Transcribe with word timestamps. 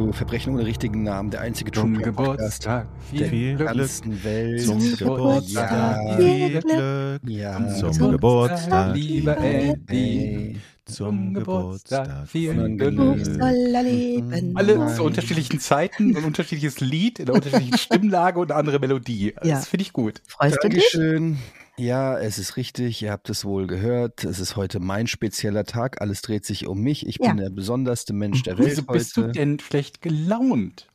zu 0.00 0.12
Verbrechen 0.12 0.54
ohne 0.54 0.64
richtigen 0.64 1.02
Namen, 1.02 1.30
der 1.30 1.42
einzige 1.42 1.70
Zum 1.72 1.98
Geburtstag 1.98 2.86
der 3.12 3.28
viel 3.28 3.56
Glück. 3.56 4.24
Welt. 4.24 4.62
Zum 4.62 4.96
Geburtstag 4.96 5.70
Ja, 6.08 6.16
viel 6.16 6.60
Glück. 6.62 7.20
ja. 7.26 7.74
Zum 7.78 7.92
Zum 7.92 8.10
Geburtstag, 8.12 8.96
lieber 8.96 9.36
Eddie. 9.38 10.56
Zum 10.86 11.34
Geburtstag 11.34 12.26
viel 12.26 12.76
Glück. 12.76 13.24
Soll 13.26 13.74
er 13.74 13.82
leben. 13.82 14.52
Alle 14.56 14.78
Nein. 14.78 14.96
zu 14.96 15.04
unterschiedlichen 15.04 15.60
Zeiten, 15.60 16.16
ein 16.16 16.24
unterschiedliches 16.24 16.80
Lied, 16.80 17.18
in 17.18 17.26
einer 17.26 17.34
unterschiedlichen 17.34 17.76
Stimmlage 17.78 18.38
und 18.40 18.50
eine 18.50 18.58
andere 18.58 18.78
Melodie. 18.78 19.34
Ja. 19.42 19.56
Das 19.56 19.68
finde 19.68 19.82
ich 19.82 19.92
gut. 19.92 20.22
Freust 20.26 20.58
du 20.62 20.68
dich? 20.70 20.90
Dankeschön. 20.92 21.36
Ja, 21.80 22.18
es 22.18 22.38
ist 22.38 22.58
richtig, 22.58 23.00
ihr 23.00 23.10
habt 23.10 23.30
es 23.30 23.42
wohl 23.46 23.66
gehört. 23.66 24.24
Es 24.24 24.38
ist 24.38 24.54
heute 24.54 24.80
mein 24.80 25.06
spezieller 25.06 25.64
Tag. 25.64 26.02
Alles 26.02 26.20
dreht 26.20 26.44
sich 26.44 26.66
um 26.66 26.78
mich. 26.82 27.06
Ich 27.06 27.18
bin 27.18 27.28
Ja. 27.28 27.34
der 27.34 27.48
besonderste 27.50 28.12
Mensch 28.12 28.42
der 28.42 28.58
Welt 28.58 28.68
Wieso 28.72 28.82
bist 28.82 29.16
du 29.16 29.22
heute, 29.22 29.32
denn 29.32 29.58
schlecht 29.58 30.02
gelaunt? 30.02 30.88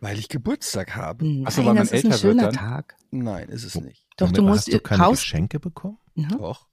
weil 0.00 0.18
ich 0.18 0.28
Geburtstag 0.28 0.94
habe. 0.94 1.24
Nein, 1.26 1.44
Ach 1.46 1.52
so, 1.52 1.58
weil 1.64 1.68
man 1.68 1.76
das 1.78 1.86
ist 1.86 1.92
ein 2.04 2.10
älter 2.10 2.10
wird 2.10 2.20
schöner 2.20 2.42
dann? 2.44 2.54
Tag. 2.54 2.96
Nein, 3.10 3.48
ist 3.48 3.64
es 3.64 3.76
nicht. 3.80 4.06
Doch, 4.18 4.26
Moment 4.26 4.36
du 4.38 4.42
musst 4.42 4.66
hast 4.66 4.72
du 4.74 4.80
keine 4.80 5.10
Geschenke 5.10 5.58
bekommen? 5.58 5.96
ne? 6.14 6.28
Doch, 6.28 6.68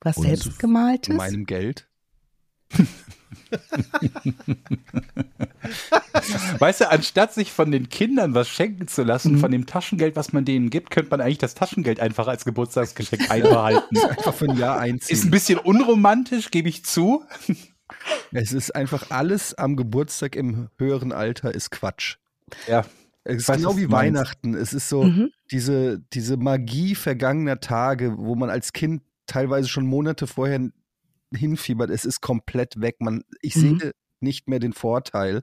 was 0.00 0.16
Und 0.16 0.24
selbst 0.24 0.42
so- 0.44 0.50
gemaltes. 0.58 1.06
von 1.06 1.16
meinem 1.16 1.46
Geld. 1.46 1.88
Weißt 6.58 6.80
du, 6.80 6.90
anstatt 6.90 7.32
sich 7.34 7.52
von 7.52 7.70
den 7.70 7.88
Kindern 7.88 8.34
was 8.34 8.48
schenken 8.48 8.88
zu 8.88 9.02
lassen, 9.02 9.34
Mhm. 9.34 9.38
von 9.38 9.50
dem 9.50 9.66
Taschengeld, 9.66 10.16
was 10.16 10.32
man 10.32 10.44
denen 10.44 10.70
gibt, 10.70 10.90
könnte 10.90 11.10
man 11.10 11.20
eigentlich 11.20 11.38
das 11.38 11.54
Taschengeld 11.54 12.00
einfach 12.00 12.28
als 12.28 12.44
Geburtstagsgeschenk 12.44 13.30
einbehalten. 13.30 13.96
Einfach 14.08 14.34
für 14.34 14.46
ein 14.50 14.56
Jahr 14.58 14.76
Ist 14.76 14.82
ein 14.82 14.90
einziehen. 14.94 15.30
bisschen 15.30 15.58
unromantisch, 15.58 16.50
gebe 16.50 16.68
ich 16.68 16.84
zu. 16.84 17.22
Es 18.32 18.52
ist 18.52 18.74
einfach 18.74 19.10
alles 19.10 19.54
am 19.54 19.76
Geburtstag 19.76 20.34
im 20.36 20.68
höheren 20.78 21.12
Alter 21.12 21.54
ist 21.54 21.70
Quatsch. 21.70 22.16
Ja, 22.66 22.84
Es 23.24 23.48
ist 23.48 23.52
genau 23.52 23.76
wie. 23.76 23.90
Weihnachten. 23.90 24.54
Es 24.54 24.72
ist 24.72 24.88
so 24.88 25.04
Mhm. 25.04 25.30
diese, 25.50 26.00
diese 26.12 26.36
Magie 26.36 26.94
vergangener 26.94 27.60
Tage, 27.60 28.14
wo 28.18 28.34
man 28.34 28.50
als 28.50 28.72
Kind 28.72 29.02
teilweise 29.26 29.68
schon 29.68 29.86
Monate 29.86 30.26
vorher 30.26 30.60
hinfiebert. 31.34 31.90
Es 31.90 32.04
ist 32.04 32.20
komplett 32.20 32.80
weg. 32.80 32.96
Man, 33.00 33.24
ich 33.40 33.56
Mhm. 33.56 33.78
sehe 33.78 33.92
nicht 34.20 34.48
mehr 34.48 34.58
den 34.60 34.72
Vorteil. 34.72 35.42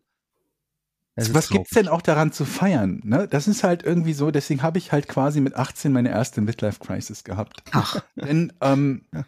Es 1.15 1.33
Was 1.33 1.49
gibt's 1.49 1.71
traurig. 1.71 1.85
denn 1.85 1.87
auch 1.89 2.01
daran 2.01 2.31
zu 2.31 2.45
feiern? 2.45 3.01
Ne? 3.03 3.27
Das 3.27 3.47
ist 3.47 3.63
halt 3.63 3.83
irgendwie 3.83 4.13
so, 4.13 4.31
deswegen 4.31 4.61
habe 4.63 4.77
ich 4.77 4.91
halt 4.91 5.07
quasi 5.07 5.41
mit 5.41 5.53
18 5.55 5.91
meine 5.91 6.09
erste 6.09 6.39
Midlife-Crisis 6.41 7.23
gehabt. 7.23 7.61
Ach, 7.71 8.01
Denn 8.15 8.53
ähm, 8.61 9.05
Ja. 9.13 9.25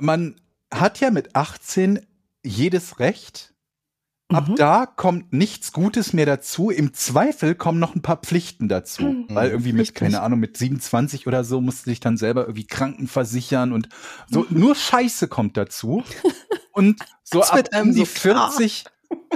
man 0.00 0.40
hat 0.72 1.00
ja 1.00 1.10
mit 1.10 1.36
18 1.36 2.00
jedes 2.42 2.98
Recht. 2.98 3.53
Ab 4.30 4.48
Mhm. 4.48 4.56
da 4.56 4.86
kommt 4.86 5.32
nichts 5.34 5.72
Gutes 5.72 6.12
mehr 6.14 6.24
dazu. 6.26 6.70
Im 6.70 6.94
Zweifel 6.94 7.54
kommen 7.54 7.78
noch 7.78 7.94
ein 7.94 8.00
paar 8.02 8.16
Pflichten 8.16 8.68
dazu. 8.68 9.02
Mhm. 9.02 9.26
Weil 9.28 9.50
irgendwie 9.50 9.72
mit, 9.72 9.80
Richtig. 9.82 9.96
keine 9.96 10.22
Ahnung, 10.22 10.40
mit 10.40 10.56
27 10.56 11.26
oder 11.26 11.44
so 11.44 11.60
musst 11.60 11.84
du 11.86 11.90
dich 11.90 12.00
dann 12.00 12.16
selber 12.16 12.42
irgendwie 12.42 12.66
krankenversichern 12.66 13.72
und 13.72 13.88
so. 14.30 14.46
Mhm. 14.48 14.58
Nur 14.60 14.74
Scheiße 14.74 15.28
kommt 15.28 15.56
dazu. 15.58 16.02
Und 16.72 17.00
so 17.22 17.42
ab 17.42 17.68
um 17.82 17.92
die 17.92 18.04
so 18.04 18.06
klar. 18.30 18.50
40, 18.50 18.84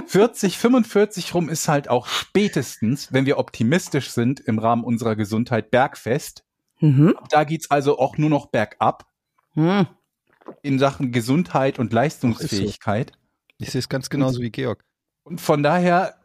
40, 0.07 0.57
45 0.57 1.33
rum 1.35 1.49
ist 1.49 1.67
halt 1.67 1.87
auch 1.89 2.07
spätestens, 2.07 3.13
wenn 3.13 3.25
wir 3.27 3.37
optimistisch 3.37 4.09
sind 4.09 4.39
im 4.39 4.57
Rahmen 4.59 4.83
unserer 4.83 5.15
Gesundheit, 5.15 5.69
Bergfest. 5.71 6.43
mhm. 6.79 7.13
Da 7.29 7.43
geht's 7.43 7.69
also 7.69 7.99
auch 7.99 8.17
nur 8.17 8.29
noch 8.31 8.47
bergab 8.47 9.05
Mhm. 9.53 9.85
in 10.63 10.79
Sachen 10.79 11.11
Gesundheit 11.11 11.77
und 11.77 11.93
Leistungsfähigkeit. 11.93 13.11
Ich 13.59 13.71
sehe 13.71 13.79
es 13.79 13.89
ganz 13.89 14.09
genauso 14.09 14.41
wie 14.41 14.49
Georg. 14.49 14.83
Und 15.23 15.41
von 15.41 15.61
daher, 15.61 16.15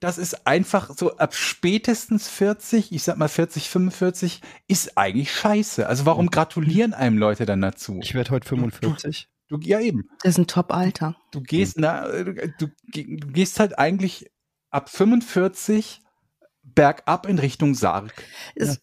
das 0.00 0.18
ist 0.18 0.46
einfach 0.46 0.90
so 0.96 1.16
ab 1.16 1.34
spätestens 1.34 2.28
40, 2.28 2.92
ich 2.92 3.02
sag 3.02 3.16
mal 3.16 3.28
40, 3.28 3.70
45, 3.70 4.40
ist 4.66 4.98
eigentlich 4.98 5.32
scheiße. 5.32 5.86
Also 5.86 6.04
warum 6.04 6.30
gratulieren 6.30 6.92
einem 6.92 7.16
Leute 7.16 7.46
dann 7.46 7.60
dazu? 7.60 7.98
Ich 8.02 8.14
werde 8.14 8.30
heute 8.30 8.48
45. 8.48 9.28
Du, 9.48 9.58
ja 9.58 9.80
eben. 9.80 10.08
Das 10.22 10.34
ist 10.34 10.38
ein 10.38 10.46
Top-Alter. 10.46 11.16
Du 11.32 11.40
gehst, 11.40 11.78
na, 11.78 12.06
du, 12.06 12.34
du 12.34 12.70
du 12.86 13.26
gehst 13.32 13.60
halt 13.60 13.78
eigentlich 13.78 14.30
ab 14.70 14.88
45 14.88 16.00
bergab 16.62 17.26
in 17.26 17.38
Richtung 17.38 17.74
Sarg. 17.74 18.12
Ist, 18.54 18.80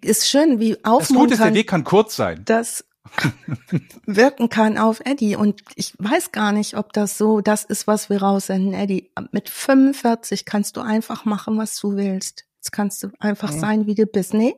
ist 0.00 0.28
schön, 0.28 0.58
wie 0.58 0.72
Das 0.72 0.82
Gute 0.82 1.02
ist, 1.02 1.10
der 1.10 1.16
aufmunternd 1.16 1.54
Weg 1.54 1.68
kann 1.68 1.84
kurz 1.84 2.16
sein. 2.16 2.42
das 2.44 2.84
wirken 4.06 4.48
kann 4.48 4.78
auf 4.78 5.00
Eddie. 5.04 5.36
Und 5.36 5.62
ich 5.74 5.94
weiß 5.98 6.32
gar 6.32 6.52
nicht, 6.52 6.76
ob 6.76 6.92
das 6.92 7.18
so 7.18 7.40
das 7.40 7.64
ist, 7.64 7.86
was 7.86 8.10
wir 8.10 8.22
raussenden. 8.22 8.74
Eddie, 8.74 9.10
mit 9.32 9.48
45 9.48 10.44
kannst 10.44 10.76
du 10.76 10.80
einfach 10.80 11.24
machen, 11.24 11.56
was 11.58 11.78
du 11.78 11.96
willst. 11.96 12.44
Jetzt 12.56 12.72
kannst 12.72 13.02
du 13.02 13.08
einfach 13.18 13.52
Mhm. 13.52 13.58
sein, 13.60 13.86
wie 13.86 13.94
du 13.94 14.06
bist. 14.06 14.34
Nee, 14.34 14.54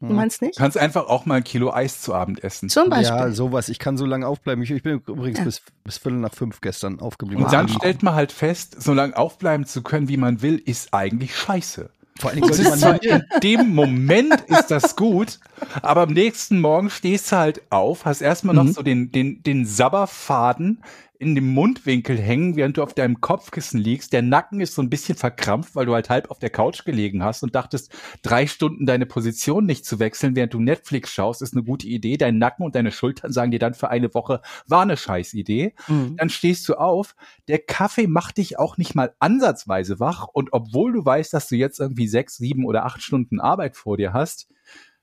du 0.00 0.06
meinst 0.12 0.40
nicht? 0.42 0.56
Du 0.58 0.62
kannst 0.62 0.78
einfach 0.78 1.06
auch 1.08 1.26
mal 1.26 1.36
ein 1.36 1.44
Kilo 1.44 1.72
Eis 1.72 2.00
zu 2.00 2.14
Abend 2.14 2.42
essen. 2.42 2.68
Zum 2.68 2.88
Beispiel. 2.90 3.16
Ja, 3.18 3.30
sowas. 3.32 3.68
Ich 3.68 3.78
kann 3.78 3.96
so 3.98 4.06
lange 4.06 4.26
aufbleiben. 4.26 4.62
Ich, 4.64 4.70
ich 4.70 4.82
bin 4.82 5.02
übrigens 5.06 5.38
Ja. 5.38 5.44
bis, 5.44 5.62
bis 5.84 5.98
Viertel 5.98 6.18
nach 6.20 6.34
fünf 6.34 6.60
gestern 6.60 7.00
aufgeblieben. 7.00 7.44
Und 7.44 7.52
dann 7.52 7.68
stellt 7.68 8.02
man 8.02 8.14
halt 8.14 8.32
fest, 8.32 8.80
so 8.82 8.92
lange 8.94 9.16
aufbleiben 9.16 9.66
zu 9.66 9.82
können, 9.82 10.08
wie 10.08 10.16
man 10.16 10.40
will, 10.42 10.58
ist 10.58 10.92
eigentlich 10.94 11.36
scheiße. 11.36 11.90
Vor 12.18 12.30
allen 12.30 12.40
Dingen 12.40 12.52
sollte 12.52 12.70
man 12.70 12.78
zwar 12.78 13.02
in 13.02 13.22
dem 13.42 13.74
Moment 13.74 14.40
ist 14.46 14.68
das 14.70 14.94
gut, 14.94 15.40
aber 15.82 16.02
am 16.02 16.12
nächsten 16.12 16.60
Morgen 16.60 16.88
stehst 16.90 17.32
du 17.32 17.36
halt 17.36 17.62
auf, 17.70 18.04
hast 18.04 18.20
erstmal 18.20 18.54
noch 18.54 18.64
Mhm. 18.64 18.72
so 18.72 18.82
den, 18.82 19.10
den, 19.10 19.42
den 19.42 19.66
Sabberfaden 19.66 20.82
in 21.30 21.34
dem 21.34 21.52
Mundwinkel 21.52 22.18
hängen, 22.18 22.56
während 22.56 22.76
du 22.76 22.82
auf 22.82 22.94
deinem 22.94 23.20
Kopfkissen 23.20 23.80
liegst. 23.80 24.12
Der 24.12 24.22
Nacken 24.22 24.60
ist 24.60 24.74
so 24.74 24.82
ein 24.82 24.90
bisschen 24.90 25.16
verkrampft, 25.16 25.74
weil 25.74 25.86
du 25.86 25.94
halt 25.94 26.10
halb 26.10 26.30
auf 26.30 26.38
der 26.38 26.50
Couch 26.50 26.84
gelegen 26.84 27.22
hast 27.24 27.42
und 27.42 27.54
dachtest, 27.54 27.92
drei 28.22 28.46
Stunden 28.46 28.86
deine 28.86 29.06
Position 29.06 29.66
nicht 29.66 29.84
zu 29.84 29.98
wechseln, 29.98 30.36
während 30.36 30.54
du 30.54 30.60
Netflix 30.60 31.10
schaust, 31.12 31.42
ist 31.42 31.54
eine 31.54 31.64
gute 31.64 31.86
Idee. 31.86 32.16
Dein 32.16 32.38
Nacken 32.38 32.64
und 32.64 32.74
deine 32.74 32.92
Schultern 32.92 33.32
sagen 33.32 33.50
dir 33.50 33.58
dann 33.58 33.74
für 33.74 33.88
eine 33.90 34.12
Woche, 34.14 34.40
war 34.66 34.82
eine 34.82 34.96
Scheißidee 34.96 35.74
Mhm. 35.88 36.16
dann 36.16 36.28
stehst 36.30 36.68
du 36.68 36.74
auf. 36.74 37.14
Der 37.48 37.58
Kaffee 37.58 38.06
macht 38.06 38.38
dich 38.38 38.58
auch 38.58 38.76
nicht 38.76 38.94
mal 38.94 39.14
ansatzweise 39.18 40.00
wach. 40.00 40.26
Und 40.32 40.52
obwohl 40.52 40.92
du 40.92 41.04
weißt, 41.04 41.32
dass 41.32 41.48
du 41.48 41.56
jetzt 41.56 41.80
irgendwie 41.80 42.08
sechs, 42.08 42.36
sieben 42.36 42.64
oder 42.64 42.84
acht 42.84 43.02
Stunden 43.02 43.40
Arbeit 43.40 43.76
vor 43.76 43.96
dir 43.96 44.12
hast, 44.12 44.48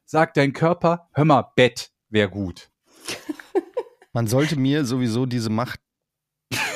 sagt 0.05 0.37
dein 0.37 0.53
Körper, 0.53 1.09
hör 1.13 1.25
mal, 1.25 1.51
Bett 1.55 1.91
wäre 2.09 2.29
gut. 2.29 2.69
Man 4.13 4.27
sollte 4.27 4.59
mir 4.59 4.83
sowieso 4.85 5.25
diese 5.25 5.49
Macht 5.49 5.79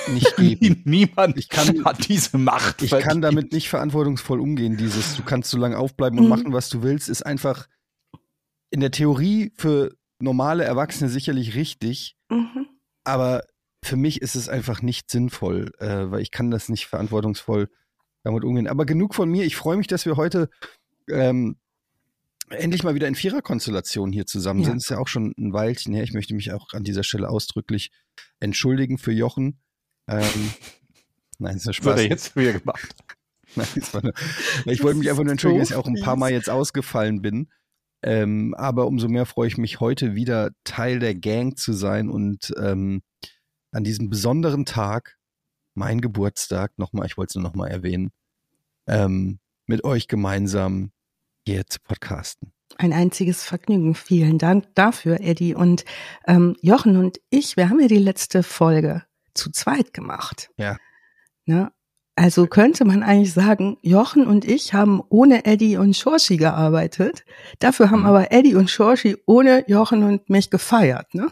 nicht 0.09 0.35
geben. 0.37 0.81
Niemand 0.85 1.37
Ich 1.37 1.49
kann- 1.49 1.83
hat 1.85 2.07
diese 2.07 2.37
Macht. 2.37 2.81
Ich 2.81 2.91
kann 2.91 3.21
damit 3.21 3.51
nicht 3.51 3.69
verantwortungsvoll 3.69 4.39
umgehen. 4.39 4.77
Dieses, 4.77 5.15
du 5.15 5.23
kannst 5.23 5.49
so 5.49 5.57
lange 5.57 5.77
aufbleiben 5.77 6.19
und 6.19 6.25
Mhm. 6.25 6.29
machen, 6.29 6.53
was 6.53 6.69
du 6.69 6.83
willst, 6.83 7.09
ist 7.09 7.25
einfach 7.25 7.67
in 8.71 8.79
der 8.79 8.91
Theorie 8.91 9.51
für 9.55 9.95
normale 10.19 10.63
Erwachsene 10.63 11.09
sicherlich 11.09 11.55
richtig, 11.55 12.15
Mhm. 12.29 12.67
aber 13.03 13.43
für 13.83 13.95
mich 13.97 14.21
ist 14.21 14.35
es 14.35 14.49
einfach 14.49 14.81
nicht 14.81 15.11
sinnvoll, 15.11 15.71
äh, 15.79 16.09
weil 16.09 16.21
ich 16.21 16.31
kann 16.31 16.49
das 16.51 16.69
nicht 16.69 16.87
verantwortungsvoll 16.87 17.69
damit 18.23 18.43
umgehen. 18.43 18.67
Aber 18.67 18.85
genug 18.85 19.13
von 19.13 19.29
mir. 19.29 19.43
Ich 19.45 19.55
freue 19.55 19.77
mich, 19.77 19.87
dass 19.87 20.05
wir 20.07 20.17
heute 20.17 20.49
ähm, 21.07 21.57
endlich 22.49 22.83
mal 22.83 22.95
wieder 22.95 23.07
in 23.07 23.13
Viererkonstellation 23.15 24.11
hier 24.11 24.25
zusammen 24.25 24.61
Ja. 24.61 24.67
sind. 24.69 24.77
Ist 24.77 24.89
ja 24.89 24.97
auch 24.97 25.07
schon 25.07 25.33
ein 25.37 25.53
Weilchen 25.53 25.93
her. 25.93 26.03
Ich 26.03 26.13
möchte 26.13 26.33
mich 26.33 26.51
auch 26.51 26.73
an 26.73 26.83
dieser 26.83 27.03
Stelle 27.03 27.29
ausdrücklich 27.29 27.91
entschuldigen 28.39 28.97
für 28.97 29.11
Jochen. 29.11 29.59
Ähm, 30.07 30.53
nein, 31.39 31.57
ist 31.57 31.65
ja 31.65 31.69
Was 31.69 31.75
Spaß. 31.77 31.91
hat 31.93 31.99
er 31.99 32.09
jetzt 32.09 32.27
früher 32.29 32.53
gemacht? 32.53 32.95
Nein, 33.55 33.67
nur, 34.03 34.73
ich 34.73 34.83
wollte 34.83 34.99
mich 34.99 35.09
einfach 35.09 35.23
nur 35.23 35.31
entschuldigen, 35.31 35.61
dass 35.61 35.69
so 35.69 35.75
ich 35.75 35.79
auch 35.79 35.87
ein 35.87 36.01
paar. 36.01 36.17
Mal 36.17 36.31
jetzt 36.31 36.49
ausgefallen 36.49 37.21
bin. 37.21 37.47
Ähm, 38.03 38.53
aber 38.55 38.85
umso 38.85 39.07
mehr 39.07 39.25
freue 39.25 39.47
ich 39.47 39.57
mich 39.57 39.79
heute 39.79 40.13
wieder 40.13 40.51
Teil 40.63 40.99
der 40.99 41.15
Gang 41.15 41.57
zu 41.57 41.73
sein 41.73 42.09
und 42.09 42.53
ähm, 42.59 43.01
an 43.71 43.83
diesem 43.83 44.09
besonderen 44.09 44.65
Tag, 44.65 45.17
mein 45.73 46.01
Geburtstag, 46.01 46.77
nochmal, 46.77 47.07
ich 47.07 47.17
wollte 47.17 47.31
es 47.31 47.35
nur 47.35 47.43
nochmal 47.43 47.71
erwähnen, 47.71 48.11
ähm, 48.87 49.39
mit 49.65 49.83
euch 49.83 50.07
gemeinsam 50.07 50.91
hier 51.47 51.65
zu 51.65 51.79
podcasten. 51.81 52.51
Ein 52.77 52.93
einziges 52.93 53.43
Vergnügen. 53.43 53.95
Vielen 53.95 54.37
Dank 54.37 54.65
dafür, 54.75 55.19
Eddie. 55.21 55.55
Und 55.55 55.85
ähm, 56.27 56.55
Jochen 56.61 56.97
und 56.97 57.19
ich, 57.29 57.57
wir 57.57 57.69
haben 57.69 57.79
ja 57.79 57.87
die 57.87 57.97
letzte 57.97 58.43
Folge 58.43 59.03
zu 59.35 59.51
zweit 59.51 59.93
gemacht. 59.93 60.49
Ja. 60.57 60.77
Ne? 61.45 61.71
Also 62.15 62.47
könnte 62.47 62.85
man 62.85 63.03
eigentlich 63.03 63.33
sagen, 63.33 63.77
Jochen 63.81 64.25
und 64.25 64.45
ich 64.45 64.73
haben 64.73 65.01
ohne 65.09 65.45
Eddie 65.45 65.75
und 65.77 65.95
Shoshi 65.97 66.37
gearbeitet. 66.37 67.25
Dafür 67.59 67.91
haben 67.91 68.01
Mhm. 68.01 68.05
aber 68.05 68.31
Eddie 68.31 68.55
und 68.55 68.69
Shoshi 68.69 69.17
ohne 69.25 69.69
Jochen 69.69 70.03
und 70.03 70.29
mich 70.29 70.49
gefeiert. 70.49 71.13
Ne? 71.13 71.27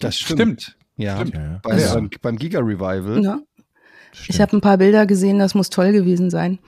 Das 0.00 0.18
Stimmt. 0.18 0.76
Ja, 0.96 1.16
Stimmt. 1.16 1.34
Ja, 1.34 1.60
Bei, 1.62 1.78
Ja. 1.78 1.94
Beim, 1.94 2.10
beim 2.22 2.36
Giga 2.38 2.60
Revival. 2.60 3.20
Ne? 3.20 3.42
Ich 4.28 4.40
habe 4.40 4.56
ein 4.56 4.60
paar 4.60 4.78
Bilder 4.78 5.06
gesehen, 5.06 5.38
das 5.38 5.54
muss 5.54 5.68
toll 5.70 5.92
gewesen 5.92 6.30
sein. 6.30 6.60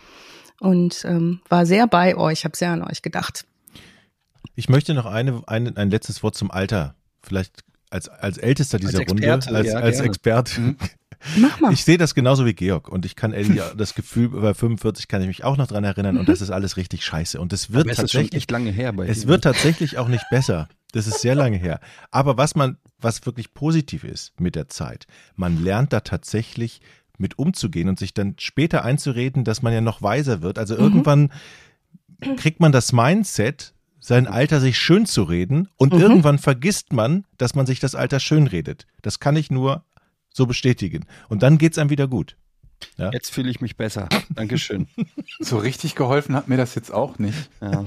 Und 0.61 1.05
ähm, 1.05 1.41
war 1.49 1.65
sehr 1.65 1.87
bei 1.87 2.17
euch, 2.17 2.45
habe 2.45 2.57
sehr 2.57 2.71
an 2.73 2.83
euch 2.83 3.03
gedacht. 3.03 3.47
Ich 4.55 4.69
möchte 4.69 4.95
noch 4.95 5.07
eine, 5.07 5.43
eine, 5.47 5.77
ein 5.77 5.91
letztes 5.91 6.23
Wort 6.23 6.35
zum 6.35 6.51
Alter 6.51 6.97
vielleicht 7.23 7.65
als, 7.91 8.09
als 8.09 8.39
ältester 8.39 8.79
dieser 8.79 9.01
Als 9.01 9.11
Runde, 9.11 9.23
Experte, 9.27 9.57
als, 9.57 9.67
ja, 9.69 9.79
als. 9.79 10.01
Experte. 10.01 10.61
Mhm. 10.61 10.77
Mach 11.39 11.61
mal. 11.61 11.73
Ich 11.73 11.85
sehe 11.85 11.99
das 11.99 12.15
genauso 12.15 12.45
wie 12.45 12.55
Georg 12.55 12.89
und 12.89 13.07
ich 13.07 13.17
kann 13.17 13.33
Ellie 13.33 13.63
das 13.77 13.95
Gefühl, 13.95 14.29
bei 14.29 14.55
45 14.55 15.09
kann 15.09 15.23
ich 15.23 15.29
mich 15.29 15.45
auch 15.45 15.57
noch 15.57 15.67
dran 15.67 15.83
erinnern 15.85 16.19
und 16.19 16.29
das 16.29 16.41
ist 16.41 16.51
alles 16.51 16.77
richtig 16.77 17.05
scheiße. 17.05 17.41
Und 17.41 17.53
es 17.53 17.73
wird 17.73 17.95
tatsächlich 17.95 18.35
echt 18.35 18.51
lange 18.51 18.71
her 18.71 18.93
bei 18.93 19.07
Es 19.09 19.23
dir. 19.23 19.29
wird 19.29 19.45
tatsächlich 19.45 19.99
auch 19.99 20.09
nicht 20.09 20.25
besser. 20.31 20.69
Das 20.93 21.07
ist 21.07 21.21
sehr 21.21 21.35
lange 21.35 21.57
her. 21.57 21.81
Aber 22.11 22.37
was 22.37 22.55
man, 22.55 22.77
was 23.01 23.25
wirklich 23.27 23.55
positiv 23.55 24.05
ist 24.05 24.39
mit 24.41 24.55
der 24.55 24.69
Zeit, 24.69 25.07
man 25.35 25.63
lernt 25.63 25.93
da 25.93 26.01
tatsächlich 26.01 26.81
mit 27.19 27.39
umzugehen 27.39 27.89
und 27.89 27.99
sich 27.99 28.13
dann 28.15 28.35
später 28.39 28.85
einzureden, 28.85 29.43
dass 29.45 29.63
man 29.63 29.73
ja 29.73 29.81
noch 29.81 30.03
weiser 30.03 30.43
wird. 30.43 30.59
Also 30.59 30.77
irgendwann 30.77 31.33
kriegt 32.37 32.61
man 32.61 32.73
das 32.73 32.93
Mindset, 32.93 33.75
sein 34.07 34.29
Alter 34.29 34.61
sich 34.61 34.79
schön 34.79 35.05
zu 35.05 35.25
reden 35.25 35.69
und 35.77 35.93
Mhm. 35.93 36.01
irgendwann 36.01 36.39
vergisst 36.39 36.93
man, 36.93 37.25
dass 37.39 37.57
man 37.57 37.67
sich 37.67 37.81
das 37.81 37.97
Alter 37.97 38.21
schön 38.21 38.47
redet. 38.47 38.87
Das 39.03 39.19
kann 39.19 39.35
ich 39.35 39.51
nur 39.51 39.85
so 40.33 40.47
bestätigen. 40.47 41.07
Und 41.29 41.43
dann 41.43 41.59
geht's 41.59 41.77
einem 41.77 41.91
wieder 41.91 42.07
gut. 42.07 42.37
Ja? 42.99 43.11
Jetzt 43.13 43.33
fühle 43.33 43.51
ich 43.51 43.61
mich 43.61 43.77
besser. 43.77 44.09
Dankeschön. 44.31 44.87
So 45.41 45.59
richtig 45.59 45.97
geholfen 45.97 46.37
hat 46.37 46.47
mir 46.47 46.57
das 46.57 46.75
jetzt 46.77 46.93
auch 46.95 47.19
nicht. 47.19 47.51
Ja. 47.61 47.85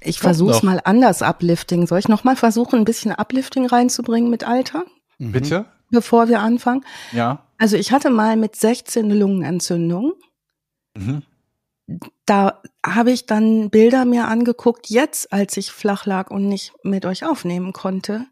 Ich 0.00 0.18
versuche 0.18 0.50
es 0.52 0.62
mal 0.64 0.80
anders, 0.84 1.22
Uplifting. 1.22 1.86
Soll 1.86 1.98
ich 2.00 2.08
noch 2.08 2.24
mal 2.24 2.34
versuchen, 2.36 2.80
ein 2.80 2.84
bisschen 2.84 3.12
Uplifting 3.12 3.66
reinzubringen 3.66 4.28
mit 4.30 4.42
Alter, 4.44 4.84
Mhm. 5.18 5.32
Bitte? 5.32 5.66
bevor 5.90 6.28
wir 6.28 6.40
anfangen? 6.40 6.84
Ja. 7.12 7.44
Also 7.58 7.76
ich 7.76 7.92
hatte 7.92 8.10
mal 8.10 8.36
mit 8.36 8.56
16 8.56 9.04
eine 9.04 9.14
Lungenentzündung. 9.14 10.14
Mhm. 10.96 11.22
Da 12.26 12.62
habe 12.84 13.10
ich 13.10 13.26
dann 13.26 13.70
Bilder 13.70 14.04
mir 14.04 14.28
angeguckt, 14.28 14.88
jetzt 14.88 15.32
als 15.32 15.56
ich 15.56 15.72
flach 15.72 16.06
lag 16.06 16.30
und 16.30 16.48
nicht 16.48 16.72
mit 16.82 17.04
euch 17.04 17.24
aufnehmen 17.24 17.72
konnte. 17.72 18.26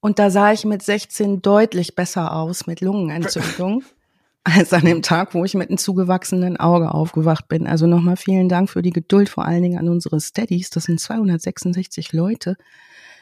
Und 0.00 0.18
da 0.18 0.30
sah 0.30 0.52
ich 0.52 0.64
mit 0.64 0.82
16 0.82 1.42
deutlich 1.42 1.94
besser 1.94 2.34
aus 2.34 2.66
mit 2.66 2.80
Lungenentzündung 2.80 3.84
als 4.44 4.72
an 4.72 4.84
dem 4.84 5.02
Tag, 5.02 5.34
wo 5.34 5.44
ich 5.44 5.54
mit 5.54 5.70
einem 5.70 5.78
zugewachsenen 5.78 6.58
Auge 6.58 6.92
aufgewacht 6.92 7.48
bin. 7.48 7.66
Also 7.66 7.86
nochmal 7.86 8.16
vielen 8.16 8.48
Dank 8.48 8.68
für 8.68 8.82
die 8.82 8.92
Geduld, 8.92 9.28
vor 9.28 9.46
allen 9.46 9.62
Dingen 9.62 9.78
an 9.78 9.88
unsere 9.88 10.20
Steadies. 10.20 10.70
Das 10.70 10.84
sind 10.84 11.00
266 11.00 12.12
Leute. 12.12 12.56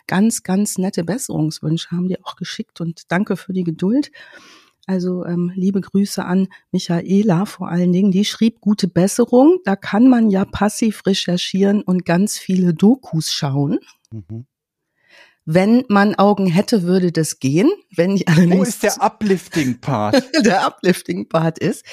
Ganz, 0.09 0.43
ganz 0.43 0.79
nette 0.79 1.05
Besserungswünsche 1.05 1.93
haben 1.93 2.09
die 2.09 2.23
auch 2.25 2.37
geschickt 2.37 2.81
und 2.81 3.13
danke 3.13 3.37
für 3.37 3.53
die 3.53 3.65
Geduld. 3.65 4.11
Also 4.87 5.25
ähm, 5.25 5.53
liebe 5.55 5.81
Grüße 5.81 6.25
an 6.25 6.49
Michaela 6.71 7.45
vor 7.47 7.69
allen 7.69 7.93
Dingen. 7.93 8.11
Die 8.11 8.25
schrieb 8.25 8.61
gute 8.61 8.89
Besserung. 8.89 9.59
Da 9.65 9.77
kann 9.77 10.09
man 10.09 10.31
ja 10.31 10.45
passiv 10.45 11.07
recherchieren 11.07 11.83
und 11.83 12.05
ganz 12.05 12.39
viele 12.39 12.75
Dokus 12.75 13.33
schauen. 13.33 13.79
Mhm. 14.11 14.47
Wenn 15.45 15.85
man 15.89 16.15
Augen 16.15 16.47
hätte, 16.47 16.83
würde 16.85 17.11
das 17.11 17.39
gehen. 17.41 17.71
Wenn 17.95 18.19
Wo 18.19 18.23
allerdings 18.27 18.69
ist 18.69 18.83
der 18.83 19.03
Uplifting-Part? 19.03 20.31
der 20.45 20.67
Uplifting-Part 20.67 21.59
ist, 21.59 21.85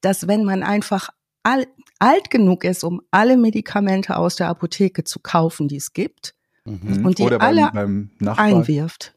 dass 0.00 0.26
wenn 0.26 0.44
man 0.44 0.62
einfach 0.62 1.10
all, 1.42 1.66
alt 1.98 2.30
genug 2.30 2.64
ist, 2.64 2.82
um 2.84 3.02
alle 3.10 3.36
Medikamente 3.36 4.16
aus 4.16 4.36
der 4.36 4.48
Apotheke 4.48 5.04
zu 5.04 5.20
kaufen, 5.20 5.68
die 5.68 5.76
es 5.76 5.92
gibt, 5.92 6.34
Mhm. 6.64 7.04
Und 7.04 7.18
die 7.18 7.22
Oder 7.22 7.40
alle 7.40 7.70
beim, 7.72 8.10
beim 8.18 8.38
einwirft. 8.38 9.14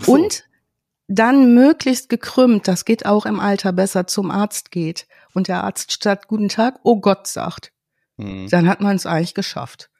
So. 0.00 0.12
Und 0.14 0.48
dann 1.08 1.54
möglichst 1.54 2.08
gekrümmt, 2.08 2.66
das 2.68 2.84
geht 2.84 3.06
auch 3.06 3.26
im 3.26 3.38
Alter 3.40 3.72
besser, 3.72 4.06
zum 4.06 4.30
Arzt 4.30 4.70
geht. 4.70 5.06
Und 5.34 5.48
der 5.48 5.62
Arzt 5.64 5.92
statt 5.92 6.28
Guten 6.28 6.48
Tag, 6.48 6.80
oh 6.82 7.00
Gott 7.00 7.26
sagt, 7.26 7.72
Mhm. 8.16 8.48
dann 8.50 8.68
hat 8.68 8.80
man 8.80 8.96
es 8.96 9.06
eigentlich 9.06 9.34
geschafft. 9.34 9.90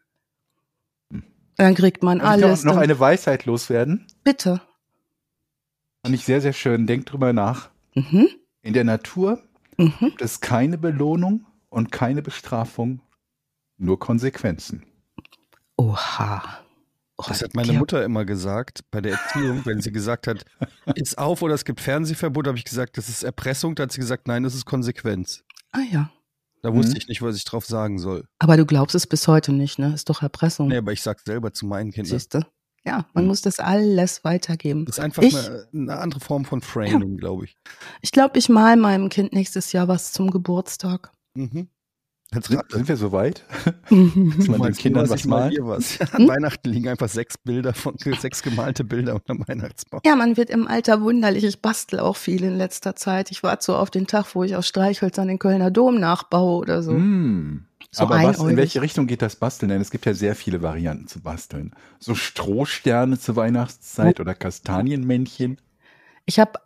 Dann 1.56 1.75
kriegt 1.75 2.03
man 2.03 2.19
ich 2.19 2.25
alles. 2.25 2.64
noch, 2.64 2.73
noch 2.73 2.75
dann- 2.81 2.85
eine 2.85 2.99
Weisheit 3.00 3.44
loswerden? 3.47 4.06
Bitte. 4.25 4.61
Fand 6.03 6.14
ich 6.14 6.25
sehr, 6.25 6.41
sehr 6.41 6.53
schön. 6.53 6.87
Denkt 6.87 7.12
drüber 7.12 7.32
nach. 7.32 7.70
Mhm. 7.94 8.29
In 8.62 8.73
der 8.75 8.85
Natur 8.85 9.41
Mhm. 9.79 9.94
gibt 10.00 10.23
es 10.23 10.41
keine 10.41 10.76
Belohnung 10.79 11.47
und 11.69 11.93
keine 11.93 12.23
Bestrafung, 12.23 13.00
nur 13.79 13.99
Konsequenzen. 13.99 14.85
Oha. 15.76 16.43
Oh, 17.18 17.24
Das 17.28 17.42
hat 17.42 17.54
meine. 17.54 17.72
Mutter 17.72 18.04
immer 18.04 18.24
gesagt 18.26 18.80
bei 18.90 19.00
der 19.00 19.12
Erziehung, 19.12 19.64
wenn 19.64 19.80
sie 19.80 19.90
gesagt 19.90 20.26
hat, 20.26 20.44
ist 20.96 21.16
auf 21.18 21.40
oder 21.42 21.54
es 21.54 21.64
gibt 21.64 21.80
Fernsehverbot, 21.80 22.46
habe 22.46 22.58
ich 22.58 22.64
gesagt, 22.64 22.98
das 22.98 23.08
ist 23.08 23.22
Erpressung. 23.22 23.74
Da 23.74 23.84
hat 23.84 23.92
sie 23.92 24.00
gesagt, 24.00 24.28
nein, 24.28 24.42
das 24.42 24.54
ist 24.54 24.66
Konsequenz. 24.66 25.42
Ah 25.72 25.80
ja. 25.90 26.10
Da 26.62 26.74
wusste 26.74 26.92
Mhm. 26.92 26.96
ich 26.98 27.08
nicht, 27.08 27.22
was 27.22 27.36
ich 27.36 27.44
drauf 27.44 27.64
sagen 27.64 27.98
soll. 27.98 28.26
Aber 28.38 28.56
du 28.56 28.66
glaubst 28.66 28.94
es 28.94 29.06
bis 29.06 29.28
heute 29.28 29.52
nicht, 29.52 29.78
ne? 29.78 29.94
Ist 29.94 30.08
doch 30.10 30.22
Erpressung. 30.22 30.68
Nee, 30.68 30.76
aber 30.78 30.92
ich 30.92 31.00
sag's 31.02 31.22
selber 31.24 31.52
zu 31.52 31.64
meinen 31.66 31.90
Kindern. 31.92 32.10
Siehst 32.18 32.34
du? 32.34 32.40
Ja, 32.84 33.06
man 33.14 33.24
Mhm. 33.24 33.28
muss 33.28 33.40
das 33.40 33.60
alles 33.60 34.22
weitergeben. 34.24 34.84
Das 34.84 34.98
ist 34.98 35.04
einfach 35.04 35.22
Ich- 35.22 35.34
eine, 35.36 35.66
eine 35.72 35.96
andere 35.98 36.20
Form 36.20 36.44
von 36.44 36.60
Framing, 36.60 37.16
glaube 37.16 37.46
ich. 37.46 37.56
Ich 38.02 38.12
glaube, 38.12 38.38
ich 38.38 38.48
mal 38.48 38.76
meinem 38.76 39.08
Kind 39.08 39.32
nächstes 39.32 39.72
Jahr 39.72 39.88
was 39.88 40.12
zum 40.12 40.30
Geburtstag. 40.30 41.10
Mhm. 41.34 41.68
Jetzt 42.34 42.49
Sind, 42.49 42.61
sind 42.70 42.88
wir 42.88 42.96
so 42.96 43.12
weit? 43.12 43.44
Mhm. 43.88 44.34
Dass 44.38 44.49
man 44.49 44.62
den 44.62 44.75
Kindern 44.75 45.08
was 45.08 45.25
mal 45.26 45.49
hier 45.49 45.67
was. 45.67 46.00
An 46.12 46.23
Hm? 46.23 46.28
Weihnachten 46.28 46.69
liegen 46.69 46.88
einfach 46.88 47.08
sechs 47.08 47.38
Bilder 47.38 47.73
von 47.73 47.96
sechs 48.20 48.43
gemalte 48.43 48.82
Bilder 48.82 49.14
unterm 49.14 49.46
Weihnachtsbaum. 49.46 50.00
Ja, 50.05 50.17
man 50.17 50.37
wird 50.37 50.50
im 50.50 50.67
Alter 50.67 51.00
wunderlich. 51.02 51.44
Ich 51.44 51.62
bastel 51.62 52.00
auch 52.00 52.17
viel 52.17 52.43
in 52.43 52.56
letzter 52.56 52.96
Zeit. 52.96 53.31
Ich 53.31 53.43
warte 53.43 53.64
so 53.64 53.76
auf 53.76 53.90
den 53.90 54.06
Tag, 54.06 54.34
wo 54.34 54.43
ich 54.43 54.56
aus 54.56 54.67
Streichhölzern 54.67 55.28
den 55.28 55.38
Kölner 55.38 55.70
Dom 55.70 56.00
nachbaue 56.00 56.58
oder 56.58 56.82
so. 56.82 56.93
Mm. 56.93 57.67
So 57.93 58.02
Aber 58.02 58.23
was, 58.23 58.38
in 58.40 58.56
welche 58.56 58.82
Richtung 58.82 59.06
geht 59.06 59.23
das 59.23 59.37
Basteln? 59.37 59.69
Denn 59.69 59.81
es 59.81 59.90
gibt 59.90 60.05
ja 60.05 60.12
sehr 60.12 60.34
viele 60.34 60.61
Varianten 60.61 61.06
zu 61.06 61.20
basteln. 61.20 61.75
So 62.00 62.14
Strohsterne 62.14 63.19
zur 63.19 63.37
Weihnachtszeit 63.37 64.19
oder 64.19 64.34
Kastanienmännchen. 64.34 65.58
Ich 66.26 66.40
habe 66.40 66.58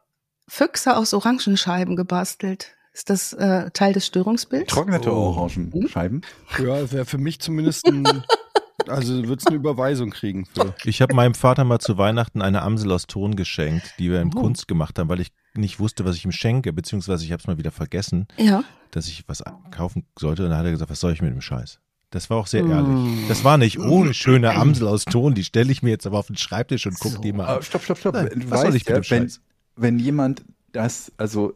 Füchse 0.48 0.96
aus 0.96 1.12
Orangenscheiben 1.12 1.94
gebastelt. 1.94 2.76
Ist 2.92 3.08
das 3.10 3.32
äh, 3.34 3.70
Teil 3.70 3.92
des 3.92 4.06
Störungsbilds? 4.06 4.72
Trocknete 4.72 5.12
Oh. 5.12 5.16
Orangenscheiben. 5.36 6.22
Ja, 6.58 6.90
wäre 6.90 7.04
für 7.04 7.18
mich 7.18 7.38
zumindest 7.40 7.86
ein, 7.86 8.04
also 8.88 9.26
wird's 9.28 9.46
eine 9.46 9.56
Überweisung 9.56 10.10
kriegen. 10.10 10.46
Für. 10.46 10.74
Ich 10.84 11.00
habe 11.00 11.14
meinem 11.14 11.34
Vater 11.34 11.64
mal 11.64 11.78
zu 11.78 11.98
Weihnachten 11.98 12.42
eine 12.42 12.62
Amsel 12.62 12.90
aus 12.92 13.06
Ton 13.06 13.36
geschenkt, 13.36 13.94
die 13.98 14.10
wir 14.10 14.20
in 14.20 14.32
Oh. 14.34 14.40
Kunst 14.40 14.66
gemacht 14.66 14.98
haben, 14.98 15.08
weil 15.08 15.20
ich 15.20 15.28
nicht 15.54 15.78
wusste, 15.78 16.04
was 16.04 16.16
ich 16.16 16.24
ihm 16.24 16.32
schenke, 16.32 16.72
beziehungsweise 16.72 17.24
ich 17.24 17.32
habe 17.32 17.40
es 17.40 17.46
mal 17.46 17.58
wieder 17.58 17.70
vergessen, 17.70 18.26
Ja. 18.36 18.64
dass 18.90 19.06
ich 19.06 19.24
was 19.28 19.42
kaufen 19.70 20.04
sollte. 20.18 20.44
Und 20.44 20.50
dann 20.50 20.58
hat 20.58 20.64
er 20.66 20.72
gesagt, 20.72 20.90
was 20.90 21.00
soll 21.00 21.12
ich 21.12 21.22
mit 21.22 21.32
dem 21.32 21.40
Scheiß? 21.40 21.78
Das 22.10 22.28
war 22.28 22.38
auch 22.38 22.48
sehr 22.48 22.64
Mm. 22.64 22.70
ehrlich. 22.72 23.28
Das 23.28 23.44
war 23.44 23.56
nicht, 23.56 23.78
oh, 23.78 24.02
eine 24.02 24.14
schöne 24.14 24.52
Amsel 24.56 24.88
aus 24.88 25.04
Ton, 25.04 25.34
die 25.34 25.44
stelle 25.44 25.70
ich 25.70 25.82
mir 25.84 25.90
jetzt 25.90 26.08
aber 26.08 26.18
auf 26.18 26.26
den 26.26 26.36
Schreibtisch 26.36 26.86
und 26.86 26.98
gucke 26.98 27.16
So. 27.16 27.20
die 27.22 27.32
mal 27.32 27.46
an. 27.46 27.62
stopp, 27.62 27.82
stopp, 27.84 27.98
stopp. 27.98 28.14
Nein, 28.14 28.30
was 28.48 28.60
soll 28.62 28.68
weißt 28.70 28.76
ich 28.78 28.84
mit 28.84 28.88
ja, 28.88 29.00
dem 29.00 29.10
wenn, 29.10 29.22
Scheiß? 29.28 29.40
wenn 29.76 29.98
jemand 30.00 30.44
das, 30.72 31.12
also 31.18 31.54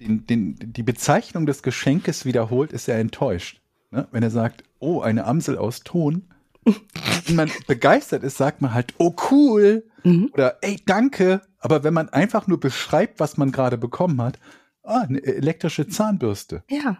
den, 0.00 0.26
den, 0.26 0.56
die 0.72 0.82
Bezeichnung 0.82 1.46
des 1.46 1.62
Geschenkes 1.62 2.24
wiederholt, 2.24 2.72
ist 2.72 2.88
er 2.88 2.98
enttäuscht. 2.98 3.60
Ne? 3.90 4.06
Wenn 4.12 4.22
er 4.22 4.30
sagt, 4.30 4.64
oh, 4.78 5.00
eine 5.00 5.24
Amsel 5.24 5.58
aus 5.58 5.80
Ton. 5.80 6.24
Wenn 7.26 7.36
man 7.36 7.50
begeistert 7.66 8.22
ist, 8.22 8.36
sagt 8.36 8.60
man 8.62 8.74
halt, 8.74 8.94
oh 8.98 9.14
cool 9.30 9.84
Mhm. 10.04 10.30
oder 10.34 10.58
ey, 10.62 10.80
danke. 10.86 11.40
Aber 11.58 11.82
wenn 11.82 11.92
man 11.94 12.08
einfach 12.10 12.46
nur 12.46 12.60
beschreibt, 12.60 13.18
was 13.18 13.36
man 13.36 13.50
gerade 13.50 13.76
bekommen 13.78 14.20
hat, 14.22 14.38
ah, 14.84 15.00
eine 15.00 15.22
elektrische 15.24 15.88
Zahnbürste, 15.88 16.62
Ja. 16.70 16.98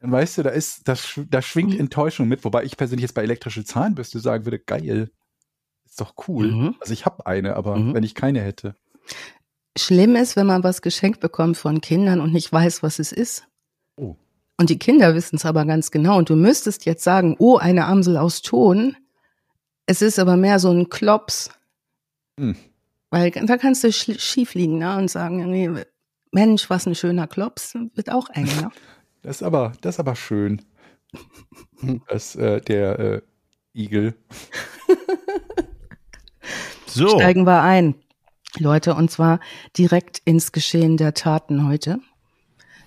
dann 0.00 0.10
weißt 0.12 0.38
du, 0.38 0.42
da 0.44 0.50
ist, 0.50 0.88
das, 0.88 1.04
sch- 1.04 1.26
da 1.30 1.42
schwingt 1.42 1.74
Mhm. 1.74 1.80
Enttäuschung 1.80 2.26
mit. 2.28 2.44
Wobei 2.44 2.64
ich 2.64 2.76
persönlich 2.78 3.02
jetzt 3.02 3.14
bei 3.14 3.22
elektrische 3.22 3.64
Zahnbürste 3.64 4.18
sagen 4.20 4.46
würde, 4.46 4.58
geil, 4.58 5.10
ist 5.84 6.00
doch 6.00 6.14
cool. 6.28 6.50
Mhm. 6.50 6.74
Also 6.80 6.92
ich 6.94 7.04
habe 7.04 7.26
eine, 7.26 7.56
aber 7.56 7.76
Mhm. 7.76 7.92
wenn 7.94 8.04
ich 8.04 8.14
keine 8.14 8.40
hätte. 8.40 8.74
Schlimm 9.76 10.16
ist, 10.16 10.36
wenn 10.36 10.46
man 10.46 10.64
was 10.64 10.82
geschenkt 10.82 11.20
bekommt 11.20 11.56
von 11.56 11.80
Kindern 11.80 12.20
und 12.20 12.32
nicht 12.32 12.52
weiß, 12.52 12.82
was 12.82 12.98
es 12.98 13.12
ist. 13.12 13.46
Oh. 13.96 14.16
Und 14.58 14.70
die 14.70 14.78
Kinder 14.78 15.14
wissen 15.14 15.36
es 15.36 15.46
aber 15.46 15.64
ganz 15.64 15.90
genau. 15.90 16.18
Und 16.18 16.28
du 16.28 16.36
müsstest 16.36 16.84
jetzt 16.84 17.04
sagen, 17.04 17.36
oh, 17.38 17.56
eine 17.56 17.86
Amsel 17.86 18.16
aus 18.16 18.42
Ton. 18.42 18.96
Es 19.86 20.02
ist 20.02 20.18
aber 20.18 20.36
mehr 20.36 20.58
so 20.58 20.70
ein 20.70 20.88
Klops. 20.88 21.50
Hm. 22.38 22.56
Weil 23.10 23.30
da 23.30 23.56
kannst 23.56 23.84
du 23.84 23.88
sch- 23.88 24.20
schief 24.20 24.54
liegen 24.54 24.78
ne? 24.78 24.96
und 24.96 25.10
sagen, 25.10 25.48
nee, 25.50 25.70
Mensch, 26.32 26.68
was 26.70 26.86
ein 26.86 26.94
schöner 26.94 27.26
Klops. 27.26 27.74
Wird 27.94 28.10
auch 28.10 28.28
eng. 28.30 28.44
Ne? 28.44 28.70
Das 29.22 29.36
ist 29.36 29.42
aber, 29.42 29.74
das 29.82 29.96
ist 29.96 30.00
aber 30.00 30.16
schön. 30.16 30.62
Hm. 31.80 32.00
dass 32.08 32.36
äh, 32.36 32.62
der 32.62 32.98
äh, 32.98 33.20
Igel. 33.74 34.14
So, 36.86 37.08
Steigen 37.08 37.46
wir 37.46 37.62
ein, 37.62 37.94
Leute, 38.58 38.94
und 38.94 39.10
zwar 39.10 39.40
direkt 39.76 40.20
ins 40.24 40.52
Geschehen 40.52 40.96
der 40.96 41.14
Taten 41.14 41.66
heute. 41.68 42.00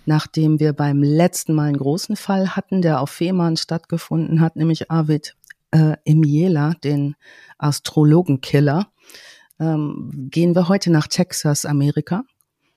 Nachdem 0.06 0.60
wir 0.60 0.74
beim 0.74 1.02
letzten 1.02 1.54
Mal 1.54 1.70
einen 1.70 1.78
großen 1.78 2.18
Fall 2.18 2.56
hatten, 2.56 2.82
der 2.82 3.00
auf 3.00 3.10
Fehmarn 3.10 3.56
stattgefunden 3.56 4.42
hat, 4.42 4.58
nämlich 4.58 4.92
Arvid 4.92 5.36
äh, 5.72 5.96
Imiela, 6.04 6.74
den 6.84 7.16
Astrologenkiller, 7.58 8.88
ähm, 9.60 10.28
gehen 10.30 10.56
wir 10.56 10.68
heute 10.68 10.92
nach 10.92 11.08
Texas, 11.08 11.66
Amerika. 11.66 12.24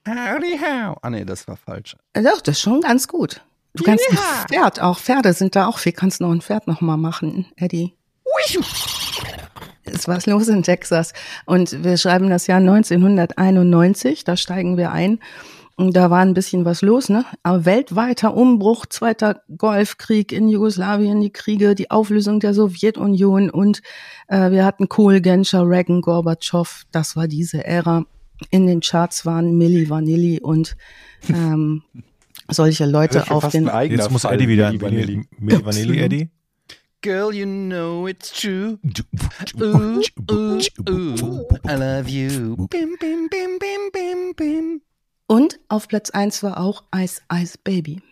Howdy 0.07 0.59
how. 0.59 0.97
Ah 1.03 1.11
nee, 1.11 1.25
das 1.25 1.49
war 1.49 1.57
falsch. 1.57 1.97
Äh, 2.13 2.23
Doch, 2.23 2.41
das 2.41 2.57
ist 2.57 2.63
schon 2.63 2.81
ganz 2.81 3.09
gut. 3.09 3.41
Du 3.75 3.85
kannst 3.85 4.09
ein 4.09 4.17
Pferd, 4.49 4.81
auch 4.81 4.99
Pferde 4.99 5.33
sind 5.33 5.55
da 5.57 5.67
auch 5.67 5.79
viel. 5.79 5.93
Kannst 5.93 6.21
noch 6.21 6.31
ein 6.31 6.41
Pferd 6.41 6.67
noch 6.67 6.81
mal 6.81 6.97
machen, 6.97 7.47
Eddie. 7.57 7.95
Ist 9.91 10.09
was 10.09 10.27
los 10.27 10.49
in 10.49 10.63
Texas. 10.63 11.13
Und 11.45 11.85
wir 11.85 11.97
schreiben 11.97 12.31
das 12.31 12.47
Jahr 12.47 12.59
1991, 12.59 14.25
da 14.25 14.37
steigen 14.37 14.77
wir 14.77 14.93
ein. 14.93 15.19
Und 15.79 15.95
da 15.95 16.11
war 16.11 16.21
ein 16.21 16.33
bisschen 16.33 16.65
was 16.65 16.81
los, 16.81 17.11
ne? 17.11 17.27
Aber 17.43 17.67
weltweiter 17.67 18.35
Umbruch, 18.35 18.87
Zweiter 18.87 19.43
Golfkrieg 19.59 20.33
in 20.33 20.49
Jugoslawien, 20.49 21.21
die 21.21 21.31
Kriege, 21.31 21.75
die 21.75 21.91
Auflösung 21.91 22.41
der 22.41 22.55
Sowjetunion 22.55 23.51
und 23.51 23.83
äh, 24.29 24.51
wir 24.51 24.65
hatten 24.65 24.89
Kohl, 24.89 25.21
Genscher, 25.21 25.69
Reagan, 25.69 26.01
Gorbatschow. 26.01 26.85
Das 26.93 27.15
war 27.15 27.29
diese 27.29 27.63
Ära. 27.63 28.07
In 28.51 28.67
den 28.67 28.81
Charts 28.81 29.27
waren 29.27 29.59
Milli 29.59 29.91
Vanilli 29.91 30.41
und 30.41 30.77
ähm, 31.29 31.83
solche 32.49 32.87
Leute 32.87 33.31
auf 33.31 33.49
den. 33.51 33.71
Jetzt 33.91 34.11
muss 34.11 34.25
Eddie 34.25 34.49
wieder. 34.49 34.71
Milli 34.71 34.81
Vanilli. 34.81 35.29
Milli 35.39 35.65
Vanilli, 35.65 35.99
Eddie. 35.99 36.31
Girl, 37.07 37.33
you 37.33 37.47
know 37.47 38.09
it's 38.09 38.33
true. 38.33 38.81
Ooh, 39.63 40.03
ooh, 40.29 40.61
ooh, 40.91 41.47
I 41.65 41.77
love 41.77 42.09
you. 42.09 42.67
Bim, 42.69 42.97
bim, 42.99 43.29
bim, 43.29 43.61
bim, 43.61 43.91
bim, 43.93 44.33
bim. 44.33 44.81
Und 45.29 45.61
auf 45.69 45.87
Platz 45.87 46.11
eins 46.11 46.43
war 46.43 46.59
auch 46.59 46.83
Ice 46.93 47.23
Ice 47.33 47.57
Baby. 47.59 48.03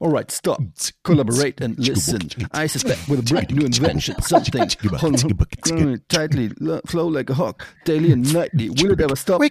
Alright, 0.00 0.30
stop. 0.30 0.58
Collaborate 1.02 1.62
and 1.62 1.78
listen. 1.78 2.30
I 2.54 2.66
suspect 2.66 3.10
with 3.10 3.20
a 3.20 3.22
brand 3.22 3.54
new 3.54 3.66
invention, 3.66 4.16
something 4.22 4.70
hold 4.98 5.22
on 5.22 6.00
tightly, 6.08 6.50
lo- 6.60 6.80
flow 6.86 7.08
like 7.08 7.28
a 7.28 7.34
hawk, 7.34 7.66
daily 7.84 8.10
and 8.12 8.32
nightly. 8.32 8.70
Will 8.70 8.92
it 8.92 9.02
ever 9.02 9.16
stop? 9.16 9.42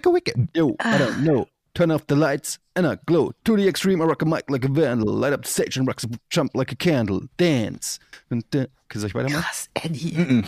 Yo, 0.52 0.74
I 0.80 0.98
don't 0.98 1.22
know. 1.22 1.46
Turn 1.74 1.90
off 1.90 2.04
the 2.08 2.14
lights 2.14 2.58
and 2.76 2.86
I 2.86 2.96
glow. 3.04 3.32
To 3.44 3.56
the 3.56 3.68
extreme, 3.68 4.00
I 4.00 4.04
rock 4.04 4.22
a 4.22 4.24
mic 4.24 4.48
like 4.48 4.64
a 4.64 4.68
vandal. 4.68 5.12
Light 5.12 5.32
up 5.32 5.42
the 5.42 5.50
stage 5.50 5.76
and 5.76 5.86
rock 5.88 6.00
the 6.00 6.08
jump 6.30 6.52
like 6.54 6.72
a 6.72 6.76
candle. 6.76 7.20
Dance. 7.36 7.98
Und, 8.30 8.54
äh, 8.54 8.68
soll 8.92 9.08
ich 9.08 9.14
weitermachen? 9.14 9.42
Krass, 9.42 9.68
Eddie. 9.74 10.44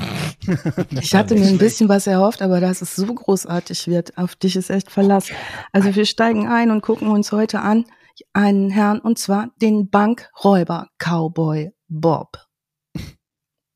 Ich 1.00 1.14
hatte 1.14 1.34
mir 1.34 1.48
ein 1.48 1.58
bisschen 1.58 1.88
was 1.88 2.06
erhofft, 2.06 2.42
aber 2.42 2.60
dass 2.60 2.80
es 2.80 2.94
so 2.94 3.12
großartig 3.12 3.88
wird, 3.88 4.16
auf 4.16 4.36
dich 4.36 4.54
ist 4.54 4.70
echt 4.70 4.90
Verlass. 4.90 5.30
Also 5.72 5.94
wir 5.94 6.06
steigen 6.06 6.46
ein 6.46 6.70
und 6.70 6.80
gucken 6.80 7.08
uns 7.08 7.32
heute 7.32 7.60
an 7.60 7.84
einen 8.32 8.70
Herrn 8.70 9.00
und 9.00 9.18
zwar 9.18 9.50
den 9.60 9.90
Bankräuber 9.90 10.88
Cowboy 10.98 11.72
Bob. 11.88 12.38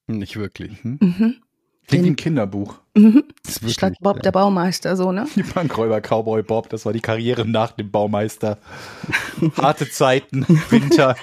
Nicht 0.06 0.36
wirklich. 0.36 0.82
Mhm. 0.84 1.42
Klingt 1.90 2.04
wie 2.04 2.10
ein 2.10 2.16
Kinderbuch. 2.16 2.74
Mhm. 2.96 3.22
Statt 3.68 3.94
Bob 4.00 4.20
der 4.20 4.32
Baumeister, 4.32 4.96
so, 4.96 5.12
ne? 5.12 5.24
Die 5.36 5.44
Bankräuber 5.44 6.00
Cowboy 6.00 6.42
Bob, 6.42 6.68
das 6.70 6.84
war 6.84 6.92
die 6.92 7.00
Karriere 7.00 7.46
nach 7.46 7.70
dem 7.70 7.88
Baumeister. 7.88 8.58
Harte 9.56 9.88
Zeiten, 9.88 10.44
Winter. 10.70 11.14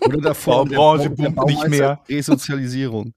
Oder 0.00 0.22
davor. 0.22 0.64
Baubranche 0.64 1.10
der 1.10 1.28
boomt 1.28 1.46
nicht 1.46 1.68
mehr. 1.68 2.00
Resozialisierung. 2.08 3.12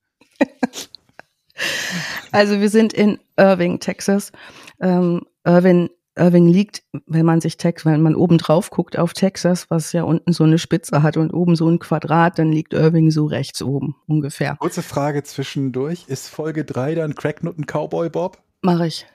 Also 2.31 2.59
wir 2.59 2.69
sind 2.69 2.91
in 2.91 3.17
Irving, 3.37 3.79
Texas. 3.79 4.33
Ähm, 4.81 5.21
Irving, 5.45 5.89
Irving 6.19 6.47
liegt, 6.47 6.83
wenn 7.07 7.25
man 7.25 7.41
sich 7.41 7.57
Tex, 7.57 7.85
wenn 7.85 8.01
man 8.01 8.15
oben 8.15 8.37
drauf 8.37 8.69
guckt 8.69 8.97
auf 8.97 9.13
Texas, 9.13 9.69
was 9.69 9.93
ja 9.93 10.03
unten 10.03 10.33
so 10.33 10.43
eine 10.43 10.57
Spitze 10.57 11.01
hat 11.01 11.17
und 11.17 11.31
oben 11.31 11.55
so 11.55 11.67
ein 11.67 11.79
Quadrat, 11.79 12.37
dann 12.37 12.51
liegt 12.51 12.73
Irving 12.73 13.11
so 13.11 13.25
rechts 13.25 13.61
oben 13.61 13.95
ungefähr. 14.07 14.57
Kurze 14.59 14.83
Frage 14.83 15.23
zwischendurch. 15.23 16.05
Ist 16.07 16.27
Folge 16.27 16.65
3 16.65 16.95
dann 16.95 17.15
Cracknutten 17.15 17.65
Cowboy 17.65 18.09
Bob? 18.09 18.37
Mache 18.61 18.87
ich. 18.87 19.05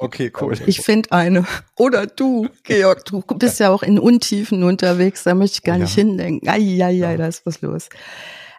Okay, 0.00 0.32
cool. 0.40 0.54
Ich 0.64 0.80
finde 0.80 1.12
eine. 1.12 1.44
Oder 1.76 2.06
du, 2.06 2.48
Georg, 2.62 3.04
du 3.04 3.20
bist 3.20 3.60
ja 3.60 3.68
auch 3.68 3.82
in 3.82 3.98
Untiefen 3.98 4.62
unterwegs, 4.62 5.24
da 5.24 5.34
möchte 5.34 5.58
ich 5.58 5.62
gar 5.62 5.76
ja. 5.76 5.82
nicht 5.82 5.94
hindenken. 5.94 6.48
Eieiei, 6.48 7.16
da 7.18 7.26
ist 7.26 7.44
was 7.44 7.60
los. 7.60 7.90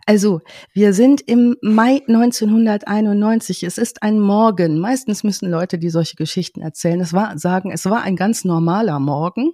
Also, 0.07 0.41
wir 0.73 0.93
sind 0.93 1.21
im 1.21 1.57
Mai 1.61 2.03
1991. 2.07 3.63
Es 3.63 3.79
ist 3.79 4.03
ein 4.03 4.19
Morgen. 4.19 4.77
Meistens 4.77 5.23
müssen 5.23 5.49
Leute, 5.49 5.79
die 5.79 5.89
solche 5.89 6.15
Geschichten 6.15 6.61
erzählen, 6.61 7.01
es 7.01 7.11
war, 7.11 7.37
sagen, 7.39 7.71
es 7.71 7.85
war 7.85 8.03
ein 8.03 8.15
ganz 8.15 8.45
normaler 8.45 8.99
Morgen. 8.99 9.53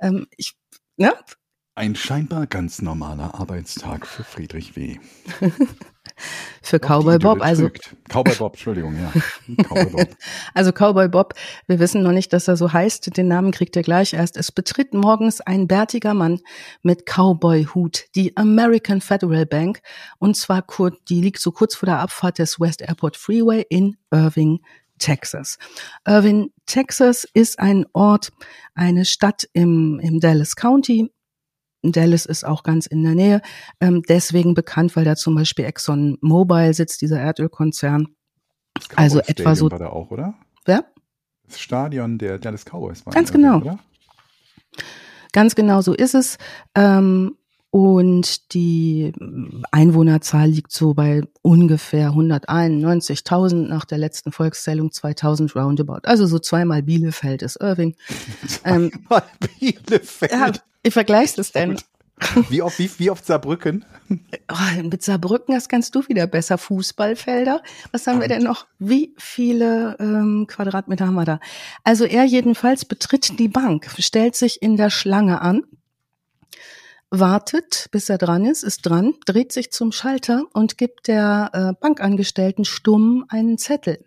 Ähm, 0.00 0.26
ich, 0.36 0.54
ne? 0.96 1.12
Ein 1.74 1.94
scheinbar 1.94 2.46
ganz 2.46 2.80
normaler 2.80 3.34
Arbeitstag 3.34 4.06
für 4.06 4.24
Friedrich 4.24 4.76
W. 4.76 4.98
Für 6.62 6.78
Doch, 6.78 6.88
Cowboy 6.88 7.18
Bob, 7.18 7.42
also. 7.42 7.70
Cowboy 8.08 8.34
Bob, 8.36 8.54
Entschuldigung, 8.54 8.96
ja. 8.96 9.12
Cowboy 9.64 9.86
Bob. 9.86 10.16
Also 10.54 10.72
Cowboy 10.72 11.08
Bob, 11.08 11.34
wir 11.66 11.78
wissen 11.78 12.02
noch 12.02 12.12
nicht, 12.12 12.32
dass 12.32 12.48
er 12.48 12.56
so 12.56 12.72
heißt. 12.72 13.16
Den 13.16 13.28
Namen 13.28 13.50
kriegt 13.50 13.76
er 13.76 13.82
gleich 13.82 14.12
erst. 14.12 14.36
Es 14.36 14.52
betritt 14.52 14.94
morgens 14.94 15.40
ein 15.40 15.66
bärtiger 15.66 16.14
Mann 16.14 16.40
mit 16.82 17.04
Cowboy-Hut, 17.06 18.04
die 18.14 18.36
American 18.36 19.00
Federal 19.00 19.46
Bank. 19.46 19.80
Und 20.18 20.36
zwar 20.36 20.62
kurz, 20.62 20.96
die 21.08 21.20
liegt 21.20 21.40
so 21.40 21.50
kurz 21.52 21.74
vor 21.74 21.86
der 21.86 21.98
Abfahrt 21.98 22.38
des 22.38 22.60
West 22.60 22.82
Airport 22.82 23.16
Freeway 23.16 23.64
in 23.68 23.96
Irving, 24.10 24.60
Texas. 24.98 25.58
Irving, 26.06 26.52
Texas 26.66 27.26
ist 27.34 27.58
ein 27.58 27.86
Ort, 27.92 28.30
eine 28.74 29.04
Stadt 29.04 29.48
im, 29.52 30.00
im 30.00 30.20
Dallas 30.20 30.54
County. 30.54 31.10
Dallas 31.82 32.26
ist 32.26 32.44
auch 32.44 32.62
ganz 32.62 32.86
in 32.86 33.02
der 33.02 33.14
Nähe, 33.16 33.42
ähm, 33.80 34.02
deswegen 34.08 34.54
bekannt, 34.54 34.94
weil 34.94 35.04
da 35.04 35.16
zum 35.16 35.34
Beispiel 35.34 35.64
Exxon 35.64 36.16
Mobil 36.20 36.72
sitzt, 36.74 37.02
dieser 37.02 37.18
Erdölkonzern. 37.20 38.06
Also 38.94 39.18
Cowboy 39.18 39.30
etwa 39.30 39.54
so- 39.56 39.66
Stadium 39.66 39.80
War 39.80 39.88
da 39.88 39.92
auch, 39.94 40.10
oder? 40.12 40.34
Wer? 40.64 40.84
Das 41.46 41.58
Stadion 41.60 42.18
der 42.18 42.38
Dallas 42.38 42.64
Cowboys 42.64 43.04
war. 43.04 43.12
Ganz 43.12 43.32
genau. 43.32 43.56
Oder? 43.58 43.78
Ganz 45.32 45.54
genau 45.54 45.80
so 45.80 45.94
ist 45.94 46.14
es. 46.14 46.38
Ähm, 46.74 47.36
und 47.72 48.52
die 48.52 49.14
Einwohnerzahl 49.70 50.46
liegt 50.46 50.72
so 50.72 50.92
bei 50.92 51.22
ungefähr 51.40 52.10
191.000 52.10 53.66
nach 53.66 53.86
der 53.86 53.96
letzten 53.96 54.30
Volkszählung 54.30 54.92
2000 54.92 55.56
roundabout. 55.56 56.00
Also 56.02 56.26
so 56.26 56.38
zweimal 56.38 56.82
Bielefeld 56.82 57.40
ist 57.40 57.56
Irving. 57.56 57.96
Ähm, 58.64 58.92
Mal 59.08 59.22
Bielefeld. 59.58 60.32
ja, 60.32 60.52
wie 60.82 60.90
vergleichst 60.90 61.38
es 61.38 61.52
denn? 61.52 61.78
Wie 62.50 62.60
oft, 62.60 62.78
wie, 62.78 62.90
wie 62.98 63.10
oft 63.10 63.24
Saarbrücken? 63.24 63.86
Oh, 64.10 64.82
mit 64.82 65.02
Saarbrücken, 65.02 65.54
das 65.54 65.68
kannst 65.70 65.94
du 65.94 66.06
wieder 66.08 66.26
besser. 66.26 66.58
Fußballfelder. 66.58 67.62
Was 67.90 68.06
haben 68.06 68.20
wir 68.20 68.28
denn 68.28 68.42
noch? 68.42 68.66
Wie 68.78 69.14
viele 69.16 69.96
ähm, 69.98 70.46
Quadratmeter 70.46 71.06
haben 71.06 71.14
wir 71.14 71.24
da? 71.24 71.40
Also 71.84 72.04
er 72.04 72.24
jedenfalls 72.24 72.84
betritt 72.84 73.38
die 73.38 73.48
Bank, 73.48 73.88
stellt 73.98 74.36
sich 74.36 74.60
in 74.60 74.76
der 74.76 74.90
Schlange 74.90 75.40
an, 75.40 75.62
wartet, 77.12 77.88
bis 77.92 78.08
er 78.08 78.18
dran 78.18 78.46
ist, 78.46 78.64
ist 78.64 78.80
dran, 78.82 79.14
dreht 79.26 79.52
sich 79.52 79.70
zum 79.70 79.92
Schalter 79.92 80.44
und 80.54 80.78
gibt 80.78 81.08
der 81.08 81.50
äh, 81.52 81.72
Bankangestellten 81.78 82.64
stumm 82.64 83.26
einen 83.28 83.58
Zettel. 83.58 84.04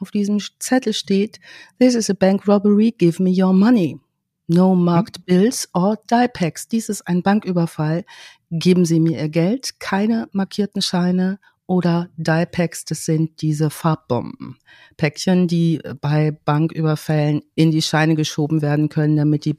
Auf 0.00 0.10
diesem 0.10 0.40
Zettel 0.58 0.92
steht, 0.92 1.38
This 1.78 1.94
is 1.94 2.10
a 2.10 2.14
bank 2.14 2.48
robbery, 2.48 2.90
give 2.90 3.22
me 3.22 3.30
your 3.30 3.52
money. 3.52 4.00
No 4.48 4.74
marked 4.74 5.24
bills 5.26 5.68
or 5.74 5.96
die 6.10 6.26
packs. 6.26 6.66
Dies 6.66 6.88
ist 6.88 7.06
ein 7.06 7.22
Banküberfall. 7.22 8.04
Geben 8.50 8.84
Sie 8.84 8.98
mir 8.98 9.20
Ihr 9.20 9.28
Geld, 9.28 9.78
keine 9.78 10.28
markierten 10.32 10.82
Scheine 10.82 11.38
oder 11.70 12.08
die 12.16 12.46
packs. 12.50 12.84
Das 12.84 13.04
sind 13.04 13.42
diese 13.42 13.70
Farbbomben. 13.70 14.58
Päckchen, 14.96 15.46
die 15.46 15.80
bei 16.00 16.32
Banküberfällen 16.32 17.42
in 17.54 17.70
die 17.70 17.80
Scheine 17.80 18.16
geschoben 18.16 18.60
werden 18.60 18.88
können, 18.88 19.16
damit 19.16 19.44
die 19.44 19.56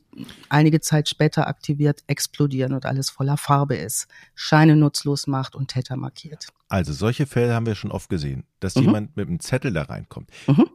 einige 0.49 0.81
Zeit 0.81 1.07
später 1.07 1.47
aktiviert 1.47 2.01
explodieren 2.07 2.73
und 2.73 2.85
alles 2.85 3.09
voller 3.09 3.37
Farbe 3.37 3.77
ist. 3.77 4.09
Scheine 4.35 4.75
nutzlos 4.75 5.25
macht 5.25 5.55
und 5.55 5.69
Täter 5.69 5.95
markiert. 5.95 6.47
Also 6.67 6.91
solche 6.91 7.25
Fälle 7.25 7.53
haben 7.53 7.65
wir 7.65 7.75
schon 7.75 7.91
oft 7.91 8.09
gesehen, 8.09 8.43
dass 8.59 8.75
Mhm. 8.75 8.81
jemand 8.81 9.15
mit 9.15 9.29
einem 9.29 9.39
Zettel 9.39 9.71
da 9.71 9.83
reinkommt. 9.83 10.29
Mhm. 10.47 10.65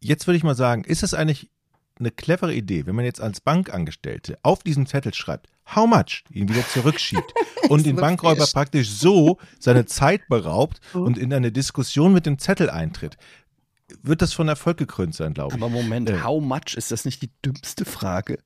Jetzt 0.00 0.26
würde 0.26 0.38
ich 0.38 0.42
mal 0.42 0.54
sagen, 0.56 0.84
ist 0.84 1.02
es 1.02 1.12
eigentlich 1.12 1.50
eine 2.00 2.10
clevere 2.10 2.54
Idee, 2.54 2.86
wenn 2.86 2.94
man 2.96 3.04
jetzt 3.04 3.20
als 3.20 3.40
Bankangestellte 3.40 4.38
auf 4.42 4.62
diesen 4.62 4.86
Zettel 4.86 5.14
schreibt, 5.14 5.48
how 5.74 5.86
much, 5.86 6.24
ihn 6.30 6.48
wieder 6.48 6.66
zurückschiebt 6.66 7.32
und 7.68 7.86
den 7.86 7.96
Bankräuber 7.96 8.44
viel. 8.46 8.52
praktisch 8.52 8.88
so 8.90 9.38
seine 9.58 9.84
Zeit 9.86 10.22
beraubt 10.28 10.80
Mhm. 10.94 11.02
und 11.02 11.18
in 11.18 11.32
eine 11.32 11.52
Diskussion 11.52 12.12
mit 12.12 12.26
dem 12.26 12.38
Zettel 12.38 12.70
eintritt, 12.70 13.16
wird 14.02 14.22
das 14.22 14.32
von 14.32 14.48
Erfolg 14.48 14.76
gekrönt 14.78 15.14
sein, 15.14 15.34
glaube 15.34 15.54
ich. 15.56 15.62
Aber 15.62 15.70
Moment, 15.70 16.10
Äh. 16.10 16.22
how 16.22 16.42
much 16.42 16.74
ist 16.76 16.90
das 16.90 17.04
nicht 17.04 17.22
die 17.22 17.30
dümmste 17.44 17.84
Frage, 17.84 18.38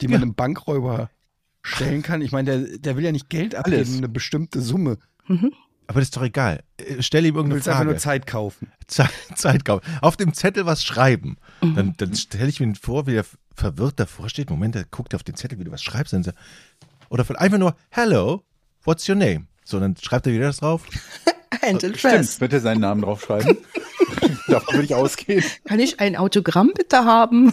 die 0.00 0.06
Ja. 0.06 0.12
man 0.12 0.22
einem 0.22 0.34
Bankräuber 0.34 1.10
stellen 1.62 2.02
kann? 2.02 2.20
Ich 2.22 2.32
meine, 2.32 2.60
der, 2.66 2.78
der 2.78 2.96
will 2.96 3.04
ja 3.04 3.12
nicht 3.12 3.28
Geld 3.30 3.54
abgeben, 3.54 3.76
Alles. 3.76 3.96
eine 3.96 4.08
bestimmte 4.08 4.60
Summe. 4.60 4.98
Mhm. 5.26 5.52
Aber 5.88 6.00
das 6.00 6.08
ist 6.08 6.16
doch 6.16 6.22
egal. 6.22 6.62
Äh, 6.76 7.02
Stell 7.02 7.24
ihm 7.26 7.34
Du 7.34 7.38
irgendeine 7.40 7.56
willst 7.56 7.68
einfach 7.68 7.78
Frage. 7.80 7.90
nur 7.90 7.98
Zeit 7.98 8.26
kaufen. 8.26 8.70
Zeit, 8.86 9.10
Zeit 9.34 9.64
kaufen. 9.64 9.84
Auf 10.00 10.16
dem 10.16 10.32
Zettel 10.34 10.64
was 10.66 10.84
schreiben. 10.84 11.36
Dann, 11.60 11.94
dann 11.96 12.14
stelle 12.14 12.48
ich 12.48 12.60
mir 12.60 12.74
vor, 12.76 13.06
wie 13.06 13.16
er 13.16 13.24
verwirrt 13.54 13.98
davor 13.98 14.28
steht. 14.28 14.50
Moment, 14.50 14.76
er 14.76 14.84
guckt 14.84 15.14
auf 15.14 15.24
den 15.24 15.34
Zettel, 15.34 15.58
wie 15.58 15.64
du 15.64 15.72
was 15.72 15.82
schreibst. 15.82 16.12
Dann 16.12 16.22
er- 16.24 16.34
Oder 17.08 17.24
einfach 17.40 17.58
nur, 17.58 17.74
hello, 17.90 18.44
what's 18.84 19.08
your 19.08 19.16
name? 19.16 19.46
So, 19.64 19.80
dann 19.80 19.96
schreibt 20.00 20.26
er 20.26 20.32
wieder 20.32 20.46
das 20.46 20.58
drauf. 20.58 20.84
And 21.62 21.82
address. 21.82 21.98
Stimmt, 22.34 22.40
wird 22.42 22.52
er 22.52 22.60
seinen 22.60 22.80
Namen 22.82 23.02
draufschreiben? 23.02 23.56
Davon 24.48 24.74
würde 24.74 24.84
ich 24.84 24.94
ausgehen. 24.94 25.42
Kann 25.64 25.80
ich 25.80 25.98
ein 26.00 26.16
Autogramm 26.16 26.70
bitte 26.74 27.04
haben? 27.04 27.52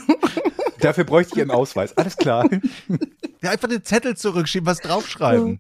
Dafür 0.79 1.05
bräuchte 1.05 1.35
ich 1.35 1.41
einen 1.41 1.51
Ausweis. 1.51 1.97
Alles 1.97 2.15
klar. 2.17 2.47
Ja, 3.41 3.51
einfach 3.51 3.67
den 3.69 3.83
Zettel 3.83 4.15
zurückschieben, 4.17 4.65
was 4.67 4.79
draufschreiben. 4.79 5.59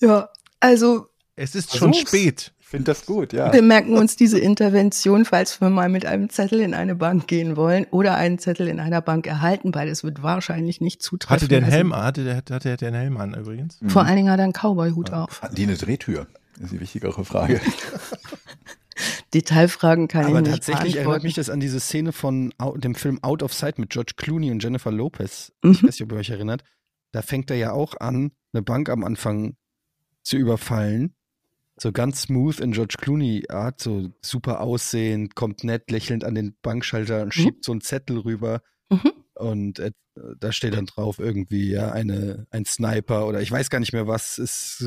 ja, 0.00 0.28
also 0.60 1.08
Es 1.38 1.54
ist 1.54 1.76
schon 1.76 1.92
Versuch's. 1.94 2.08
spät. 2.10 2.52
finde 2.60 2.84
das 2.84 3.06
gut, 3.06 3.32
ja. 3.32 3.52
Wir 3.52 3.62
merken 3.62 3.94
uns 3.96 4.16
diese 4.16 4.38
Intervention, 4.38 5.24
falls 5.24 5.60
wir 5.60 5.70
mal 5.70 5.88
mit 5.88 6.04
einem 6.04 6.28
Zettel 6.30 6.60
in 6.60 6.74
eine 6.74 6.94
Bank 6.94 7.26
gehen 7.26 7.56
wollen 7.56 7.86
oder 7.90 8.16
einen 8.16 8.38
Zettel 8.38 8.68
in 8.68 8.78
einer 8.80 9.00
Bank 9.00 9.26
erhalten, 9.26 9.74
weil 9.74 9.88
es 9.88 10.04
wird 10.04 10.22
wahrscheinlich 10.22 10.80
nicht 10.80 11.02
zutreffen. 11.02 11.34
Hatte 11.36 11.48
der 11.48 11.58
einen 11.58 11.64
Also, 11.66 11.76
Helm, 11.76 11.96
hatte 11.96 12.24
der, 12.24 12.36
hatte 12.36 12.58
der 12.60 12.76
den 12.76 12.94
Helm 12.94 13.16
an 13.16 13.34
übrigens? 13.34 13.78
Vor 13.86 14.04
allen 14.04 14.16
Dingen 14.16 14.30
hat 14.30 14.38
er 14.40 14.44
einen 14.44 14.52
Cowboy-Hut 14.52 15.12
auf. 15.12 15.40
Hatten 15.42 15.54
die 15.54 15.62
eine 15.62 15.76
Drehtür? 15.76 16.26
Das 16.56 16.64
ist 16.64 16.72
die 16.72 16.80
wichtigere 16.80 17.24
Frage. 17.24 17.60
Detailfragen 19.34 20.08
kann 20.08 20.24
Aber 20.26 20.36
ich 20.40 20.46
nicht 20.48 20.50
tatsächlich 20.64 20.96
erinnert 20.96 21.22
mich 21.22 21.34
das 21.34 21.50
an 21.50 21.60
diese 21.60 21.78
Szene 21.80 22.12
von 22.12 22.52
dem 22.76 22.94
Film 22.94 23.18
Out 23.22 23.42
of 23.42 23.52
Sight 23.54 23.78
mit 23.78 23.90
George 23.90 24.12
Clooney 24.16 24.50
und 24.50 24.62
Jennifer 24.62 24.90
Lopez. 24.90 25.52
Ich 25.62 25.68
Mhm. 25.68 25.74
weiß 25.74 25.82
nicht, 25.82 26.02
ob 26.02 26.12
ihr 26.12 26.18
euch 26.18 26.30
erinnert. 26.30 26.64
Da 27.12 27.22
fängt 27.22 27.50
er 27.50 27.56
ja 27.56 27.72
auch 27.72 27.94
an, 28.00 28.32
eine 28.52 28.62
Bank 28.62 28.88
am 28.88 29.04
Anfang 29.04 29.54
zu 30.22 30.36
überfallen. 30.36 31.14
So 31.80 31.92
ganz 31.92 32.22
smooth 32.22 32.60
in 32.60 32.72
George 32.72 32.96
Clooney-Art, 32.98 33.80
so 33.80 34.10
super 34.20 34.60
aussehend, 34.60 35.34
kommt 35.34 35.64
nett 35.64 35.90
lächelnd 35.90 36.24
an 36.24 36.34
den 36.34 36.56
Bankschalter 36.62 37.22
und 37.22 37.34
schiebt 37.34 37.64
so 37.64 37.72
einen 37.72 37.80
Zettel 37.80 38.18
rüber. 38.18 38.62
Mhm. 38.90 39.12
Und 39.34 39.78
äh, 39.78 39.92
da 40.40 40.50
steht 40.50 40.74
dann 40.74 40.86
drauf 40.86 41.18
irgendwie, 41.20 41.70
ja, 41.70 41.92
eine, 41.92 42.46
ein 42.50 42.64
Sniper 42.64 43.26
oder 43.28 43.40
ich 43.40 43.52
weiß 43.52 43.70
gar 43.70 43.78
nicht 43.78 43.92
mehr 43.92 44.08
was 44.08 44.38
ist, 44.38 44.84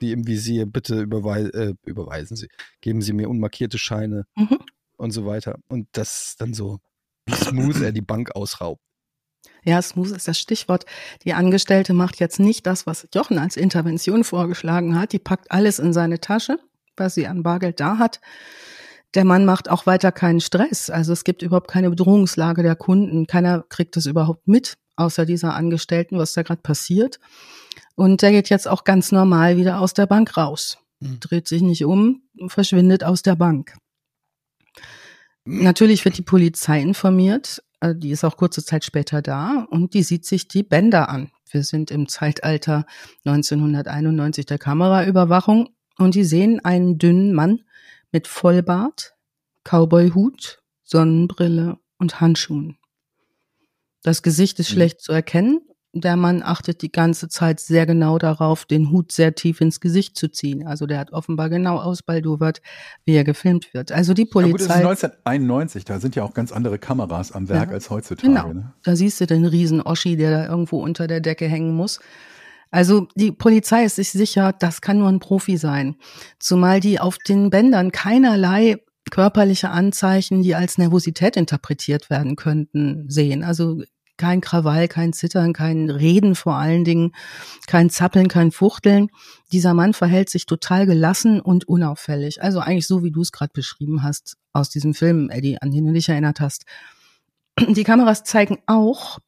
die 0.00 0.12
im 0.12 0.26
Visier, 0.26 0.66
bitte 0.66 1.02
überwei 1.02 1.42
äh, 1.42 1.74
überweisen 1.84 2.36
Sie, 2.36 2.48
geben 2.80 3.02
Sie 3.02 3.12
mir 3.12 3.28
unmarkierte 3.28 3.78
Scheine 3.78 4.24
Mhm. 4.36 4.58
und 4.96 5.10
so 5.10 5.26
weiter. 5.26 5.58
Und 5.68 5.88
das 5.92 6.36
dann 6.38 6.54
so, 6.54 6.78
wie 7.26 7.34
smooth 7.34 7.82
er 7.82 7.92
die 7.92 8.00
Bank 8.00 8.34
ausraubt. 8.34 8.82
Ja, 9.64 9.80
smooth 9.80 10.10
ist 10.10 10.28
das 10.28 10.38
Stichwort. 10.38 10.84
Die 11.24 11.32
Angestellte 11.32 11.94
macht 11.94 12.20
jetzt 12.20 12.38
nicht 12.38 12.66
das, 12.66 12.86
was 12.86 13.08
Jochen 13.14 13.38
als 13.38 13.56
Intervention 13.56 14.24
vorgeschlagen 14.24 14.98
hat. 14.98 15.12
Die 15.12 15.18
packt 15.18 15.50
alles 15.50 15.78
in 15.78 15.92
seine 15.92 16.20
Tasche, 16.20 16.58
was 16.96 17.14
sie 17.14 17.26
an 17.26 17.42
Bargeld 17.42 17.80
da 17.80 17.98
hat. 17.98 18.20
Der 19.14 19.24
Mann 19.24 19.44
macht 19.44 19.70
auch 19.70 19.86
weiter 19.86 20.12
keinen 20.12 20.40
Stress. 20.40 20.90
Also 20.90 21.12
es 21.12 21.24
gibt 21.24 21.42
überhaupt 21.42 21.70
keine 21.70 21.90
Bedrohungslage 21.90 22.62
der 22.62 22.76
Kunden. 22.76 23.26
Keiner 23.26 23.64
kriegt 23.68 23.96
es 23.96 24.06
überhaupt 24.06 24.48
mit, 24.48 24.76
außer 24.96 25.24
dieser 25.24 25.54
Angestellten, 25.54 26.18
was 26.18 26.34
da 26.34 26.42
gerade 26.42 26.62
passiert. 26.62 27.20
Und 27.94 28.22
der 28.22 28.32
geht 28.32 28.50
jetzt 28.50 28.68
auch 28.68 28.84
ganz 28.84 29.12
normal 29.12 29.56
wieder 29.56 29.80
aus 29.80 29.94
der 29.94 30.06
Bank 30.06 30.36
raus. 30.36 30.78
Mhm. 31.00 31.20
Dreht 31.20 31.48
sich 31.48 31.62
nicht 31.62 31.84
um, 31.84 32.22
verschwindet 32.48 33.04
aus 33.04 33.22
der 33.22 33.36
Bank. 33.36 33.76
Natürlich 35.44 36.04
wird 36.04 36.18
die 36.18 36.22
Polizei 36.22 36.80
informiert. 36.80 37.62
Äh, 37.84 37.94
Die 37.94 38.10
ist 38.10 38.24
auch 38.24 38.36
kurze 38.36 38.64
Zeit 38.64 38.84
später 38.84 39.20
da 39.22 39.66
und 39.70 39.94
die 39.94 40.02
sieht 40.02 40.24
sich 40.24 40.48
die 40.48 40.62
Bänder 40.62 41.08
an. 41.08 41.30
Wir 41.50 41.62
sind 41.62 41.90
im 41.90 42.08
Zeitalter 42.08 42.86
1991 43.24 44.46
der 44.46 44.58
Kameraüberwachung 44.58 45.68
und 45.98 46.14
die 46.14 46.24
sehen 46.24 46.64
einen 46.64 46.98
dünnen 46.98 47.32
Mann 47.32 47.62
mit 48.10 48.26
Vollbart, 48.26 49.14
Cowboyhut, 49.64 50.62
Sonnenbrille 50.82 51.78
und 51.98 52.20
Handschuhen. 52.20 52.76
Das 54.02 54.22
Gesicht 54.22 54.58
ist 54.58 54.70
Mhm. 54.70 54.74
schlecht 54.74 55.00
zu 55.00 55.12
erkennen. 55.12 55.60
Der 55.96 56.16
Mann 56.16 56.42
achtet 56.42 56.82
die 56.82 56.90
ganze 56.90 57.28
Zeit 57.28 57.60
sehr 57.60 57.86
genau 57.86 58.18
darauf, 58.18 58.64
den 58.64 58.90
Hut 58.90 59.12
sehr 59.12 59.34
tief 59.34 59.60
ins 59.60 59.78
Gesicht 59.80 60.16
zu 60.16 60.28
ziehen. 60.28 60.66
Also 60.66 60.86
der 60.86 60.98
hat 60.98 61.12
offenbar 61.12 61.48
genau 61.48 61.78
ausbaldowert, 61.78 62.60
wie 63.04 63.14
er 63.14 63.22
gefilmt 63.24 63.72
wird. 63.74 63.92
Also 63.92 64.12
die 64.12 64.22
Ja, 64.22 64.42
gut, 64.42 64.56
es 64.56 64.62
ist 64.62 64.68
Polizei. 64.68 64.74
1991, 64.74 65.84
da 65.84 66.00
sind 66.00 66.16
ja 66.16 66.24
auch 66.24 66.34
ganz 66.34 66.50
andere 66.50 66.78
Kameras 66.78 67.30
am 67.32 67.48
Werk 67.48 67.68
Ja. 67.68 67.74
als 67.74 67.90
heutzutage. 67.90 68.28
Genau. 68.28 68.52
Ne? 68.52 68.72
Da 68.82 68.96
siehst 68.96 69.20
du 69.20 69.26
den 69.26 69.44
riesen 69.44 69.80
Oschi, 69.80 70.16
der 70.16 70.30
da 70.30 70.46
irgendwo 70.50 70.82
unter 70.82 71.06
der 71.06 71.20
Decke 71.20 71.46
hängen 71.46 71.74
muss. 71.74 72.00
Also 72.70 73.06
die 73.14 73.30
Polizei 73.30 73.84
ist 73.84 73.96
sich 73.96 74.10
sicher, 74.10 74.52
das 74.52 74.80
kann 74.80 74.98
nur 74.98 75.08
ein 75.08 75.20
Profi 75.20 75.56
sein. 75.56 75.94
Zumal 76.40 76.80
die 76.80 76.98
auf 76.98 77.18
den 77.18 77.50
Bändern 77.50 77.92
keinerlei 77.92 78.78
körperliche 79.10 79.70
Anzeichen, 79.70 80.42
die 80.42 80.56
als 80.56 80.76
Nervosität 80.78 81.36
interpretiert 81.36 82.10
werden 82.10 82.34
könnten, 82.34 83.04
sehen. 83.08 83.44
Also 83.44 83.82
kein 84.16 84.40
Krawall, 84.40 84.88
kein 84.88 85.12
Zittern, 85.12 85.52
kein 85.52 85.90
Reden 85.90 86.34
vor 86.34 86.54
allen 86.54 86.84
Dingen, 86.84 87.12
kein 87.66 87.90
Zappeln, 87.90 88.28
kein 88.28 88.52
Fuchteln. 88.52 89.08
Dieser 89.52 89.74
Mann 89.74 89.92
verhält 89.92 90.30
sich 90.30 90.46
total 90.46 90.86
gelassen 90.86 91.40
und 91.40 91.66
unauffällig. 91.66 92.42
Also 92.42 92.60
eigentlich 92.60 92.86
so, 92.86 93.02
wie 93.02 93.10
du 93.10 93.22
es 93.22 93.32
gerade 93.32 93.52
beschrieben 93.52 94.02
hast 94.02 94.36
aus 94.52 94.70
diesem 94.70 94.94
Film, 94.94 95.30
Eddie, 95.30 95.60
an 95.60 95.70
den 95.70 95.86
du 95.86 95.92
dich 95.92 96.08
erinnert 96.08 96.40
hast. 96.40 96.64
Die 97.68 97.84
Kameras 97.84 98.24
zeigen 98.24 98.58
auch, 98.66 99.18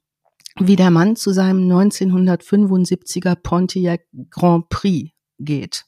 wie 0.58 0.76
der 0.76 0.90
Mann 0.90 1.16
zu 1.16 1.32
seinem 1.32 1.70
1975er 1.70 3.34
Pontiac 3.34 4.06
Grand 4.30 4.68
Prix 4.68 5.12
geht. 5.38 5.84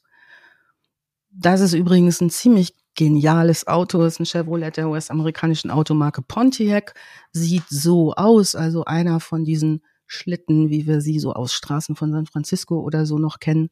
Das 1.31 1.61
ist 1.61 1.73
übrigens 1.73 2.21
ein 2.21 2.29
ziemlich 2.29 2.75
geniales 2.95 3.67
Auto, 3.67 4.03
ist 4.03 4.19
ein 4.19 4.25
Chevrolet 4.25 4.75
der 4.75 4.89
US-amerikanischen 4.89 5.71
Automarke 5.71 6.21
Pontiac, 6.21 6.93
sieht 7.31 7.63
so 7.69 8.13
aus, 8.13 8.55
also 8.55 8.85
einer 8.85 9.19
von 9.19 9.45
diesen 9.45 9.83
Schlitten, 10.05 10.69
wie 10.69 10.87
wir 10.87 11.01
sie 11.01 11.19
so 11.19 11.33
aus 11.33 11.53
Straßen 11.53 11.95
von 11.95 12.11
San 12.11 12.25
Francisco 12.25 12.79
oder 12.79 13.05
so 13.05 13.19
noch 13.19 13.39
kennen. 13.39 13.69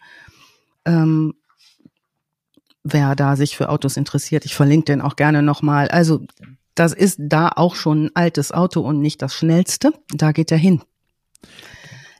Ähm, 0.85 1.33
wer 2.83 3.15
da 3.15 3.35
sich 3.35 3.57
für 3.57 3.69
Autos 3.69 3.97
interessiert, 3.97 4.45
ich 4.45 4.55
verlinke 4.55 4.85
den 4.85 5.01
auch 5.01 5.15
gerne 5.15 5.41
nochmal. 5.41 5.87
Also 5.89 6.25
das 6.75 6.93
ist 6.93 7.17
da 7.19 7.49
auch 7.55 7.75
schon 7.75 8.05
ein 8.05 8.15
altes 8.15 8.51
Auto 8.51 8.81
und 8.81 9.01
nicht 9.01 9.21
das 9.21 9.33
schnellste. 9.33 9.91
Da 10.13 10.31
geht 10.31 10.51
er 10.51 10.59
hin. 10.59 10.83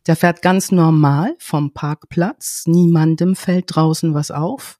Der 0.08 0.16
fährt 0.16 0.42
ganz 0.42 0.72
normal 0.72 1.36
vom 1.38 1.74
Parkplatz. 1.74 2.64
Niemandem 2.66 3.36
fällt 3.36 3.66
draußen 3.68 4.14
was 4.14 4.32
auf. 4.32 4.80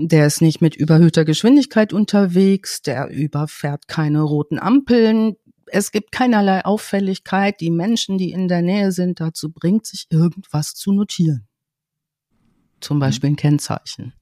Der 0.00 0.28
ist 0.28 0.40
nicht 0.40 0.60
mit 0.60 0.76
überhöhter 0.76 1.24
Geschwindigkeit 1.24 1.92
unterwegs. 1.92 2.82
Der 2.82 3.08
überfährt 3.08 3.88
keine 3.88 4.22
roten 4.22 4.60
Ampeln. 4.60 5.34
Es 5.66 5.90
gibt 5.90 6.12
keinerlei 6.12 6.64
Auffälligkeit. 6.64 7.60
Die 7.60 7.72
Menschen, 7.72 8.16
die 8.16 8.30
in 8.30 8.46
der 8.46 8.62
Nähe 8.62 8.92
sind, 8.92 9.18
dazu 9.18 9.50
bringt 9.50 9.86
sich 9.86 10.06
irgendwas 10.10 10.74
zu 10.74 10.92
notieren. 10.92 11.48
Zum 12.80 13.00
Beispiel 13.00 13.30
ein 13.30 13.36
Kennzeichen 13.36 14.12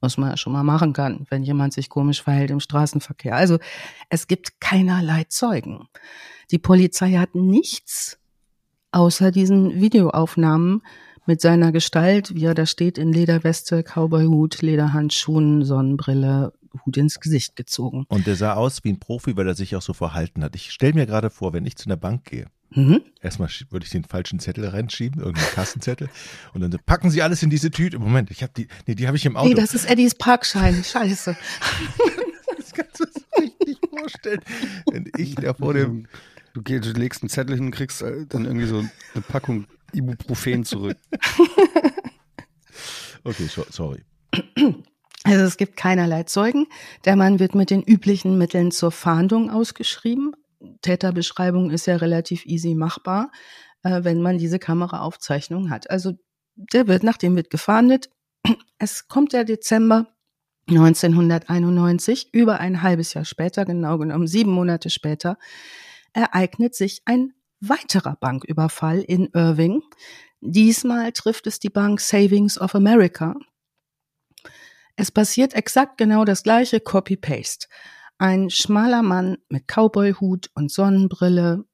was 0.00 0.16
man 0.16 0.30
ja 0.30 0.36
schon 0.36 0.52
mal 0.52 0.62
machen 0.62 0.92
kann, 0.92 1.26
wenn 1.28 1.42
jemand 1.42 1.72
sich 1.72 1.88
komisch 1.88 2.22
verhält 2.22 2.50
im 2.50 2.60
Straßenverkehr. 2.60 3.34
Also 3.34 3.58
es 4.08 4.26
gibt 4.26 4.60
keinerlei 4.60 5.24
Zeugen. 5.24 5.88
Die 6.50 6.58
Polizei 6.58 7.14
hat 7.14 7.34
nichts 7.34 8.18
außer 8.92 9.30
diesen 9.30 9.80
Videoaufnahmen 9.80 10.82
mit 11.28 11.40
seiner 11.42 11.72
Gestalt, 11.72 12.34
wie 12.34 12.46
er 12.46 12.54
da 12.54 12.64
steht 12.66 12.96
in 12.98 13.12
Lederweste, 13.12 13.82
Cowboyhut, 13.84 14.62
Lederhandschuhen, 14.62 15.62
Sonnenbrille, 15.62 16.54
Hut 16.86 16.96
ins 16.96 17.20
Gesicht 17.20 17.54
gezogen. 17.54 18.06
Und 18.08 18.26
der 18.26 18.34
sah 18.34 18.54
aus 18.54 18.82
wie 18.82 18.88
ein 18.90 18.98
Profi, 18.98 19.36
weil 19.36 19.46
er 19.46 19.54
sich 19.54 19.76
auch 19.76 19.82
so 19.82 19.92
verhalten 19.92 20.42
hat. 20.42 20.56
Ich 20.56 20.70
stelle 20.70 20.94
mir 20.94 21.06
gerade 21.06 21.28
vor, 21.28 21.52
wenn 21.52 21.66
ich 21.66 21.76
zu 21.76 21.86
einer 21.88 21.96
Bank 21.98 22.24
gehe, 22.24 22.46
Mhm. 22.70 23.00
erstmal 23.22 23.48
würde 23.70 23.84
ich 23.86 23.90
den 23.92 24.04
falschen 24.04 24.40
Zettel 24.40 24.66
reinschieben, 24.66 25.20
irgendeinen 25.22 25.50
Kassenzettel, 25.52 26.08
und 26.52 26.60
dann 26.62 26.70
so, 26.72 26.78
packen 26.84 27.10
Sie 27.10 27.22
alles 27.22 27.42
in 27.42 27.48
diese 27.50 27.70
Tüte. 27.70 27.98
Moment, 27.98 28.30
ich 28.30 28.42
habe 28.42 28.52
die, 28.56 28.68
nee, 28.86 28.94
die 28.94 29.06
habe 29.06 29.16
ich 29.16 29.24
im 29.26 29.36
Auto. 29.36 29.48
Nee, 29.48 29.54
das 29.54 29.74
ist 29.74 29.84
Eddies 29.88 30.14
Parkschein. 30.14 30.82
Scheiße. 30.84 31.34
das 32.58 32.72
kannst 32.72 33.00
du 33.00 33.04
dir 33.04 33.50
nicht 33.66 33.80
vorstellen. 33.88 34.40
Wenn 34.90 35.10
ich 35.16 35.34
da 35.34 35.52
vor 35.54 35.74
dem, 35.74 36.06
Du, 36.54 36.62
gehst, 36.62 36.86
du 36.86 36.92
legst 36.98 37.22
einen 37.22 37.28
Zettel 37.30 37.54
hin 37.56 37.66
und 37.66 37.70
kriegst 37.72 38.02
äh, 38.02 38.24
dann 38.28 38.44
irgendwie 38.46 38.66
so 38.66 38.78
eine 38.78 39.22
Packung 39.28 39.66
Ibuprofen 39.92 40.64
zurück. 40.64 40.98
okay, 43.24 43.46
so, 43.46 43.64
sorry. 43.70 44.04
Also 45.24 45.44
es 45.44 45.56
gibt 45.56 45.76
keinerlei 45.76 46.24
Zeugen. 46.24 46.66
Der 47.04 47.16
Mann 47.16 47.38
wird 47.38 47.54
mit 47.54 47.70
den 47.70 47.82
üblichen 47.82 48.38
Mitteln 48.38 48.70
zur 48.70 48.92
Fahndung 48.92 49.50
ausgeschrieben. 49.50 50.32
Täterbeschreibung 50.82 51.70
ist 51.70 51.86
ja 51.86 51.96
relativ 51.96 52.44
easy 52.46 52.74
machbar, 52.74 53.30
äh, 53.82 54.04
wenn 54.04 54.22
man 54.22 54.38
diese 54.38 54.58
Kameraaufzeichnung 54.58 55.70
hat. 55.70 55.90
Also 55.90 56.12
der 56.54 56.88
wird, 56.88 57.02
nach 57.02 57.16
dem 57.16 57.36
wird 57.36 57.50
gefahndet. 57.50 58.10
Es 58.78 59.08
kommt 59.08 59.32
der 59.32 59.44
Dezember 59.44 60.06
1991, 60.68 62.32
über 62.32 62.60
ein 62.60 62.82
halbes 62.82 63.14
Jahr 63.14 63.24
später, 63.24 63.64
genau 63.64 63.98
genommen 63.98 64.26
sieben 64.26 64.50
Monate 64.50 64.90
später, 64.90 65.38
ereignet 66.12 66.74
sich 66.74 67.02
ein 67.06 67.32
weiterer 67.60 68.16
Banküberfall 68.16 69.00
in 69.00 69.28
Irving. 69.32 69.82
Diesmal 70.40 71.12
trifft 71.12 71.46
es 71.46 71.58
die 71.58 71.70
Bank 71.70 72.00
Savings 72.00 72.60
of 72.60 72.74
America. 72.74 73.34
Es 74.96 75.10
passiert 75.10 75.54
exakt 75.54 75.98
genau 75.98 76.24
das 76.24 76.42
gleiche 76.42 76.80
Copy-Paste. 76.80 77.68
Ein 78.18 78.50
schmaler 78.50 79.02
Mann 79.02 79.38
mit 79.48 79.68
Cowboyhut 79.68 80.50
und 80.54 80.72
Sonnenbrille 80.72 81.64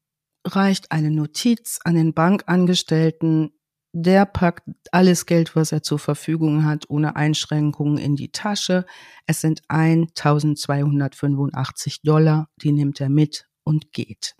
reicht 0.47 0.93
eine 0.93 1.11
Notiz 1.11 1.81
an 1.85 1.95
den 1.95 2.13
Bankangestellten. 2.13 3.55
Der 3.93 4.27
packt 4.27 4.69
alles 4.93 5.25
Geld, 5.25 5.57
was 5.57 5.73
er 5.73 5.83
zur 5.83 5.99
Verfügung 5.99 6.65
hat, 6.65 6.91
ohne 6.91 7.17
Einschränkungen 7.17 7.97
in 7.97 8.15
die 8.17 8.31
Tasche. 8.31 8.85
Es 9.27 9.41
sind 9.41 9.63
1285 9.69 12.03
Dollar, 12.03 12.51
die 12.61 12.73
nimmt 12.73 13.01
er 13.01 13.09
mit 13.09 13.49
und 13.63 13.93
geht. 13.93 14.35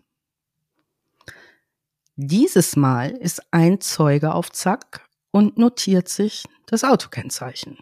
Dieses 2.17 2.77
Mal 2.77 3.11
ist 3.11 3.43
ein 3.51 3.81
Zeuge 3.81 4.35
auf 4.35 4.53
Zack 4.53 5.09
und 5.33 5.59
notiert 5.59 6.09
sich 6.09 6.45
das 6.67 6.85
Autokennzeichen. 6.85 7.79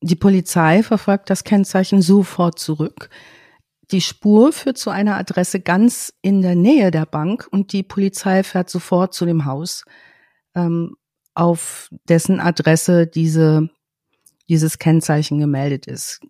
Die 0.00 0.14
Polizei 0.14 0.84
verfolgt 0.84 1.30
das 1.30 1.42
Kennzeichen 1.42 2.00
sofort 2.00 2.60
zurück. 2.60 3.10
Die 3.90 4.00
Spur 4.00 4.52
führt 4.52 4.78
zu 4.78 4.90
einer 4.90 5.16
Adresse 5.16 5.60
ganz 5.60 6.12
in 6.22 6.42
der 6.42 6.54
Nähe 6.54 6.90
der 6.92 7.06
Bank 7.06 7.48
und 7.50 7.72
die 7.72 7.82
Polizei 7.82 8.44
fährt 8.44 8.70
sofort 8.70 9.12
zu 9.12 9.26
dem 9.26 9.44
Haus, 9.44 9.84
ähm, 10.54 10.94
auf 11.34 11.88
dessen 12.08 12.38
Adresse 12.38 13.08
diese, 13.08 13.68
dieses 14.48 14.78
Kennzeichen 14.78 15.40
gemeldet 15.40 15.86
ist. 15.86 16.20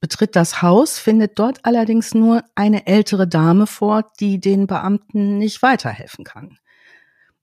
Betritt 0.00 0.34
das 0.34 0.62
Haus, 0.62 0.98
findet 0.98 1.38
dort 1.38 1.64
allerdings 1.64 2.14
nur 2.14 2.42
eine 2.54 2.86
ältere 2.86 3.28
Dame 3.28 3.66
vor, 3.66 4.06
die 4.18 4.40
den 4.40 4.66
Beamten 4.66 5.36
nicht 5.36 5.60
weiterhelfen 5.62 6.24
kann. 6.24 6.58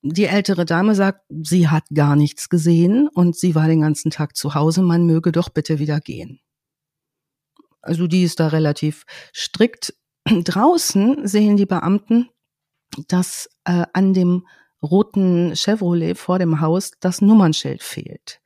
Die 0.02 0.26
ältere 0.26 0.66
Dame 0.66 0.96
sagt, 0.96 1.22
sie 1.30 1.70
hat 1.70 1.84
gar 1.94 2.16
nichts 2.16 2.50
gesehen 2.50 3.08
und 3.10 3.36
sie 3.36 3.56
war 3.56 3.68
den 3.68 3.82
ganzen 3.82 4.10
Tag 4.10 4.36
zu 4.36 4.56
Hause, 4.56 4.82
man 4.82 5.06
möge 5.06 5.32
doch 5.32 5.50
bitte 5.50 5.80
wieder 5.80 6.00
gehen. 6.00 6.40
Also 7.82 8.08
die 8.08 8.24
ist 8.24 8.40
da 8.40 8.48
relativ 8.48 9.06
strikt. 9.36 9.94
Draußen 10.26 11.28
sehen 11.28 11.58
die 11.58 11.66
Beamten, 11.66 12.30
dass 13.08 13.50
äh, 13.66 13.86
an 13.94 14.14
dem 14.14 14.48
roten 14.82 15.56
Chevrolet 15.56 16.16
vor 16.16 16.40
dem 16.40 16.60
Haus 16.60 16.92
das 17.00 17.22
Nummernschild 17.22 17.84
fehlt. 17.84 18.40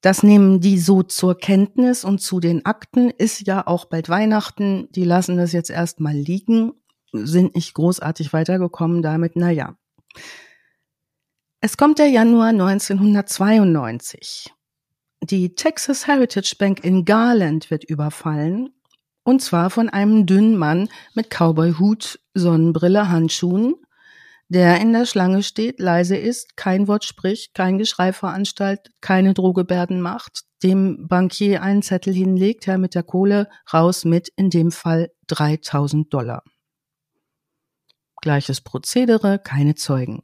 Das 0.00 0.22
nehmen 0.22 0.60
die 0.60 0.78
so 0.78 1.02
zur 1.02 1.36
Kenntnis 1.36 2.04
und 2.04 2.20
zu 2.20 2.40
den 2.40 2.64
Akten 2.64 3.10
ist 3.10 3.46
ja 3.46 3.66
auch 3.66 3.84
bald 3.84 4.08
Weihnachten. 4.08 4.88
Die 4.92 5.04
lassen 5.04 5.36
das 5.36 5.52
jetzt 5.52 5.70
erstmal 5.70 6.14
liegen, 6.14 6.72
sind 7.12 7.54
nicht 7.54 7.74
großartig 7.74 8.32
weitergekommen 8.32 9.02
damit. 9.02 9.36
Naja. 9.36 9.76
Es 11.60 11.76
kommt 11.76 11.98
der 11.98 12.08
Januar 12.08 12.48
1992. 12.48 14.54
Die 15.22 15.54
Texas 15.54 16.06
Heritage 16.06 16.56
Bank 16.58 16.82
in 16.82 17.04
Garland 17.04 17.70
wird 17.70 17.84
überfallen. 17.84 18.70
Und 19.22 19.42
zwar 19.42 19.68
von 19.68 19.90
einem 19.90 20.24
dünnen 20.24 20.56
Mann 20.56 20.88
mit 21.14 21.28
Cowboyhut, 21.28 22.20
Sonnenbrille, 22.32 23.10
Handschuhen 23.10 23.74
der 24.50 24.80
in 24.80 24.92
der 24.92 25.06
Schlange 25.06 25.44
steht, 25.44 25.78
leise 25.78 26.16
ist, 26.16 26.56
kein 26.56 26.88
Wort 26.88 27.04
spricht, 27.04 27.54
kein 27.54 27.78
Geschrei 27.78 28.12
veranstaltet, 28.12 28.92
keine 29.00 29.32
Drohgebärden 29.32 30.00
macht, 30.00 30.42
dem 30.64 31.06
Bankier 31.06 31.62
einen 31.62 31.82
Zettel 31.82 32.12
hinlegt, 32.12 32.66
Herr 32.66 32.76
mit 32.76 32.96
der 32.96 33.04
Kohle, 33.04 33.48
raus 33.72 34.04
mit, 34.04 34.28
in 34.34 34.50
dem 34.50 34.72
Fall 34.72 35.12
3000 35.28 36.12
Dollar. 36.12 36.42
Gleiches 38.20 38.60
Prozedere, 38.60 39.38
keine 39.38 39.76
Zeugen. 39.76 40.20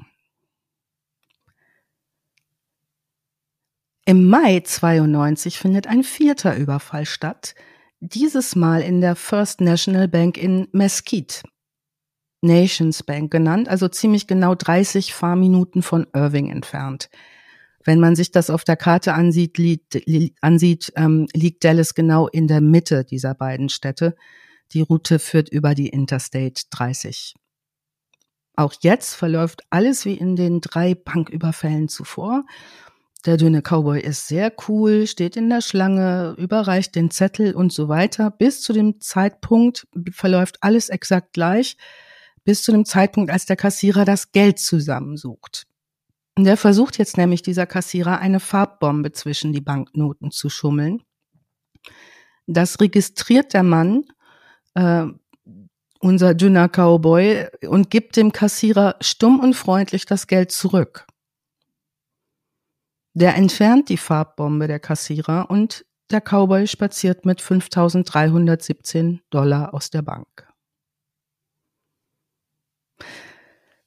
Im 4.06 4.28
Mai 4.28 4.58
92 4.58 5.56
findet 5.56 5.86
ein 5.86 6.02
vierter 6.02 6.56
Überfall 6.56 7.06
statt, 7.06 7.54
dieses 8.00 8.56
Mal 8.56 8.82
in 8.82 9.00
der 9.00 9.14
First 9.14 9.60
National 9.60 10.08
Bank 10.08 10.36
in 10.36 10.66
Mesquite, 10.72 11.42
Nations 12.46 13.02
Bank 13.02 13.30
genannt, 13.30 13.68
also 13.68 13.88
ziemlich 13.88 14.26
genau 14.26 14.54
30 14.54 15.12
Fahrminuten 15.12 15.82
von 15.82 16.06
Irving 16.14 16.50
entfernt. 16.50 17.10
Wenn 17.84 18.00
man 18.00 18.16
sich 18.16 18.32
das 18.32 18.50
auf 18.50 18.64
der 18.64 18.76
Karte 18.76 19.14
ansieht, 19.14 19.58
liegt, 19.58 20.00
ansieht, 20.40 20.92
ähm, 20.96 21.28
liegt 21.32 21.62
Dallas 21.62 21.94
genau 21.94 22.26
in 22.26 22.48
der 22.48 22.60
Mitte 22.60 23.04
dieser 23.04 23.34
beiden 23.34 23.68
Städte. 23.68 24.16
Die 24.72 24.80
Route 24.80 25.20
führt 25.20 25.48
über 25.48 25.74
die 25.74 25.88
Interstate 25.88 26.62
30. 26.70 27.34
Auch 28.56 28.74
jetzt 28.80 29.14
verläuft 29.14 29.62
alles 29.70 30.04
wie 30.04 30.14
in 30.14 30.34
den 30.34 30.60
drei 30.60 30.94
Banküberfällen 30.94 31.88
zuvor. 31.88 32.44
Der 33.24 33.36
dünne 33.36 33.60
Cowboy 33.60 34.00
ist 34.00 34.26
sehr 34.26 34.52
cool, 34.66 35.06
steht 35.06 35.36
in 35.36 35.48
der 35.48 35.60
Schlange, 35.60 36.34
überreicht 36.38 36.94
den 36.94 37.10
Zettel 37.10 37.54
und 37.54 37.72
so 37.72 37.88
weiter. 37.88 38.30
Bis 38.30 38.62
zu 38.62 38.72
dem 38.72 39.00
Zeitpunkt 39.00 39.86
verläuft 40.10 40.58
alles 40.60 40.88
exakt 40.88 41.34
gleich 41.34 41.76
bis 42.46 42.62
zu 42.62 42.72
dem 42.72 42.86
Zeitpunkt, 42.86 43.30
als 43.30 43.44
der 43.44 43.56
Kassierer 43.56 44.06
das 44.06 44.32
Geld 44.32 44.58
zusammensucht. 44.58 45.66
Der 46.38 46.56
versucht 46.56 46.96
jetzt 46.96 47.16
nämlich 47.16 47.42
dieser 47.42 47.66
Kassierer 47.66 48.20
eine 48.20 48.40
Farbbombe 48.40 49.12
zwischen 49.12 49.52
die 49.52 49.60
Banknoten 49.60 50.30
zu 50.30 50.48
schummeln. 50.48 51.02
Das 52.46 52.80
registriert 52.80 53.52
der 53.52 53.64
Mann, 53.64 54.04
äh, 54.74 55.06
unser 55.98 56.34
dünner 56.34 56.68
Cowboy, 56.68 57.48
und 57.66 57.90
gibt 57.90 58.16
dem 58.16 58.32
Kassierer 58.32 58.96
stumm 59.00 59.40
und 59.40 59.54
freundlich 59.54 60.06
das 60.06 60.26
Geld 60.26 60.52
zurück. 60.52 61.06
Der 63.14 63.34
entfernt 63.34 63.88
die 63.88 63.96
Farbbombe 63.96 64.68
der 64.68 64.78
Kassierer 64.78 65.50
und 65.50 65.84
der 66.10 66.20
Cowboy 66.20 66.68
spaziert 66.68 67.24
mit 67.24 67.40
5317 67.40 69.22
Dollar 69.30 69.74
aus 69.74 69.90
der 69.90 70.02
Bank. 70.02 70.45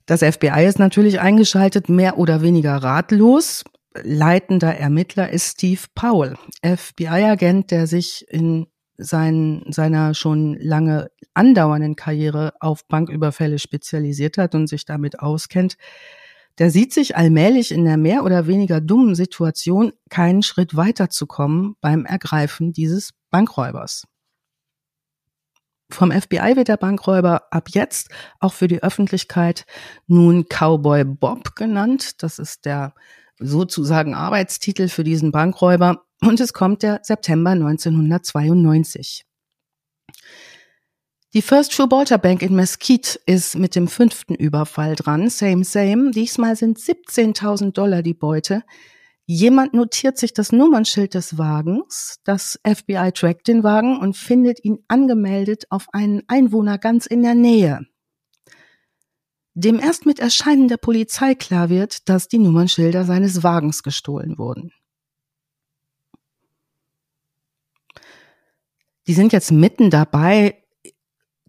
Das 0.10 0.24
FBI 0.24 0.66
ist 0.66 0.80
natürlich 0.80 1.20
eingeschaltet, 1.20 1.88
mehr 1.88 2.18
oder 2.18 2.42
weniger 2.42 2.78
ratlos. 2.78 3.64
Leitender 3.94 4.76
Ermittler 4.76 5.30
ist 5.30 5.52
Steve 5.52 5.82
Powell, 5.94 6.36
FBI-Agent, 6.64 7.70
der 7.70 7.86
sich 7.86 8.26
in 8.28 8.66
sein, 8.98 9.62
seiner 9.70 10.16
schon 10.16 10.56
lange 10.60 11.12
andauernden 11.36 11.96
Karriere 11.96 12.54
auf 12.60 12.88
Banküberfälle 12.88 13.60
spezialisiert 13.60 14.40
hat 14.40 14.56
und 14.56 14.66
sich 14.66 14.84
damit 14.84 15.20
auskennt. 15.20 15.78
Der 16.58 16.72
sieht 16.72 16.92
sich 16.92 17.16
allmählich 17.16 17.72
in 17.72 17.86
der 17.86 17.98
mehr 17.98 18.24
oder 18.24 18.48
weniger 18.48 18.82
dummen 18.82 19.14
Situation, 19.14 19.94
keinen 20.10 20.42
Schritt 20.42 20.76
weiterzukommen 20.76 21.76
beim 21.82 22.06
Ergreifen 22.06 22.74
dieses 22.74 23.12
Bankräubers. 23.30 24.08
Vom 25.92 26.12
FBI 26.12 26.56
wird 26.56 26.68
der 26.68 26.78
Bankräuber 26.78 27.52
ab 27.52 27.70
jetzt 27.70 28.10
auch 28.40 28.54
für 28.54 28.68
die 28.68 28.84
Öffentlichkeit 28.84 29.66
nun 30.08 30.46
Cowboy 30.48 31.04
Bob 31.04 31.56
genannt. 31.56 32.22
Das 32.22 32.38
ist 32.38 32.66
der 32.66 32.94
sozusagen 33.40 34.14
Arbeitstitel 34.14 34.88
für 34.88 35.04
diesen 35.04 35.32
Bankräuber. 35.32 36.04
Und 36.22 36.40
es 36.40 36.54
kommt 36.54 36.84
der 36.84 37.00
September 37.04 37.52
1992. 37.52 39.26
Die 41.34 41.42
First 41.42 41.76
Gibraltar 41.76 42.18
Bank 42.18 42.42
in 42.42 42.56
Mesquite 42.56 43.20
ist 43.26 43.56
mit 43.56 43.76
dem 43.76 43.88
fünften 43.88 44.36
Überfall 44.36 44.96
dran. 44.96 45.30
Same, 45.30 45.64
same. 45.64 46.12
Diesmal 46.12 46.56
sind 46.56 46.80
17.000 46.80 47.72
Dollar 47.72 48.02
die 48.02 48.16
Beute. 48.16 48.64
Jemand 49.32 49.76
notiert 49.76 50.18
sich 50.18 50.34
das 50.34 50.52
Nummernschild 50.52 51.14
des 51.14 51.38
Wagens, 51.38 52.20
das 52.24 52.60
FBI 52.66 53.12
trackt 53.14 53.48
den 53.48 53.64
Wagen 53.64 54.00
und 54.00 54.18
findet 54.18 54.66
ihn 54.66 54.84
angemeldet 54.88 55.66
auf 55.70 55.86
einen 55.94 56.24
Einwohner 56.28 56.80
ganz 56.80 57.06
in 57.06 57.22
der 57.22 57.36
Nähe. 57.36 57.86
Dem 59.54 59.80
erst 59.80 60.08
mit 60.08 60.18
Erscheinen 60.18 60.68
der 60.68 60.78
Polizei 60.78 61.36
klar 61.36 61.70
wird, 61.70 62.10
dass 62.10 62.28
die 62.28 62.40
Nummernschilder 62.40 63.06
seines 63.06 63.44
Wagens 63.44 63.84
gestohlen 63.84 64.40
wurden. 64.40 64.74
Die 69.06 69.14
sind 69.14 69.32
jetzt 69.32 69.52
mitten 69.52 69.92
dabei, 69.92 70.64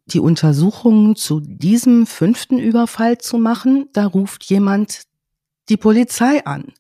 die 0.05 0.21
Untersuchungen 0.21 1.17
zu 1.17 1.41
diesem 1.41 2.07
fünften 2.07 2.59
Überfall 2.59 3.17
zu 3.17 3.39
machen. 3.39 3.89
Da 3.95 4.05
ruft 4.05 4.45
jemand 4.45 5.05
die 5.71 5.79
Polizei 5.79 6.45
an. 6.45 6.75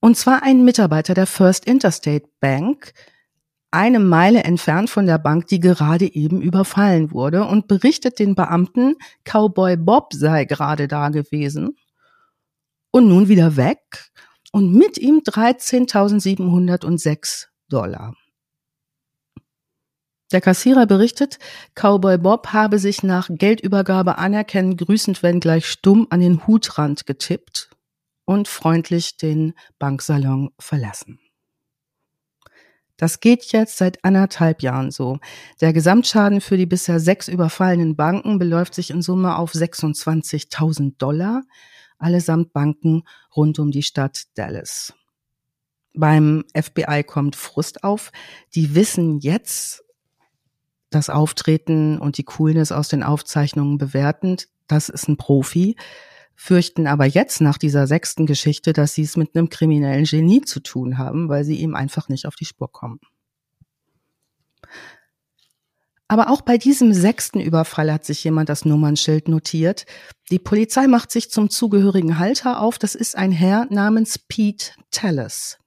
Und 0.00 0.16
zwar 0.16 0.42
ein 0.42 0.64
Mitarbeiter 0.64 1.14
der 1.14 1.26
First 1.26 1.66
Interstate 1.66 2.26
Bank, 2.40 2.92
eine 3.70 4.00
Meile 4.00 4.42
entfernt 4.42 4.90
von 4.90 5.06
der 5.06 5.18
Bank, 5.18 5.46
die 5.46 5.60
gerade 5.60 6.12
eben 6.12 6.42
überfallen 6.42 7.12
wurde 7.12 7.44
und 7.44 7.68
berichtet 7.68 8.18
den 8.18 8.34
Beamten, 8.34 8.96
Cowboy 9.24 9.76
Bob 9.76 10.12
sei 10.12 10.46
gerade 10.46 10.88
da 10.88 11.10
gewesen 11.10 11.76
und 12.90 13.06
nun 13.08 13.28
wieder 13.28 13.56
weg 13.56 14.10
und 14.50 14.72
mit 14.72 14.98
ihm 14.98 15.18
13.706 15.18 17.46
Dollar. 17.68 18.16
Der 20.32 20.40
Kassierer 20.40 20.86
berichtet, 20.86 21.38
Cowboy 21.74 22.16
Bob 22.18 22.48
habe 22.48 22.78
sich 22.78 23.02
nach 23.02 23.28
Geldübergabe 23.30 24.18
anerkennend 24.18 24.80
grüßend, 24.80 25.22
wenn 25.22 25.40
gleich 25.40 25.66
stumm 25.66 26.06
an 26.10 26.20
den 26.20 26.46
Hutrand 26.46 27.06
getippt 27.06 27.70
und 28.30 28.46
freundlich 28.46 29.16
den 29.16 29.54
Banksalon 29.80 30.50
verlassen. 30.60 31.18
Das 32.96 33.18
geht 33.18 33.46
jetzt 33.46 33.76
seit 33.76 34.04
anderthalb 34.04 34.62
Jahren 34.62 34.92
so. 34.92 35.18
Der 35.60 35.72
Gesamtschaden 35.72 36.40
für 36.40 36.56
die 36.56 36.66
bisher 36.66 37.00
sechs 37.00 37.26
überfallenen 37.26 37.96
Banken 37.96 38.38
beläuft 38.38 38.76
sich 38.76 38.90
in 38.90 39.02
Summe 39.02 39.36
auf 39.36 39.52
26.000 39.52 40.96
Dollar, 40.98 41.42
allesamt 41.98 42.52
Banken 42.52 43.02
rund 43.34 43.58
um 43.58 43.72
die 43.72 43.82
Stadt 43.82 44.26
Dallas. 44.36 44.94
Beim 45.92 46.44
FBI 46.54 47.02
kommt 47.02 47.34
Frust 47.34 47.82
auf. 47.82 48.12
Die 48.54 48.76
wissen 48.76 49.18
jetzt 49.18 49.82
das 50.90 51.10
Auftreten 51.10 51.98
und 51.98 52.16
die 52.16 52.24
Coolness 52.24 52.70
aus 52.70 52.86
den 52.86 53.02
Aufzeichnungen 53.02 53.76
bewertend. 53.76 54.46
Das 54.68 54.88
ist 54.88 55.08
ein 55.08 55.16
Profi 55.16 55.74
fürchten 56.42 56.86
aber 56.86 57.04
jetzt 57.04 57.42
nach 57.42 57.58
dieser 57.58 57.86
sechsten 57.86 58.24
Geschichte, 58.24 58.72
dass 58.72 58.94
sie 58.94 59.02
es 59.02 59.18
mit 59.18 59.36
einem 59.36 59.50
kriminellen 59.50 60.04
Genie 60.04 60.40
zu 60.40 60.60
tun 60.60 60.96
haben, 60.96 61.28
weil 61.28 61.44
sie 61.44 61.56
ihm 61.56 61.74
einfach 61.74 62.08
nicht 62.08 62.24
auf 62.24 62.34
die 62.34 62.46
Spur 62.46 62.72
kommen. 62.72 62.98
Aber 66.08 66.30
auch 66.30 66.40
bei 66.40 66.56
diesem 66.56 66.94
sechsten 66.94 67.40
Überfall 67.40 67.92
hat 67.92 68.06
sich 68.06 68.24
jemand 68.24 68.48
das 68.48 68.64
Nummernschild 68.64 69.28
notiert. 69.28 69.84
Die 70.30 70.38
Polizei 70.38 70.86
macht 70.86 71.10
sich 71.10 71.30
zum 71.30 71.50
zugehörigen 71.50 72.18
Halter 72.18 72.62
auf. 72.62 72.78
Das 72.78 72.94
ist 72.94 73.18
ein 73.18 73.32
Herr 73.32 73.66
namens 73.68 74.18
Pete 74.18 74.72
Tallis. 74.90 75.58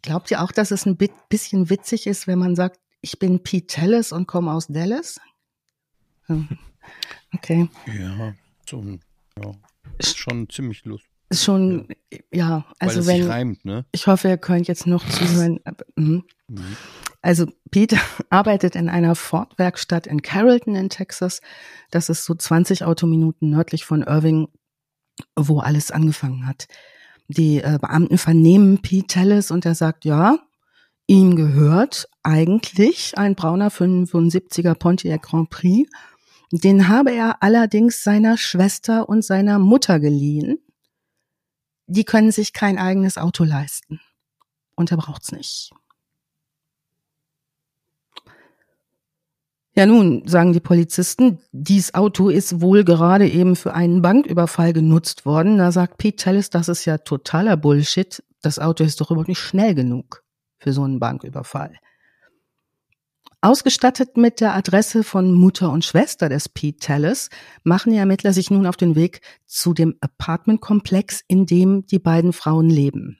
Glaubt 0.00 0.30
ihr 0.30 0.42
auch, 0.42 0.52
dass 0.52 0.70
es 0.70 0.86
ein 0.86 0.96
bisschen 0.96 1.68
witzig 1.68 2.06
ist, 2.06 2.26
wenn 2.26 2.38
man 2.38 2.56
sagt, 2.56 2.80
ich 3.02 3.18
bin 3.18 3.42
Pete 3.42 3.66
Tallis 3.66 4.10
und 4.10 4.26
komme 4.26 4.54
aus 4.54 4.68
Dallas? 4.68 5.20
Hm. 6.28 6.48
Okay. 7.34 7.68
Ja, 7.86 8.34
so, 8.70 8.82
ja. 9.42 9.52
Ist 9.98 10.18
schon 10.18 10.48
ziemlich 10.48 10.84
lustig. 10.84 11.10
Ist 11.28 11.44
schon, 11.44 11.88
ja, 12.32 12.64
also 12.78 13.06
Weil 13.06 13.20
es 13.20 13.22
wenn. 13.22 13.30
reimt, 13.30 13.64
ne? 13.64 13.84
Ich 13.92 14.06
hoffe, 14.06 14.28
ihr 14.28 14.38
könnt 14.38 14.66
jetzt 14.66 14.86
noch 14.86 15.06
zuhören. 15.08 15.60
Mhm. 15.96 16.24
Mhm. 16.48 16.76
Also 17.22 17.46
Pete 17.70 17.98
arbeitet 18.30 18.74
in 18.74 18.88
einer 18.88 19.14
Ford-Werkstatt 19.14 20.06
in 20.06 20.22
Carrollton 20.22 20.74
in 20.74 20.88
Texas. 20.88 21.40
Das 21.90 22.08
ist 22.08 22.24
so 22.24 22.34
20 22.34 22.84
Autominuten 22.84 23.50
nördlich 23.50 23.84
von 23.84 24.02
Irving, 24.02 24.48
wo 25.36 25.60
alles 25.60 25.90
angefangen 25.90 26.46
hat. 26.46 26.66
Die 27.28 27.58
äh, 27.58 27.78
Beamten 27.80 28.18
vernehmen 28.18 28.82
Pete 28.82 29.06
Tellis 29.06 29.50
und 29.50 29.64
er 29.64 29.76
sagt, 29.76 30.04
ja, 30.04 30.38
ihm 31.06 31.36
gehört 31.36 32.08
eigentlich 32.22 33.16
ein 33.18 33.34
brauner 33.36 33.70
75er 33.70 34.74
Pontiac 34.74 35.22
Grand 35.22 35.50
Prix. 35.50 35.88
Den 36.52 36.88
habe 36.88 37.12
er 37.12 37.42
allerdings 37.42 38.02
seiner 38.02 38.36
Schwester 38.36 39.08
und 39.08 39.24
seiner 39.24 39.58
Mutter 39.58 40.00
geliehen. 40.00 40.58
Die 41.86 42.04
können 42.04 42.32
sich 42.32 42.52
kein 42.52 42.78
eigenes 42.78 43.18
Auto 43.18 43.44
leisten. 43.44 44.00
Und 44.74 44.90
er 44.90 44.96
braucht's 44.96 45.32
nicht. 45.32 45.72
Ja 49.74 49.86
nun, 49.86 50.26
sagen 50.26 50.52
die 50.52 50.60
Polizisten, 50.60 51.38
dies 51.52 51.94
Auto 51.94 52.28
ist 52.28 52.60
wohl 52.60 52.84
gerade 52.84 53.28
eben 53.28 53.54
für 53.54 53.72
einen 53.72 54.02
Banküberfall 54.02 54.72
genutzt 54.72 55.24
worden. 55.24 55.58
Da 55.58 55.70
sagt 55.70 55.96
Pete 55.96 56.16
Tellis, 56.16 56.50
das 56.50 56.68
ist 56.68 56.84
ja 56.84 56.98
totaler 56.98 57.56
Bullshit. 57.56 58.22
Das 58.42 58.58
Auto 58.58 58.82
ist 58.82 59.00
doch 59.00 59.10
überhaupt 59.10 59.28
nicht 59.28 59.38
schnell 59.38 59.74
genug 59.74 60.24
für 60.58 60.72
so 60.72 60.82
einen 60.82 60.98
Banküberfall. 60.98 61.76
Ausgestattet 63.42 64.18
mit 64.18 64.40
der 64.40 64.54
Adresse 64.54 65.02
von 65.02 65.32
Mutter 65.32 65.72
und 65.72 65.82
Schwester 65.82 66.28
des 66.28 66.50
Pete 66.50 66.78
Tellis 66.78 67.30
machen 67.64 67.90
die 67.90 67.98
Ermittler 67.98 68.34
sich 68.34 68.50
nun 68.50 68.66
auf 68.66 68.76
den 68.76 68.96
Weg 68.96 69.22
zu 69.46 69.72
dem 69.72 69.96
Apartmentkomplex, 70.02 71.22
in 71.26 71.46
dem 71.46 71.86
die 71.86 71.98
beiden 71.98 72.34
Frauen 72.34 72.68
leben. 72.68 73.18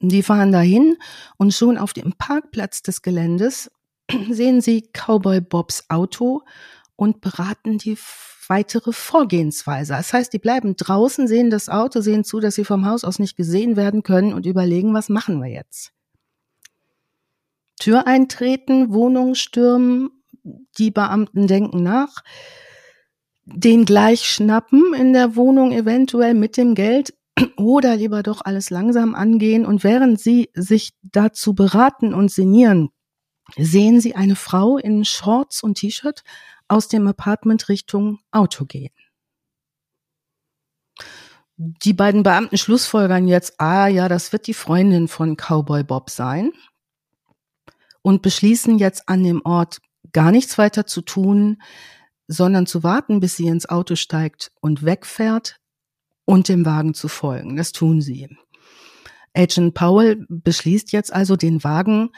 Die 0.00 0.22
fahren 0.22 0.52
dahin 0.52 0.96
und 1.38 1.52
schon 1.52 1.76
auf 1.76 1.92
dem 1.92 2.12
Parkplatz 2.12 2.82
des 2.82 3.02
Geländes 3.02 3.68
sehen 4.30 4.60
sie 4.60 4.88
Cowboy 4.92 5.40
Bobs 5.40 5.86
Auto 5.88 6.42
und 6.94 7.20
beraten 7.20 7.78
die 7.78 7.98
weitere 8.46 8.92
Vorgehensweise. 8.92 9.94
Das 9.94 10.12
heißt, 10.12 10.32
die 10.32 10.38
bleiben 10.38 10.76
draußen, 10.76 11.26
sehen 11.26 11.50
das 11.50 11.68
Auto, 11.68 12.00
sehen 12.00 12.22
zu, 12.22 12.38
dass 12.38 12.54
sie 12.54 12.64
vom 12.64 12.86
Haus 12.86 13.02
aus 13.02 13.18
nicht 13.18 13.36
gesehen 13.36 13.76
werden 13.76 14.04
können 14.04 14.32
und 14.32 14.46
überlegen, 14.46 14.94
was 14.94 15.08
machen 15.08 15.40
wir 15.40 15.50
jetzt? 15.50 15.92
Tür 17.82 18.06
eintreten, 18.06 18.92
Wohnung 18.92 19.34
stürmen, 19.34 20.10
die 20.78 20.92
Beamten 20.92 21.48
denken 21.48 21.82
nach, 21.82 22.22
den 23.44 23.84
gleich 23.84 24.22
schnappen 24.22 24.94
in 24.94 25.12
der 25.12 25.34
Wohnung 25.34 25.72
eventuell 25.72 26.34
mit 26.34 26.56
dem 26.56 26.76
Geld 26.76 27.12
oder 27.56 27.96
lieber 27.96 28.22
doch 28.22 28.40
alles 28.44 28.70
langsam 28.70 29.16
angehen 29.16 29.66
und 29.66 29.82
während 29.82 30.20
sie 30.20 30.50
sich 30.54 30.92
dazu 31.02 31.54
beraten 31.54 32.14
und 32.14 32.30
sinnieren, 32.30 32.90
sehen 33.56 34.00
sie 34.00 34.14
eine 34.14 34.36
Frau 34.36 34.78
in 34.78 35.04
Shorts 35.04 35.64
und 35.64 35.78
T-Shirt 35.78 36.22
aus 36.68 36.86
dem 36.86 37.08
Apartment 37.08 37.68
Richtung 37.68 38.20
Auto 38.30 38.64
gehen. 38.64 38.94
Die 41.56 41.94
beiden 41.94 42.22
Beamten 42.22 42.58
schlussfolgern 42.58 43.26
jetzt, 43.26 43.60
ah 43.60 43.88
ja, 43.88 44.08
das 44.08 44.32
wird 44.32 44.46
die 44.46 44.54
Freundin 44.54 45.08
von 45.08 45.36
Cowboy 45.36 45.82
Bob 45.82 46.10
sein 46.10 46.52
und 48.02 48.22
beschließen 48.22 48.78
jetzt 48.78 49.08
an 49.08 49.22
dem 49.24 49.42
Ort 49.44 49.80
gar 50.12 50.30
nichts 50.30 50.58
weiter 50.58 50.86
zu 50.86 51.00
tun, 51.02 51.62
sondern 52.26 52.66
zu 52.66 52.82
warten, 52.82 53.20
bis 53.20 53.36
sie 53.36 53.46
ins 53.46 53.68
Auto 53.68 53.94
steigt 53.94 54.52
und 54.60 54.84
wegfährt 54.84 55.56
und 56.24 56.48
dem 56.48 56.64
Wagen 56.66 56.94
zu 56.94 57.08
folgen. 57.08 57.56
Das 57.56 57.72
tun 57.72 58.00
sie. 58.00 58.28
Agent 59.34 59.74
Powell 59.74 60.26
beschließt 60.28 60.92
jetzt 60.92 61.12
also, 61.12 61.36
den 61.36 61.64
Wagen 61.64 62.10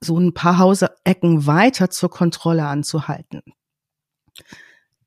so 0.00 0.18
ein 0.18 0.34
paar 0.34 0.58
Hausecken 0.58 1.46
weiter 1.46 1.90
zur 1.90 2.10
Kontrolle 2.10 2.66
anzuhalten. 2.66 3.42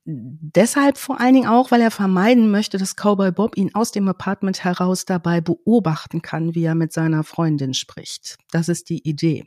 Deshalb 0.04 0.98
vor 0.98 1.20
allen 1.20 1.36
Dingen 1.36 1.48
auch, 1.48 1.70
weil 1.70 1.82
er 1.82 1.91
vermeiden 1.91 2.50
möchte, 2.50 2.80
dass 2.80 2.96
Cowboy 2.96 3.32
Bob 3.32 3.56
ihn 3.56 3.76
aus 3.76 3.91
dem 3.91 4.08
Apartment 4.08 4.63
heraus 4.63 5.06
dabei 5.06 5.41
beobachten 5.41 6.24
kann, 6.24 6.56
wie 6.56 6.63
er 6.63 6.76
mit 6.76 6.91
seiner 6.91 7.24
Freundin 7.24 7.76
spricht. 7.76 8.38
Das 8.52 8.67
ist 8.67 8.89
die 8.89 9.08
Idee. 9.08 9.46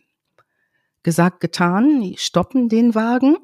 Gesagt, 1.04 1.40
getan, 1.40 2.00
die 2.00 2.16
stoppen 2.18 2.68
den 2.68 2.94
Wagen 2.96 3.36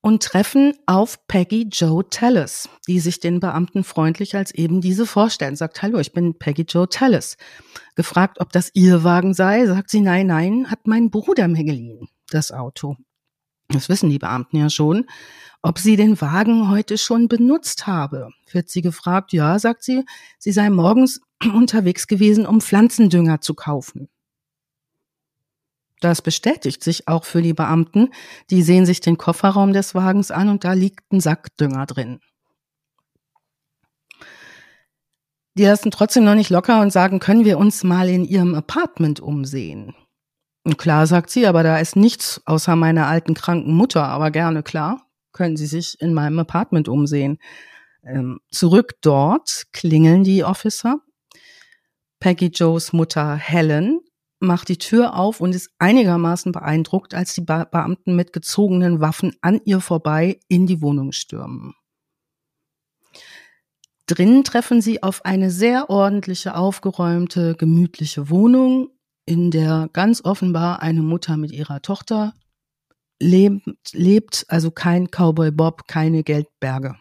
und 0.00 0.22
treffen 0.22 0.72
auf 0.86 1.26
Peggy 1.28 1.68
Joe 1.70 2.08
Tallis, 2.08 2.68
die 2.86 2.98
sich 2.98 3.20
den 3.20 3.40
Beamten 3.40 3.84
freundlich 3.84 4.34
als 4.34 4.52
eben 4.52 4.80
diese 4.80 5.06
vorstellen. 5.06 5.54
Sagt, 5.54 5.82
hallo, 5.82 5.98
ich 5.98 6.12
bin 6.12 6.38
Peggy 6.38 6.62
Joe 6.62 6.88
Tallis. 6.88 7.36
Gefragt, 7.94 8.40
ob 8.40 8.50
das 8.52 8.70
ihr 8.74 9.04
Wagen 9.04 9.34
sei, 9.34 9.66
sagt 9.66 9.90
sie, 9.90 10.00
nein, 10.00 10.28
nein, 10.28 10.70
hat 10.70 10.86
mein 10.86 11.10
Bruder 11.10 11.46
mir 11.46 11.64
geliehen, 11.64 12.08
das 12.30 12.52
Auto. 12.52 12.96
Das 13.68 13.90
wissen 13.90 14.08
die 14.08 14.18
Beamten 14.18 14.56
ja 14.56 14.70
schon. 14.70 15.04
Ob 15.60 15.78
sie 15.78 15.96
den 15.96 16.18
Wagen 16.22 16.70
heute 16.70 16.96
schon 16.96 17.28
benutzt 17.28 17.86
habe, 17.86 18.30
wird 18.50 18.70
sie 18.70 18.80
gefragt. 18.80 19.34
Ja, 19.34 19.58
sagt 19.58 19.82
sie, 19.82 20.04
sie 20.38 20.52
sei 20.52 20.70
morgens 20.70 21.20
unterwegs 21.54 22.06
gewesen, 22.06 22.46
um 22.46 22.62
Pflanzendünger 22.62 23.42
zu 23.42 23.52
kaufen. 23.52 24.08
Das 26.00 26.22
bestätigt 26.22 26.82
sich 26.82 27.08
auch 27.08 27.24
für 27.24 27.42
die 27.42 27.54
Beamten. 27.54 28.10
Die 28.50 28.62
sehen 28.62 28.86
sich 28.86 29.00
den 29.00 29.18
Kofferraum 29.18 29.72
des 29.72 29.94
Wagens 29.94 30.30
an 30.30 30.48
und 30.48 30.64
da 30.64 30.72
liegt 30.72 31.12
ein 31.12 31.20
Sack 31.20 31.56
Dünger 31.56 31.86
drin. 31.86 32.20
Die 35.54 35.64
lassen 35.64 35.90
trotzdem 35.90 36.22
noch 36.22 36.36
nicht 36.36 36.50
locker 36.50 36.80
und 36.80 36.92
sagen, 36.92 37.18
können 37.18 37.44
wir 37.44 37.58
uns 37.58 37.82
mal 37.82 38.08
in 38.08 38.24
ihrem 38.24 38.54
Apartment 38.54 39.18
umsehen? 39.18 39.92
Und 40.62 40.78
klar, 40.78 41.06
sagt 41.08 41.30
sie, 41.30 41.46
aber 41.46 41.64
da 41.64 41.78
ist 41.78 41.96
nichts 41.96 42.40
außer 42.44 42.76
meiner 42.76 43.08
alten 43.08 43.34
kranken 43.34 43.74
Mutter, 43.74 44.04
aber 44.04 44.30
gerne 44.30 44.62
klar, 44.62 45.02
können 45.32 45.56
Sie 45.56 45.66
sich 45.66 46.00
in 46.00 46.14
meinem 46.14 46.38
Apartment 46.38 46.88
umsehen. 46.88 47.38
Ähm, 48.04 48.38
zurück 48.50 48.94
dort 49.00 49.64
klingeln 49.72 50.24
die 50.24 50.44
Officer. 50.44 51.00
Peggy 52.20 52.46
Joes 52.46 52.92
Mutter 52.92 53.34
Helen 53.34 54.00
macht 54.40 54.68
die 54.68 54.78
Tür 54.78 55.16
auf 55.16 55.40
und 55.40 55.54
ist 55.54 55.70
einigermaßen 55.78 56.52
beeindruckt, 56.52 57.14
als 57.14 57.34
die 57.34 57.40
Be 57.40 57.66
Beamten 57.70 58.14
mit 58.14 58.32
gezogenen 58.32 59.00
Waffen 59.00 59.34
an 59.40 59.60
ihr 59.64 59.80
vorbei 59.80 60.38
in 60.48 60.66
die 60.66 60.80
Wohnung 60.80 61.12
stürmen. 61.12 61.74
Drinnen 64.06 64.42
treffen 64.44 64.80
sie 64.80 65.02
auf 65.02 65.24
eine 65.24 65.50
sehr 65.50 65.90
ordentliche, 65.90 66.54
aufgeräumte, 66.54 67.56
gemütliche 67.56 68.30
Wohnung, 68.30 68.88
in 69.26 69.50
der 69.50 69.90
ganz 69.92 70.24
offenbar 70.24 70.80
eine 70.80 71.02
Mutter 71.02 71.36
mit 71.36 71.52
ihrer 71.52 71.82
Tochter 71.82 72.32
lebt, 73.20 73.68
lebt 73.92 74.46
also 74.48 74.70
kein 74.70 75.08
Cowboy 75.10 75.50
Bob, 75.50 75.86
keine 75.86 76.22
Geldberge. 76.22 76.96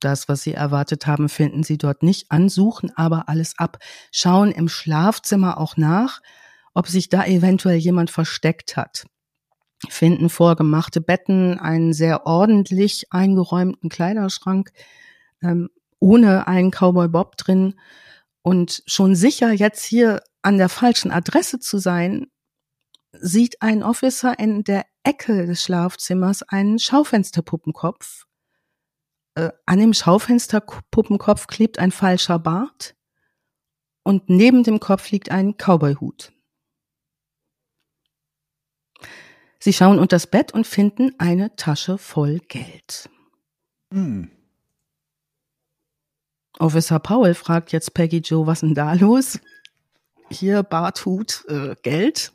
Das, 0.00 0.28
was 0.28 0.42
Sie 0.42 0.52
erwartet 0.52 1.06
haben, 1.06 1.28
finden 1.28 1.62
Sie 1.62 1.78
dort 1.78 2.02
nicht 2.02 2.30
an, 2.30 2.48
suchen 2.48 2.90
aber 2.96 3.28
alles 3.28 3.58
ab, 3.58 3.78
schauen 4.12 4.50
im 4.52 4.68
Schlafzimmer 4.68 5.58
auch 5.58 5.76
nach, 5.76 6.20
ob 6.74 6.88
sich 6.88 7.08
da 7.08 7.24
eventuell 7.24 7.76
jemand 7.76 8.10
versteckt 8.10 8.76
hat. 8.76 9.06
Finden 9.88 10.28
vorgemachte 10.28 11.00
Betten, 11.00 11.58
einen 11.58 11.92
sehr 11.92 12.26
ordentlich 12.26 13.06
eingeräumten 13.10 13.90
Kleiderschrank, 13.90 14.72
ähm, 15.42 15.68
ohne 16.00 16.46
einen 16.46 16.70
Cowboy 16.70 17.08
Bob 17.08 17.36
drin 17.36 17.74
und 18.42 18.82
schon 18.86 19.14
sicher 19.14 19.52
jetzt 19.52 19.84
hier 19.84 20.22
an 20.42 20.58
der 20.58 20.68
falschen 20.68 21.10
Adresse 21.10 21.60
zu 21.60 21.78
sein, 21.78 22.26
sieht 23.12 23.62
ein 23.62 23.82
Officer 23.82 24.38
in 24.38 24.64
der 24.64 24.84
Ecke 25.02 25.46
des 25.46 25.62
Schlafzimmers 25.62 26.42
einen 26.42 26.78
Schaufensterpuppenkopf. 26.78 28.24
Äh, 29.34 29.50
an 29.66 29.78
dem 29.78 29.92
Schaufensterpuppenkopf 29.92 31.46
klebt 31.46 31.78
ein 31.78 31.90
falscher 31.90 32.38
Bart 32.38 32.94
und 34.04 34.28
neben 34.28 34.62
dem 34.62 34.78
Kopf 34.80 35.10
liegt 35.10 35.30
ein 35.30 35.56
Cowboyhut. 35.56 36.32
Sie 39.58 39.72
schauen 39.72 39.98
unter 39.98 40.16
das 40.16 40.26
Bett 40.26 40.52
und 40.52 40.66
finden 40.66 41.14
eine 41.18 41.56
Tasche 41.56 41.98
voll 41.98 42.38
Geld. 42.38 43.08
Hm. 43.92 44.30
Officer 46.58 46.98
Powell 47.00 47.34
fragt 47.34 47.72
jetzt 47.72 47.94
Peggy 47.94 48.18
Joe, 48.18 48.46
was 48.46 48.60
denn 48.60 48.74
da 48.74 48.92
los? 48.92 49.40
Hier 50.30 50.62
Barthut, 50.62 51.44
äh, 51.48 51.74
Geld. 51.82 52.32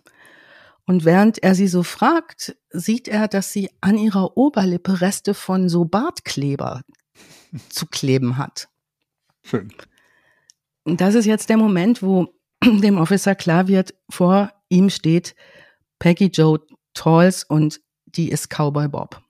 Und 0.89 1.05
während 1.05 1.43
er 1.43 1.53
sie 1.53 1.67
so 1.67 1.83
fragt, 1.83 2.57
sieht 2.71 3.07
er, 3.07 3.27
dass 3.27 3.53
sie 3.53 3.69
an 3.79 3.95
ihrer 3.95 4.35
Oberlippe 4.37 5.01
Reste 5.01 5.35
von 5.35 5.69
so 5.69 5.85
Bartkleber 5.85 6.81
zu 7.69 7.85
kleben 7.85 8.39
hat. 8.39 8.69
Schön. 9.43 9.71
Und 10.85 10.99
das 10.99 11.13
ist 11.13 11.25
jetzt 11.25 11.49
der 11.49 11.57
Moment, 11.57 12.01
wo 12.01 12.33
dem 12.63 12.97
Officer 12.97 13.35
klar 13.35 13.67
wird, 13.67 13.93
vor 14.09 14.51
ihm 14.67 14.89
steht 14.89 15.35
Peggy 15.99 16.31
Joe 16.33 16.59
Talls 16.95 17.43
und 17.43 17.81
die 18.07 18.29
ist 18.29 18.49
Cowboy 18.49 18.87
Bob. 18.87 19.21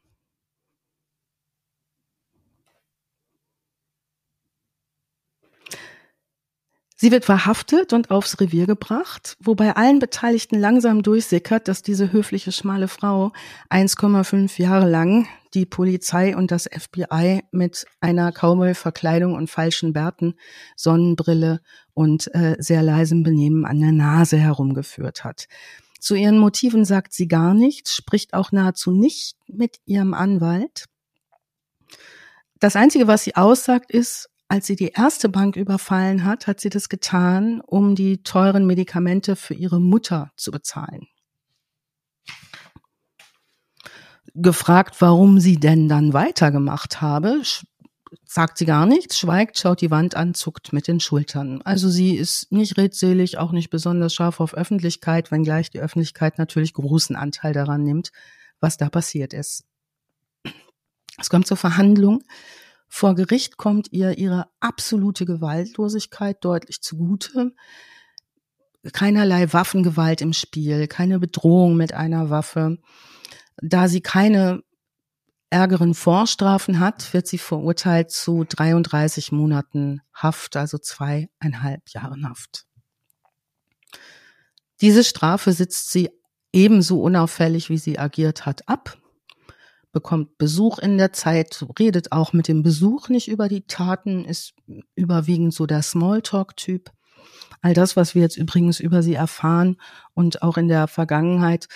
Sie 7.01 7.13
wird 7.13 7.23
verhaftet 7.23 7.93
und 7.93 8.11
aufs 8.11 8.41
Revier 8.41 8.65
gebracht, 8.65 9.37
wobei 9.39 9.73
allen 9.77 9.99
Beteiligten 9.99 10.59
langsam 10.59 11.01
durchsickert, 11.01 11.69
dass 11.69 11.81
diese 11.81 12.11
höfliche 12.11 12.51
schmale 12.51 12.89
Frau 12.89 13.31
1,5 13.69 14.61
Jahre 14.61 14.89
lang 14.89 15.25
die 15.53 15.65
Polizei 15.65 16.35
und 16.35 16.51
das 16.51 16.65
FBI 16.65 17.43
mit 17.51 17.85
einer 18.01 18.33
Cowboy-Verkleidung 18.33 19.33
und 19.33 19.49
falschen 19.49 19.93
Bärten, 19.93 20.35
Sonnenbrille 20.75 21.61
und 21.93 22.35
äh, 22.35 22.57
sehr 22.59 22.83
leisem 22.83 23.23
Benehmen 23.23 23.65
an 23.65 23.79
der 23.79 23.93
Nase 23.93 24.35
herumgeführt 24.35 25.23
hat. 25.23 25.47
Zu 26.01 26.15
ihren 26.15 26.37
Motiven 26.37 26.83
sagt 26.83 27.13
sie 27.13 27.29
gar 27.29 27.53
nichts, 27.53 27.95
spricht 27.95 28.33
auch 28.33 28.51
nahezu 28.51 28.91
nicht 28.91 29.37
mit 29.47 29.77
ihrem 29.85 30.13
Anwalt. 30.13 30.83
Das 32.59 32.75
Einzige, 32.75 33.07
was 33.07 33.23
sie 33.23 33.37
aussagt, 33.37 33.89
ist, 33.89 34.29
als 34.49 34.65
sie 34.65 34.75
die 34.75 34.89
erste 34.89 35.29
Bank 35.29 35.55
überfallen 35.55 36.25
hat, 36.25 36.47
hat 36.47 36.59
sie 36.59 36.69
das 36.69 36.89
getan, 36.89 37.61
um 37.61 37.93
die 37.93 38.23
teuren 38.23 38.65
Medikamente 38.65 39.35
für 39.35 39.53
ihre 39.53 39.79
Mutter 39.79 40.31
zu 40.35 40.49
bezahlen. 40.49 41.07
Gefragt, 44.33 44.95
warum 44.99 45.39
sie 45.39 45.57
denn 45.57 45.87
dann 45.87 46.13
weitergemacht 46.13 46.99
habe, 46.99 47.41
sagt 48.25 48.57
sie 48.57 48.65
gar 48.65 48.87
nichts, 48.87 49.19
schweigt, 49.19 49.59
schaut 49.59 49.81
die 49.81 49.91
Wand 49.91 50.15
an, 50.15 50.33
zuckt 50.33 50.73
mit 50.73 50.87
den 50.87 50.99
Schultern. 50.99 51.61
Also 51.61 51.89
sie 51.89 52.15
ist 52.15 52.51
nicht 52.51 52.77
redselig, 52.77 53.37
auch 53.37 53.51
nicht 53.51 53.69
besonders 53.69 54.15
scharf 54.15 54.39
auf 54.39 54.55
Öffentlichkeit, 54.55 55.31
wenngleich 55.31 55.69
die 55.69 55.79
Öffentlichkeit 55.79 56.39
natürlich 56.39 56.73
großen 56.73 57.15
Anteil 57.15 57.53
daran 57.53 57.83
nimmt, 57.83 58.11
was 58.59 58.77
da 58.77 58.89
passiert 58.89 59.33
ist. 59.33 59.65
Es 61.19 61.29
kommt 61.29 61.45
zur 61.45 61.57
Verhandlung. 61.57 62.23
Vor 62.89 63.13
Gericht 63.13 63.57
kommt 63.57 63.93
ihr 63.93 64.17
ihre 64.17 64.47
absolute 64.59 65.25
Gewaltlosigkeit 65.25 66.43
deutlich 66.43 66.81
zugute. 66.81 67.53
Keinerlei 68.91 69.53
Waffengewalt 69.53 70.21
im 70.21 70.33
Spiel, 70.33 70.87
keine 70.87 71.19
Bedrohung 71.19 71.77
mit 71.77 71.93
einer 71.93 72.29
Waffe. 72.31 72.79
Da 73.61 73.87
sie 73.87 74.01
keine 74.01 74.63
ärgeren 75.51 75.93
Vorstrafen 75.93 76.79
hat, 76.79 77.13
wird 77.13 77.27
sie 77.27 77.37
verurteilt 77.37 78.11
zu 78.11 78.43
33 78.43 79.31
Monaten 79.31 80.01
Haft, 80.13 80.55
also 80.55 80.77
zweieinhalb 80.77 81.89
Jahren 81.89 82.27
Haft. 82.27 82.65
Diese 84.81 85.03
Strafe 85.03 85.51
sitzt 85.51 85.91
sie 85.91 86.09
ebenso 86.53 87.01
unauffällig, 87.01 87.69
wie 87.69 87.77
sie 87.77 87.99
agiert 87.99 88.45
hat, 88.45 88.67
ab 88.67 88.98
bekommt 89.91 90.37
Besuch 90.37 90.79
in 90.79 90.97
der 90.97 91.13
Zeit, 91.13 91.65
redet 91.79 92.11
auch 92.11 92.33
mit 92.33 92.47
dem 92.47 92.63
Besuch 92.63 93.09
nicht 93.09 93.27
über 93.27 93.47
die 93.47 93.65
Taten, 93.65 94.25
ist 94.25 94.53
überwiegend 94.95 95.53
so 95.53 95.65
der 95.65 95.81
Smalltalk-Typ. 95.81 96.91
All 97.61 97.73
das, 97.73 97.95
was 97.95 98.15
wir 98.15 98.21
jetzt 98.21 98.37
übrigens 98.37 98.79
über 98.79 99.03
sie 99.03 99.15
erfahren 99.15 99.77
und 100.13 100.41
auch 100.41 100.57
in 100.57 100.67
der 100.67 100.87
Vergangenheit, 100.87 101.67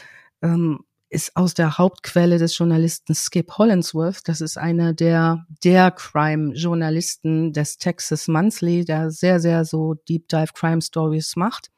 ähm, 0.42 0.80
ist 1.14 1.36
aus 1.36 1.54
der 1.54 1.78
Hauptquelle 1.78 2.40
des 2.40 2.58
Journalisten 2.58 3.14
Skip 3.14 3.52
Hollandsworth. 3.58 4.28
Das 4.28 4.42
ist 4.42 4.58
einer 4.58 4.94
der, 4.94 5.46
der 5.64 5.92
Crime-Journalisten 5.92 7.54
des 7.54 7.78
Texas 7.78 8.28
Monthly, 8.28 8.84
der 8.84 9.12
sehr, 9.12 9.40
sehr 9.40 9.64
so 9.64 9.94
Deep 9.94 10.28
Dive 10.28 10.54
Crime 10.54 10.82
Stories 10.82 11.36
macht. 11.36 11.70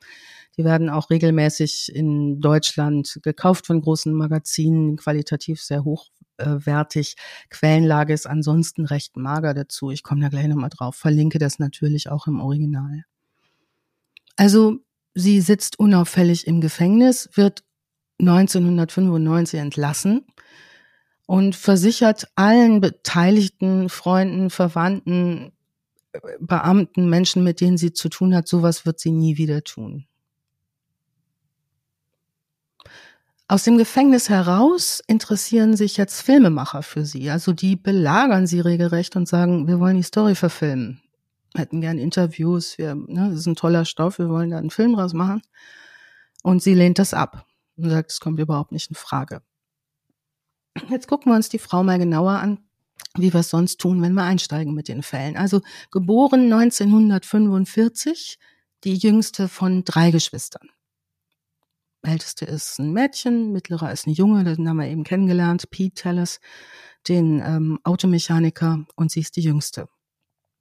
Die 0.57 0.63
werden 0.63 0.89
auch 0.89 1.09
regelmäßig 1.09 1.93
in 1.93 2.39
Deutschland 2.39 3.19
gekauft 3.23 3.67
von 3.67 3.81
großen 3.81 4.13
Magazinen, 4.13 4.95
qualitativ 4.95 5.61
sehr 5.61 5.83
hoch 5.83 6.11
wertig. 6.37 7.15
Quellenlage 7.49 8.13
ist 8.13 8.27
ansonsten 8.27 8.85
recht 8.85 9.17
mager 9.17 9.53
dazu. 9.53 9.91
Ich 9.91 10.03
komme 10.03 10.21
da 10.21 10.29
gleich 10.29 10.47
nochmal 10.47 10.69
drauf. 10.69 10.95
Verlinke 10.95 11.39
das 11.39 11.59
natürlich 11.59 12.09
auch 12.09 12.27
im 12.27 12.39
Original. 12.39 13.03
Also 14.35 14.79
sie 15.13 15.41
sitzt 15.41 15.79
unauffällig 15.79 16.47
im 16.47 16.61
Gefängnis, 16.61 17.29
wird 17.33 17.63
1995 18.19 19.59
entlassen 19.59 20.25
und 21.25 21.55
versichert 21.55 22.27
allen 22.35 22.81
beteiligten 22.81 23.89
Freunden, 23.89 24.49
Verwandten, 24.49 25.51
Beamten, 26.39 27.09
Menschen, 27.09 27.43
mit 27.43 27.59
denen 27.59 27.77
sie 27.77 27.91
zu 27.91 28.07
tun 28.07 28.33
hat, 28.33 28.47
sowas 28.47 28.85
wird 28.85 28.99
sie 28.99 29.11
nie 29.11 29.37
wieder 29.37 29.63
tun. 29.63 30.05
Aus 33.47 33.63
dem 33.63 33.77
Gefängnis 33.77 34.29
heraus 34.29 35.03
interessieren 35.05 35.77
sich 35.77 35.97
jetzt 35.97 36.21
Filmemacher 36.21 36.81
für 36.81 37.05
sie. 37.05 37.29
Also 37.29 37.53
die 37.53 37.75
belagern 37.75 38.47
sie 38.47 38.59
regelrecht 38.59 39.15
und 39.15 39.27
sagen, 39.27 39.67
wir 39.67 39.79
wollen 39.79 39.97
die 39.97 40.03
Story 40.03 40.33
verfilmen. 40.33 40.99
Hätten 41.55 41.79
gern 41.79 41.99
Interviews, 41.99 42.79
wir, 42.79 42.95
ne, 42.95 43.29
das 43.29 43.41
ist 43.41 43.45
ein 43.45 43.55
toller 43.55 43.85
Stoff, 43.85 44.17
wir 44.17 44.29
wollen 44.29 44.49
da 44.49 44.57
einen 44.57 44.71
Film 44.71 44.93
draus 44.93 45.13
machen. 45.13 45.43
Und 46.41 46.63
sie 46.63 46.73
lehnt 46.73 46.97
das 46.97 47.13
ab 47.13 47.45
und 47.77 47.91
sagt, 47.91 48.11
es 48.11 48.19
kommt 48.19 48.39
überhaupt 48.39 48.71
nicht 48.71 48.89
in 48.89 48.95
Frage. 48.95 49.43
Jetzt 50.89 51.07
gucken 51.07 51.31
wir 51.31 51.35
uns 51.35 51.49
die 51.49 51.59
Frau 51.59 51.83
mal 51.83 51.99
genauer 51.99 52.33
an, 52.33 52.57
wie 53.15 53.31
wir 53.31 53.41
es 53.41 53.51
sonst 53.51 53.79
tun, 53.79 54.01
wenn 54.01 54.13
wir 54.13 54.23
einsteigen 54.23 54.73
mit 54.73 54.87
den 54.87 55.03
Fällen. 55.03 55.37
Also 55.37 55.61
geboren 55.91 56.51
1945, 56.51 58.39
die 58.83 58.95
jüngste 58.95 59.47
von 59.47 59.83
drei 59.83 60.09
Geschwistern. 60.09 60.69
Älteste 62.05 62.45
ist 62.45 62.79
ein 62.79 62.93
Mädchen, 62.93 63.51
mittlerer 63.51 63.91
ist 63.91 64.07
ein 64.07 64.13
Junge, 64.13 64.43
den 64.43 64.69
haben 64.69 64.77
wir 64.77 64.87
eben 64.87 65.03
kennengelernt, 65.03 65.69
Pete 65.69 65.95
Tellis, 65.95 66.39
den 67.07 67.41
ähm, 67.45 67.79
Automechaniker 67.83 68.85
und 68.95 69.11
sie 69.11 69.21
ist 69.21 69.35
die 69.35 69.41
Jüngste. 69.41 69.89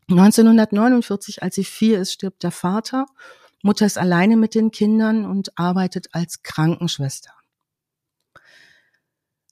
1949, 0.09 1.43
als 1.43 1.55
sie 1.55 1.65
vier 1.65 2.01
ist, 2.01 2.13
stirbt 2.13 2.43
der 2.43 2.51
Vater. 2.51 3.07
Mutter 3.63 3.87
ist 3.87 3.97
alleine 3.97 4.37
mit 4.37 4.55
den 4.55 4.71
Kindern 4.71 5.25
und 5.25 5.59
arbeitet 5.59 6.09
als 6.13 6.43
Krankenschwester. 6.43 7.33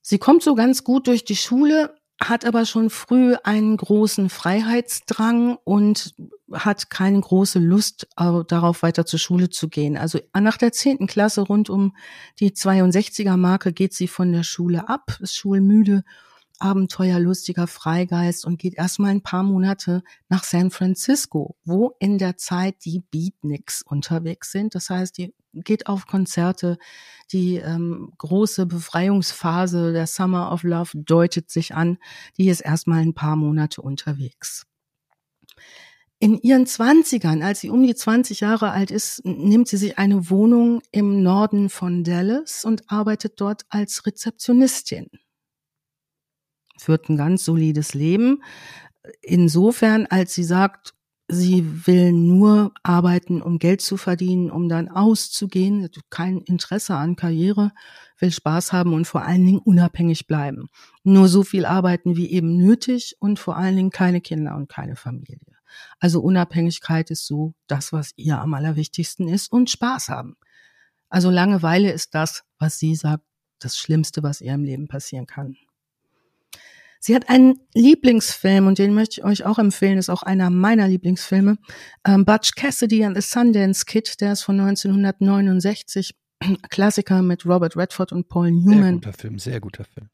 Sie 0.03 0.19
kommt 0.19 0.43
so 0.43 0.55
ganz 0.55 0.85
gut 0.85 1.07
durch 1.07 1.25
die 1.25 1.37
Schule, 1.37 1.95
hat 2.29 2.45
aber 2.45 2.67
schon 2.67 2.91
früh 2.91 3.35
einen 3.43 3.77
großen 3.77 4.29
Freiheitsdrang 4.31 5.59
und 5.65 6.15
hat 6.53 6.91
keine 6.91 7.21
große 7.21 7.59
Lust 7.59 8.09
darauf, 8.17 8.83
weiter 8.83 9.07
zur 9.07 9.19
Schule 9.19 9.51
zu 9.51 9.69
gehen. 9.69 9.97
Also 9.97 10.21
nach 10.39 10.57
der 10.57 10.73
zehnten 10.73 11.07
Klasse 11.07 11.43
rund 11.43 11.71
um 11.71 11.97
die 12.41 12.51
62er 12.51 13.37
Marke 13.37 13.73
geht 13.73 13.95
sie 13.95 14.09
von 14.09 14.33
der 14.33 14.43
Schule 14.43 14.89
ab, 14.89 15.19
ist 15.21 15.37
schulmüde 15.37 16.05
abenteuerlustiger 16.63 17.67
Freigeist 17.67 18.47
und 18.47 18.59
geht 18.59 18.75
erstmal 18.75 19.11
ein 19.11 19.23
paar 19.23 19.43
Monate 19.43 20.03
nach 20.29 20.45
San 20.45 20.71
Francisco, 20.71 21.57
wo 21.65 21.97
in 21.99 22.19
der 22.19 22.37
Zeit 22.37 22.77
die 22.85 23.03
Beatniks 23.11 23.83
unterwegs 23.83 24.53
sind. 24.53 24.75
Das 24.77 24.89
heißt, 24.89 25.19
die 25.19 25.35
geht 25.53 25.89
auf 25.89 26.07
Konzerte. 26.07 26.79
Die 27.33 27.57
ähm, 27.57 28.13
große 28.17 28.67
Befreiungsphase 28.67 29.93
der 29.93 30.07
Summer 30.07 30.53
of 30.53 30.63
Love 30.63 30.91
deutet 30.95 31.51
sich 31.51 31.75
an. 31.75 31.99
Die 32.39 32.49
ist 32.49 32.61
erstmal 32.61 33.01
ein 33.01 33.15
paar 33.15 33.37
Monate 33.37 33.83
unterwegs. 33.83 34.67
In 36.21 36.39
ihren 36.39 36.67
Zwanzigern, 36.67 37.43
als 37.43 37.61
sie 37.61 37.71
um 37.71 37.83
die 37.83 37.97
20 37.97 38.39
Jahre 38.39 38.71
alt 38.71 38.93
ist, 38.93 39.25
nimmt 39.25 39.67
sie 39.67 39.77
sich 39.77 39.99
eine 39.99 40.31
Wohnung 40.31 40.81
im 40.93 41.25
Norden 41.25 41.69
von 41.69 42.05
Dallas 42.05 42.65
und 42.65 42.89
arbeitet 42.89 43.41
dort 43.41 43.63
als 43.69 44.07
Rezeptionistin 44.07 45.09
führt 46.83 47.09
ein 47.09 47.17
ganz 47.17 47.45
solides 47.45 47.95
Leben. 47.95 48.43
Insofern, 49.21 50.07
als 50.07 50.35
sie 50.35 50.45
sagt, 50.45 50.95
sie 51.29 51.87
will 51.87 52.13
nur 52.13 52.73
arbeiten, 52.83 53.41
um 53.41 53.59
Geld 53.59 53.81
zu 53.81 53.97
verdienen, 53.97 54.51
um 54.51 54.69
dann 54.69 54.89
auszugehen, 54.89 55.89
kein 56.11 56.39
Interesse 56.39 56.95
an 56.95 57.17
Karriere, 57.17 57.73
will 58.19 58.31
Spaß 58.31 58.73
haben 58.73 58.93
und 58.93 59.07
vor 59.07 59.23
allen 59.23 59.45
Dingen 59.45 59.59
unabhängig 59.59 60.27
bleiben. 60.27 60.69
Nur 61.05 61.29
so 61.29 61.43
viel 61.43 61.65
arbeiten 61.65 62.17
wie 62.17 62.31
eben 62.31 62.57
nötig 62.57 63.17
und 63.19 63.39
vor 63.39 63.57
allen 63.57 63.77
Dingen 63.77 63.91
keine 63.91 64.21
Kinder 64.21 64.55
und 64.55 64.69
keine 64.69 64.97
Familie. 64.97 65.39
Also 65.99 66.21
Unabhängigkeit 66.21 67.11
ist 67.11 67.27
so 67.27 67.55
das, 67.67 67.93
was 67.93 68.13
ihr 68.17 68.39
am 68.39 68.55
allerwichtigsten 68.55 69.27
ist 69.27 69.51
und 69.51 69.71
Spaß 69.71 70.11
haben. 70.11 70.37
Also 71.09 71.31
Langeweile 71.31 71.91
ist 71.91 72.15
das, 72.15 72.45
was 72.59 72.79
sie 72.79 72.95
sagt, 72.95 73.25
das 73.59 73.79
Schlimmste, 73.79 74.23
was 74.23 74.41
ihr 74.41 74.55
im 74.55 74.65
Leben 74.65 74.89
passieren 74.89 75.27
kann. 75.27 75.57
Sie 77.05 77.17
hat 77.17 77.29
einen 77.29 77.59
Lieblingsfilm 77.75 78.69
und 78.69 78.79
den 78.79 78.95
möchte 78.95 79.21
ich 79.21 79.25
euch 79.25 79.45
auch 79.45 79.59
empfehlen, 79.59 79.99
ist 79.99 80.09
auch 80.09 80.23
einer 80.23 80.51
meiner 80.51 80.87
Lieblingsfilme. 80.87 81.59
Ähm, 82.07 82.25
Butch 82.25 82.55
Cassidy 82.55 83.05
and 83.05 83.17
the 83.17 83.29
Sundance 83.29 83.85
Kid, 83.85 84.21
der 84.21 84.35
ist 84.35 84.43
von 84.43 84.61
1969. 84.61 86.15
Klassiker 86.71 87.23
mit 87.23 87.45
Robert 87.45 87.77
Redford 87.77 88.13
und 88.13 88.29
Paul 88.29 88.53
Sehr 88.53 88.55
Newman. 88.55 88.95
guter 89.01 89.13
Film, 89.15 89.41
sehr 89.41 89.61
guter 89.61 89.85
Film. 89.85 90.11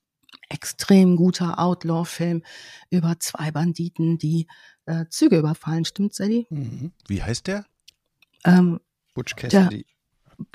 Extrem 0.48 1.16
guter 1.16 1.58
Outlaw-Film 1.58 2.42
über 2.88 3.16
zwei 3.20 3.50
Banditen, 3.50 4.16
die 4.16 4.46
äh, 4.86 5.04
Züge 5.10 5.38
überfallen. 5.40 5.84
Stimmt, 5.84 6.14
Sadie? 6.14 6.46
Mhm. 6.48 6.92
Wie 7.06 7.22
heißt 7.22 7.48
der? 7.48 7.66
Ähm, 8.46 8.80
Butch 9.12 9.36
Cassidy. 9.36 9.84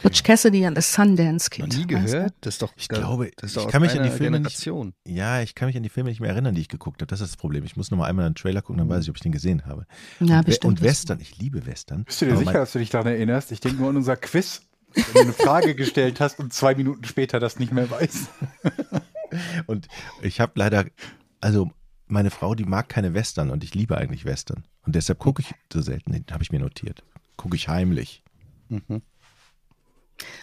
Butch 0.02 0.24
Cassidy 0.24 0.66
and 0.66 0.78
the 0.78 0.82
Sundance 0.82 1.50
Kid. 1.50 1.68
Noch 1.68 1.76
nie 1.76 1.86
gehört? 1.86 2.34
Das 2.42 2.56
ist 2.56 2.62
doch, 2.62 2.72
Ich 2.78 2.88
glaube, 2.88 3.32
das 3.36 3.52
ist 3.52 3.52
ich 3.52 3.56
doch 3.58 3.66
aus 3.66 3.72
kann 3.72 3.82
mich 3.82 3.92
an 3.92 4.04
die 4.04 4.10
Filme 4.10 4.40
nicht- 4.40 4.56
Generation. 4.58 4.94
Ja, 5.06 5.42
ich 5.42 5.56
kann 5.56 5.68
mich 5.68 5.76
an 5.76 5.84
die 5.84 5.90
Filme 5.90 6.10
nicht 6.10 6.22
mehr 6.22 6.30
erinnern, 6.30 6.56
die 6.56 6.62
ich 6.62 6.70
geguckt 6.70 7.02
habe. 7.02 7.08
Das 7.08 7.20
ist 7.22 7.32
das 7.34 7.38
Problem. 7.38 7.66
Ich 7.66 7.76
muss 7.76 7.92
noch 7.92 7.98
mal 7.98 8.08
einmal 8.08 8.26
einen 8.26 8.36
Trailer 8.36 8.62
gucken, 8.62 8.78
dann 8.78 8.88
weiß 8.90 9.04
ich, 9.04 9.10
ob 9.10 9.18
ich 9.18 9.22
den 9.22 9.34
gesehen 9.34 9.66
habe. 9.66 9.86
Ja, 10.22 10.40
und, 10.40 10.46
bestimmt. 10.46 10.66
und 10.80 10.82
Western, 10.82 11.20
ich 11.20 11.38
liebe 11.38 11.66
Western. 11.66 12.06
Bist 12.06 12.22
du 12.22 12.26
dir 12.26 12.32
sicher, 12.38 12.46
mein- 12.46 12.54
dass 12.54 12.72
du 12.72 12.80
dich 12.80 12.90
daran 12.92 13.08
erinnerst? 13.08 13.52
Ich 13.52 13.60
denke 13.60 13.80
nur 13.80 13.90
an 13.90 13.98
unser 13.98 14.16
Quiz, 14.16 14.62
wenn 14.94 15.04
du 15.14 15.20
eine 15.20 15.34
Frage 15.34 15.76
gestellt 15.76 16.20
hast 16.22 16.40
und 16.40 16.54
zwei 16.54 16.76
Minuten 16.76 17.04
später 17.04 17.40
das 17.42 17.60
nicht 17.60 17.74
mehr 17.74 17.90
weißt. 17.90 18.30
Und 19.66 19.88
ich 20.22 20.40
habe 20.40 20.52
leider, 20.56 20.86
also 21.42 21.72
meine 22.06 22.30
Frau, 22.30 22.54
die 22.54 22.66
mag 22.66 22.88
keine 22.88 23.16
Western 23.16 23.50
und 23.50 23.64
ich 23.64 23.74
liebe 23.74 23.98
eigentlich 23.98 24.26
Western. 24.26 24.64
Und 24.86 24.94
deshalb 24.96 25.18
gucke 25.18 25.42
ich 25.42 25.56
so 25.72 25.82
selten, 25.82 26.12
den 26.12 26.24
habe 26.30 26.44
ich 26.44 26.52
mir 26.52 26.60
notiert. 26.60 27.04
Gucke 27.36 27.56
ich 27.56 27.68
heimlich. 27.68 28.22
Mhm. 28.70 29.02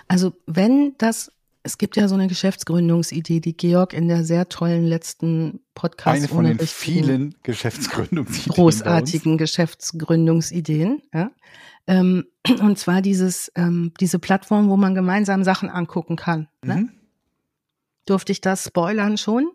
Also 0.09 0.33
wenn 0.47 0.95
das, 0.99 1.33
es 1.63 1.79
gibt 1.79 1.97
ja 1.97 2.09
so 2.09 2.15
eine 2.15 2.27
Geschäftsgründungsidee, 2.29 3.41
die 3.41 3.57
Georg 3.57 3.93
in 3.93 4.09
der 4.09 4.25
sehr 4.25 4.49
tollen 4.49 4.85
letzten 4.87 5.61
Podcast 5.75 6.17
Eine 6.19 6.29
von 6.29 6.45
den 6.45 6.59
vielen 6.59 7.35
Geschäftsgründungsideen. 7.43 8.55
großartigen 8.55 9.39
Geschäftsgründungsideen. 9.39 11.03
Ja? 11.13 11.31
Ähm, 11.87 12.27
und 12.61 12.79
zwar 12.79 13.03
dieses, 13.03 13.51
ähm, 13.57 13.93
diese 14.01 14.19
Plattform, 14.19 14.69
wo 14.69 14.77
man 14.77 14.95
gemeinsam 14.95 15.45
Sachen 15.45 15.69
angucken 15.71 16.17
kann. 16.17 16.49
Ne? 16.65 16.77
Mhm. 16.77 16.91
Durfte 18.07 18.33
ich 18.33 18.41
das 18.41 18.65
spoilern 18.65 19.19
schon? 19.19 19.51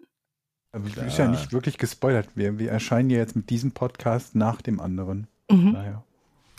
Aber 0.71 0.89
du 0.89 1.01
bist 1.01 1.17
ja 1.17 1.27
nicht 1.27 1.51
wirklich 1.53 1.77
gespoilert. 1.77 2.27
Wir, 2.35 2.59
wir 2.59 2.69
erscheinen 2.69 3.09
ja 3.09 3.17
jetzt 3.17 3.35
mit 3.35 3.49
diesem 3.49 3.71
Podcast 3.71 4.35
nach 4.35 4.61
dem 4.61 4.79
anderen. 4.79 5.27
Mhm, 5.49 5.71
Naja, 5.71 6.03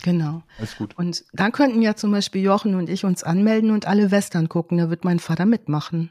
genau. 0.03 0.43
alles 0.59 0.77
gut. 0.77 0.97
Und 0.97 1.25
da 1.33 1.51
könnten 1.51 1.83
ja 1.83 1.97
zum 1.97 2.13
Beispiel 2.13 2.43
Jochen 2.43 2.75
und 2.75 2.89
ich 2.89 3.05
uns 3.05 3.23
anmelden 3.23 3.71
und 3.71 3.87
alle 3.87 4.11
Western 4.11 4.49
gucken. 4.49 4.79
Da 4.79 4.91
wird 4.91 5.05
mein 5.05 5.19
Vater 5.19 5.47
mitmachen. 5.47 6.11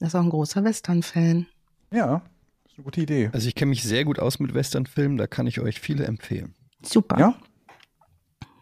Er 0.00 0.08
ist 0.08 0.14
auch 0.14 0.22
ein 0.22 0.30
großer 0.30 0.64
Western-Fan. 0.64 1.46
Ja, 1.92 2.22
ist 2.64 2.76
eine 2.76 2.84
gute 2.84 3.00
Idee. 3.00 3.30
Also 3.32 3.48
ich 3.48 3.54
kenne 3.54 3.70
mich 3.70 3.82
sehr 3.82 4.04
gut 4.04 4.18
aus 4.18 4.38
mit 4.38 4.54
Westernfilmen, 4.54 5.16
da 5.16 5.26
kann 5.26 5.46
ich 5.46 5.60
euch 5.60 5.80
viele 5.80 6.04
empfehlen. 6.04 6.54
Super. 6.82 7.18
Ja. 7.18 7.34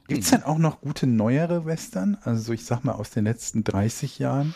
Gibt 0.07 0.23
es 0.23 0.31
denn 0.31 0.43
auch 0.43 0.59
noch 0.59 0.83
gute 0.83 1.07
neuere 1.07 1.65
Western? 1.65 2.19
Also 2.23 2.53
ich 2.53 2.65
sag 2.65 2.85
mal 2.85 2.93
aus 2.93 3.11
den 3.11 3.25
letzten 3.25 3.65
30 3.65 4.19
Jahren. 4.19 4.55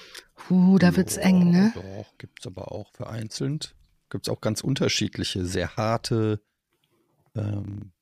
Uh, 0.50 0.78
da 0.78 0.94
wird's 0.94 1.16
Ja, 1.16 1.22
eng, 1.22 1.50
ne? 1.50 1.72
Doch, 1.74 2.18
gibt 2.18 2.40
es 2.40 2.46
aber 2.46 2.70
auch 2.70 2.92
vereinzelt. 2.92 3.74
Gibt 4.10 4.28
es 4.28 4.32
auch 4.32 4.40
ganz 4.40 4.60
unterschiedliche, 4.60 5.44
sehr 5.44 5.76
harte. 5.76 6.42
Ähm, 7.34 7.92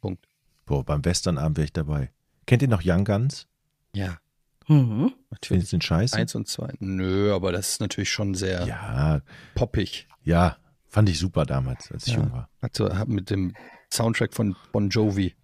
Punkt. 0.00 0.28
Boah, 0.66 0.84
beim 0.84 1.04
Westernabend 1.04 1.56
wäre 1.58 1.64
ich 1.66 1.72
dabei. 1.72 2.10
Kennt 2.46 2.62
ihr 2.62 2.68
noch 2.68 2.82
Young 2.84 3.04
Guns? 3.04 3.46
Ja, 3.94 4.18
Mhm. 4.66 5.12
Findest 5.12 5.30
natürlich. 5.30 5.64
du 5.70 5.76
den 5.76 5.80
scheiße? 5.82 6.16
Eins 6.16 6.34
und 6.34 6.48
zwei. 6.48 6.72
Nö, 6.78 7.34
aber 7.34 7.52
das 7.52 7.72
ist 7.72 7.80
natürlich 7.82 8.10
schon 8.10 8.32
sehr 8.34 8.66
Ja, 8.66 9.20
poppig. 9.54 10.08
ja, 10.22 10.56
fand 10.88 11.10
ich 11.10 11.18
super 11.18 11.44
damals, 11.44 11.92
als 11.92 12.06
ich 12.06 12.14
Ja. 12.14 12.20
jung 12.20 12.32
war. 12.32 12.48
Hat 12.62 12.74
so, 12.74 12.96
hat 12.96 13.08
mit 13.08 13.28
dem 13.28 13.52
Soundtrack 13.92 14.32
von 14.32 14.56
Bon 14.72 14.88
Jovi. 14.88 15.34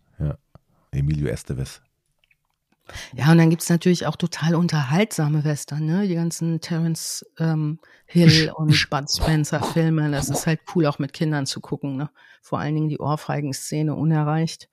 Emilio 0.93 1.29
Estevez. 1.29 1.83
Ja, 3.15 3.31
und 3.31 3.39
dann 3.39 3.51
gibt's 3.51 3.69
natürlich 3.69 4.07
auch 4.07 4.17
total 4.17 4.55
unterhaltsame 4.57 5.45
Western, 5.45 5.85
ne? 5.87 6.09
Die 6.09 6.17
ganzen 6.17 6.61
Terence 6.61 7.25
ähm, 7.39 7.79
Hill 8.07 8.51
und 8.57 8.91
Bud 8.91 9.09
Spencer 9.11 9.63
Filme. 9.63 10.11
Das 10.11 10.29
ist 10.31 10.47
halt 10.49 10.61
cool, 10.75 10.87
auch 10.87 10.99
mit 10.99 11.13
Kindern 11.13 11.47
zu 11.47 11.61
gucken, 11.61 11.97
ne? 11.97 12.11
Vor 12.43 12.59
allen 12.59 12.75
Dingen 12.75 12.89
die 12.89 12.99
Ohrfeigen-Szene 12.99 13.95
unerreicht. 13.95 14.69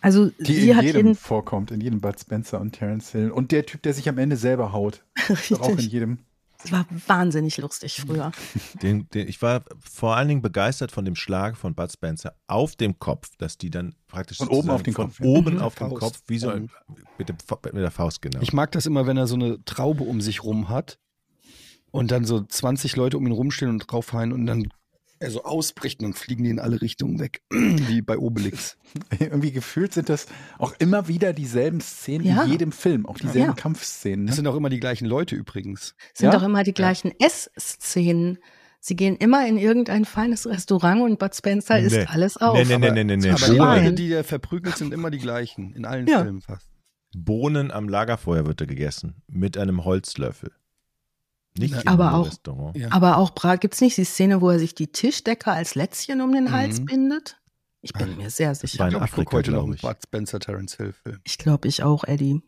Also 0.00 0.30
Die 0.38 0.54
sie 0.54 0.70
in 0.70 0.76
hat 0.76 0.84
jedem 0.84 1.14
vorkommt, 1.16 1.70
in 1.70 1.80
jedem 1.80 2.00
Bud 2.00 2.18
Spencer 2.20 2.60
und 2.60 2.72
Terence 2.72 3.10
Hill. 3.12 3.30
Und 3.30 3.50
der 3.52 3.66
Typ, 3.66 3.82
der 3.82 3.94
sich 3.94 4.08
am 4.08 4.18
Ende 4.18 4.36
selber 4.36 4.72
haut. 4.72 5.02
Doch 5.50 5.60
auch 5.60 5.68
in 5.70 5.74
richtig. 5.74 5.92
jedem. 5.92 6.18
Es 6.62 6.72
war 6.72 6.86
wahnsinnig 7.06 7.56
lustig 7.58 8.00
früher. 8.00 8.32
Den, 8.82 9.08
den, 9.10 9.28
ich 9.28 9.40
war 9.42 9.62
vor 9.80 10.16
allen 10.16 10.26
Dingen 10.26 10.42
begeistert 10.42 10.90
von 10.90 11.04
dem 11.04 11.14
Schlag 11.14 11.56
von 11.56 11.74
Bud 11.74 11.92
Spencer 11.92 12.34
auf 12.48 12.74
dem 12.74 12.98
Kopf, 12.98 13.30
dass 13.38 13.58
die 13.58 13.70
dann 13.70 13.94
praktisch 14.08 14.38
Von 14.38 14.48
oben 14.48 14.70
auf 14.70 14.82
den 14.82 14.92
Kopf, 14.94 15.20
oben 15.20 15.54
Mhm. 15.54 15.60
auf 15.62 15.76
den 15.76 15.88
Faust. 15.88 16.00
Kopf, 16.00 16.22
wie 16.26 16.38
so 16.38 16.48
ein, 16.50 16.68
mit, 17.16 17.28
dem, 17.28 17.36
mit 17.64 17.74
der 17.82 17.92
Faust 17.92 18.22
genau. 18.22 18.40
Ich 18.40 18.52
mag 18.52 18.72
das 18.72 18.86
immer, 18.86 19.06
wenn 19.06 19.16
er 19.16 19.28
so 19.28 19.36
eine 19.36 19.64
Traube 19.66 20.02
um 20.02 20.20
sich 20.20 20.42
rum 20.42 20.68
hat 20.68 20.98
und 21.92 22.10
dann 22.10 22.24
so 22.24 22.40
20 22.40 22.96
Leute 22.96 23.16
um 23.18 23.26
ihn 23.26 23.32
rumstehen 23.32 23.70
und 23.70 23.78
draufhauen 23.86 24.32
und 24.32 24.46
dann 24.46 24.68
er 25.20 25.30
so 25.30 25.44
ausbricht 25.44 26.00
und 26.00 26.04
dann 26.06 26.12
fliegen 26.14 26.44
die 26.44 26.50
in 26.50 26.58
alle 26.60 26.80
Richtungen 26.80 27.18
weg, 27.18 27.42
wie 27.50 28.02
bei 28.02 28.18
Obelix. 28.18 28.76
Irgendwie 29.18 29.52
gefühlt 29.52 29.92
sind 29.92 30.08
das 30.08 30.26
auch 30.58 30.74
immer 30.78 31.08
wieder 31.08 31.32
dieselben 31.32 31.80
Szenen 31.80 32.24
Ja. 32.26 32.44
in 32.44 32.50
jedem 32.52 32.72
Film. 32.72 33.06
Auch 33.06 33.18
dieselben 33.18 33.48
Ja. 33.48 33.52
Kampfszenen. 33.54 34.26
Das 34.26 34.34
Ne? 34.34 34.36
sind 34.36 34.46
auch 34.46 34.56
immer 34.56 34.68
die 34.70 34.80
gleichen 34.80 35.06
Leute 35.06 35.34
übrigens. 35.36 35.94
Sind 36.14 36.32
Ja? 36.32 36.38
doch 36.38 36.42
immer 36.44 36.62
die 36.64 36.74
gleichen 36.74 37.12
Essszenen. 37.20 38.38
Sie 38.80 38.94
gehen 38.94 39.16
immer 39.16 39.46
in 39.46 39.58
irgendein 39.58 40.04
feines 40.04 40.46
Restaurant 40.46 41.02
und 41.02 41.18
Bud 41.18 41.34
Spencer 41.34 41.80
isst 41.80 41.96
Nee. 41.96 42.06
alles 42.08 42.36
auf. 42.36 42.56
Nee, 42.56 42.64
nee, 42.64 42.78
nee, 42.78 42.90
nee, 42.92 43.04
nee, 43.04 43.16
nee. 43.16 43.30
Aber 43.30 43.46
die. 43.50 43.56
Leute, 43.56 43.92
die 43.92 44.12
er 44.12 44.22
verprügelt, 44.24 44.76
sind 44.76 44.94
immer 44.94 45.10
die 45.10 45.18
gleichen. 45.18 45.74
In 45.74 45.84
allen 45.84 46.06
Ja. 46.06 46.22
Filmen 46.22 46.40
fast. 46.40 46.68
Bohnen 47.16 47.70
am 47.72 47.88
Lagerfeuer 47.88 48.46
wird 48.46 48.60
da 48.60 48.66
gegessen. 48.66 49.22
Mit 49.26 49.58
einem 49.58 49.84
Holzlöffel. 49.84 50.52
Nicht 51.58 51.74
Na, 51.74 51.80
im 51.82 51.88
aber 51.88 52.14
auch- 52.14 52.26
Restaurant. 52.26 52.76
Ja. 52.76 52.88
Aber 52.92 53.16
auch 53.18 53.30
Brat, 53.30 53.60
gibt's 53.60 53.80
nicht 53.80 53.96
die 53.96 54.04
Szene, 54.04 54.40
wo 54.40 54.50
er 54.50 54.58
sich 54.58 54.74
die 54.74 54.88
Tischdecke 54.88 55.50
als 55.50 55.74
Lätzchen 55.74 56.20
um 56.20 56.32
den 56.32 56.52
Hals 56.52 56.80
Mhm. 56.80 56.84
bindet? 56.86 57.36
Ich 57.80 57.92
bin 57.92 58.16
mir 58.16 58.30
sehr 58.30 58.54
sicher. 58.54 58.64
Ich, 58.64 58.76
glaub, 58.76 58.88
ich 58.88 58.94
gucke 58.94 59.04
Afrika, 59.04 59.32
heute 59.36 59.50
noch 59.52 59.64
einen 59.64 59.74
ich. 59.74 59.82
Bud 59.82 59.96
Spencer 60.02 60.40
Terence 60.40 60.76
Hill 60.76 60.92
Film. 60.92 61.20
Ich 61.24 61.38
glaube, 61.38 61.68
ich 61.68 61.82
auch, 61.82 62.04
Eddie. 62.04 62.42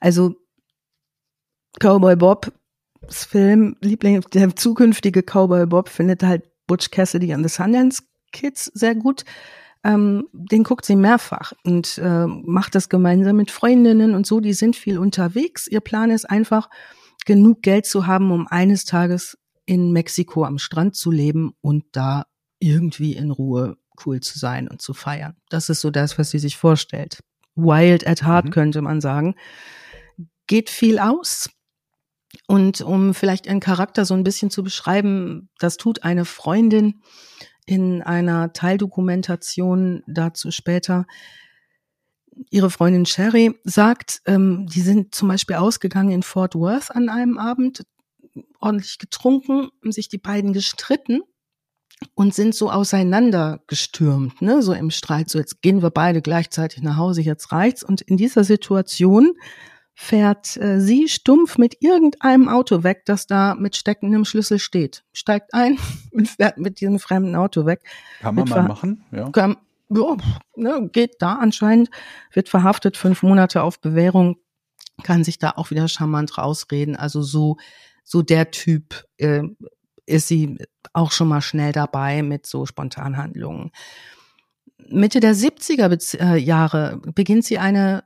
Also 0.00 0.36
Cowboy 1.80 2.16
Bobs 2.16 2.50
Film, 3.08 3.76
Liebling, 3.80 4.20
der 4.32 4.54
zukünftige 4.56 5.22
Cowboy 5.22 5.66
Bob 5.66 5.88
findet 5.88 6.22
halt 6.22 6.44
Butch 6.66 6.90
Cassidy 6.90 7.32
and 7.32 7.48
the 7.48 7.54
Sundance 7.54 8.02
Kids 8.32 8.66
sehr 8.74 8.94
gut. 8.94 9.24
Ähm, 9.84 10.28
den 10.32 10.64
guckt 10.64 10.84
sie 10.84 10.96
mehrfach 10.96 11.52
und 11.64 11.98
äh, 11.98 12.26
macht 12.26 12.74
das 12.74 12.88
gemeinsam 12.88 13.36
mit 13.36 13.50
Freundinnen 13.52 14.14
und 14.14 14.26
so. 14.26 14.40
Die 14.40 14.52
sind 14.52 14.74
viel 14.76 14.98
unterwegs. 14.98 15.68
Ihr 15.68 15.80
Plan 15.80 16.10
ist 16.10 16.28
einfach, 16.28 16.68
genug 17.26 17.62
Geld 17.62 17.86
zu 17.86 18.06
haben, 18.06 18.30
um 18.30 18.46
eines 18.46 18.84
Tages 18.84 19.38
in 19.66 19.92
Mexiko 19.92 20.44
am 20.44 20.58
Strand 20.58 20.96
zu 20.96 21.10
leben 21.10 21.52
und 21.60 21.84
da 21.92 22.24
irgendwie 22.58 23.12
in 23.14 23.30
Ruhe 23.30 23.76
cool 24.06 24.20
zu 24.20 24.38
sein 24.38 24.68
und 24.68 24.80
zu 24.80 24.94
feiern. 24.94 25.36
Das 25.50 25.68
ist 25.68 25.80
so 25.80 25.90
das, 25.90 26.18
was 26.18 26.30
sie 26.30 26.38
sich 26.38 26.56
vorstellt. 26.56 27.20
Wild 27.54 28.06
at 28.06 28.22
heart, 28.24 28.46
Mhm. 28.46 28.50
könnte 28.50 28.82
man 28.82 29.00
sagen. 29.00 29.34
Geht 30.46 30.70
viel 30.70 30.98
aus. 30.98 31.50
Und 32.46 32.80
um 32.80 33.14
vielleicht 33.14 33.46
ihren 33.46 33.60
Charakter 33.60 34.04
so 34.04 34.14
ein 34.14 34.22
bisschen 34.24 34.50
zu 34.50 34.62
beschreiben, 34.62 35.48
das 35.58 35.76
tut 35.76 36.04
eine 36.04 36.24
Freundin 36.24 37.00
in 37.66 38.02
einer 38.02 38.52
Teildokumentation 38.52 40.02
dazu 40.06 40.50
später. 40.50 41.06
Ihre 42.50 42.70
Freundin 42.70 43.06
Sherry 43.06 43.54
sagt, 43.64 44.22
ähm, 44.26 44.66
die 44.66 44.80
sind 44.80 45.14
zum 45.14 45.28
Beispiel 45.28 45.56
ausgegangen 45.56 46.10
in 46.10 46.22
Fort 46.22 46.54
Worth 46.54 46.94
an 46.94 47.08
einem 47.08 47.38
Abend, 47.38 47.84
ordentlich 48.60 48.98
getrunken, 48.98 49.68
haben 49.82 49.92
sich 49.92 50.08
die 50.08 50.18
beiden 50.18 50.52
gestritten 50.52 51.22
und 52.14 52.34
sind 52.34 52.54
so 52.54 52.70
auseinandergestürmt, 52.70 54.40
ne, 54.40 54.62
so 54.62 54.72
im 54.72 54.90
Streit, 54.90 55.30
so 55.30 55.38
jetzt 55.38 55.62
gehen 55.62 55.82
wir 55.82 55.90
beide 55.90 56.22
gleichzeitig 56.22 56.82
nach 56.82 56.96
Hause, 56.96 57.22
jetzt 57.22 57.50
reicht's. 57.52 57.82
Und 57.82 58.00
in 58.02 58.16
dieser 58.16 58.44
Situation 58.44 59.32
fährt 59.94 60.56
äh, 60.58 60.80
sie 60.80 61.08
stumpf 61.08 61.58
mit 61.58 61.78
irgendeinem 61.80 62.48
Auto 62.48 62.84
weg, 62.84 63.02
das 63.04 63.26
da 63.26 63.56
mit 63.56 63.74
steckendem 63.74 64.24
Schlüssel 64.24 64.60
steht. 64.60 65.02
Steigt 65.12 65.54
ein 65.54 65.76
und 66.12 66.28
fährt 66.28 66.58
mit 66.58 66.80
diesem 66.80 67.00
fremden 67.00 67.34
Auto 67.34 67.66
weg. 67.66 67.80
Kann 68.20 68.36
man 68.36 68.44
mit 68.44 68.54
mal 68.54 68.62
machen, 68.62 69.04
ja. 69.10 69.28
Kam, 69.30 69.56
ja, 69.90 70.16
ne, 70.56 70.88
geht 70.92 71.16
da 71.20 71.34
anscheinend, 71.34 71.90
wird 72.32 72.48
verhaftet, 72.48 72.96
fünf 72.96 73.22
Monate 73.22 73.62
auf 73.62 73.80
Bewährung, 73.80 74.36
kann 75.02 75.24
sich 75.24 75.38
da 75.38 75.52
auch 75.52 75.70
wieder 75.70 75.88
charmant 75.88 76.38
rausreden. 76.38 76.96
Also 76.96 77.22
so, 77.22 77.56
so 78.04 78.22
der 78.22 78.50
Typ 78.50 79.04
äh, 79.18 79.42
ist 80.06 80.28
sie 80.28 80.58
auch 80.92 81.12
schon 81.12 81.28
mal 81.28 81.40
schnell 81.40 81.72
dabei 81.72 82.22
mit 82.22 82.46
so 82.46 82.66
Spontanhandlungen. 82.66 83.70
Mitte 84.88 85.20
der 85.20 85.34
70er 85.34 85.88
Bez 85.88 86.14
äh, 86.14 86.36
Jahre 86.36 87.00
beginnt 87.14 87.44
sie 87.44 87.58
eine 87.58 88.04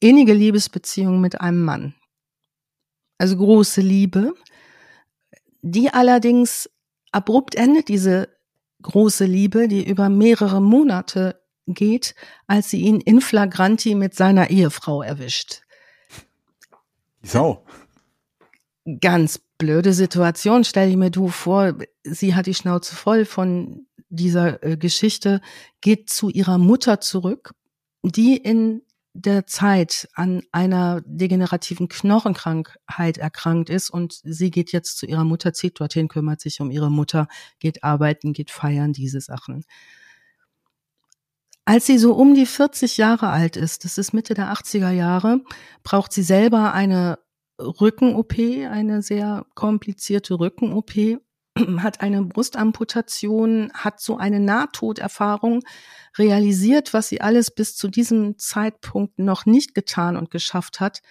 innige 0.00 0.32
Liebesbeziehung 0.32 1.20
mit 1.20 1.40
einem 1.40 1.64
Mann. 1.64 1.94
Also 3.18 3.36
große 3.36 3.80
Liebe, 3.80 4.34
die 5.62 5.90
allerdings 5.90 6.70
abrupt 7.10 7.54
endet 7.54 7.88
diese 7.88 8.28
große 8.84 9.24
Liebe, 9.24 9.66
die 9.66 9.84
über 9.84 10.08
mehrere 10.08 10.62
Monate 10.62 11.40
geht, 11.66 12.14
als 12.46 12.70
sie 12.70 12.82
ihn 12.82 13.00
in 13.00 13.20
flagranti 13.20 13.94
mit 13.94 14.14
seiner 14.14 14.50
Ehefrau 14.50 15.02
erwischt. 15.02 15.62
Wieso? 17.20 17.64
Ganz 19.00 19.40
blöde 19.58 19.94
Situation, 19.94 20.62
stell 20.64 20.90
ich 20.90 20.96
mir 20.96 21.10
du 21.10 21.28
vor, 21.28 21.74
sie 22.04 22.34
hat 22.34 22.46
die 22.46 22.54
Schnauze 22.54 22.94
voll 22.94 23.24
von 23.24 23.86
dieser 24.10 24.62
äh, 24.62 24.76
Geschichte, 24.76 25.40
geht 25.80 26.10
zu 26.10 26.28
ihrer 26.28 26.58
Mutter 26.58 27.00
zurück, 27.00 27.54
die 28.02 28.36
in 28.36 28.82
der 29.14 29.46
Zeit 29.46 30.08
an 30.14 30.42
einer 30.50 31.00
degenerativen 31.06 31.88
Knochenkrankheit 31.88 33.16
erkrankt 33.16 33.70
ist 33.70 33.88
und 33.88 34.20
sie 34.24 34.50
geht 34.50 34.72
jetzt 34.72 34.98
zu 34.98 35.06
ihrer 35.06 35.24
Mutter, 35.24 35.52
zieht 35.52 35.78
dorthin, 35.78 36.08
kümmert 36.08 36.40
sich 36.40 36.60
um 36.60 36.70
ihre 36.70 36.90
Mutter, 36.90 37.28
geht 37.60 37.84
arbeiten, 37.84 38.32
geht 38.32 38.50
feiern, 38.50 38.92
diese 38.92 39.20
Sachen. 39.20 39.64
Als 41.64 41.86
sie 41.86 41.96
so 41.96 42.12
um 42.14 42.34
die 42.34 42.44
40 42.44 42.96
Jahre 42.98 43.28
alt 43.28 43.56
ist, 43.56 43.84
das 43.84 43.96
ist 43.98 44.12
Mitte 44.12 44.34
der 44.34 44.52
80er 44.52 44.90
Jahre, 44.90 45.40
braucht 45.84 46.12
sie 46.12 46.24
selber 46.24 46.74
eine 46.74 47.18
Rücken-OP, 47.58 48.34
eine 48.38 49.00
sehr 49.00 49.46
komplizierte 49.54 50.40
Rücken-OP, 50.40 51.20
hat 51.78 52.00
eine 52.00 52.22
Brustamputation, 52.22 53.70
hat 53.74 54.00
so 54.00 54.16
eine 54.16 54.40
Nahtoderfahrung, 54.40 55.62
realisiert, 56.18 56.92
was 56.94 57.08
sie 57.08 57.20
alles 57.20 57.50
bis 57.50 57.76
zu 57.76 57.88
diesem 57.88 58.38
Zeitpunkt 58.38 59.18
noch 59.18 59.46
nicht 59.46 59.74
getan 59.74 60.16
und 60.16 60.30
geschafft 60.30 60.80
hat. 60.80 61.02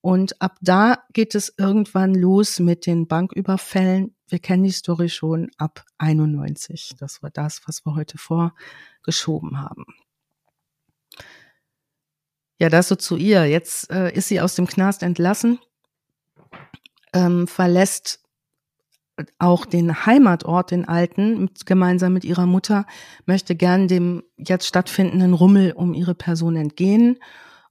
Und 0.00 0.40
ab 0.40 0.56
da 0.60 1.04
geht 1.12 1.34
es 1.34 1.52
irgendwann 1.58 2.14
los 2.14 2.60
mit 2.60 2.86
den 2.86 3.08
Banküberfällen. 3.08 4.14
Wir 4.28 4.38
kennen 4.38 4.64
die 4.64 4.70
Story 4.70 5.08
schon 5.08 5.50
ab 5.58 5.84
91. 5.98 6.94
Das 6.98 7.22
war 7.22 7.30
das, 7.30 7.62
was 7.66 7.84
wir 7.84 7.94
heute 7.94 8.16
vorgeschoben 8.16 9.60
haben. 9.60 9.84
Ja, 12.60 12.68
das 12.68 12.88
so 12.88 12.96
zu 12.96 13.16
ihr. 13.16 13.46
Jetzt 13.46 13.90
äh, 13.90 14.12
ist 14.12 14.28
sie 14.28 14.40
aus 14.40 14.54
dem 14.54 14.66
Knast 14.66 15.02
entlassen, 15.02 15.58
ähm, 17.12 17.46
verlässt 17.46 18.20
auch 19.38 19.66
den 19.66 20.06
Heimatort, 20.06 20.70
den 20.70 20.86
alten, 20.86 21.40
mit, 21.42 21.66
gemeinsam 21.66 22.12
mit 22.12 22.24
ihrer 22.24 22.46
Mutter, 22.46 22.86
möchte 23.26 23.56
gern 23.56 23.88
dem 23.88 24.22
jetzt 24.36 24.66
stattfindenden 24.66 25.34
Rummel 25.34 25.72
um 25.72 25.94
ihre 25.94 26.14
Person 26.14 26.56
entgehen 26.56 27.18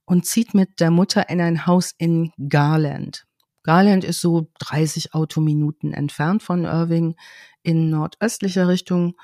und 0.04 0.26
zieht 0.26 0.54
mit 0.54 0.80
der 0.80 0.90
Mutter 0.90 1.28
in 1.28 1.40
ein 1.40 1.66
Haus 1.66 1.94
in 1.96 2.32
Garland. 2.48 3.24
Garland 3.62 4.04
ist 4.04 4.20
so 4.20 4.48
30 4.60 5.14
Autominuten 5.14 5.92
entfernt 5.92 6.42
von 6.42 6.64
Irving 6.64 7.16
in 7.62 7.90
nordöstlicher 7.90 8.68
Richtung. 8.68 9.14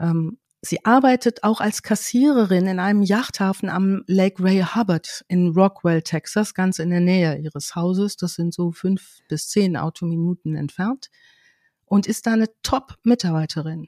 Ähm, 0.00 0.38
sie 0.62 0.84
arbeitet 0.84 1.44
auch 1.44 1.60
als 1.60 1.82
Kassiererin 1.82 2.66
in 2.66 2.80
einem 2.80 3.02
Yachthafen 3.02 3.68
am 3.68 4.02
Lake 4.06 4.42
Ray 4.42 4.64
Hubbard 4.74 5.24
in 5.28 5.50
Rockwell, 5.50 6.02
Texas, 6.02 6.54
ganz 6.54 6.80
in 6.80 6.90
der 6.90 7.00
Nähe 7.00 7.38
ihres 7.38 7.76
Hauses. 7.76 8.16
Das 8.16 8.34
sind 8.34 8.52
so 8.52 8.72
fünf 8.72 9.18
bis 9.28 9.48
zehn 9.48 9.76
Autominuten 9.76 10.56
entfernt 10.56 11.10
und 11.86 12.06
ist 12.06 12.26
da 12.26 12.32
eine 12.32 12.48
Top-Mitarbeiterin. 12.62 13.86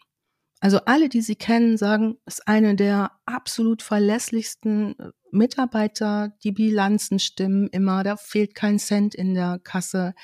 Also 0.60 0.78
alle, 0.86 1.08
die 1.08 1.20
sie 1.20 1.36
kennen, 1.36 1.76
sagen, 1.76 2.16
ist 2.24 2.48
eine 2.48 2.76
der 2.76 3.12
absolut 3.26 3.82
verlässlichsten 3.82 4.98
äh, 4.98 5.10
Mitarbeiter. 5.30 6.32
Die 6.44 6.52
Bilanzen 6.52 7.18
stimmen 7.18 7.68
immer, 7.68 8.02
da 8.02 8.16
fehlt 8.16 8.54
kein 8.54 8.78
Cent 8.78 9.14
in 9.14 9.34
der 9.34 9.60
Kasse. 9.62 10.14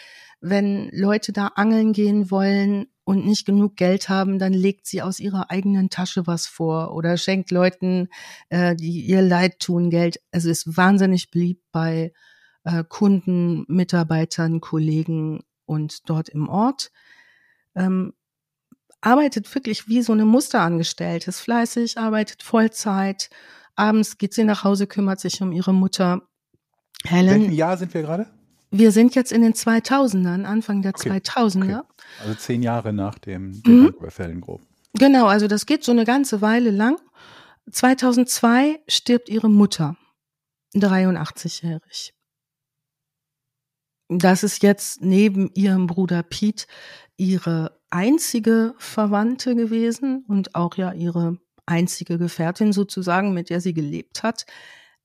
Wenn 0.41 0.89
Leute 0.91 1.33
da 1.33 1.49
angeln 1.49 1.93
gehen 1.93 2.31
wollen 2.31 2.87
und 3.05 3.27
nicht 3.27 3.45
genug 3.45 3.77
Geld 3.77 4.09
haben, 4.09 4.39
dann 4.39 4.55
legt 4.55 4.87
sie 4.87 5.03
aus 5.03 5.21
ihrer 5.21 5.51
eigenen 5.51 5.91
Tasche 5.91 6.27
was 6.27 6.47
vor 6.47 6.95
oder 6.95 7.19
schenkt 7.19 7.51
Leuten, 7.51 8.09
äh, 8.49 8.75
die 8.75 9.03
ihr 9.03 9.23
Leid 9.23 9.59
tun, 9.59 9.91
Geld. 9.91 10.19
Also 10.33 10.49
ist 10.49 10.77
wahnsinnig 10.77 11.31
beliebt 11.31 11.65
bei 11.73 12.13
äh, 12.65 12.85
Kunden, 12.89 13.65
Mitarbeitern, 13.69 14.61
Kollegen 14.61 15.43
und 15.67 16.09
dort 16.09 16.31
im 16.31 16.49
Ort 16.49 16.91
ähm, 17.75 18.13
arbeitet 19.01 19.53
wirklich 19.55 19.89
wie 19.89 20.03
so 20.03 20.13
eine 20.13 20.25
Musterangestellte, 20.25 21.31
ist 21.31 21.41
fleißig, 21.41 21.99
arbeitet 21.99 22.43
Vollzeit. 22.43 23.31
Abends 23.75 24.19
geht 24.19 24.35
sie 24.35 24.45
nach 24.45 24.65
Hause, 24.65 24.87
kümmert 24.87 25.21
sich 25.21 25.43
um 25.43 25.53
ihre 25.53 25.75
Mutter. 25.75 26.23
Helen. 27.05 27.35
In 27.35 27.41
welchem 27.43 27.55
Jahr 27.55 27.77
sind 27.77 27.93
wir 27.95 28.03
gerade? 28.03 28.27
Wir 28.71 28.91
sind 28.91 29.15
jetzt 29.15 29.33
in 29.33 29.43
den 29.43 29.53
2000ern, 29.53 30.45
Anfang 30.45 30.83
der 30.83 30.93
okay. 30.95 31.11
2000er. 31.11 31.81
Okay. 31.81 31.89
Also 32.23 32.35
zehn 32.37 32.63
Jahre 32.63 32.93
nach 32.93 33.19
dem 33.19 33.61
mhm. 33.67 33.89
Überfällen 33.89 34.41
grob. 34.41 34.63
Genau, 34.95 35.27
also 35.27 35.47
das 35.47 35.67
geht 35.67 35.85
so 35.85 35.93
eine 35.93 36.05
ganze 36.05 36.41
Weile 36.41 36.71
lang. 36.71 36.97
2002 37.71 38.81
stirbt 38.89 39.29
ihre 39.29 39.51
Mutter, 39.51 39.97
83-jährig. 40.75 42.15
Das 44.19 44.43
ist 44.43 44.63
jetzt 44.63 45.03
neben 45.03 45.51
ihrem 45.55 45.87
Bruder 45.87 46.23
Pete 46.23 46.67
ihre 47.17 47.81
einzige 47.91 48.75
Verwandte 48.79 49.55
gewesen 49.55 50.25
und 50.29 50.55
auch 50.55 50.77
ja 50.77 50.93
ihre 50.93 51.39
einzige 51.67 52.19
Gefährtin 52.19 52.73
sozusagen, 52.73 53.33
mit 53.33 53.51
der 53.51 53.61
sie 53.61 53.75
gelebt 53.75 54.23
hat. 54.23 54.47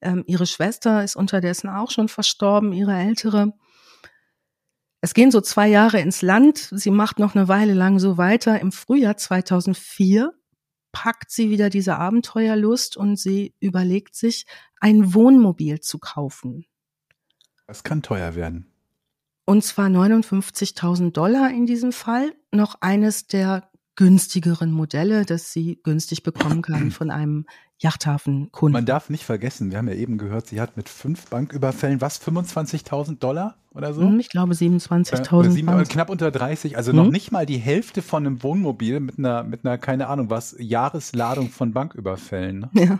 Ähm, 0.01 0.23
ihre 0.27 0.45
Schwester 0.45 1.03
ist 1.03 1.15
unterdessen 1.15 1.69
auch 1.69 1.91
schon 1.91 2.07
verstorben, 2.07 2.73
ihre 2.73 2.95
ältere. 2.95 3.53
Es 5.01 5.13
gehen 5.13 5.31
so 5.31 5.41
zwei 5.41 5.67
Jahre 5.67 5.99
ins 5.99 6.21
Land. 6.21 6.69
Sie 6.71 6.91
macht 6.91 7.19
noch 7.19 7.35
eine 7.35 7.47
Weile 7.47 7.73
lang 7.73 7.99
so 7.99 8.17
weiter. 8.17 8.59
Im 8.59 8.71
Frühjahr 8.71 9.17
2004 9.17 10.33
packt 10.91 11.31
sie 11.31 11.49
wieder 11.49 11.69
diese 11.69 11.97
Abenteuerlust 11.97 12.97
und 12.97 13.17
sie 13.17 13.53
überlegt 13.59 14.15
sich, 14.15 14.45
ein 14.79 15.13
Wohnmobil 15.13 15.79
zu 15.79 15.99
kaufen. 15.99 16.65
Das 17.67 17.83
kann 17.83 18.01
teuer 18.01 18.35
werden. 18.35 18.73
Und 19.49 19.63
zwar 19.63 19.87
59.000 19.87 21.13
Dollar 21.13 21.49
in 21.51 21.65
diesem 21.65 21.93
Fall. 21.93 22.33
Noch 22.51 22.81
eines 22.81 23.27
der 23.27 23.71
günstigeren 23.95 24.71
Modelle, 24.71 25.25
das 25.25 25.53
sie 25.53 25.79
günstig 25.83 26.21
bekommen 26.21 26.61
kann 26.61 26.91
von 26.91 27.09
einem 27.09 27.45
Yachthafenkunden. 27.79 28.73
Man 28.73 28.85
darf 28.85 29.09
nicht 29.09 29.23
vergessen, 29.23 29.71
wir 29.71 29.77
haben 29.77 29.87
ja 29.87 29.93
eben 29.93 30.17
gehört, 30.17 30.47
sie 30.47 30.59
hat 30.59 30.75
mit 30.75 30.89
fünf 30.89 31.27
Banküberfällen 31.29 32.01
was, 32.01 32.21
25.000 32.21 33.19
Dollar 33.19 33.55
oder 33.73 33.93
so? 33.93 34.01
Hm, 34.01 34.19
ich 34.19 34.29
glaube 34.29 34.53
27.000. 34.53 35.81
Äh, 35.81 35.85
knapp 35.85 36.09
unter 36.09 36.29
30, 36.29 36.75
also 36.75 36.91
mhm. 36.91 36.97
noch 36.97 37.09
nicht 37.09 37.31
mal 37.31 37.45
die 37.45 37.57
Hälfte 37.57 38.01
von 38.01 38.25
einem 38.25 38.43
Wohnmobil 38.43 38.99
mit 38.99 39.17
einer, 39.17 39.43
mit 39.43 39.65
einer, 39.65 39.77
keine 39.77 40.07
Ahnung 40.07 40.29
was, 40.29 40.57
Jahresladung 40.59 41.49
von 41.49 41.71
Banküberfällen. 41.71 42.59
Ne? 42.59 42.69
Ja. 42.73 42.99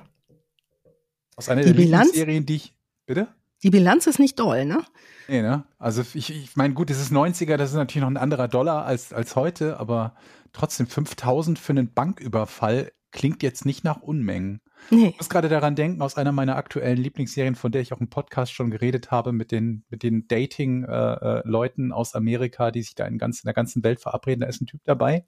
Aus 1.36 1.50
einer 1.50 1.62
die 1.62 1.74
der 1.74 1.76
Bilanz, 1.76 2.14
Serien, 2.14 2.46
die 2.46 2.56
ich, 2.56 2.74
bitte? 3.06 3.28
Die 3.64 3.70
Bilanz 3.72 4.06
ist 4.06 4.20
nicht 4.20 4.40
doll, 4.40 4.66
ne? 4.66 4.84
Nee, 5.28 5.42
ne? 5.42 5.66
Also 5.80 6.04
ich, 6.14 6.30
ich 6.30 6.56
meine, 6.56 6.74
gut, 6.74 6.90
es 6.90 7.02
ist 7.02 7.12
90er, 7.12 7.58
das 7.58 7.72
ist 7.72 7.76
natürlich 7.76 8.02
noch 8.02 8.10
ein 8.12 8.18
anderer 8.18 8.48
Dollar 8.48 8.86
als, 8.86 9.14
als 9.14 9.36
heute, 9.36 9.80
aber 9.80 10.16
trotzdem 10.54 10.88
5000 10.88 11.58
für 11.58 11.74
einen 11.74 11.94
Banküberfall 11.94 12.92
klingt 13.12 13.42
jetzt 13.42 13.66
nicht 13.66 13.84
nach 13.84 14.02
Unmengen. 14.02 14.62
Nee. 14.92 15.08
Ich 15.08 15.18
muss 15.18 15.30
gerade 15.30 15.50
daran 15.50 15.76
denken, 15.76 16.04
aus 16.04 16.18
einer 16.18 16.32
meiner 16.32 16.56
aktuellen 16.56 16.98
Lieblingsserien, 16.98 17.56
von 17.56 17.72
der 17.72 17.82
ich 17.82 17.94
auch 17.94 18.00
im 18.00 18.10
Podcast 18.10 18.54
schon 18.54 18.70
geredet 18.70 19.10
habe, 19.10 19.32
mit 19.32 19.52
den, 19.52 19.84
mit 19.90 20.04
den 20.04 20.28
Dating-Leuten 20.28 21.90
äh, 21.90 21.94
äh, 21.94 21.94
aus 21.94 22.14
Amerika, 22.14 22.70
die 22.70 22.84
sich 22.84 22.94
da 22.94 23.06
in, 23.06 23.18
ganz, 23.18 23.40
in 23.40 23.48
der 23.48 23.56
ganzen 23.56 23.84
Welt 23.84 24.00
verabreden. 24.00 24.42
Da 24.42 24.48
ist 24.48 24.62
ein 24.62 24.68
Typ 24.68 24.82
dabei, 24.84 25.26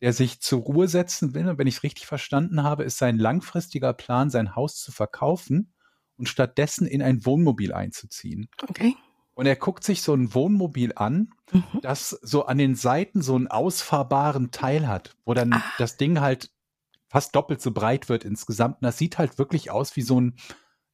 der 0.00 0.12
sich 0.12 0.40
zur 0.40 0.62
Ruhe 0.62 0.88
setzen 0.88 1.32
will. 1.32 1.48
Und 1.48 1.58
wenn 1.58 1.68
ich 1.68 1.76
es 1.76 1.82
richtig 1.84 2.06
verstanden 2.06 2.64
habe, 2.64 2.82
ist 2.82 2.98
sein 2.98 3.18
langfristiger 3.18 3.92
Plan, 3.92 4.30
sein 4.30 4.56
Haus 4.56 4.80
zu 4.80 4.90
verkaufen 4.90 5.72
und 6.18 6.28
stattdessen 6.28 6.86
in 6.86 7.02
ein 7.02 7.24
Wohnmobil 7.24 7.72
einzuziehen. 7.72 8.48
Okay. 8.68 8.94
Und 9.34 9.46
er 9.46 9.56
guckt 9.56 9.84
sich 9.84 10.02
so 10.02 10.14
ein 10.14 10.34
Wohnmobil 10.34 10.92
an, 10.96 11.30
mhm. 11.52 11.64
das 11.82 12.10
so 12.10 12.46
an 12.46 12.58
den 12.58 12.74
Seiten 12.74 13.20
so 13.20 13.34
einen 13.34 13.48
ausfahrbaren 13.48 14.50
Teil 14.50 14.88
hat, 14.88 15.14
wo 15.24 15.34
dann 15.34 15.52
ah. 15.52 15.62
das 15.78 15.96
Ding 15.98 16.20
halt 16.20 16.50
fast 17.08 17.34
doppelt 17.36 17.60
so 17.60 17.70
breit 17.70 18.08
wird 18.08 18.24
insgesamt. 18.24 18.76
Und 18.76 18.84
das 18.86 18.98
sieht 18.98 19.18
halt 19.18 19.38
wirklich 19.38 19.70
aus 19.70 19.94
wie 19.96 20.02
so 20.02 20.20
ein, 20.20 20.34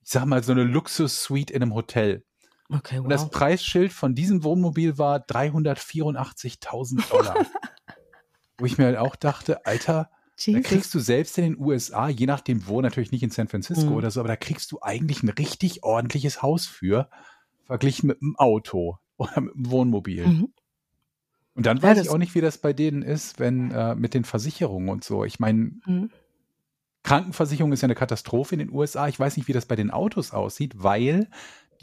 ich 0.02 0.10
sag 0.10 0.24
mal, 0.26 0.42
so 0.42 0.52
eine 0.52 0.64
Luxus-Suite 0.64 1.52
in 1.52 1.62
einem 1.62 1.74
Hotel. 1.74 2.24
Okay, 2.68 2.96
wow. 2.96 3.04
Und 3.04 3.10
das 3.10 3.30
Preisschild 3.30 3.92
von 3.92 4.14
diesem 4.14 4.42
Wohnmobil 4.42 4.98
war 4.98 5.18
384.000 5.18 7.08
Dollar. 7.10 7.36
wo 8.58 8.66
ich 8.66 8.78
mir 8.78 8.86
halt 8.86 8.96
auch 8.96 9.16
dachte, 9.16 9.66
Alter, 9.66 10.08
Jesus. 10.36 10.62
da 10.62 10.68
kriegst 10.68 10.94
du 10.94 10.98
selbst 10.98 11.36
in 11.38 11.44
den 11.44 11.58
USA, 11.58 12.08
je 12.08 12.26
nachdem 12.26 12.66
wo, 12.66 12.80
natürlich 12.80 13.12
nicht 13.12 13.22
in 13.22 13.30
San 13.30 13.48
Francisco 13.48 13.90
mhm. 13.90 13.96
oder 13.96 14.10
so, 14.10 14.20
aber 14.20 14.28
da 14.28 14.36
kriegst 14.36 14.72
du 14.72 14.80
eigentlich 14.80 15.22
ein 15.22 15.28
richtig 15.28 15.82
ordentliches 15.82 16.42
Haus 16.42 16.66
für 16.66 17.08
verglichen 17.64 18.08
mit 18.08 18.22
einem 18.22 18.36
Auto 18.36 18.98
oder 19.16 19.40
mit 19.40 19.54
einem 19.54 19.70
Wohnmobil. 19.70 20.26
Mhm. 20.26 20.52
Und 21.54 21.66
dann 21.66 21.82
weiß 21.82 21.98
ja, 21.98 22.04
ich 22.04 22.10
auch 22.10 22.18
nicht, 22.18 22.34
wie 22.34 22.40
das 22.40 22.58
bei 22.58 22.72
denen 22.72 23.02
ist, 23.02 23.38
wenn 23.38 23.70
äh, 23.70 23.94
mit 23.94 24.14
den 24.14 24.24
Versicherungen 24.24 24.88
und 24.88 25.04
so. 25.04 25.24
Ich 25.24 25.38
meine, 25.38 25.72
mhm. 25.84 26.10
Krankenversicherung 27.02 27.72
ist 27.72 27.82
ja 27.82 27.86
eine 27.86 27.94
Katastrophe 27.94 28.54
in 28.54 28.60
den 28.60 28.72
USA. 28.72 29.08
Ich 29.08 29.18
weiß 29.18 29.36
nicht, 29.36 29.48
wie 29.48 29.52
das 29.52 29.66
bei 29.66 29.76
den 29.76 29.90
Autos 29.90 30.32
aussieht, 30.32 30.74
weil 30.76 31.28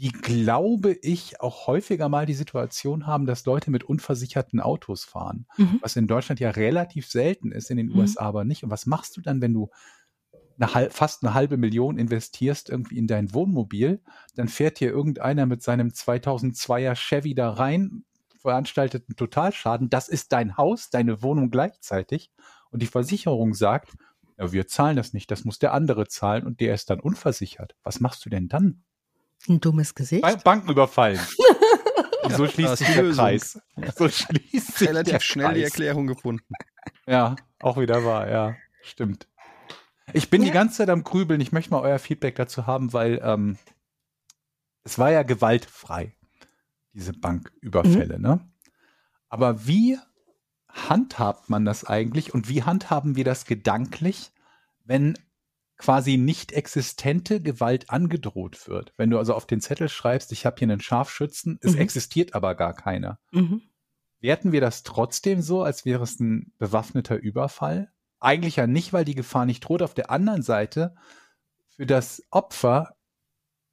die, 0.00 0.12
glaube 0.12 0.92
ich, 1.02 1.40
auch 1.42 1.66
häufiger 1.66 2.08
mal 2.08 2.24
die 2.24 2.34
Situation 2.34 3.06
haben, 3.06 3.26
dass 3.26 3.44
Leute 3.44 3.70
mit 3.70 3.84
unversicherten 3.84 4.58
Autos 4.58 5.04
fahren, 5.04 5.46
Mhm. 5.58 5.78
was 5.82 5.94
in 5.96 6.06
Deutschland 6.06 6.40
ja 6.40 6.50
relativ 6.50 7.06
selten 7.06 7.52
ist, 7.52 7.70
in 7.70 7.76
den 7.76 7.88
Mhm. 7.88 7.98
USA 7.98 8.22
aber 8.22 8.44
nicht. 8.44 8.64
Und 8.64 8.70
was 8.70 8.86
machst 8.86 9.16
du 9.16 9.20
dann, 9.20 9.42
wenn 9.42 9.52
du 9.52 9.68
eine, 10.58 10.90
fast 10.90 11.22
eine 11.22 11.34
halbe 11.34 11.56
Million 11.58 11.98
investierst 11.98 12.70
irgendwie 12.70 12.98
in 12.98 13.06
dein 13.06 13.34
Wohnmobil, 13.34 14.00
dann 14.36 14.48
fährt 14.48 14.78
hier 14.78 14.90
irgendeiner 14.90 15.44
mit 15.46 15.62
seinem 15.62 15.90
2002er 15.92 16.94
Chevy 16.94 17.34
da 17.34 17.50
rein, 17.50 18.04
veranstaltet 18.38 19.04
einen 19.08 19.16
Totalschaden. 19.16 19.90
Das 19.90 20.08
ist 20.08 20.32
dein 20.32 20.56
Haus, 20.56 20.88
deine 20.90 21.22
Wohnung 21.22 21.50
gleichzeitig. 21.50 22.30
Und 22.70 22.80
die 22.82 22.86
Versicherung 22.86 23.52
sagt, 23.52 23.96
ja, 24.38 24.50
wir 24.52 24.66
zahlen 24.66 24.96
das 24.96 25.12
nicht, 25.12 25.30
das 25.30 25.44
muss 25.44 25.58
der 25.58 25.74
andere 25.74 26.08
zahlen 26.08 26.46
und 26.46 26.60
der 26.60 26.72
ist 26.74 26.88
dann 26.88 27.00
unversichert. 27.00 27.74
Was 27.82 28.00
machst 28.00 28.24
du 28.24 28.30
denn 28.30 28.48
dann? 28.48 28.82
Ein 29.48 29.60
dummes 29.60 29.94
Gesicht. 29.94 30.22
Ba 30.22 30.34
Banken 30.36 30.70
überfallen. 30.70 31.18
Und 32.22 32.34
so 32.36 32.46
schließt 32.46 32.76
sich 32.76 32.88
ist 32.88 32.96
die 32.98 33.02
der. 33.02 33.12
Kreis. 33.14 33.60
So 33.96 34.08
schließt 34.08 34.78
sich 34.78 34.88
Relativ 34.88 35.12
der 35.14 35.20
schnell 35.20 35.54
die 35.54 35.60
Kreis. 35.62 35.70
Erklärung 35.70 36.06
gefunden. 36.06 36.44
Ja, 37.06 37.36
auch 37.60 37.78
wieder 37.78 38.04
wahr, 38.04 38.28
ja, 38.30 38.56
stimmt. 38.82 39.26
Ich 40.12 40.28
bin 40.28 40.42
die 40.42 40.48
Ja. 40.48 40.54
ganze 40.54 40.78
Zeit 40.78 40.90
am 40.90 41.02
Grübeln. 41.04 41.40
Ich 41.40 41.52
möchte 41.52 41.70
mal 41.70 41.80
euer 41.80 41.98
Feedback 41.98 42.36
dazu 42.36 42.66
haben, 42.66 42.92
weil 42.92 43.20
ähm, 43.22 43.56
es 44.84 44.98
war 44.98 45.10
ja 45.10 45.22
gewaltfrei, 45.22 46.14
diese 46.92 47.12
Banküberfälle, 47.12 48.18
ne? 48.18 48.40
Aber 49.28 49.66
wie 49.66 49.98
handhabt 50.68 51.48
man 51.48 51.64
das 51.64 51.84
eigentlich 51.84 52.34
und 52.34 52.48
wie 52.48 52.62
handhaben 52.64 53.16
wir 53.16 53.24
das 53.24 53.44
gedanklich, 53.44 54.32
wenn 54.84 55.16
quasi 55.80 56.16
nicht 56.18 56.52
existente 56.52 57.40
Gewalt 57.40 57.90
angedroht 57.90 58.68
wird? 58.68 58.92
Wenn 58.96 59.10
du 59.10 59.18
also 59.18 59.34
auf 59.34 59.46
den 59.46 59.60
Zettel 59.60 59.88
schreibst, 59.88 60.30
ich 60.32 60.46
habe 60.46 60.56
hier 60.58 60.66
einen 60.66 60.80
Scharfschützen, 60.80 61.58
es 61.62 61.72
Mhm. 61.74 61.78
existiert 61.80 62.34
aber 62.34 62.54
gar 62.54 62.74
keiner. 62.74 63.18
Mhm. 63.32 63.62
Werten 64.20 64.52
wir 64.52 64.60
das 64.60 64.82
trotzdem 64.82 65.40
so, 65.40 65.62
als 65.62 65.84
wäre 65.86 66.02
es 66.04 66.20
ein 66.20 66.52
bewaffneter 66.58 67.16
Überfall? 67.16 67.90
Eigentlich 68.20 68.56
ja 68.56 68.66
nicht, 68.66 68.92
weil 68.92 69.06
die 69.06 69.14
Gefahr 69.14 69.46
nicht 69.46 69.60
droht. 69.60 69.80
Auf 69.82 69.94
der 69.94 70.10
anderen 70.10 70.42
Seite, 70.42 70.94
für 71.76 71.86
das 71.86 72.22
Opfer, 72.30 72.94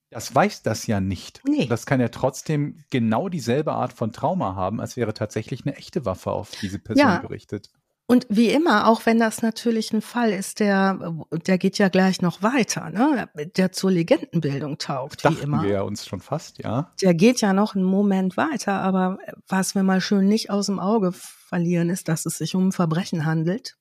das 0.10 0.34
weiß 0.34 0.62
das 0.64 0.88
ja 0.88 1.02
nicht. 1.02 1.42
Nee. 1.46 1.66
Das 1.68 1.86
kann 1.86 2.00
ja 2.00 2.08
trotzdem 2.08 2.82
genau 2.90 3.28
dieselbe 3.28 3.74
Art 3.74 3.92
von 3.92 4.14
Trauma 4.14 4.56
haben, 4.56 4.80
als 4.80 4.96
wäre 4.96 5.14
tatsächlich 5.14 5.66
eine 5.66 5.76
echte 5.76 6.06
Waffe 6.06 6.32
auf 6.32 6.52
diese 6.62 6.80
Person 6.80 7.06
Ja. 7.06 7.18
gerichtet. 7.18 7.70
Und 8.10 8.26
wie 8.30 8.50
immer, 8.50 8.88
auch 8.88 9.06
wenn 9.06 9.20
das 9.20 9.42
natürlich 9.42 9.92
ein 9.92 10.02
Fall 10.02 10.32
ist, 10.32 10.62
der, 10.62 10.98
der 11.46 11.58
geht 11.58 11.78
ja 11.78 11.90
gleich 11.90 12.22
noch 12.22 12.42
weiter, 12.42 12.90
ne? 12.90 13.28
der 13.58 13.74
zur 13.74 13.92
Legendenbildung 13.92 14.78
taugt, 14.78 15.26
wie 15.26 15.28
Dachten 15.28 15.44
immer. 15.44 15.64
wir 15.64 15.70
ja 15.70 15.82
uns 15.82 16.06
schon 16.06 16.22
fast, 16.22 16.64
ja. 16.64 16.94
Der 17.02 17.14
geht 17.14 17.42
ja 17.42 17.52
noch 17.52 17.76
einen 17.76 17.84
Moment 17.84 18.38
weiter, 18.38 18.80
aber 18.80 19.18
was 19.50 19.76
wir 19.76 19.84
mal 19.84 20.00
schön 20.00 20.30
nicht 20.30 20.50
aus 20.50 20.68
dem 20.68 20.80
Auge 20.80 21.12
verlieren, 21.12 21.90
ist, 21.90 22.08
dass 22.08 22.26
es 22.26 22.38
sich 22.38 22.56
um 22.56 22.70
ein 22.70 22.72
Verbrechen 22.72 23.26
handelt. 23.26 23.78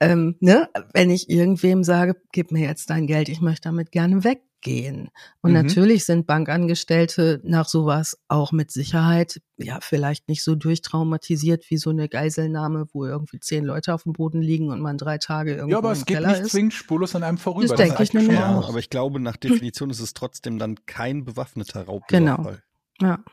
Ähm, 0.00 0.36
ne? 0.40 0.70
Wenn 0.94 1.10
ich 1.10 1.28
irgendwem 1.28 1.84
sage, 1.84 2.16
gib 2.32 2.52
mir 2.52 2.66
jetzt 2.66 2.88
dein 2.88 3.06
Geld, 3.06 3.28
ich 3.28 3.42
möchte 3.42 3.68
damit 3.68 3.92
gerne 3.92 4.24
weggehen. 4.62 5.08
Und 5.40 5.50
Mhm. 5.52 5.56
natürlich 5.62 6.04
sind 6.04 6.26
Bankangestellte 6.26 7.40
nach 7.44 7.66
sowas 7.68 8.18
auch 8.28 8.52
mit 8.52 8.70
Sicherheit, 8.70 9.40
ja, 9.56 9.78
vielleicht 9.80 10.28
nicht 10.28 10.42
so 10.42 10.54
durchtraumatisiert 10.54 11.68
wie 11.70 11.76
so 11.76 11.90
eine 11.90 12.08
Geiselnahme, 12.08 12.86
wo 12.92 13.04
irgendwie 13.04 13.40
zehn 13.40 13.64
Leute 13.64 13.94
auf 13.94 14.04
dem 14.04 14.12
Boden 14.12 14.40
liegen 14.42 14.70
und 14.70 14.80
man 14.80 14.98
drei 14.98 15.18
Tage 15.18 15.52
irgendwo 15.54 15.70
Ja, 15.72 15.78
aber 15.78 15.92
es 15.92 16.04
geht 16.04 16.16
Keller 16.18 16.28
nicht 16.32 16.40
ist. 16.42 16.52
zwingend 16.52 16.74
spurlos 16.74 17.14
an 17.14 17.22
einem 17.22 17.38
vorüber. 17.38 17.68
Das 17.68 17.76
denke 17.76 17.98
reicht 17.98 18.10
ich 18.10 18.14
nämlich 18.14 18.36
schon 18.38 18.42
Ja, 18.50 18.58
auch. 18.58 18.68
aber 18.68 18.78
ich 18.78 18.90
glaube, 18.90 19.20
nach 19.20 19.36
Definition 19.36 19.90
ist 19.90 20.00
es 20.00 20.14
trotzdem 20.14 20.58
dann 20.58 20.76
kein 20.86 21.24
bewaffneter 21.24 21.82
Raubüberfall. 21.84 22.62
Genau. 23.00 23.10
Ja. 23.10 23.24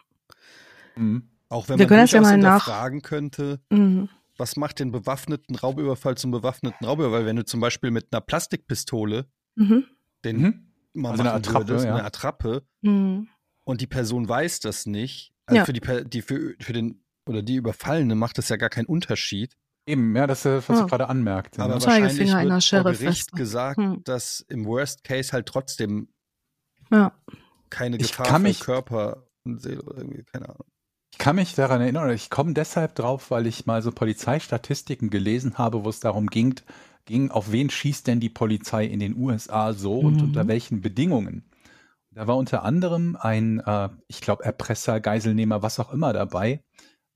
Mhm. 0.96 1.30
Auch 1.50 1.68
wenn 1.70 1.80
Wir 1.80 1.88
man 1.90 1.98
das 2.00 2.12
ja 2.12 2.22
mal 2.22 2.38
nach- 2.38 2.66
hinterfragen 2.66 3.02
könnte, 3.02 3.60
Mhm. 3.70 4.10
was 4.38 4.56
macht 4.56 4.80
den 4.80 4.92
bewaffneten 4.92 5.56
Raubüberfall 5.56 6.16
zum 6.16 6.32
bewaffneten 6.32 6.86
Raubüberfall? 6.86 7.26
Wenn 7.26 7.36
du 7.38 7.46
zum 7.46 7.60
Beispiel 7.60 7.92
mit 7.92 8.08
einer 8.12 8.22
Plastikpistole 8.22 9.26
Mhm. 9.56 9.86
den 10.24 10.38
Mhm. 10.42 10.66
Mal 10.94 11.12
Also 11.12 11.24
eine 11.24 11.34
Attrappe, 11.34 11.68
würdest, 11.68 11.86
ja. 11.86 11.96
eine 11.96 12.04
Attrappe, 12.04 12.64
Mhm. 12.82 13.28
und 13.64 13.82
die 13.82 13.88
Person 13.88 14.28
weiß 14.28 14.60
das 14.62 14.86
nicht, 14.86 15.34
also 15.46 15.58
Ja. 15.60 15.66
für 15.66 15.74
die, 15.74 16.10
die 16.10 16.22
für, 16.22 16.56
für 16.60 16.74
den 16.74 17.04
oder 17.28 17.42
die 17.44 17.56
Überfallene 17.56 18.16
macht 18.16 18.38
das 18.40 18.50
ja 18.50 18.56
gar 18.58 18.70
keinen 18.70 18.86
Unterschied. 18.88 19.56
Eben, 19.86 20.16
ja, 20.16 20.26
das 20.28 20.46
ist, 20.46 20.68
was 20.70 20.78
Ja. 20.80 20.84
ich 20.86 20.90
gerade 20.90 21.10
anmerkte. 21.10 21.62
Aber 21.62 21.76
ne? 21.76 21.82
wahrscheinlich 21.82 22.14
Zeigefinger 22.14 22.42
in 22.42 22.50
wird 22.50 22.64
vor 22.64 22.84
Gericht 22.92 23.32
gesagt, 23.34 23.78
Hm. 23.78 24.04
dass 24.04 24.40
im 24.50 24.66
Worst 24.66 25.04
Case 25.04 25.32
halt 25.32 25.46
trotzdem 25.48 26.10
Ja. 26.92 27.12
keine 27.70 27.98
Ich 27.98 28.10
Gefahr 28.10 28.26
für 28.26 28.40
mich- 28.40 28.60
Körper 28.62 29.28
und 29.44 29.62
Seele 29.62 29.82
oder 29.84 29.98
irgendwie, 30.00 30.24
keine 30.24 30.50
Ahnung. 30.50 30.66
Ich 31.12 31.18
kann 31.18 31.36
mich 31.36 31.54
daran 31.56 31.82
erinnern, 31.82 32.06
oder 32.06 32.14
ich 32.14 32.30
komme 32.30 32.54
deshalb 32.54 32.96
drauf, 32.96 33.30
weil 33.32 33.46
ich 33.48 33.66
mal 33.66 33.82
so 33.82 33.92
Polizeistatistiken 33.92 35.10
gelesen 35.10 35.58
habe, 35.58 35.84
wo 35.84 35.90
es 35.90 36.00
darum 36.00 36.28
ging, 36.28 36.56
ging, 37.10 37.32
auf 37.32 37.52
wen 37.52 37.70
schießt 37.70 38.08
denn 38.08 38.22
die 38.22 38.30
Polizei 38.30 38.86
in 38.86 39.00
den 39.02 39.18
USA 39.18 39.74
so 39.74 40.00
und 40.00 40.22
Mhm. 40.22 40.28
unter 40.30 40.48
welchen 40.48 40.80
Bedingungen. 40.80 41.44
Da 42.12 42.28
war 42.28 42.38
unter 42.38 42.64
anderem 42.64 43.18
ein, 43.20 43.60
äh, 43.60 43.90
ich 44.08 44.22
glaube, 44.22 44.46
Erpresser, 44.46 45.02
Geiselnehmer, 45.02 45.62
was 45.62 45.80
auch 45.80 45.92
immer 45.92 46.14
dabei, 46.14 46.64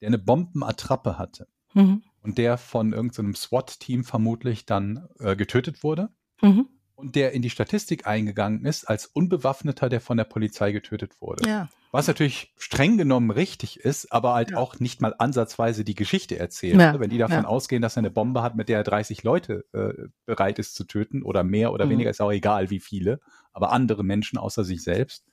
der 0.01 0.07
eine 0.07 0.17
Bombenattrappe 0.17 1.17
hatte 1.17 1.47
Mhm. 1.73 2.03
und 2.21 2.37
der 2.37 2.57
von 2.57 2.91
irgendeinem 2.91 3.35
SWAT-Team 3.35 4.03
vermutlich 4.03 4.65
dann 4.65 5.07
äh, 5.19 5.35
getötet 5.35 5.83
wurde 5.83 6.09
Mhm. 6.41 6.67
Und 7.03 7.15
der 7.15 7.33
in 7.33 7.41
die 7.41 7.49
Statistik 7.49 8.07
eingegangen 8.07 8.65
ist 8.65 8.85
als 8.89 9.05
Unbewaffneter, 9.05 9.89
der 9.89 10.01
von 10.01 10.17
der 10.17 10.23
Polizei 10.23 10.71
getötet 10.71 11.21
wurde. 11.21 11.47
Ja. 11.47 11.69
Was 11.91 12.07
natürlich 12.07 12.51
streng 12.57 12.97
genommen 12.97 13.29
richtig 13.29 13.79
ist, 13.81 14.11
aber 14.11 14.33
halt 14.33 14.51
Ja. 14.51 14.57
auch 14.57 14.79
nicht 14.79 14.99
mal 15.01 15.13
ansatzweise 15.19 15.83
die 15.83 15.93
Geschichte 15.93 16.39
erzählt. 16.39 16.79
Ja, 16.81 16.93
ne? 16.93 16.99
Wenn 16.99 17.11
die 17.11 17.19
davon 17.19 17.45
ausgehen, 17.45 17.81
dass 17.83 17.95
er 17.97 17.99
eine 17.99 18.09
Bombe 18.09 18.41
hat, 18.41 18.55
mit 18.55 18.67
der 18.69 18.77
er 18.79 18.83
30 18.83 19.21
Leute 19.23 19.65
äh, 19.73 20.07
bereit 20.25 20.57
ist 20.57 20.73
zu 20.73 20.85
töten 20.85 21.21
oder 21.21 21.43
mehr 21.43 21.71
oder 21.71 21.85
Mhm. 21.85 21.91
weniger, 21.91 22.09
ist 22.09 22.21
auch 22.21 22.31
egal 22.31 22.71
wie 22.71 22.79
viele, 22.79 23.19
aber 23.51 23.71
andere 23.71 24.03
Menschen 24.03 24.39
außer 24.39 24.63
sich 24.63 24.81
selbst 24.81 25.23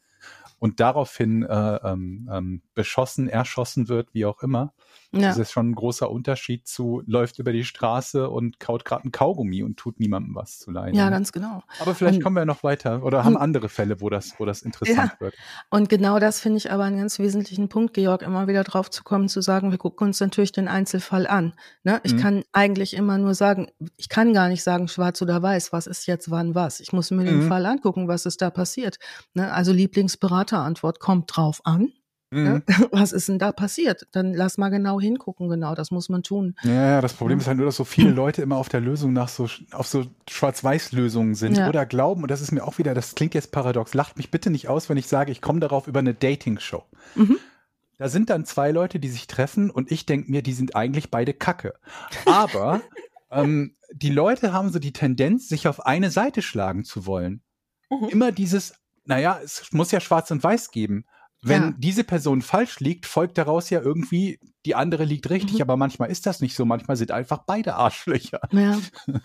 und 0.61 0.79
daraufhin 0.79 1.43
äh, 1.43 1.77
ähm, 1.83 2.31
ähm, 2.33 2.63
beschossen, 2.75 3.29
erschossen 3.29 3.89
wird, 3.89 4.15
wie 4.15 4.25
auch 4.27 4.43
immer, 4.43 4.73
Ja. 5.11 5.23
das 5.29 5.39
ist 5.39 5.51
schon 5.51 5.71
ein 5.71 5.75
großer 5.75 6.09
Unterschied 6.09 6.69
zu 6.69 7.03
läuft 7.07 7.41
über 7.41 7.53
die 7.53 7.65
Straße 7.65 8.31
und 8.31 8.61
kaut 8.61 8.85
gerade 8.85 9.09
ein 9.09 9.11
Kaugummi 9.11 9.63
und 9.65 9.77
tut 9.79 9.99
niemandem 9.99 10.35
was 10.37 10.59
zu 10.61 10.71
leiden. 10.71 10.95
ja, 10.97 11.11
ganz 11.11 11.33
genau. 11.33 11.63
aber 11.81 11.95
vielleicht 11.97 12.19
und- 12.19 12.23
kommen 12.23 12.37
wir 12.37 12.45
noch 12.45 12.63
weiter 12.63 13.03
oder 13.03 13.25
haben 13.25 13.35
und- 13.35 13.41
andere 13.43 13.69
Fälle, 13.69 14.01
wo 14.01 14.09
das, 14.11 14.35
wo 14.39 14.45
das 14.45 14.63
interessant 14.63 15.13
wird. 15.19 15.35
Und 15.71 15.89
genau 15.89 16.19
das 16.21 16.39
finde 16.41 16.59
ich 16.59 16.71
aber 16.71 16.85
einen 16.85 16.99
ganz 16.99 17.19
wesentlichen 17.19 17.69
Punkt, 17.69 17.95
Georg, 17.95 18.23
immer 18.23 18.47
wieder 18.47 18.63
drauf 18.63 18.91
zu 18.91 19.03
kommen, 19.03 19.29
zu 19.29 19.41
sagen, 19.41 19.71
wir 19.73 19.79
gucken 19.79 20.07
uns 20.09 20.21
natürlich 20.21 20.53
den 20.53 20.69
Einzelfall 20.69 21.27
an. 21.27 21.55
Ne? 21.83 22.01
Ich 22.05 22.15
Mhm. 22.15 22.19
kann 22.19 22.43
eigentlich 22.53 22.95
immer 22.95 23.17
nur 23.19 23.35
sagen, 23.35 23.69
ich 23.97 24.09
kann 24.11 24.33
gar 24.35 24.49
nicht 24.49 24.63
sagen, 24.63 24.87
schwarz 24.89 25.21
oder 25.23 25.43
weiß, 25.43 25.73
was 25.73 25.87
ist 25.87 26.07
jetzt 26.07 26.31
wann 26.31 26.55
was. 26.55 26.81
Ich 26.81 26.93
muss 26.93 27.11
mir 27.11 27.25
den 27.25 27.45
Mhm. 27.45 27.49
Fall 27.49 27.65
angucken, 27.67 28.07
was 28.09 28.27
ist 28.27 28.43
da 28.43 28.51
passiert. 28.51 28.99
Ne? 29.35 29.51
Also 29.53 29.73
Lieblingsberaterantwort 30.51 31.01
kommt 31.01 31.35
drauf 31.35 31.61
an. 31.65 31.93
Mhm. 32.33 32.45
Ne? 32.45 32.63
Was 32.93 33.13
ist 33.13 33.29
denn 33.29 33.39
da 33.39 33.53
passiert? 33.53 34.07
Dann 34.13 34.35
lass 34.35 34.57
mal 34.57 34.69
genau 34.69 35.01
hingucken, 35.01 35.49
genau, 35.49 35.75
das 35.75 35.91
muss 35.91 36.09
man 36.09 36.23
tun. 36.23 36.55
Ja, 36.63 36.73
ja, 36.73 37.01
das 37.01 37.15
Problem 37.15 37.39
ist 37.39 37.49
halt 37.49 37.57
nur, 37.57 37.67
dass 37.67 37.77
so 37.77 37.85
viele 37.85 38.11
Leute 38.13 38.43
immer 38.43 38.57
auf 38.57 38.69
der 38.69 38.81
Lösung 38.81 39.13
nach 39.13 39.29
so, 39.29 39.49
auf 39.73 39.87
so 39.87 40.07
Schwarz-Weiß-Lösungen 40.29 41.35
sind 41.35 41.57
Ja. 41.57 41.69
oder 41.69 41.87
glauben, 41.87 42.23
und 42.23 42.31
das 42.31 42.41
ist 42.41 42.53
mir 42.53 42.65
auch 42.65 42.79
wieder, 42.79 42.95
das 42.95 43.15
klingt 43.15 43.35
jetzt 43.35 43.51
paradox, 43.51 43.95
lacht 43.95 44.17
mich 44.17 44.31
bitte 44.31 44.51
nicht 44.51 44.69
aus, 44.69 44.89
wenn 44.89 44.97
ich 44.97 45.09
sage, 45.09 45.33
ich 45.33 45.41
komme 45.43 45.61
darauf 45.61 45.89
über 45.89 45.99
eine 45.99 46.15
Dating-Show. 46.15 46.85
Mhm. 47.17 47.39
Da 47.99 48.09
sind 48.09 48.31
dann 48.31 48.47
zwei 48.47 48.71
Leute, 48.71 48.99
die 48.99 49.09
sich 49.09 49.27
treffen 49.27 49.71
und 49.71 49.91
ich 49.91 50.07
denke 50.07 50.31
mir, 50.31 50.43
die 50.43 50.55
sind 50.55 50.75
eigentlich 50.77 51.11
beide 51.11 51.35
Kacke. 51.35 51.75
Aber 52.25 52.81
ähm, 53.31 53.75
die 53.93 54.11
Leute 54.11 54.53
haben 54.53 54.71
so 54.71 54.79
die 54.79 54.93
Tendenz, 54.93 55.49
sich 55.49 55.67
auf 55.67 55.85
eine 55.85 56.11
Seite 56.11 56.43
schlagen 56.43 56.85
zu 56.85 57.05
wollen. 57.07 57.43
Mhm. 57.91 58.09
Immer 58.09 58.33
dieses, 58.33 58.75
naja, 59.05 59.41
es 59.43 59.69
muss 59.73 59.91
ja 59.91 60.01
schwarz 60.01 60.31
und 60.31 60.43
weiß 60.43 60.71
geben. 60.71 61.05
Wenn 61.43 61.63
Ja. 61.63 61.75
diese 61.79 62.05
Person 62.05 62.43
falsch 62.43 62.81
liegt, 62.81 63.07
folgt 63.07 63.39
daraus 63.39 63.71
ja 63.71 63.81
irgendwie, 63.81 64.39
die 64.67 64.75
andere 64.75 65.05
liegt 65.05 65.31
richtig, 65.31 65.55
Mhm. 65.55 65.63
aber 65.63 65.77
manchmal 65.79 66.11
ist 66.11 66.27
das 66.27 66.41
nicht 66.41 66.55
so. 66.55 66.65
Manchmal 66.67 66.97
sind 66.99 67.11
einfach 67.13 67.45
beide 67.47 67.75
Arschlöcher. 67.77 68.41
Ja. 68.53 68.79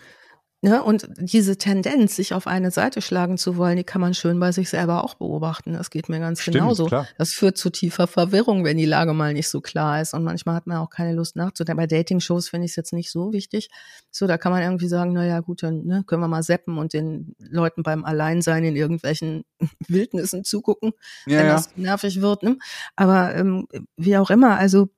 Ja, 0.66 0.80
und 0.80 1.08
diese 1.16 1.58
Tendenz, 1.58 2.16
sich 2.16 2.34
auf 2.34 2.48
eine 2.48 2.72
Seite 2.72 3.00
schlagen 3.00 3.38
zu 3.38 3.56
wollen, 3.56 3.76
die 3.76 3.84
kann 3.84 4.00
man 4.00 4.14
schön 4.14 4.40
bei 4.40 4.50
sich 4.50 4.68
selber 4.68 5.04
auch 5.04 5.14
beobachten. 5.14 5.74
Das 5.74 5.90
geht 5.90 6.08
mir 6.08 6.18
ganz 6.18 6.44
genauso. 6.44 6.86
klar. 6.86 7.06
Das 7.18 7.30
führt 7.30 7.56
zu 7.56 7.70
tiefer 7.70 8.08
Verwirrung, 8.08 8.64
wenn 8.64 8.76
die 8.76 8.84
Lage 8.84 9.12
mal 9.12 9.32
nicht 9.32 9.46
so 9.48 9.60
klar 9.60 10.00
ist. 10.00 10.12
Und 10.12 10.24
manchmal 10.24 10.56
hat 10.56 10.66
man 10.66 10.78
auch 10.78 10.90
keine 10.90 11.12
Lust 11.12 11.36
nachzudenken. 11.36 11.76
Bei 11.76 11.86
Dating-Shows 11.86 12.48
finde 12.48 12.64
ich 12.64 12.72
es 12.72 12.76
jetzt 12.76 12.92
nicht 12.92 13.12
so 13.12 13.32
wichtig. 13.32 13.68
So, 14.10 14.26
da 14.26 14.38
kann 14.38 14.50
man 14.50 14.60
irgendwie 14.60 14.88
sagen, 14.88 15.12
na 15.12 15.24
ja, 15.24 15.38
gut, 15.38 15.62
dann 15.62 15.84
ne, 15.84 16.02
können 16.04 16.20
wir 16.20 16.26
mal 16.26 16.42
seppen 16.42 16.78
und 16.78 16.92
den 16.92 17.36
Leuten 17.38 17.84
beim 17.84 18.04
Alleinsein 18.04 18.64
in 18.64 18.74
irgendwelchen 18.74 19.44
Wildnissen 19.86 20.42
zugucken, 20.42 20.94
Ja, 21.26 21.38
wenn 21.38 21.46
ja. 21.46 21.52
das 21.52 21.76
nervig 21.76 22.20
wird. 22.20 22.42
Ne? 22.42 22.58
Aber 22.96 23.36
ähm, 23.36 23.68
wie 23.96 24.16
auch 24.16 24.30
immer, 24.30 24.58
also 24.58 24.88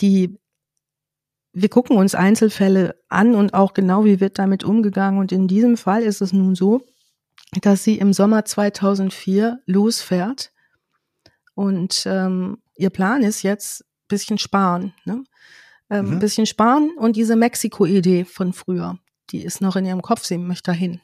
die 0.00 0.38
wir 1.54 1.68
gucken 1.68 1.96
uns 1.96 2.14
Einzelfälle 2.14 2.96
an 3.08 3.34
und 3.34 3.54
auch 3.54 3.72
genau, 3.74 4.04
wie 4.04 4.20
wird 4.20 4.38
damit 4.38 4.64
umgegangen. 4.64 5.18
Und 5.20 5.32
in 5.32 5.46
diesem 5.48 5.76
Fall 5.76 6.02
ist 6.02 6.20
es 6.20 6.32
nun 6.32 6.54
so, 6.54 6.82
dass 7.62 7.84
sie 7.84 7.98
im 7.98 8.12
Sommer 8.12 8.44
2004 8.44 9.60
losfährt 9.66 10.50
und 11.54 12.02
ähm, 12.06 12.58
ihr 12.76 12.90
Plan 12.90 13.22
ist 13.22 13.42
jetzt 13.42 13.84
bisschen 14.08 14.38
sparen, 14.38 14.92
ne? 15.04 15.24
Ähm, 15.90 16.14
Mhm. 16.14 16.18
bisschen 16.18 16.46
sparen 16.46 16.90
und 16.98 17.14
diese 17.16 17.36
Mexiko-Idee 17.36 18.24
von 18.24 18.52
früher, 18.52 18.98
die 19.30 19.44
ist 19.44 19.60
noch 19.60 19.76
in 19.76 19.84
ihrem 19.84 20.02
Kopf, 20.02 20.24
sie 20.24 20.38
möchte 20.38 20.70
dahin. 20.72 21.00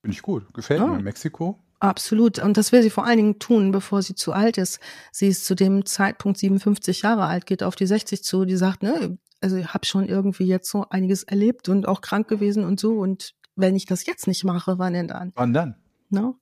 Finde 0.00 0.14
ich 0.16 0.22
gut. 0.22 0.52
Gefällt 0.54 0.80
Ah. 0.80 0.86
mir. 0.86 1.00
Mexiko. 1.02 1.58
Absolut. 1.80 2.38
Und 2.38 2.56
das 2.56 2.72
will 2.72 2.82
sie 2.82 2.90
vor 2.90 3.04
allen 3.04 3.18
Dingen 3.18 3.38
tun, 3.38 3.70
bevor 3.70 4.00
sie 4.02 4.14
zu 4.14 4.32
alt 4.32 4.56
ist. 4.56 4.80
Sie 5.12 5.28
ist 5.28 5.44
zu 5.44 5.54
dem 5.54 5.84
Zeitpunkt 5.84 6.38
57 6.38 7.02
Jahre 7.02 7.26
alt, 7.26 7.44
geht 7.46 7.62
auf 7.62 7.76
die 7.76 7.86
60 7.86 8.24
zu. 8.24 8.44
Die 8.46 8.56
sagt, 8.56 8.82
ne, 8.82 9.18
also 9.44 9.56
ich 9.56 9.74
habe 9.74 9.84
schon 9.84 10.08
irgendwie 10.08 10.46
jetzt 10.46 10.70
so 10.70 10.86
einiges 10.88 11.22
erlebt 11.22 11.68
und 11.68 11.86
auch 11.86 12.00
krank 12.00 12.28
gewesen 12.28 12.64
und 12.64 12.80
so. 12.80 12.94
Und 12.98 13.34
wenn 13.56 13.76
ich 13.76 13.84
das 13.84 14.06
jetzt 14.06 14.26
nicht 14.26 14.42
mache, 14.42 14.78
wann 14.78 14.94
denn 14.94 15.06
dann? 15.06 15.32
Wann 15.34 15.52
dann? 15.52 15.76
Ne? 16.08 16.34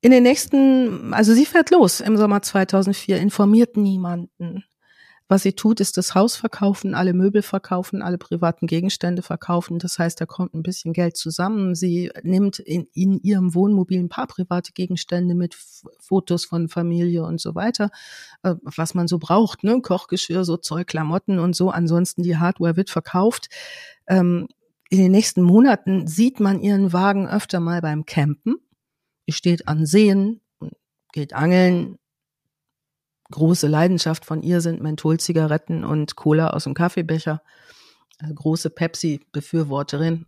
In 0.00 0.10
den 0.10 0.24
nächsten, 0.24 1.14
also 1.14 1.32
sie 1.32 1.46
fährt 1.46 1.70
los 1.70 2.00
im 2.00 2.16
Sommer 2.16 2.42
2004, 2.42 3.18
informiert 3.18 3.76
niemanden. 3.76 4.64
Was 5.32 5.44
sie 5.44 5.54
tut, 5.54 5.80
ist 5.80 5.96
das 5.96 6.14
Haus 6.14 6.36
verkaufen, 6.36 6.94
alle 6.94 7.14
Möbel 7.14 7.40
verkaufen, 7.40 8.02
alle 8.02 8.18
privaten 8.18 8.66
Gegenstände 8.66 9.22
verkaufen. 9.22 9.78
Das 9.78 9.98
heißt, 9.98 10.20
da 10.20 10.26
kommt 10.26 10.52
ein 10.52 10.62
bisschen 10.62 10.92
Geld 10.92 11.16
zusammen. 11.16 11.74
Sie 11.74 12.10
nimmt 12.22 12.58
in, 12.58 12.86
in 12.92 13.18
ihrem 13.18 13.54
Wohnmobil 13.54 13.98
ein 13.98 14.10
paar 14.10 14.26
private 14.26 14.72
Gegenstände 14.72 15.34
mit, 15.34 15.54
Fotos 15.54 16.44
von 16.44 16.68
Familie 16.68 17.24
und 17.24 17.40
so 17.40 17.54
weiter, 17.54 17.88
äh, 18.42 18.56
was 18.60 18.92
man 18.92 19.08
so 19.08 19.18
braucht, 19.18 19.64
ne? 19.64 19.80
Kochgeschirr, 19.80 20.44
so 20.44 20.58
Zeug, 20.58 20.86
Klamotten 20.88 21.38
und 21.38 21.56
so. 21.56 21.70
Ansonsten 21.70 22.22
die 22.22 22.36
Hardware 22.36 22.76
wird 22.76 22.90
verkauft. 22.90 23.48
Ähm, 24.06 24.48
in 24.90 24.98
den 24.98 25.12
nächsten 25.12 25.40
Monaten 25.40 26.06
sieht 26.06 26.40
man 26.40 26.60
ihren 26.60 26.92
Wagen 26.92 27.26
öfter 27.26 27.58
mal 27.58 27.80
beim 27.80 28.04
Campen. 28.04 28.56
Die 29.26 29.32
steht 29.32 29.66
an 29.66 29.86
Seen, 29.86 30.42
geht 31.14 31.32
angeln. 31.32 31.96
Große 33.32 33.66
Leidenschaft 33.66 34.24
von 34.24 34.42
ihr 34.42 34.60
sind 34.60 34.80
Mentholzigaretten 34.80 35.84
und 35.84 36.14
Cola 36.14 36.50
aus 36.50 36.64
dem 36.64 36.74
Kaffeebecher. 36.74 37.42
Äh, 38.20 38.32
Große 38.32 38.70
Pepsi-Befürworterin. 38.70 40.26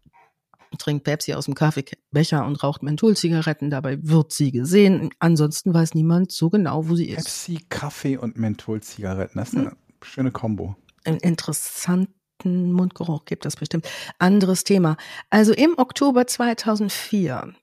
Trinkt 0.78 1.04
Pepsi 1.04 1.34
aus 1.34 1.44
dem 1.44 1.54
Kaffeebecher 1.54 2.44
und 2.44 2.60
raucht 2.64 2.82
Mentholzigaretten. 2.82 3.70
Dabei 3.70 3.96
wird 4.02 4.32
sie 4.32 4.50
gesehen. 4.50 5.10
Ansonsten 5.20 5.72
weiß 5.72 5.94
niemand 5.94 6.32
so 6.32 6.50
genau, 6.50 6.88
wo 6.88 6.96
sie 6.96 7.10
ist. 7.10 7.16
Pepsi, 7.24 7.60
Kaffee 7.68 8.16
und 8.16 8.36
Mentholzigaretten. 8.36 9.38
Das 9.38 9.50
ist 9.50 9.54
Hm. 9.54 9.68
eine 9.68 9.76
schöne 10.02 10.32
Kombo. 10.32 10.74
einen 11.04 11.18
interessanten 11.18 12.72
Mundgeruch 12.72 13.24
gibt 13.26 13.44
das 13.44 13.54
bestimmt. 13.56 13.86
Anderes 14.18 14.64
Thema. 14.64 14.96
Also 15.30 15.52
im 15.52 15.74
Oktober 15.78 16.26
2004 16.26 17.54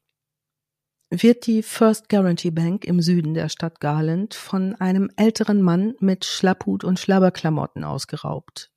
wird 1.11 1.45
die 1.45 1.61
First 1.61 2.07
Guarantee 2.09 2.51
Bank 2.51 2.85
im 2.85 3.01
Süden 3.01 3.33
der 3.33 3.49
Stadt 3.49 3.81
Garland 3.81 4.33
von 4.33 4.75
einem 4.75 5.11
älteren 5.17 5.61
Mann 5.61 5.93
mit 5.99 6.25
Schlapphut 6.25 6.83
und 6.83 6.99
Schlabberklamotten 6.99 7.83
ausgeraubt. 7.83 8.71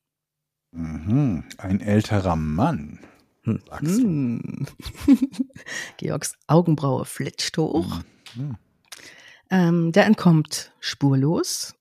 Mhm. 0.72 1.44
Ein 1.58 1.80
älterer 1.80 2.34
Mann. 2.34 2.98
Sagst. 3.44 4.00
Hm. 4.00 4.66
Georgs 5.98 6.34
Augenbraue 6.48 7.04
flitscht 7.04 7.56
hoch. 7.58 8.00
Mhm. 8.34 8.56
Ähm, 9.50 9.92
der 9.92 10.06
entkommt 10.06 10.72
spurlos. 10.80 11.74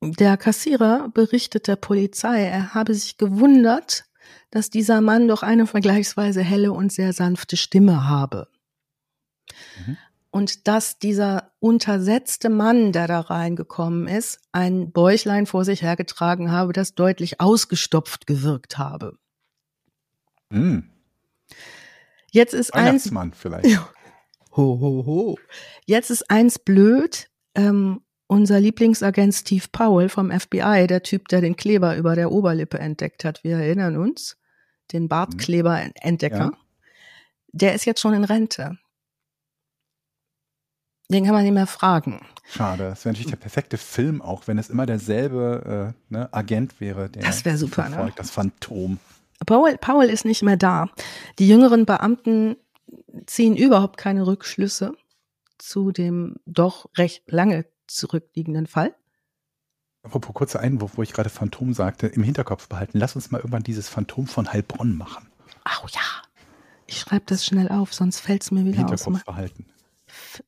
Der 0.00 0.36
Kassierer 0.36 1.08
berichtet 1.12 1.66
der 1.66 1.76
Polizei, 1.76 2.44
er 2.44 2.72
habe 2.72 2.94
sich 2.94 3.18
gewundert, 3.18 4.04
dass 4.50 4.70
dieser 4.70 5.00
Mann 5.00 5.26
doch 5.26 5.42
eine 5.42 5.66
vergleichsweise 5.66 6.40
helle 6.42 6.72
und 6.72 6.92
sehr 6.92 7.12
sanfte 7.12 7.56
Stimme 7.56 8.08
habe. 8.08 8.48
Mhm. 9.86 9.96
Und 10.30 10.68
dass 10.68 10.98
dieser 10.98 11.52
untersetzte 11.58 12.50
Mann, 12.50 12.92
der 12.92 13.06
da 13.06 13.20
reingekommen 13.20 14.06
ist, 14.06 14.40
ein 14.52 14.92
Bäuchlein 14.92 15.46
vor 15.46 15.64
sich 15.64 15.82
hergetragen 15.82 16.50
habe, 16.52 16.72
das 16.72 16.94
deutlich 16.94 17.40
ausgestopft 17.40 18.26
gewirkt 18.26 18.76
habe. 18.76 19.16
Mhm. 20.50 20.90
Jetzt 22.30 22.52
ist 22.54 22.74
eins 22.74 22.86
Weihnachtsmann 22.86 23.32
vielleicht. 23.32 23.66
Ja. 23.66 23.88
Ho, 24.56 24.80
ho, 24.80 25.06
ho. 25.06 25.38
Jetzt 25.86 26.10
ist 26.10 26.30
eins 26.30 26.58
blöd. 26.58 27.30
Ähm, 27.54 28.00
unser 28.26 28.60
Lieblingsagent 28.60 29.34
Steve 29.34 29.64
Powell 29.70 30.08
vom 30.08 30.30
FBI, 30.30 30.86
der 30.88 31.02
Typ, 31.02 31.28
der 31.28 31.40
den 31.40 31.56
Kleber 31.56 31.96
über 31.96 32.14
der 32.16 32.32
Oberlippe 32.32 32.78
entdeckt 32.78 33.24
hat, 33.24 33.44
wir 33.44 33.56
erinnern 33.56 33.96
uns, 33.96 34.36
den 34.92 35.08
Bartkleber-Entdecker, 35.08 36.50
Ja. 36.52 36.58
der 37.52 37.74
ist 37.74 37.84
jetzt 37.84 38.00
schon 38.00 38.14
in 38.14 38.24
Rente. 38.24 38.78
Den 41.10 41.24
kann 41.24 41.32
man 41.34 41.42
nicht 41.42 41.54
mehr 41.54 41.66
fragen. 41.66 42.20
Schade. 42.44 42.84
Das 42.90 43.04
wäre 43.04 43.12
natürlich 43.12 43.30
der 43.30 43.36
perfekte 43.38 43.78
Film 43.78 44.20
auch, 44.20 44.46
wenn 44.46 44.58
es 44.58 44.68
immer 44.70 44.86
derselbe 44.86 45.94
äh, 46.10 46.12
ne, 46.12 46.28
Agent 46.32 46.80
wäre. 46.80 47.08
Der 47.08 47.22
Das 47.22 47.44
wär 47.44 47.56
super, 47.56 47.84
ne? 47.84 47.94
verfolgt, 47.94 48.18
Das 48.18 48.30
Phantom. 48.30 48.98
Powell, 49.46 49.78
Powell 49.78 50.10
ist 50.10 50.24
nicht 50.24 50.42
mehr 50.42 50.56
da. 50.56 50.88
Die 51.38 51.48
jüngeren 51.48 51.86
Beamten 51.86 52.56
ziehen 53.26 53.56
überhaupt 53.56 53.96
keine 53.96 54.26
Rückschlüsse 54.26 54.92
zu 55.58 55.92
dem 55.92 56.36
doch 56.46 56.86
recht 56.96 57.30
lange 57.30 57.66
zurückliegenden 57.86 58.66
Fall. 58.66 58.94
Apropos 60.02 60.34
kurzer 60.34 60.60
Einwurf, 60.60 60.96
wo 60.96 61.02
ich 61.02 61.12
gerade 61.12 61.30
Phantom 61.30 61.72
sagte, 61.74 62.06
im 62.06 62.22
Hinterkopf 62.22 62.68
behalten. 62.68 62.98
Lass 62.98 63.16
uns 63.16 63.30
mal 63.30 63.38
irgendwann 63.38 63.62
dieses 63.62 63.88
Phantom 63.88 64.26
von 64.26 64.52
Heilbronn 64.52 64.96
machen. 64.96 65.28
Ach 65.64 65.88
ja. 65.90 66.00
Ich 66.86 67.00
schreibe 67.00 67.24
das 67.26 67.44
schnell 67.44 67.68
auf, 67.68 67.92
sonst 67.92 68.20
fällt's 68.20 68.50
mir 68.50 68.60
Im 68.60 68.68
wieder 68.68 68.84
aus. 68.84 69.04
Hinterkopf 69.04 69.24
behalten. 69.24 69.66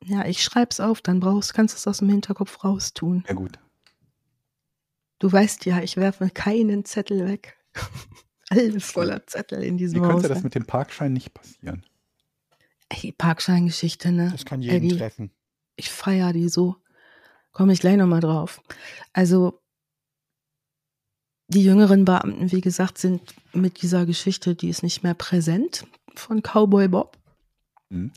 Ja, 0.03 0.25
ich 0.25 0.43
schreib's 0.43 0.79
auf, 0.79 1.01
dann 1.01 1.19
brauchst, 1.19 1.53
kannst 1.53 1.75
du 1.75 1.77
es 1.77 1.87
aus 1.87 1.99
dem 1.99 2.09
Hinterkopf 2.09 2.63
raustun. 2.63 3.23
Ja 3.27 3.33
gut. 3.33 3.59
Du 5.19 5.31
weißt 5.31 5.65
ja, 5.65 5.81
ich 5.81 5.97
werfe 5.97 6.29
keinen 6.29 6.83
Zettel 6.85 7.27
weg. 7.27 7.57
Alles 8.49 8.91
voller 8.91 9.25
Zettel 9.27 9.63
in 9.63 9.75
Wie 9.75 9.83
diesem 9.83 10.01
könnte 10.01 10.15
Haus. 10.15 10.27
das 10.27 10.43
mit 10.43 10.55
dem 10.55 10.65
Parkschein 10.65 11.13
nicht 11.13 11.33
passieren? 11.33 11.85
Ey, 12.89 12.99
die 12.99 13.11
Parkscheingeschichte, 13.13 14.11
ne? 14.11 14.29
Das 14.31 14.43
kann 14.45 14.61
jeden 14.61 14.87
Eddie, 14.87 14.97
treffen. 14.97 15.31
Ich 15.77 15.89
feier 15.89 16.33
die 16.33 16.49
so. 16.49 16.75
Komme 17.53 17.71
ich 17.73 17.79
gleich 17.79 17.97
nochmal 17.97 18.19
drauf. 18.19 18.61
Also, 19.13 19.61
die 21.47 21.63
jüngeren 21.63 22.03
Beamten, 22.03 22.51
wie 22.51 22.61
gesagt, 22.61 22.97
sind 22.97 23.21
mit 23.53 23.81
dieser 23.81 24.05
Geschichte, 24.05 24.55
die 24.55 24.69
ist 24.69 24.83
nicht 24.83 25.03
mehr 25.03 25.13
präsent 25.13 25.85
von 26.15 26.41
Cowboy 26.41 26.87
Bob. 26.87 27.17
Hm? 27.89 28.11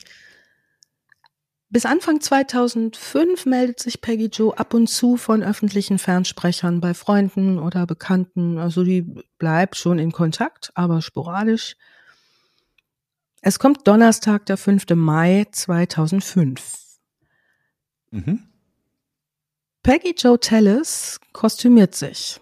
Bis 1.75 1.87
Anfang 1.87 2.20
2005 2.20 3.47
meldet 3.47 3.81
sich 3.81 4.01
Peggy 4.01 4.27
Joe 4.27 4.57
ab 4.57 4.75
und 4.75 4.87
zu 4.87 5.16
von 5.16 5.43
öffentlichen 5.43 5.99
Fernsprechern 5.99 6.81
bei 6.81 6.95
Freunden 6.95 7.59
oder 7.59 7.85
Bekannten. 7.85 8.59
Also 8.59 8.85
die 8.85 9.03
bleibt 9.39 9.75
schon 9.75 9.99
in 9.99 10.12
Kontakt, 10.12 10.70
aber 10.77 11.03
sporadisch. 11.03 11.75
Es 13.41 13.59
kommt 13.59 13.89
Donnerstag, 13.89 14.47
der 14.47 14.57
5. 14.57 14.85
Mai 14.95 15.49
2005. 15.51 17.01
Mhm. 18.12 18.49
Peggy 19.83 20.14
Joe 20.16 20.39
Tellis 20.39 21.18
kostümiert 21.33 21.97
sich, 21.97 22.41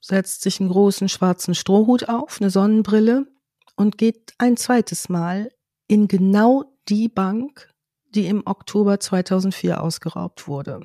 setzt 0.00 0.42
sich 0.42 0.60
einen 0.60 0.68
großen 0.68 1.08
schwarzen 1.08 1.56
Strohhut 1.56 2.08
auf, 2.08 2.40
eine 2.40 2.50
Sonnenbrille 2.50 3.26
und 3.74 3.98
geht 3.98 4.34
ein 4.38 4.56
zweites 4.56 5.08
Mal 5.08 5.50
in 5.88 6.06
genau 6.06 6.78
die 6.88 7.08
Bank, 7.08 7.74
die 8.18 8.26
im 8.26 8.42
Oktober 8.46 8.98
2004 8.98 9.80
ausgeraubt 9.80 10.48
wurde. 10.48 10.80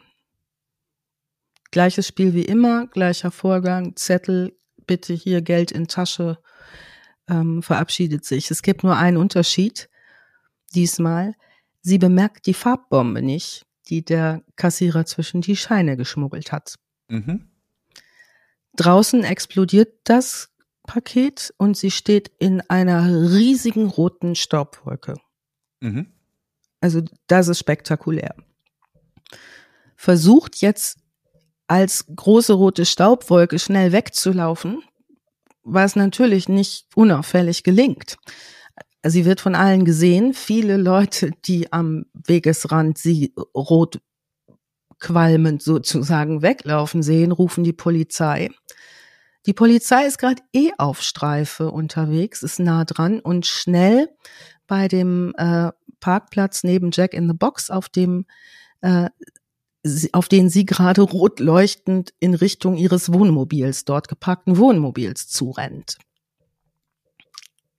Gleiches 1.72 2.08
Spiel 2.08 2.36
wie 2.36 2.46
immer, 2.46 2.86
gleicher 2.86 3.32
Vorgang, 3.32 3.96
Zettel, 3.96 4.56
bitte 4.86 5.14
hier 5.16 5.42
Geld 5.42 5.72
in 5.72 5.88
Tasche, 5.88 6.38
ähm, 7.28 7.64
verabschiedet 7.64 8.24
sich. 8.24 8.52
Es 8.52 8.62
gibt 8.62 8.84
nur 8.84 8.96
einen 8.98 9.18
Unterschied. 9.18 9.90
Diesmal, 10.76 11.34
sie 11.82 11.98
bemerkt 11.98 12.46
die 12.46 12.54
Farbbombe 12.54 13.24
nicht, 13.24 13.66
die 13.90 14.06
der 14.06 14.44
Kassierer 14.56 15.06
zwischen 15.08 15.42
die 15.42 15.56
Scheine 15.56 15.98
geschmuggelt 15.98 16.52
hat. 16.52 16.76
Mhm. 17.08 17.50
Draußen 18.76 19.24
explodiert 19.24 20.02
das 20.04 20.52
Paket 20.84 21.52
und 21.58 21.78
sie 21.78 21.90
steht 21.90 22.32
in 22.38 22.62
einer 22.70 23.32
riesigen 23.32 23.88
roten 23.88 24.36
Staubwolke. 24.36 25.16
Mhm. 25.80 26.12
Also 26.84 27.02
das 27.28 27.48
ist 27.48 27.60
spektakulär. 27.60 28.36
Versucht 29.96 30.58
jetzt 30.58 30.98
als 31.66 32.06
große 32.14 32.52
rote 32.52 32.86
Staubwolke 32.86 33.58
schnell 33.58 33.94
wegzulaufen, 33.94 34.84
was 35.64 35.96
natürlich 35.96 36.50
nicht 36.50 36.88
unauffällig 36.94 37.64
gelingt. 37.64 38.18
Sie 39.02 39.24
wird 39.24 39.40
von 39.40 39.56
allen 39.56 39.86
gesehen. 39.86 40.34
Viele 40.34 40.76
Leute, 40.76 41.32
die 41.46 41.72
am 41.72 42.06
Wegesrand 42.14 42.98
sie 42.98 43.34
rot 43.56 44.02
qualmend 45.00 45.64
sozusagen 45.64 46.42
weglaufen 46.42 47.02
sehen, 47.02 47.32
rufen 47.32 47.64
die 47.64 47.72
Polizei. 47.72 48.50
Die 49.46 49.54
Polizei 49.54 50.06
ist 50.06 50.18
gerade 50.18 50.42
eh 50.54 50.72
auf 50.78 51.02
Streife 51.02 51.72
unterwegs, 51.72 52.44
ist 52.44 52.60
nah 52.60 52.84
dran 52.84 53.22
und 53.22 53.46
schnell 53.46 54.10
bei 54.68 54.90
dem 54.90 55.34
äh, 55.38 55.72
Parkplatz 56.04 56.66
neben 56.66 56.91
Jack 56.91 57.14
in 57.14 57.30
the 57.30 57.34
Box, 57.34 57.70
auf 57.70 57.88
dem 57.88 58.26
äh, 58.82 59.10
auf 60.12 60.28
den 60.28 60.49
sie 60.49 60.66
gerade 60.66 61.01
rot 61.01 61.39
leuchtend 61.39 62.14
in 62.20 62.34
Richtung 62.34 62.76
ihres 62.76 63.14
Wohnmobils, 63.14 63.86
dort 63.86 64.10
geparkten 64.10 64.58
Wohnmobils 64.58 65.30
zurennt. 65.30 65.97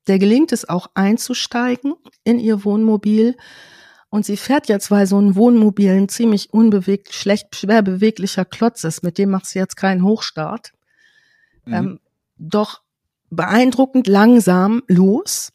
Der 0.06 0.18
gelingt 0.18 0.52
es 0.52 0.66
auch 0.66 0.88
einzusteigen 0.94 1.94
in 2.24 2.38
ihr 2.38 2.64
Wohnmobil 2.64 3.36
und 4.08 4.24
sie 4.24 4.38
fährt 4.38 4.68
jetzt, 4.68 4.90
weil 4.90 5.06
so 5.06 5.18
ein 5.18 5.34
Wohnmobil 5.34 5.90
ein 5.90 6.08
ziemlich 6.08 6.52
unbewegt, 6.52 7.12
schlecht, 7.12 7.54
schwer 7.56 7.82
beweglicher 7.82 8.46
Klotz 8.46 8.84
ist, 8.84 9.02
mit 9.02 9.18
dem 9.18 9.30
macht 9.30 9.46
sie 9.46 9.58
jetzt 9.58 9.76
keinen 9.76 10.02
Hochstart. 10.02 10.72
Mhm. 11.66 11.74
Ähm, 11.74 12.00
doch 12.36 12.82
beeindruckend 13.28 14.06
langsam 14.06 14.82
los 14.88 15.53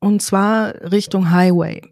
und 0.00 0.22
zwar 0.22 0.74
Richtung 0.92 1.30
Highway 1.30 1.82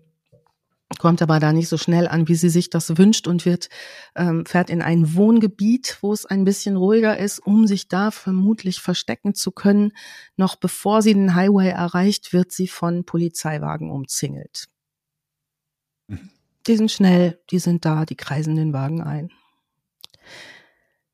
kommt 0.99 1.23
aber 1.23 1.41
da 1.41 1.53
nicht 1.53 1.69
so 1.69 1.77
schnell 1.77 2.09
an, 2.09 2.29
wie 2.29 2.35
sie 2.35 2.49
sich 2.49 2.71
das 2.71 2.97
wünscht 2.97 3.27
und 3.27 3.45
wird 3.45 3.69
ähm, 4.15 4.47
fährt 4.47 4.71
in 4.71 4.83
ein 4.83 5.15
Wohngebiet, 5.15 5.99
wo 6.01 6.13
es 6.13 6.27
ein 6.27 6.45
bisschen 6.45 6.77
ruhiger 6.77 7.19
ist, 7.19 7.41
um 7.41 7.67
sich 7.67 7.89
da 7.89 8.11
vermutlich 8.11 8.81
verstecken 8.81 9.35
zu 9.35 9.51
können. 9.51 9.93
Noch 10.37 10.57
bevor 10.57 11.03
sie 11.03 11.15
den 11.15 11.35
Highway 11.35 11.69
erreicht, 11.69 12.33
wird 12.33 12.53
sie 12.53 12.69
von 12.69 13.05
Polizeiwagen 13.05 13.91
umzingelt. 13.91 14.67
Mhm. 16.09 16.31
Die 16.67 16.77
sind 16.77 16.91
schnell, 16.91 17.39
die 17.51 17.59
sind 17.59 17.85
da, 17.85 18.07
die 18.07 18.17
kreisen 18.17 18.57
den 18.57 18.73
Wagen 18.73 19.03
ein. 19.03 19.31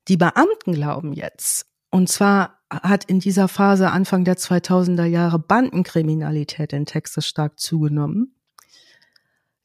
Die 0.07 0.17
Beamten 0.17 0.73
glauben 0.73 1.13
jetzt, 1.13 1.67
und 1.89 2.07
zwar 2.07 2.60
hat 2.71 3.03
in 3.05 3.19
dieser 3.19 3.47
Phase 3.47 3.91
Anfang 3.91 4.23
der 4.23 4.37
2000er 4.37 5.05
Jahre 5.05 5.39
Bandenkriminalität 5.39 6.73
in 6.73 6.85
Texas 6.85 7.27
stark 7.27 7.59
zugenommen 7.59 8.33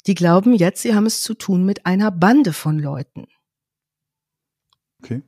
die 0.07 0.15
glauben 0.15 0.55
jetzt, 0.55 0.83
sie 0.83 0.95
haben 0.95 1.07
es 1.07 1.23
zu 1.23 1.35
tun 1.35 1.65
mit 1.65 1.85
einer 1.85 2.11
Bande 2.11 2.53
von 2.53 2.79
Leuten. 2.79 3.27
Okay. 5.03 5.23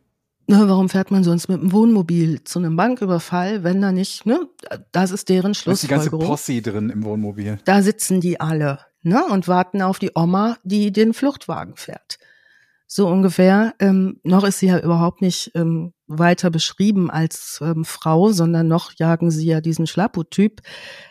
Na, 0.46 0.66
warum 0.68 0.88
fährt 0.88 1.10
man 1.10 1.24
sonst 1.24 1.48
mit 1.48 1.60
dem 1.60 1.72
Wohnmobil 1.72 2.42
zu 2.44 2.58
einem 2.58 2.76
Banküberfall, 2.76 3.64
wenn 3.64 3.82
da 3.82 3.92
nicht, 3.92 4.24
ne? 4.24 4.48
Das 4.92 5.10
ist 5.10 5.28
deren 5.28 5.54
Schlussfolgerung. 5.54 5.98
Da 5.98 6.04
ist 6.04 6.12
die 6.12 6.22
ganze 6.22 6.26
Posse 6.26 6.62
drin 6.62 6.90
im 6.90 7.04
Wohnmobil. 7.04 7.58
Da 7.64 7.82
sitzen 7.82 8.20
die 8.20 8.40
alle, 8.40 8.78
ne? 9.02 9.24
Und 9.26 9.46
warten 9.46 9.82
auf 9.82 9.98
die 9.98 10.12
Oma, 10.14 10.56
die 10.62 10.90
den 10.90 11.12
Fluchtwagen 11.12 11.76
fährt. 11.76 12.18
So 12.90 13.06
ungefähr. 13.06 13.74
Ähm, 13.80 14.18
noch 14.22 14.44
ist 14.44 14.60
sie 14.60 14.68
ja 14.68 14.80
überhaupt 14.80 15.20
nicht 15.20 15.50
ähm, 15.54 15.92
weiter 16.06 16.50
beschrieben 16.50 17.10
als 17.10 17.60
ähm, 17.62 17.84
Frau, 17.84 18.32
sondern 18.32 18.66
noch 18.66 18.92
jagen 18.96 19.30
sie 19.30 19.46
ja 19.46 19.60
diesen 19.60 19.86
Schlappo-Typ. 19.86 20.62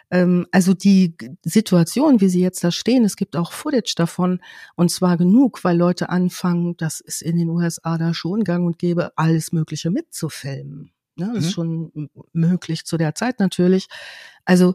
Ähm, 0.10 0.48
also 0.52 0.74
die 0.74 1.16
Situation, 1.44 2.20
wie 2.20 2.30
sie 2.30 2.42
jetzt 2.42 2.64
da 2.64 2.72
stehen, 2.72 3.06
es 3.06 3.16
gibt 3.16 3.36
auch 3.36 3.52
Footage 3.52 3.94
davon 3.96 4.42
und 4.76 4.90
zwar 4.90 5.18
genug, 5.18 5.64
weil 5.64 5.78
Leute 5.78 6.10
anfangen, 6.10 6.76
das 6.78 7.00
ist 7.00 7.22
in 7.22 7.38
den 7.38 7.50
USA 7.50 8.00
da 8.00 8.16
schon 8.16 8.44
gang 8.44 8.66
und 8.66 8.80
gäbe, 8.80 9.12
alles 9.16 9.52
Mögliche 9.52 9.92
mitzufilmen. 9.92 10.90
Ne? 11.16 11.28
Mhm. 11.28 11.36
Ist 11.36 11.52
schon 11.52 12.10
möglich 12.34 12.86
zu 12.86 12.98
der 12.98 13.14
Zeit 13.14 13.40
natürlich. 13.40 13.88
Also 14.46 14.74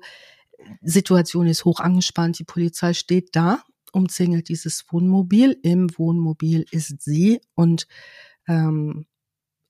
Situation 0.83 1.49
ist 1.49 1.65
hoch 1.65 1.81
angespannt, 1.81 2.39
die 2.39 2.45
Polizei 2.45 2.93
steht 2.93 3.35
da, 3.35 3.59
umzingelt 3.93 4.49
dieses 4.49 4.85
Wohnmobil. 4.91 5.57
Im 5.63 5.97
Wohnmobil 5.97 6.65
ist 6.71 7.03
sie 7.03 7.41
und 7.55 7.87
ähm, 8.49 9.07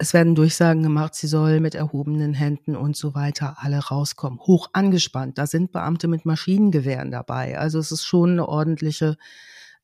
es 0.03 0.15
werden 0.15 0.35
Durchsagen 0.35 0.83
gemacht, 0.83 1.15
sie 1.15 1.29
soll 1.29 1.61
mit 1.61 1.77
erhobenen 1.77 2.35
Händen 2.35 2.75
und 2.75 2.97
so 2.97 3.15
weiter 3.15 3.59
alle 3.59 3.79
rauskommen. 3.79 4.41
Hoch 4.41 4.69
angespannt. 4.73 5.39
Da 5.39 5.47
sind 5.47 5.71
Beamte 5.71 6.09
mit 6.09 6.27
Maschinengewehren 6.27 7.13
dabei. 7.13 7.57
Also 7.57 7.79
es 7.79 7.93
ist 7.93 8.05
schon 8.05 8.33
eine 8.33 8.49
ordentliche, 8.49 9.17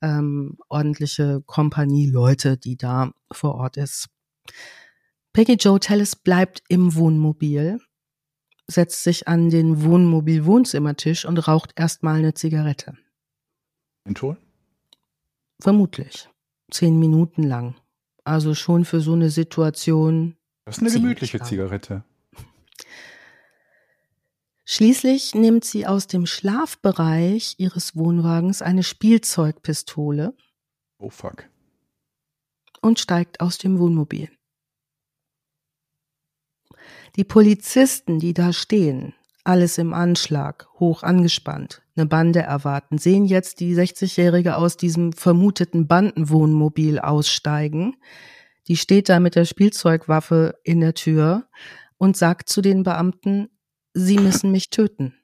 ähm, 0.03 0.59
ordentliche 0.69 1.41
Kompanie 1.47 2.07
Leute, 2.11 2.57
die 2.57 2.77
da 2.77 3.13
vor 3.31 3.55
Ort 3.55 3.77
ist. 3.77 4.09
Peggy 5.33 5.53
Joe 5.55 5.79
Tellis 5.79 6.17
bleibt 6.17 6.65
im 6.69 6.97
Wohnmobil, 6.97 7.79
setzt 8.67 9.05
sich 9.05 9.29
an 9.29 9.51
den 9.51 9.85
Wohnmobil-Wohnzimmertisch 9.85 11.27
und 11.27 11.47
raucht 11.47 11.75
erstmal 11.77 12.17
eine 12.17 12.35
Zigarette. 12.35 12.95
Menthol? 14.09 14.39
Vermutlich. 15.61 16.31
Zehn 16.71 16.99
Minuten 16.99 17.43
lang. 17.43 17.75
Also 18.25 18.55
schon 18.55 18.87
für 18.87 19.01
so 19.01 19.13
eine 19.13 19.29
Situation. 19.29 20.37
Das 20.65 20.79
ist 20.79 20.83
eine 20.83 20.93
gemütliche 20.93 21.41
Zigarette. 21.41 22.05
Schließlich 24.65 25.35
nimmt 25.35 25.65
sie 25.65 25.87
aus 25.87 26.07
dem 26.07 26.25
Schlafbereich 26.27 27.57
ihres 27.59 27.97
Wohnwagens 27.97 28.63
eine 28.63 28.83
Spielzeugpistole. 28.83 30.35
Oh 30.99 31.11
fuck. 31.11 31.49
Und 32.81 32.99
steigt 32.99 33.41
aus 33.41 33.59
dem 33.59 33.79
Wohnmobil. 33.79 34.31
Die 37.17 37.25
Polizisten, 37.25 38.19
die 38.21 38.33
da 38.33 38.53
stehen, 38.53 39.15
alles 39.49 39.79
im 39.79 39.95
Anschlag, 39.95 40.69
hoch 40.79 41.03
angespannt, 41.03 41.81
eine 41.97 42.05
Bande 42.05 42.41
erwarten, 42.41 42.99
sehen 42.99 43.25
jetzt 43.25 43.61
die 43.61 43.75
60-Jährige 43.75 44.57
aus 44.57 44.77
diesem 44.77 45.15
vermuteten 45.15 45.89
Bandenwohnmobil 45.89 46.99
aussteigen. 46.99 47.97
Die 48.69 48.77
steht 48.77 49.09
da 49.09 49.21
mit 49.21 49.37
der 49.37 49.47
Spielzeugwaffe 49.47 50.59
in 50.65 50.81
der 50.81 50.93
Tür 50.93 51.49
und 51.97 52.15
sagt 52.15 52.51
zu 52.51 52.61
den 52.61 52.83
Beamten, 52.83 53.49
sie 53.95 54.19
müssen 54.19 54.53
mich 54.53 54.69
töten. 54.69 55.15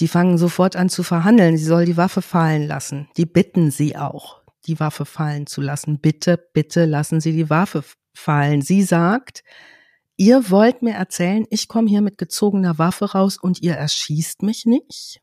Die 0.00 0.08
fangen 0.08 0.36
sofort 0.36 0.74
an 0.74 0.88
zu 0.88 1.04
verhandeln, 1.04 1.56
sie 1.56 1.64
soll 1.64 1.84
die 1.84 1.96
Waffe 1.96 2.22
fallen 2.22 2.66
lassen. 2.66 3.08
Die 3.16 3.26
bitten 3.26 3.70
sie 3.70 3.96
auch, 3.96 4.42
die 4.66 4.80
Waffe 4.80 5.04
fallen 5.04 5.46
zu 5.46 5.60
lassen. 5.60 6.00
Bitte, 6.00 6.44
bitte 6.52 6.86
lassen 6.86 7.20
Sie 7.20 7.32
die 7.32 7.50
Waffe 7.50 7.84
fallen. 8.14 8.62
Sie 8.62 8.82
sagt, 8.82 9.44
Ihr 10.20 10.50
wollt 10.50 10.82
mir 10.82 10.92
erzählen, 10.92 11.46
ich 11.48 11.66
komme 11.66 11.88
hier 11.88 12.02
mit 12.02 12.18
gezogener 12.18 12.76
Waffe 12.76 13.12
raus 13.12 13.38
und 13.38 13.62
ihr 13.62 13.72
erschießt 13.72 14.42
mich 14.42 14.66
nicht? 14.66 15.22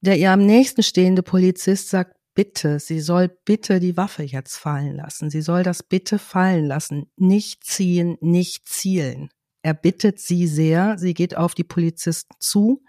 Der 0.00 0.16
ihr 0.16 0.30
am 0.30 0.46
nächsten 0.46 0.84
stehende 0.84 1.24
Polizist 1.24 1.88
sagt, 1.88 2.14
bitte, 2.34 2.78
sie 2.78 3.00
soll 3.00 3.36
bitte 3.44 3.80
die 3.80 3.96
Waffe 3.96 4.22
jetzt 4.22 4.58
fallen 4.58 4.94
lassen. 4.94 5.28
Sie 5.28 5.42
soll 5.42 5.64
das 5.64 5.82
bitte 5.82 6.20
fallen 6.20 6.66
lassen. 6.66 7.10
Nicht 7.16 7.64
ziehen, 7.64 8.16
nicht 8.20 8.68
zielen. 8.68 9.28
Er 9.62 9.74
bittet 9.74 10.20
sie 10.20 10.46
sehr. 10.46 10.96
Sie 10.96 11.14
geht 11.14 11.36
auf 11.36 11.56
die 11.56 11.64
Polizisten 11.64 12.36
zu, 12.38 12.84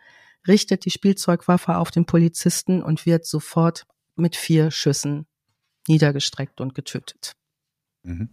richtet 0.48 0.86
die 0.86 0.92
Spielzeugwaffe 0.92 1.78
auf 1.78 1.90
den 1.90 2.06
Polizisten 2.06 2.84
und 2.84 3.08
wird 3.08 3.26
sofort 3.26 3.88
mit 4.16 4.36
vier 4.36 4.70
Schüssen 4.70 5.26
niedergestreckt 5.88 6.62
und 6.62 6.76
getötet. 6.76 7.32
Mhm. 8.04 8.30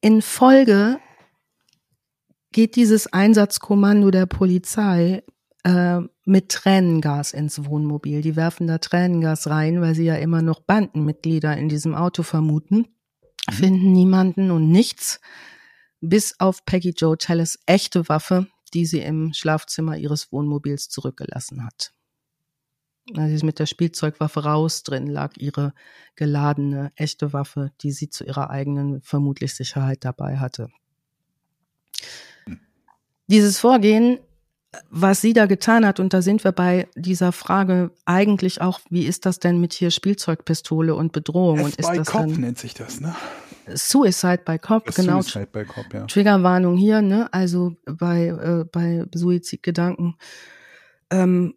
In 0.00 0.22
Folge 0.22 0.98
geht 2.52 2.76
dieses 2.76 3.12
Einsatzkommando 3.12 4.10
der 4.10 4.26
Polizei 4.26 5.22
äh, 5.64 6.00
mit 6.24 6.48
Tränengas 6.48 7.32
ins 7.32 7.64
Wohnmobil. 7.66 8.22
Die 8.22 8.34
werfen 8.34 8.66
da 8.66 8.78
Tränengas 8.78 9.48
rein, 9.48 9.80
weil 9.82 9.94
sie 9.94 10.04
ja 10.04 10.16
immer 10.16 10.40
noch 10.40 10.60
Bandenmitglieder 10.60 11.56
in 11.56 11.68
diesem 11.68 11.94
Auto 11.94 12.22
vermuten, 12.22 12.86
mhm. 13.48 13.52
finden 13.52 13.92
niemanden 13.92 14.50
und 14.50 14.70
nichts, 14.70 15.20
bis 16.00 16.40
auf 16.40 16.64
Peggy 16.64 16.94
Joe 16.96 17.18
Tellis 17.18 17.58
echte 17.66 18.08
Waffe, 18.08 18.46
die 18.72 18.86
sie 18.86 19.00
im 19.00 19.34
Schlafzimmer 19.34 19.98
ihres 19.98 20.32
Wohnmobils 20.32 20.88
zurückgelassen 20.88 21.64
hat. 21.64 21.92
Sie 23.14 23.34
ist 23.34 23.44
mit 23.44 23.58
der 23.58 23.66
Spielzeugwaffe 23.66 24.44
raus, 24.44 24.82
drin 24.82 25.06
lag 25.06 25.36
ihre 25.36 25.72
geladene, 26.16 26.92
echte 26.96 27.32
Waffe, 27.32 27.72
die 27.80 27.92
sie 27.92 28.10
zu 28.10 28.24
ihrer 28.24 28.50
eigenen, 28.50 29.00
vermutlich 29.02 29.54
Sicherheit 29.54 30.04
dabei 30.04 30.38
hatte. 30.38 30.68
Dieses 33.26 33.58
Vorgehen, 33.58 34.18
was 34.88 35.20
sie 35.20 35.32
da 35.32 35.46
getan 35.46 35.84
hat, 35.84 36.00
und 36.00 36.12
da 36.12 36.22
sind 36.22 36.44
wir 36.44 36.52
bei 36.52 36.88
dieser 36.94 37.32
Frage 37.32 37.90
eigentlich 38.04 38.60
auch, 38.60 38.80
wie 38.90 39.04
ist 39.04 39.26
das 39.26 39.38
denn 39.38 39.60
mit 39.60 39.72
hier 39.72 39.90
Spielzeugpistole 39.90 40.94
und 40.94 41.12
Bedrohung? 41.12 41.58
F 41.58 41.64
und 41.64 41.76
ist 41.76 41.90
by 41.90 41.96
das 41.96 42.08
Cop 42.08 42.26
nennt 42.26 42.58
sich 42.58 42.74
das, 42.74 43.00
ne? 43.00 43.14
Suicide 43.72 44.42
by 44.44 44.58
Cop, 44.58 44.86
genau. 44.94 45.22
Suicide 45.22 45.48
by 45.52 45.64
Cop, 45.64 45.92
ja. 45.92 46.06
Triggerwarnung 46.06 46.76
hier, 46.76 47.02
ne? 47.02 47.32
Also 47.32 47.76
bei, 47.84 48.26
äh, 48.26 48.64
bei 48.70 49.04
Suizidgedanken. 49.14 50.16
Ähm, 51.10 51.54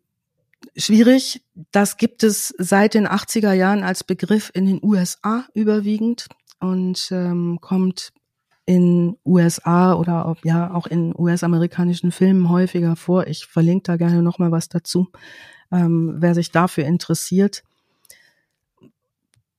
schwierig. 0.76 1.44
Das 1.72 1.98
gibt 1.98 2.24
es 2.24 2.54
seit 2.58 2.94
den 2.94 3.08
80er 3.08 3.54
Jahren 3.54 3.84
als 3.84 4.04
Begriff 4.04 4.52
in 4.54 4.66
den 4.66 4.80
USA 4.84 5.46
überwiegend 5.54 6.28
und 6.60 7.10
ähm, 7.12 7.60
kommt 7.62 8.12
in 8.66 9.18
USA 9.26 9.94
oder 9.94 10.36
ja 10.44 10.74
auch 10.74 10.88
in 10.88 11.14
US-amerikanischen 11.18 12.12
Filmen 12.12 12.50
häufiger 12.50 12.96
vor. 12.96 13.28
Ich 13.28 13.46
verlinke 13.46 13.84
da 13.84 13.98
gerne 13.98 14.22
noch 14.22 14.40
mal 14.40 14.52
was 14.52 14.70
dazu, 14.70 15.10
ähm, 15.72 16.16
wer 16.18 16.34
sich 16.34 16.52
dafür 16.52 16.86
interessiert. 16.86 17.64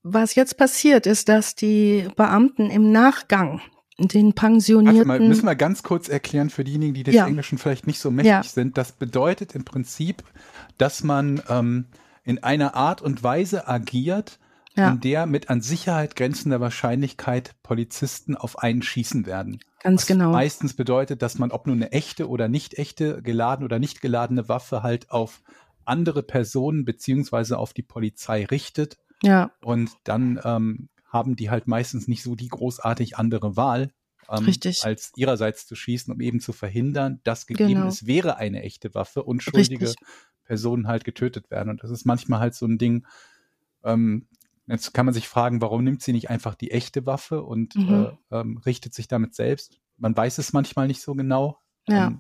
was 0.03 0.35
jetzt 0.35 0.59
passiert, 0.59 1.07
ist, 1.07 1.29
dass 1.31 1.55
die 1.55 2.09
Beamten 2.17 2.71
im 2.71 2.93
Nachgang 2.93 3.63
den 3.99 4.33
pensionierten. 4.35 5.07
mal, 5.07 5.21
müssen 5.21 5.47
wir 5.47 5.55
ganz 5.55 5.83
kurz 5.83 6.09
erklären 6.09 6.51
für 6.51 6.65
diejenigen, 6.65 6.95
die 6.95 7.05
des 7.05 7.15
Ja. 7.15 7.27
Englischen 7.27 7.59
vielleicht 7.59 7.87
nicht 7.87 7.99
so 8.01 8.11
mächtig 8.11 8.31
Ja. 8.31 8.43
sind. 8.43 8.77
Das 8.77 8.93
bedeutet 8.93 9.55
im 9.55 9.65
Prinzip, 9.65 10.23
dass 10.79 11.05
man 11.05 11.43
ähm, 11.49 11.87
in 12.25 12.43
einer 12.43 12.75
Art 12.75 13.03
und 13.03 13.23
Weise 13.23 13.69
agiert, 13.69 14.39
Ja. 14.77 14.91
in 14.91 15.01
der 15.01 15.27
mit 15.27 15.49
an 15.51 15.61
Sicherheit 15.61 16.17
grenzender 16.17 16.61
Wahrscheinlichkeit 16.61 17.55
Polizisten 17.63 18.37
auf 18.37 18.59
einen 18.59 18.83
schießen 18.83 19.27
werden. 19.27 19.61
Ganz 19.83 20.03
Was 20.03 20.07
genau. 20.09 20.33
meistens 20.33 20.75
bedeutet, 20.75 21.23
dass 21.23 21.39
man, 21.39 21.53
ob 21.53 21.67
nun 21.67 21.77
eine 21.77 21.93
echte 21.93 22.29
oder 22.29 22.49
nicht 22.49 22.79
echte, 22.79 23.23
geladene 23.23 23.67
oder 23.67 23.79
nicht 23.79 24.01
geladene 24.01 24.49
Waffe 24.49 24.83
halt 24.83 25.11
auf 25.11 25.43
andere 25.85 26.23
Personen 26.23 26.85
beziehungsweise 26.87 27.59
auf 27.59 27.75
die 27.75 27.83
Polizei 27.83 28.45
richtet. 28.47 28.97
Ja, 29.23 29.51
Und 29.63 29.91
dann 30.05 30.41
ähm, 30.43 30.89
haben 31.15 31.37
die 31.37 31.49
halt 31.49 31.67
meistens 31.67 32.09
nicht 32.09 32.23
so 32.23 32.35
die 32.35 32.49
großartig 32.49 33.17
andere 33.17 33.57
Wahl, 33.57 33.91
ähm, 34.29 34.47
als 34.83 35.13
ihrerseits 35.17 35.67
zu 35.67 35.75
schießen, 35.75 36.13
um 36.13 36.21
eben 36.21 36.41
zu 36.41 36.53
verhindern, 36.53 37.21
dass 37.25 37.47
gegeben 37.47 37.75
Genau. 37.75 37.87
es 37.89 38.07
wäre 38.07 38.37
eine 38.37 38.63
echte 38.63 38.95
Waffe 38.95 39.23
und 39.23 39.43
schuldige 39.43 39.87
Richtig. 39.89 40.07
Personen 40.45 40.89
halt 40.89 41.05
getötet 41.05 41.51
werden. 41.51 41.71
Und 41.71 41.83
das 41.83 41.91
ist 41.91 42.05
manchmal 42.05 42.41
halt 42.41 42.55
so 42.55 42.67
ein 42.67 42.77
Ding, 42.77 43.07
ähm, 43.83 44.27
jetzt 44.67 44.93
kann 44.95 45.07
man 45.07 45.15
sich 45.15 45.29
fragen, 45.29 45.61
warum 45.61 45.85
nimmt 45.85 46.03
sie 46.03 46.13
nicht 46.13 46.31
einfach 46.31 46.55
die 46.55 46.71
echte 46.71 47.07
Waffe 47.07 47.43
und 47.43 47.77
Mhm. 47.77 48.13
äh, 48.31 48.37
ähm, 48.41 48.59
richtet 48.59 48.95
sich 48.95 49.09
damit 49.09 49.35
selbst? 49.35 49.81
Man 49.97 50.17
weiß 50.17 50.39
es 50.39 50.53
manchmal 50.53 50.87
nicht 50.87 51.01
so 51.03 51.15
genau. 51.15 51.59
Ja. 51.89 52.19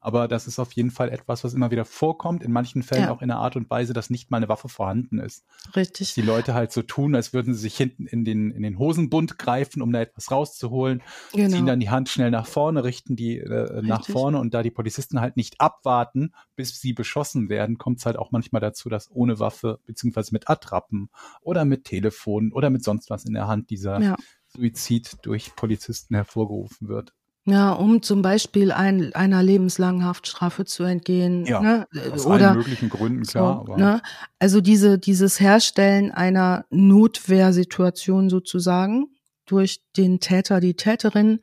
Aber 0.00 0.28
das 0.28 0.46
ist 0.46 0.58
auf 0.58 0.72
jeden 0.72 0.90
Fall 0.90 1.10
etwas, 1.10 1.44
was 1.44 1.52
immer 1.52 1.70
wieder 1.70 1.84
vorkommt, 1.84 2.42
in 2.42 2.52
manchen 2.52 2.82
Fällen 2.82 3.04
Ja. 3.04 3.10
auch 3.12 3.20
in 3.20 3.30
einer 3.30 3.40
Art 3.40 3.56
und 3.56 3.68
Weise, 3.68 3.92
dass 3.92 4.08
nicht 4.08 4.30
mal 4.30 4.38
eine 4.38 4.48
Waffe 4.48 4.68
vorhanden 4.70 5.18
ist 5.18 5.44
richtig. 5.76 6.14
die 6.14 6.22
Leute 6.22 6.54
halt 6.54 6.72
so 6.72 6.80
tun, 6.82 7.14
als 7.14 7.32
würden 7.34 7.52
sie 7.54 7.60
sich 7.60 7.76
hinten 7.76 8.06
in 8.06 8.24
den, 8.24 8.50
in 8.50 8.62
den 8.62 8.78
Hosenbund 8.78 9.38
greifen, 9.38 9.82
um 9.82 9.92
da 9.92 10.00
etwas 10.00 10.30
rauszuholen, 10.30 11.02
ziehen 11.32 11.40
Genau. 11.50 11.66
dann 11.66 11.80
die 11.80 11.90
Hand 11.90 12.08
schnell 12.08 12.30
nach 12.30 12.46
vorne, 12.46 12.82
richten 12.82 13.14
die 13.14 13.36
äh, 13.38 13.82
nach 13.82 13.98
Richtig. 14.00 14.12
vorne 14.14 14.38
und 14.38 14.54
da 14.54 14.62
die 14.62 14.70
Polizisten 14.70 15.20
halt 15.20 15.36
nicht 15.36 15.60
abwarten, 15.60 16.32
bis 16.56 16.80
sie 16.80 16.94
beschossen 16.94 17.48
werden, 17.50 17.76
kommt 17.76 17.98
es 17.98 18.06
halt 18.06 18.16
auch 18.16 18.30
manchmal 18.30 18.60
dazu, 18.60 18.88
dass 18.88 19.10
ohne 19.10 19.38
Waffe 19.38 19.80
beziehungsweise 19.84 20.32
mit 20.32 20.48
Attrappen 20.48 21.10
oder 21.42 21.64
mit 21.66 21.84
Telefon 21.84 22.52
oder 22.52 22.70
mit 22.70 22.82
sonst 22.84 23.10
was 23.10 23.24
in 23.26 23.34
der 23.34 23.48
Hand 23.48 23.68
dieser 23.70 24.00
Ja. 24.00 24.16
Suizid 24.48 25.18
durch 25.22 25.54
Polizisten 25.54 26.14
hervorgerufen 26.14 26.88
wird. 26.88 27.12
Ja, 27.46 27.72
um 27.72 28.02
zum 28.02 28.20
Beispiel 28.20 28.70
ein, 28.70 29.14
einer 29.14 29.42
lebenslangen 29.42 30.04
Haftstrafe 30.04 30.66
zu 30.66 30.84
entgehen. 30.84 31.46
Ja, 31.46 31.60
ne? 31.60 31.88
Aus 32.12 32.26
Oder 32.26 32.48
allen 32.48 32.58
möglichen 32.58 32.90
Gründen, 32.90 33.22
klar. 33.22 33.64
so, 33.66 33.72
aber 33.72 33.76
ne? 33.76 34.02
Also 34.38 34.60
diese, 34.60 34.98
dieses 34.98 35.40
Herstellen 35.40 36.12
einer 36.12 36.66
Notwehrsituation 36.70 38.28
sozusagen 38.28 39.06
durch 39.46 39.80
den 39.96 40.20
Täter, 40.20 40.60
die 40.60 40.74
Täterin 40.74 41.40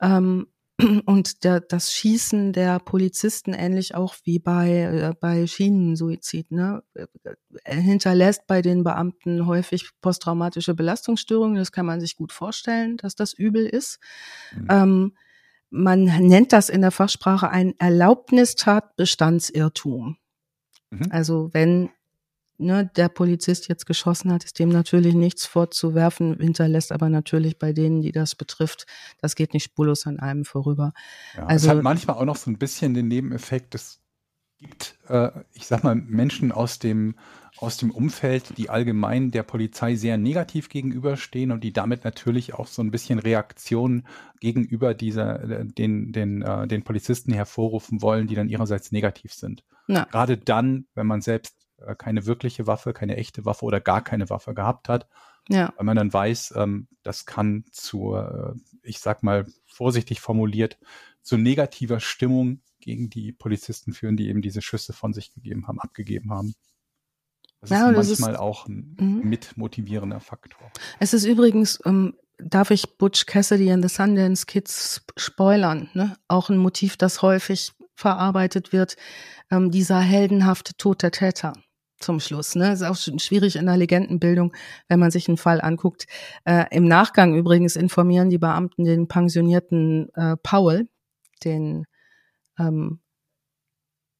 ähm, 0.00 0.46
und 1.06 1.44
der, 1.44 1.60
das 1.60 1.92
Schießen 1.92 2.52
der 2.52 2.78
Polizisten 2.78 3.52
ähnlich 3.52 3.94
auch 3.96 4.14
wie 4.24 4.38
bei, 4.38 4.70
äh, 4.70 5.14
bei 5.20 5.46
Schienensuizid, 5.46 6.52
ne? 6.52 6.82
äh, 6.94 7.06
hinterlässt 7.66 8.46
bei 8.46 8.62
den 8.62 8.84
Beamten 8.84 9.46
häufig 9.46 9.90
posttraumatische 10.00 10.74
Belastungsstörungen. 10.74 11.56
Das 11.56 11.72
kann 11.72 11.86
man 11.86 12.00
sich 12.00 12.16
gut 12.16 12.32
vorstellen, 12.32 12.96
dass 12.96 13.16
das 13.16 13.32
übel 13.32 13.66
ist. 13.66 13.98
Mhm. 14.54 14.66
Ähm, 14.70 15.12
man 15.72 16.04
nennt 16.04 16.52
das 16.52 16.68
in 16.68 16.82
der 16.82 16.90
Fachsprache 16.90 17.48
ein 17.48 17.72
Erlaubnistatbestandsirrtum. 17.78 20.18
Mhm. 20.90 21.06
Also 21.10 21.48
wenn 21.52 21.88
ne, 22.58 22.90
der 22.94 23.08
Polizist 23.08 23.68
jetzt 23.68 23.86
geschossen 23.86 24.30
hat, 24.32 24.44
ist 24.44 24.58
dem 24.58 24.68
natürlich 24.68 25.14
nichts 25.14 25.46
vorzuwerfen, 25.46 26.38
hinterlässt 26.38 26.92
aber 26.92 27.08
natürlich 27.08 27.58
bei 27.58 27.72
denen, 27.72 28.02
die 28.02 28.12
das 28.12 28.34
betrifft, 28.34 28.84
das 29.18 29.34
geht 29.34 29.54
nicht 29.54 29.64
spurlos 29.64 30.06
an 30.06 30.20
einem 30.20 30.44
vorüber. 30.44 30.92
Ja, 31.34 31.46
Also- 31.46 31.68
es 31.68 31.74
hat 31.74 31.82
manchmal 31.82 32.16
auch 32.16 32.26
noch 32.26 32.36
so 32.36 32.50
ein 32.50 32.58
bisschen 32.58 32.92
den 32.92 33.08
Nebeneffekt, 33.08 33.74
es 33.74 34.01
gibt, 34.62 34.98
äh, 35.08 35.30
ich 35.52 35.66
sag 35.66 35.84
mal, 35.84 35.94
Menschen 35.94 36.52
aus 36.52 36.78
dem, 36.78 37.16
aus 37.58 37.76
dem 37.76 37.90
Umfeld, 37.90 38.56
die 38.56 38.70
allgemein 38.70 39.30
der 39.30 39.42
Polizei 39.42 39.94
sehr 39.94 40.16
negativ 40.16 40.68
gegenüberstehen 40.68 41.52
und 41.52 41.62
die 41.62 41.72
damit 41.72 42.04
natürlich 42.04 42.54
auch 42.54 42.66
so 42.66 42.82
ein 42.82 42.90
bisschen 42.90 43.18
Reaktionen 43.18 44.06
gegenüber 44.40 44.94
dieser, 44.94 45.42
äh, 45.42 45.64
den, 45.66 46.12
den, 46.12 46.42
äh, 46.42 46.66
den 46.66 46.82
Polizisten 46.82 47.32
hervorrufen 47.32 48.02
wollen, 48.02 48.26
die 48.26 48.34
dann 48.34 48.48
ihrerseits 48.48 48.90
negativ 48.90 49.32
sind. 49.34 49.64
Ja. 49.86 50.04
Gerade 50.10 50.38
dann, 50.38 50.86
wenn 50.94 51.06
man 51.06 51.20
selbst 51.20 51.56
äh, 51.78 51.94
keine 51.94 52.26
wirkliche 52.26 52.66
Waffe, 52.66 52.92
keine 52.92 53.16
echte 53.16 53.44
Waffe 53.44 53.64
oder 53.64 53.80
gar 53.80 54.02
keine 54.02 54.30
Waffe 54.30 54.54
gehabt 54.54 54.88
hat, 54.88 55.08
Ja, 55.48 55.72
weil 55.76 55.84
man 55.84 55.96
dann 55.96 56.12
weiß, 56.12 56.54
ähm, 56.56 56.88
das 57.02 57.26
kann 57.26 57.64
zu, 57.70 58.14
äh, 58.16 58.54
ich 58.82 59.00
sag 59.00 59.22
mal 59.22 59.46
vorsichtig 59.66 60.20
formuliert, 60.20 60.78
zu 61.22 61.36
negativer 61.36 62.00
Stimmung 62.00 62.60
gegen 62.80 63.08
die 63.10 63.32
Polizisten 63.32 63.92
führen, 63.92 64.16
die 64.16 64.28
eben 64.28 64.42
diese 64.42 64.60
Schüsse 64.62 64.92
von 64.92 65.12
sich 65.12 65.32
gegeben 65.32 65.66
haben, 65.68 65.80
abgegeben 65.80 66.32
haben. 66.32 66.54
Das 67.60 67.70
Ja, 67.70 67.90
ist 67.90 67.96
das 67.96 68.08
ist- 68.10 68.20
manchmal 68.20 68.36
auch 68.40 68.66
ein 68.66 68.96
Mhm. 68.98 69.20
mitmotivierender 69.28 70.20
Faktor. 70.20 70.70
es 70.98 71.14
ist 71.14 71.24
übrigens, 71.24 71.78
ähm, 71.84 72.14
darf 72.38 72.72
ich 72.72 72.98
Butch 72.98 73.26
Cassidy 73.26 73.70
and 73.70 73.88
the 73.88 73.94
Sundance 73.94 74.46
Kids 74.46 74.94
sp- 74.98 75.14
spoilern, 75.16 75.88
ne? 75.94 76.16
auch 76.26 76.50
ein 76.50 76.56
Motiv, 76.56 76.96
das 76.96 77.22
häufig 77.22 77.72
verarbeitet 77.94 78.72
wird, 78.72 78.96
ähm, 79.50 79.70
dieser 79.70 80.00
heldenhafte 80.00 80.74
Tod 80.76 81.02
der 81.04 81.12
Täter 81.12 81.52
zum 82.00 82.18
Schluss. 82.18 82.56
Ne? 82.56 82.72
Ist 82.72 82.82
auch 82.82 82.96
schon 82.96 83.20
schwierig 83.20 83.54
in 83.54 83.66
der 83.66 83.76
Legendenbildung, 83.76 84.52
wenn 84.88 84.98
man 84.98 85.12
sich 85.12 85.28
einen 85.28 85.36
Fall 85.36 85.60
anguckt. 85.60 86.06
Äh, 86.44 86.64
Im 86.72 86.88
Nachgang 86.88 87.36
übrigens 87.36 87.76
informieren 87.76 88.28
die 88.28 88.38
Beamten 88.38 88.82
den 88.84 89.06
pensionierten 89.06 90.08
äh, 90.14 90.36
Paul, 90.42 90.88
den 91.44 91.86
ähm, 92.58 93.00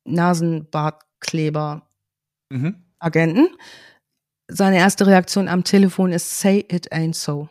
Nasenbartkleber 0.04 1.88
Mhm. 2.50 2.84
Agenten. 2.98 3.48
Seine 4.48 4.76
erste 4.76 5.06
Reaktion 5.06 5.48
am 5.48 5.64
Telefon 5.64 6.12
ist 6.12 6.38
Say 6.40 6.66
it 6.70 6.92
ain't 6.92 7.16
so. 7.16 7.48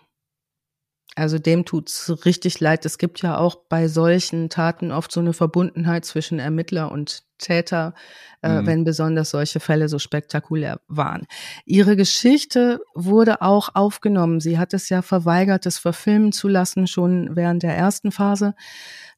Also 1.16 1.40
dem 1.40 1.66
tut's 1.66 2.26
richtig 2.26 2.60
leid. 2.60 2.86
Es 2.86 2.98
gibt 2.98 3.22
ja 3.22 3.38
auch 3.38 3.56
bei 3.68 3.88
solchen 3.88 4.50
Taten 4.50 4.92
oft 4.92 5.12
so 5.12 5.20
eine 5.20 5.34
Verbundenheit 5.34 6.06
zwischen 6.06 6.40
Ermittler 6.40 6.92
und 6.92 7.24
Täter, 7.42 7.94
äh, 8.42 8.62
Mhm. 8.62 8.66
wenn 8.68 8.84
besonders 8.86 9.32
solche 9.32 9.60
Fälle 9.60 9.90
so 9.90 10.00
spektakulär 10.00 10.80
waren. 10.88 11.28
Ihre 11.66 11.96
Geschichte 11.98 12.80
wurde 12.96 13.42
auch 13.42 13.70
aufgenommen. 13.76 14.40
Sie 14.40 14.58
hat 14.58 14.74
es 14.74 14.88
ja 14.90 15.02
verweigert, 15.02 15.66
es 15.66 15.78
verfilmen 15.78 16.32
zu 16.32 16.48
lassen, 16.48 16.88
schon 16.88 17.36
während 17.36 17.64
der 17.64 17.76
ersten 17.76 18.12
Phase. 18.12 18.56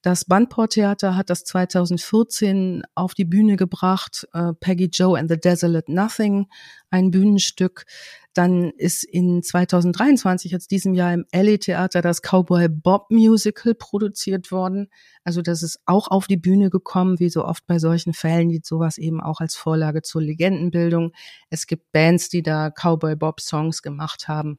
Das 0.02 0.26
Bandport-Theater 0.26 1.16
hat 1.16 1.30
das 1.30 1.46
2014 1.46 2.84
auf 2.96 3.14
die 3.14 3.24
Bühne 3.26 3.56
gebracht, 3.56 4.28
äh, 4.34 4.52
Peggy 4.60 4.90
Joe 4.92 5.18
and 5.18 5.30
the 5.30 5.40
Desolate 5.40 5.90
Nothing, 5.94 6.48
ein 6.90 7.12
Bühnenstück. 7.12 7.86
Dann 8.34 8.72
ist 8.72 9.04
in 9.04 9.44
2023, 9.44 10.52
jetzt 10.52 10.72
diesem 10.72 10.94
Jahr 10.94 11.14
im 11.14 11.26
Alley 11.32 11.60
Theater, 11.60 12.02
das 12.02 12.22
Cowboy 12.22 12.68
Bob 12.68 13.12
Musical 13.12 13.76
produziert 13.76 14.52
worden. 14.52 14.90
Also 15.24 15.42
das 15.42 15.62
ist 15.62 15.80
auch 15.86 16.08
auf 16.08 16.28
die 16.28 16.38
Bühne 16.38 16.70
gekommen, 16.70 17.20
wie 17.20 17.30
so 17.30 17.46
oft 17.46 17.66
bei 17.68 17.80
solchen 17.80 18.14
Fällen, 18.14 18.50
die 18.50 18.62
sowas 18.64 18.98
eben 18.98 19.22
auch 19.22 19.40
als 19.40 19.56
Vorlage 19.56 20.02
zur 20.02 20.22
Legendenbildung. 20.22 21.12
Es 21.50 21.68
gibt 21.68 21.92
Bands, 21.92 22.30
die 22.30 22.42
da 22.42 22.72
Cowboy 22.72 23.16
Bob 23.16 23.40
Songs 23.40 23.82
gemacht 23.82 24.28
haben 24.28 24.58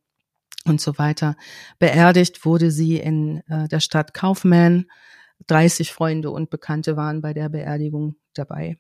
und 0.66 0.81
so 0.81 0.99
weiter. 0.99 1.37
Beerdigt 1.79 2.45
wurde 2.45 2.70
sie 2.70 2.97
in 2.97 3.43
äh, 3.49 3.68
der 3.68 3.81
Stadt 3.81 4.14
Kaufmann. 4.14 4.87
30 5.47 5.93
Freunde 5.93 6.31
und 6.31 6.49
Bekannte 6.49 6.97
waren 6.97 7.20
bei 7.20 7.35
der 7.35 7.49
Beerdigung 7.49 8.16
dabei. 8.35 8.79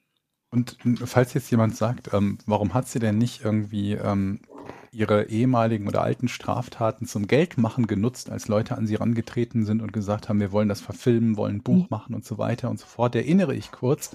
Und 0.54 0.78
falls 1.04 1.34
jetzt 1.34 1.50
jemand 1.50 1.76
sagt, 1.76 2.14
ähm, 2.14 2.38
warum 2.46 2.74
hat 2.74 2.86
sie 2.86 3.00
denn 3.00 3.18
nicht 3.18 3.44
irgendwie 3.44 3.94
ähm, 3.94 4.38
ihre 4.92 5.24
ehemaligen 5.28 5.88
oder 5.88 6.02
alten 6.02 6.28
Straftaten 6.28 7.06
zum 7.06 7.26
Geldmachen 7.26 7.88
genutzt, 7.88 8.30
als 8.30 8.46
Leute 8.46 8.78
an 8.78 8.86
sie 8.86 8.94
herangetreten 8.94 9.64
sind 9.64 9.82
und 9.82 9.92
gesagt 9.92 10.28
haben, 10.28 10.38
wir 10.38 10.52
wollen 10.52 10.68
das 10.68 10.80
verfilmen, 10.80 11.36
wollen 11.36 11.56
ein 11.56 11.62
Buch 11.64 11.80
Mhm. 11.80 11.86
machen 11.90 12.14
und 12.14 12.24
so 12.24 12.38
weiter 12.38 12.70
und 12.70 12.78
so 12.78 12.86
fort, 12.86 13.16
erinnere 13.16 13.52
ich 13.56 13.72
kurz 13.72 14.14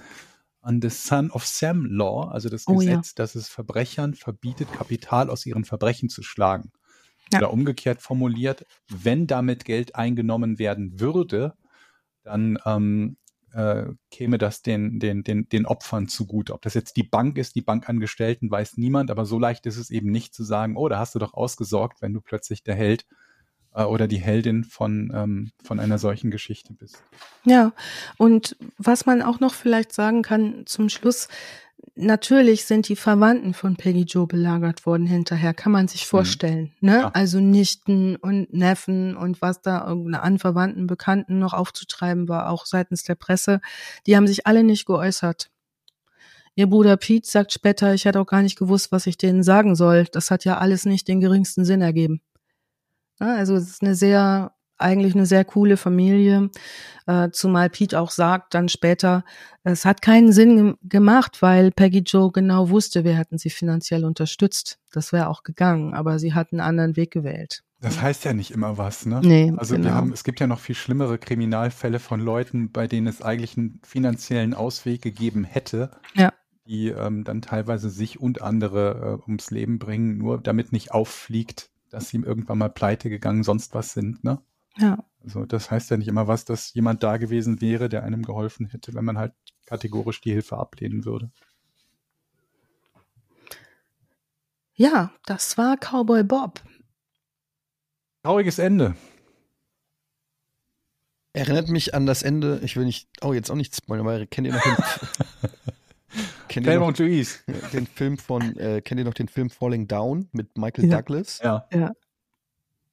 an 0.62 0.80
das 0.80 1.04
Son 1.04 1.30
of 1.32 1.46
Sam 1.46 1.86
Law, 1.86 2.30
also 2.30 2.48
das 2.48 2.66
Oh 2.68 2.80
ja. 2.80 2.94
Gesetz, 2.94 3.16
das 3.16 3.36
es 3.36 3.50
Verbrechern 3.50 4.14
verbietet, 4.14 4.72
Kapital 4.72 5.30
aus 5.30 5.46
ihren 5.46 5.66
Verbrechen 5.66 6.08
zu 6.08 6.24
schlagen. 6.24 6.72
Ja. 7.34 7.40
Oder 7.40 7.52
umgekehrt 7.52 8.02
formuliert, 8.02 8.66
wenn 8.88 9.28
damit 9.28 9.66
Geld 9.66 9.96
eingenommen 9.96 10.58
werden 10.58 11.02
würde, 11.02 11.54
dann 12.24 12.58
ähm, 12.66 13.18
äh, 13.54 13.86
käme 14.12 14.38
das 14.38 14.62
den, 14.62 15.00
den, 15.00 15.24
den, 15.24 15.50
den 15.50 15.66
Opfern 15.66 16.08
zugute. 16.08 16.54
Ob 16.54 16.62
das 16.62 16.74
jetzt 16.74 16.98
die 16.98 17.04
Bank 17.04 17.38
ist, 17.38 17.56
die 17.56 17.62
Bankangestellten, 17.62 18.52
weiß 18.52 18.78
niemand, 18.78 19.12
aber 19.12 19.26
so 19.26 19.40
leicht 19.40 19.66
ist 19.66 19.78
es 19.78 19.90
eben 19.90 20.12
nicht 20.12 20.34
zu 20.34 20.44
sagen, 20.44 20.76
oh, 20.76 20.90
da 20.90 21.00
hast 21.00 21.16
du 21.16 21.20
doch 21.20 21.34
ausgesorgt, 21.34 22.02
wenn 22.02 22.14
du 22.14 22.22
plötzlich 22.22 22.64
der 22.64 22.76
Held 22.76 23.06
äh, 23.74 23.84
oder 23.84 24.08
die 24.08 24.18
Heldin 24.18 24.64
von, 24.64 25.12
ähm, 25.14 25.52
von 25.64 25.80
einer 25.80 25.98
solchen 25.98 26.32
Geschichte 26.32 26.74
bist. 26.74 27.04
Ja, 27.44 27.74
und 28.18 28.56
was 28.78 29.06
man 29.06 29.22
auch 29.22 29.40
noch 29.40 29.54
vielleicht 29.54 29.94
sagen 29.94 30.22
kann 30.22 30.66
zum 30.66 30.90
Schluss, 30.90 31.28
natürlich 31.96 32.66
sind 32.66 32.88
die 32.88 32.96
Verwandten 32.96 33.54
von 33.54 33.76
Peggy 33.76 34.04
Joe 34.04 34.28
belagert 34.28 34.86
worden 34.86 35.06
hinterher, 35.06 35.54
kann 35.54 35.72
man 35.72 35.88
sich 35.88 36.08
vorstellen. 36.08 36.74
Mhm. 36.80 36.90
Ne? 36.90 36.96
Ja. 37.00 37.12
Also 37.14 37.40
Nichten 37.40 38.16
und 38.16 38.54
Neffen 38.54 39.16
und 39.16 39.42
was 39.42 39.62
da 39.62 39.88
irgendeine 39.88 40.22
Anverwandten, 40.22 40.88
Bekannten 40.88 41.40
noch 41.40 41.54
aufzutreiben 41.54 42.28
war, 42.28 42.50
auch 42.50 42.66
seitens 42.66 43.04
der 43.04 43.16
Presse, 43.16 43.62
die 44.08 44.16
haben 44.16 44.28
sich 44.28 44.48
alle 44.48 44.64
nicht 44.64 44.86
geäußert. 44.86 45.52
Ihr 46.56 46.68
Bruder 46.68 46.98
Pete 46.98 47.30
sagt 47.30 47.54
später, 47.54 47.94
ich 47.94 48.06
hätte 48.06 48.20
auch 48.20 48.26
gar 48.26 48.42
nicht 48.42 48.58
gewusst, 48.58 48.92
was 48.92 49.08
ich 49.08 49.18
denen 49.18 49.44
sagen 49.44 49.76
soll. 49.76 50.06
Das 50.12 50.30
hat 50.30 50.44
ja 50.46 50.58
alles 50.58 50.86
nicht 50.86 51.08
den 51.08 51.22
geringsten 51.22 51.64
Sinn 51.64 51.82
ergeben. 51.82 52.22
Also 53.20 53.56
es 53.56 53.70
ist 53.70 53.82
eine 53.82 53.96
sehr 53.96 54.54
eigentlich 54.80 55.16
eine 55.16 55.26
sehr 55.26 55.46
coole 55.46 55.78
Familie, 55.78 56.50
äh, 57.08 57.30
zumal 57.32 57.70
Pete 57.70 58.00
auch 58.00 58.12
sagt 58.12 58.54
dann 58.54 58.70
später, 58.70 59.24
es 59.64 59.86
hat 59.86 60.02
keinen 60.02 60.32
Sinn 60.32 60.78
gemacht, 60.84 61.42
weil 61.42 61.72
Peggy 61.72 62.00
Joe 62.00 62.32
genau 62.32 62.70
wusste, 62.70 63.04
wir 63.04 63.18
hätten 63.18 63.38
sie 63.38 63.50
finanziell 63.50 64.06
unterstützt. 64.06 64.80
Das 64.92 65.12
wäre 65.12 65.28
auch 65.28 65.44
gegangen, 65.44 65.94
aber 65.94 66.20
sie 66.20 66.34
hat 66.34 66.52
einen 66.52 66.62
anderen 66.62 66.96
Weg 66.96 67.12
gewählt. 67.12 67.64
Das 67.82 68.02
heißt 68.02 68.26
ja 68.26 68.34
nicht 68.34 68.52
immer 68.52 68.78
was, 68.78 69.06
ne? 69.06 69.22
Nee, 69.24 69.54
also 69.56 69.76
genau. 69.76 69.88
wir 69.88 69.96
haben, 69.96 70.12
es 70.12 70.24
gibt 70.24 70.40
ja 70.42 70.48
noch 70.48 70.60
viel 70.60 70.76
schlimmere 70.76 71.18
Kriminalfälle 71.18 72.00
von 72.00 72.20
Leuten, 72.20 72.72
bei 72.72 72.88
denen 72.88 73.08
es 73.08 73.22
eigentlich 73.22 73.58
einen 73.58 73.80
finanziellen 73.84 74.54
Ausweg 74.54 75.02
gegeben 75.02 75.46
hätte. 75.46 75.92
Ja. 76.14 76.34
Die 76.68 76.90
ähm, 76.90 77.24
dann 77.24 77.42
teilweise 77.42 77.90
sich 77.90 78.20
und 78.20 78.42
andere 78.42 79.20
äh, 79.22 79.26
ums 79.26 79.50
Leben 79.50 79.80
bringen, 79.80 80.18
nur 80.18 80.40
damit 80.40 80.74
nicht 80.74 80.92
auffliegt, 80.92 81.70
dass 81.90 82.10
sie 82.10 82.18
irgendwann 82.18 82.58
mal 82.58 82.70
pleite 82.70 83.10
gegangen, 83.10 83.44
sonst 83.44 83.74
was 83.74 83.94
sind, 83.94 84.24
ne? 84.24 84.40
Ja. 84.80 85.04
Also 85.24 85.46
das 85.46 85.70
heißt 85.70 85.92
ja 85.92 85.98
nicht 85.98 86.08
immer 86.08 86.28
was, 86.28 86.46
dass 86.46 86.74
jemand 86.74 87.04
da 87.04 87.18
gewesen 87.18 87.62
wäre, 87.62 87.90
der 87.90 88.04
einem 88.04 88.24
geholfen 88.24 88.68
hätte, 88.68 88.94
wenn 88.94 89.06
man 89.06 89.18
halt 89.18 89.34
kategorisch 89.66 90.22
die 90.22 90.32
Hilfe 90.32 90.58
ablehnen 90.58 91.06
würde. 91.06 91.32
Ja, 94.74 95.12
das 95.26 95.58
war 95.58 95.76
Cowboy 95.76 96.24
Bob. 96.24 96.62
Trauriges 98.24 98.60
Ende. 98.60 98.96
Erinnert 101.34 101.68
mich 101.70 101.94
an 101.94 102.06
das 102.06 102.24
Ende, 102.24 102.60
ich 102.64 102.76
will 102.76 102.86
nicht, 102.86 103.10
oh, 103.22 103.34
jetzt 103.34 103.52
auch 103.52 103.56
nicht 103.56 103.76
spoilern, 103.76 104.08
aber 104.08 104.26
kennt 104.26 104.48
ihr 104.48 104.54
noch 104.54 104.64
den, 104.64 104.76
kennt 106.48 106.66
ihr 106.66 106.80
noch, 106.80 106.94
den 106.94 107.88
Film 107.88 108.18
von, 108.18 108.56
äh, 108.58 108.82
kennt 108.82 109.00
ihr 109.00 109.06
noch 109.06 109.14
den 109.14 109.28
Film 109.28 109.50
Falling 109.50 109.88
Down 109.88 110.30
mit 110.32 110.58
Michael 110.58 110.90
ja. 110.90 110.98
Douglas? 110.98 111.40
Ja. 111.44 111.68
ja. 111.72 111.94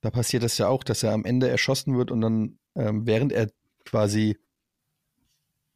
Da 0.01 0.11
passiert 0.11 0.43
das 0.43 0.59
ja 0.59 0.69
auch, 0.69 0.85
dass 0.85 1.03
er 1.03 1.13
am 1.13 1.25
Ende 1.25 1.49
erschossen 1.49 1.97
wird 1.97 2.11
und 2.11 2.21
dann, 2.21 2.59
ähm, 2.75 3.07
während 3.07 3.33
er 3.33 3.51
quasi 3.85 4.39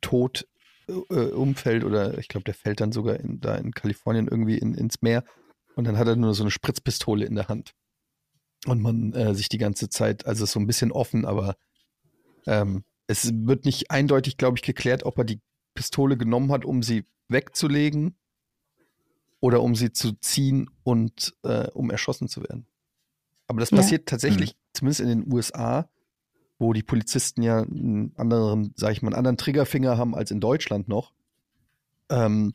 tot 0.01 0.47
äh, 0.89 1.31
umfällt 1.31 1.85
oder 1.85 2.19
ich 2.19 2.29
glaube, 2.29 2.45
der 2.45 2.55
fällt 2.55 2.81
dann 2.81 2.93
sogar 2.93 3.19
in, 3.19 3.41
da 3.41 3.57
in 3.57 3.73
Kalifornien 3.73 4.29
irgendwie 4.29 4.59
in, 4.59 4.75
ins 4.75 5.03
Meer 5.03 5.25
und 5.75 5.85
dann 5.85 5.99
hat 5.99 6.09
er 6.09 6.17
nur 6.17 6.35
so 6.35 6.43
eine 6.43 6.51
Spritzpistole 6.51 7.25
in 7.25 7.35
der 7.35 7.49
Hand. 7.49 7.73
Und 8.67 8.83
man 8.83 9.13
äh, 9.15 9.35
sich 9.35 9.49
die 9.49 9.59
ganze 9.59 9.89
Zeit, 9.89 10.27
also 10.27 10.45
so 10.45 10.61
ein 10.61 10.67
bisschen 10.67 10.93
offen, 10.93 11.25
aber 11.25 11.57
ähm, 12.47 12.85
es 13.07 13.33
wird 13.33 13.65
nicht 13.65 13.91
eindeutig, 13.91 14.37
glaube 14.37 14.59
ich, 14.59 14.63
geklärt, 14.63 15.05
ob 15.05 15.19
er 15.19 15.25
die 15.25 15.41
Pistole 15.75 16.17
genommen 16.17 16.53
hat, 16.53 16.65
um 16.65 16.83
sie 16.83 17.05
wegzulegen 17.29 18.17
oder 19.41 19.63
um 19.63 19.75
sie 19.75 19.93
zu 19.93 20.13
ziehen 20.21 20.69
und 20.83 21.35
äh, 21.43 21.69
um 21.71 21.91
erschossen 21.91 22.29
zu 22.29 22.43
werden. 22.43 22.67
Aber 23.51 23.59
das 23.59 23.71
passiert 23.71 24.03
ja. 24.03 24.05
tatsächlich, 24.07 24.53
mhm. 24.53 24.59
zumindest 24.75 25.01
in 25.01 25.09
den 25.09 25.33
USA, 25.33 25.91
wo 26.61 26.73
die 26.73 26.85
Polizisten 26.85 27.43
ja 27.43 27.63
einen 27.63 28.13
anderen, 28.17 28.73
sag 28.77 28.93
ich 28.93 29.03
mal, 29.03 29.09
einen 29.09 29.17
anderen 29.17 29.39
Triggerfinger 29.39 29.99
haben 29.99 30.15
als 30.15 30.31
in 30.31 30.39
Deutschland 30.39 30.87
noch. 30.87 31.13
Ähm, 32.11 32.55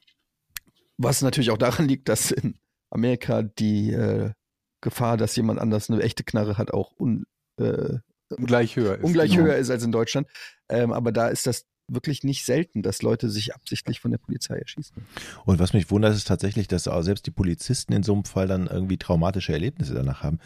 was 0.97 1.21
natürlich 1.21 1.51
auch 1.51 1.57
daran 1.57 1.89
liegt, 1.89 2.07
dass 2.07 2.31
in 2.31 2.57
Amerika 2.91 3.43
die 3.43 3.91
äh, 3.91 4.31
Gefahr, 4.79 5.17
dass 5.17 5.35
jemand 5.35 5.59
anders 5.59 5.89
eine 5.89 6.01
echte 6.01 6.23
Knarre 6.23 6.57
hat, 6.57 6.71
auch 6.71 6.97
un, 6.97 7.25
äh, 7.57 7.97
ungleich 8.29 8.77
höher 8.77 8.95
ist. 8.95 9.03
Ungleich 9.03 9.31
genau. 9.31 9.43
höher 9.47 9.57
ist 9.57 9.69
als 9.69 9.83
in 9.83 9.91
Deutschland. 9.91 10.27
Ähm, 10.69 10.93
aber 10.93 11.11
da 11.11 11.27
ist 11.27 11.45
das 11.45 11.65
wirklich 11.89 12.23
nicht 12.23 12.45
selten, 12.45 12.83
dass 12.83 13.01
Leute 13.01 13.29
sich 13.29 13.53
absichtlich 13.53 13.99
von 13.99 14.11
der 14.11 14.17
Polizei 14.17 14.55
erschießen. 14.55 14.95
Und 15.43 15.59
was 15.59 15.73
mich 15.73 15.91
wundert, 15.91 16.15
ist 16.15 16.29
tatsächlich, 16.29 16.69
dass 16.69 16.85
selbst 16.85 17.25
die 17.25 17.31
Polizisten 17.31 17.91
in 17.91 18.03
so 18.03 18.13
einem 18.13 18.23
Fall 18.23 18.47
dann 18.47 18.67
irgendwie 18.67 18.97
traumatische 18.97 19.51
Erlebnisse 19.51 19.93
danach 19.93 20.23
haben. 20.23 20.39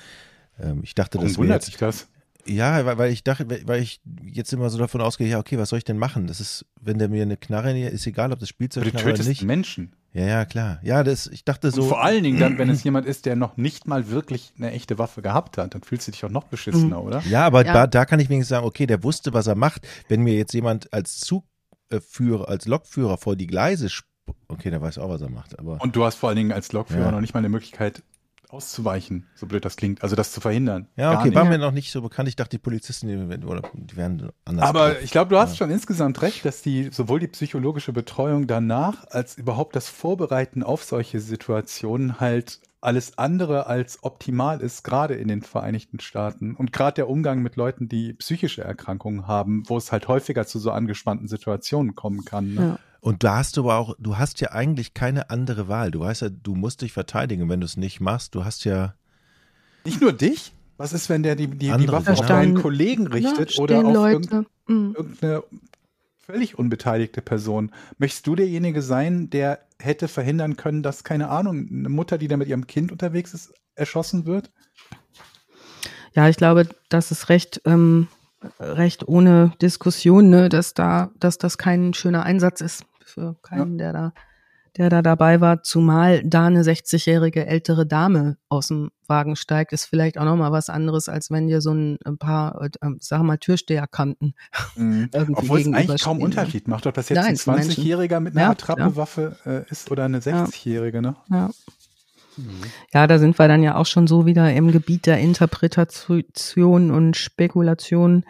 Ähm, 0.61 0.81
ich 0.83 0.95
dachte, 0.95 1.17
Warum 1.17 1.27
das 1.27 1.37
wundert 1.37 1.63
sich 1.63 1.77
das? 1.77 2.07
Ja, 2.45 2.85
weil, 2.85 2.97
weil 2.97 3.11
ich 3.11 3.23
dachte, 3.23 3.47
weil 3.67 3.81
ich 3.81 4.01
jetzt 4.23 4.53
immer 4.53 4.69
so 4.69 4.77
davon 4.77 5.01
ausgehe, 5.01 5.27
ja, 5.27 5.39
okay, 5.39 5.57
was 5.57 5.69
soll 5.69 5.77
ich 5.77 5.85
denn 5.85 5.97
machen? 5.97 6.27
Das 6.27 6.39
ist, 6.39 6.65
wenn 6.81 6.97
der 6.97 7.09
mir 7.09 7.21
eine 7.21 7.37
Knarre 7.37 7.73
näher, 7.73 7.91
ist 7.91 8.07
egal, 8.07 8.31
ob 8.31 8.39
das 8.39 8.49
Spielzeug 8.49 8.85
ist 8.85 9.05
oder 9.05 9.23
nicht. 9.23 9.43
Menschen. 9.43 9.93
Ja, 10.13 10.25
ja, 10.25 10.45
klar. 10.45 10.79
Ja, 10.81 11.03
das, 11.03 11.27
ich 11.27 11.45
dachte 11.45 11.69
so. 11.69 11.83
Und 11.83 11.89
vor 11.89 12.03
allen 12.03 12.23
Dingen 12.23 12.39
dann, 12.39 12.57
wenn 12.57 12.69
es 12.69 12.83
jemand 12.83 13.05
ist, 13.05 13.25
der 13.25 13.35
noch 13.35 13.57
nicht 13.57 13.87
mal 13.87 14.09
wirklich 14.09 14.53
eine 14.57 14.71
echte 14.71 14.97
Waffe 14.97 15.21
gehabt 15.21 15.57
hat, 15.57 15.75
dann 15.75 15.83
fühlst 15.83 16.07
du 16.07 16.11
dich 16.11 16.25
auch 16.25 16.31
noch 16.31 16.45
beschissener, 16.45 16.99
mhm. 16.99 17.07
oder? 17.07 17.23
Ja, 17.29 17.45
aber 17.45 17.65
ja. 17.65 17.73
Da, 17.73 17.87
da 17.87 18.05
kann 18.05 18.19
ich 18.19 18.29
wenigstens 18.29 18.49
sagen, 18.49 18.65
okay, 18.65 18.87
der 18.87 19.03
wusste, 19.03 19.33
was 19.33 19.45
er 19.45 19.55
macht. 19.55 19.87
Wenn 20.07 20.21
mir 20.21 20.33
jetzt 20.35 20.53
jemand 20.53 20.91
als 20.93 21.19
Zugführer, 21.19 22.49
als 22.49 22.65
Lokführer 22.65 23.17
vor 23.17 23.35
die 23.35 23.47
Gleise, 23.47 23.87
okay, 24.47 24.71
der 24.71 24.81
weiß 24.81 24.97
auch, 24.97 25.09
was 25.09 25.21
er 25.21 25.29
macht. 25.29 25.59
Aber 25.59 25.79
Und 25.79 25.95
du 25.95 26.03
hast 26.03 26.15
vor 26.15 26.29
allen 26.29 26.37
Dingen 26.37 26.51
als 26.51 26.71
Lokführer 26.71 27.05
ja. 27.05 27.11
noch 27.11 27.21
nicht 27.21 27.35
mal 27.35 27.39
eine 27.39 27.49
Möglichkeit, 27.49 28.01
auszuweichen, 28.49 29.27
so 29.35 29.45
blöd 29.45 29.63
das 29.63 29.77
klingt. 29.77 30.01
Also 30.01 30.15
das 30.15 30.31
zu 30.31 30.41
verhindern. 30.41 30.87
Ja, 30.95 31.19
okay, 31.19 31.33
war 31.35 31.45
mir 31.45 31.59
noch 31.59 31.71
nicht 31.71 31.91
so 31.91 32.01
bekannt. 32.01 32.27
Ich 32.27 32.35
dachte, 32.35 32.57
die 32.57 32.57
Polizisten, 32.57 33.07
die, 33.07 33.45
oder, 33.45 33.61
die 33.73 33.95
wären 33.95 34.31
anders. 34.43 34.67
Aber 34.67 34.89
drauf. 34.89 35.03
ich 35.03 35.11
glaube, 35.11 35.29
du 35.29 35.39
hast 35.39 35.51
ja. 35.51 35.57
schon 35.57 35.71
insgesamt 35.71 36.21
recht, 36.23 36.43
dass 36.45 36.63
die 36.63 36.89
sowohl 36.91 37.19
die 37.19 37.27
psychologische 37.27 37.93
Betreuung 37.93 38.47
danach 38.47 39.05
als 39.09 39.37
überhaupt 39.37 39.75
das 39.75 39.87
Vorbereiten 39.87 40.63
auf 40.63 40.83
solche 40.83 41.19
Situationen 41.19 42.19
halt 42.19 42.59
alles 42.81 43.17
andere 43.17 43.67
als 43.67 44.03
optimal 44.03 44.61
ist, 44.61 44.83
gerade 44.83 45.13
in 45.15 45.27
den 45.27 45.41
Vereinigten 45.41 45.99
Staaten. 45.99 46.55
Und 46.55 46.71
gerade 46.73 46.95
der 46.95 47.09
Umgang 47.09 47.41
mit 47.41 47.55
Leuten, 47.55 47.89
die 47.89 48.13
psychische 48.13 48.63
Erkrankungen 48.63 49.27
haben, 49.27 49.63
wo 49.67 49.77
es 49.77 49.91
halt 49.91 50.07
häufiger 50.07 50.47
zu 50.47 50.59
so 50.59 50.71
angespannten 50.71 51.27
Situationen 51.27 51.95
kommen 51.95 52.25
kann. 52.25 52.53
Ne? 52.53 52.61
Ja. 52.61 52.79
Und 53.01 53.23
da 53.23 53.37
hast 53.37 53.55
du 53.55 53.61
aber 53.61 53.77
auch, 53.77 53.95
du 53.97 54.17
hast 54.17 54.41
ja 54.41 54.51
eigentlich 54.51 54.93
keine 54.93 55.29
andere 55.29 55.67
Wahl. 55.67 55.91
Du 55.91 56.01
weißt 56.01 56.23
ja, 56.23 56.29
du 56.29 56.55
musst 56.55 56.81
dich 56.81 56.91
verteidigen, 56.91 57.47
wenn 57.49 57.61
du 57.61 57.65
es 57.65 57.77
nicht 57.77 58.01
machst. 58.01 58.35
Du 58.35 58.43
hast 58.43 58.65
ja. 58.65 58.93
Nicht 59.85 60.01
nur 60.01 60.11
dich? 60.11 60.53
Was 60.77 60.93
ist, 60.93 61.09
wenn 61.09 61.23
der 61.23 61.35
die, 61.35 61.47
die, 61.47 61.71
die 61.71 61.87
Waffe 61.89 62.13
auf 62.13 62.25
deinen 62.25 62.55
Kollegen 62.55 63.07
richtet 63.07 63.53
ja, 63.53 63.63
oder 63.63 63.85
auf 63.85 63.93
Leute. 63.93 64.45
Mhm. 64.67 64.95
irgendeine 64.97 65.43
völlig 66.17 66.57
unbeteiligte 66.57 67.21
Person? 67.21 67.71
Möchtest 67.97 68.27
du 68.27 68.35
derjenige 68.35 68.81
sein, 68.81 69.29
der 69.29 69.59
hätte 69.77 70.07
verhindern 70.07 70.57
können, 70.57 70.83
dass, 70.83 71.03
keine 71.03 71.29
Ahnung, 71.29 71.67
eine 71.69 71.89
Mutter, 71.89 72.17
die 72.17 72.27
da 72.27 72.37
mit 72.37 72.47
ihrem 72.47 72.67
Kind 72.67 72.91
unterwegs 72.91 73.33
ist, 73.33 73.53
erschossen 73.75 74.25
wird? 74.25 74.51
Ja, 76.13 76.27
ich 76.27 76.37
glaube, 76.37 76.67
das 76.89 77.11
ist 77.11 77.29
recht 77.29 77.61
ähm, 77.65 78.07
recht 78.59 79.07
ohne 79.07 79.53
Diskussion, 79.61 80.29
ne, 80.29 80.49
dass 80.49 80.73
da, 80.73 81.11
dass 81.19 81.37
das 81.37 81.57
kein 81.57 81.93
schöner 81.93 82.23
Einsatz 82.23 82.61
ist 82.61 82.85
für 83.09 83.35
keinen, 83.41 83.79
ja. 83.79 83.91
der 83.91 83.93
da, 83.93 84.13
der 84.77 84.89
da 84.89 85.01
dabei 85.01 85.41
war. 85.41 85.63
Zumal 85.63 86.21
da 86.23 86.45
eine 86.45 86.61
60-jährige 86.61 87.45
ältere 87.45 87.85
Dame 87.85 88.37
aus 88.47 88.67
dem 88.67 88.91
Wagen 89.07 89.35
steigt, 89.35 89.73
ist 89.73 89.85
vielleicht 89.85 90.17
auch 90.17 90.25
noch 90.25 90.35
mal 90.35 90.51
was 90.51 90.69
anderes, 90.69 91.09
als 91.09 91.31
wenn 91.31 91.47
dir 91.47 91.61
so 91.61 91.73
ein, 91.73 91.97
ein 92.05 92.17
paar, 92.17 92.61
äh, 92.61 92.69
sag 92.99 93.23
mal, 93.23 93.37
Türsteherkanten 93.37 94.35
mhm. 94.75 95.09
Obwohl 95.33 95.61
es 95.61 95.67
eigentlich 95.67 96.03
kaum 96.03 96.21
Unterschied 96.21 96.67
macht, 96.67 96.85
ob 96.87 96.93
das 96.93 97.09
jetzt 97.09 97.17
Nein, 97.17 97.57
ein 97.57 97.61
20-Jähriger 97.61 98.19
mit 98.19 98.33
einer 98.35 98.45
ja, 98.45 98.51
Attrappewaffe 98.51 99.37
äh, 99.45 99.71
ist 99.71 99.91
oder 99.91 100.05
eine 100.05 100.19
60-Jährige, 100.19 101.01
ne? 101.01 101.15
Ja. 101.29 101.49
Ja, 102.93 103.07
da 103.07 103.19
sind 103.19 103.37
wir 103.37 103.47
dann 103.47 103.63
ja 103.63 103.75
auch 103.75 103.85
schon 103.85 104.07
so 104.07 104.25
wieder 104.25 104.53
im 104.53 104.71
Gebiet 104.71 105.05
der 105.05 105.19
Interpretation 105.19 106.91
und 106.91 107.17
Spekulation. 107.17 108.23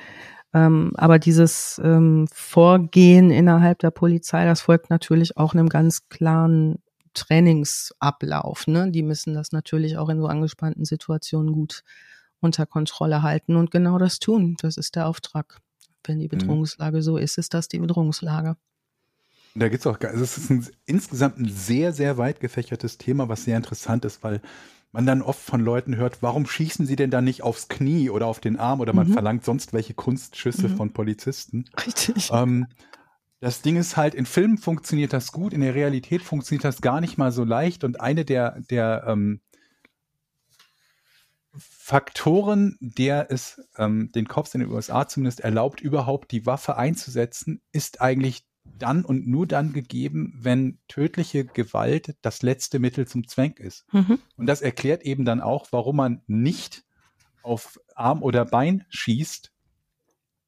Ähm, 0.53 0.91
aber 0.95 1.19
dieses 1.19 1.79
ähm, 1.83 2.27
Vorgehen 2.33 3.29
innerhalb 3.29 3.79
der 3.79 3.91
Polizei, 3.91 4.45
das 4.45 4.61
folgt 4.61 4.89
natürlich 4.89 5.37
auch 5.37 5.53
einem 5.53 5.69
ganz 5.69 6.09
klaren 6.09 6.79
Trainingsablauf. 7.13 8.67
Ne? 8.67 8.91
Die 8.91 9.03
müssen 9.03 9.33
das 9.33 9.51
natürlich 9.51 9.97
auch 9.97 10.09
in 10.09 10.19
so 10.19 10.27
angespannten 10.27 10.85
Situationen 10.85 11.53
gut 11.53 11.83
unter 12.39 12.65
Kontrolle 12.65 13.21
halten 13.21 13.55
und 13.55 13.71
genau 13.71 13.97
das 13.97 14.19
tun. 14.19 14.55
Das 14.61 14.77
ist 14.77 14.95
der 14.95 15.07
Auftrag. 15.07 15.59
Wenn 16.05 16.19
die 16.19 16.25
mhm. 16.25 16.39
Bedrohungslage 16.39 17.01
so 17.01 17.17
ist, 17.17 17.37
ist 17.37 17.53
das 17.53 17.67
die 17.67 17.79
Bedrohungslage. 17.79 18.55
Da 19.55 19.67
gibt 19.67 19.81
es 19.81 19.87
auch, 19.87 19.99
also 19.99 20.23
es 20.23 20.37
ist 20.37 20.49
ein, 20.49 20.65
insgesamt 20.85 21.37
ein 21.37 21.49
sehr, 21.49 21.91
sehr 21.91 22.17
weit 22.17 22.39
gefächertes 22.39 22.97
Thema, 22.97 23.29
was 23.29 23.43
sehr 23.43 23.57
interessant 23.57 24.05
ist, 24.05 24.23
weil 24.23 24.41
man 24.91 25.05
dann 25.05 25.21
oft 25.21 25.41
von 25.41 25.61
Leuten 25.61 25.95
hört, 25.95 26.21
warum 26.21 26.47
schießen 26.47 26.85
sie 26.85 26.95
denn 26.95 27.11
da 27.11 27.21
nicht 27.21 27.43
aufs 27.43 27.67
Knie 27.67 28.09
oder 28.09 28.25
auf 28.25 28.39
den 28.39 28.57
Arm 28.57 28.79
oder 28.79 28.93
man 28.93 29.07
mhm. 29.07 29.13
verlangt 29.13 29.45
sonst 29.45 29.73
welche 29.73 29.93
Kunstschüsse 29.93 30.69
mhm. 30.69 30.77
von 30.77 30.93
Polizisten. 30.93 31.65
Richtig. 31.85 32.31
Ähm, 32.33 32.67
das 33.39 33.61
Ding 33.61 33.77
ist 33.77 33.95
halt, 33.95 34.15
in 34.15 34.25
Filmen 34.25 34.57
funktioniert 34.57 35.13
das 35.13 35.31
gut, 35.31 35.53
in 35.53 35.61
der 35.61 35.75
Realität 35.75 36.21
funktioniert 36.21 36.63
das 36.63 36.81
gar 36.81 36.99
nicht 37.01 37.17
mal 37.17 37.31
so 37.31 37.43
leicht 37.43 37.83
und 37.83 38.01
eine 38.01 38.25
der, 38.25 38.59
der 38.69 39.05
ähm, 39.07 39.41
Faktoren, 41.55 42.77
der 42.79 43.31
es 43.31 43.61
ähm, 43.77 44.11
den 44.13 44.27
Cops 44.27 44.53
in 44.55 44.61
den 44.61 44.71
USA 44.71 45.07
zumindest 45.07 45.39
erlaubt, 45.39 45.81
überhaupt 45.81 46.31
die 46.31 46.45
Waffe 46.45 46.77
einzusetzen, 46.77 47.61
ist 47.71 48.01
eigentlich 48.01 48.43
dann 48.77 49.03
und 49.03 49.27
nur 49.27 49.47
dann 49.47 49.73
gegeben, 49.73 50.37
wenn 50.39 50.79
tödliche 50.87 51.45
Gewalt 51.45 52.15
das 52.21 52.41
letzte 52.41 52.79
Mittel 52.79 53.07
zum 53.07 53.27
Zweck 53.27 53.59
ist. 53.59 53.85
Mhm. 53.93 54.19
Und 54.37 54.45
das 54.45 54.61
erklärt 54.61 55.03
eben 55.03 55.25
dann 55.25 55.41
auch, 55.41 55.67
warum 55.71 55.97
man 55.97 56.21
nicht 56.27 56.83
auf 57.41 57.79
Arm 57.95 58.21
oder 58.23 58.45
Bein 58.45 58.85
schießt, 58.89 59.51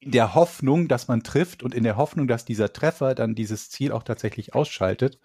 in 0.00 0.10
der 0.10 0.34
Hoffnung, 0.34 0.88
dass 0.88 1.06
man 1.06 1.22
trifft 1.22 1.62
und 1.62 1.74
in 1.74 1.84
der 1.84 1.96
Hoffnung, 1.96 2.26
dass 2.26 2.44
dieser 2.44 2.72
Treffer 2.72 3.14
dann 3.14 3.34
dieses 3.36 3.70
Ziel 3.70 3.92
auch 3.92 4.02
tatsächlich 4.02 4.54
ausschaltet. 4.54 5.20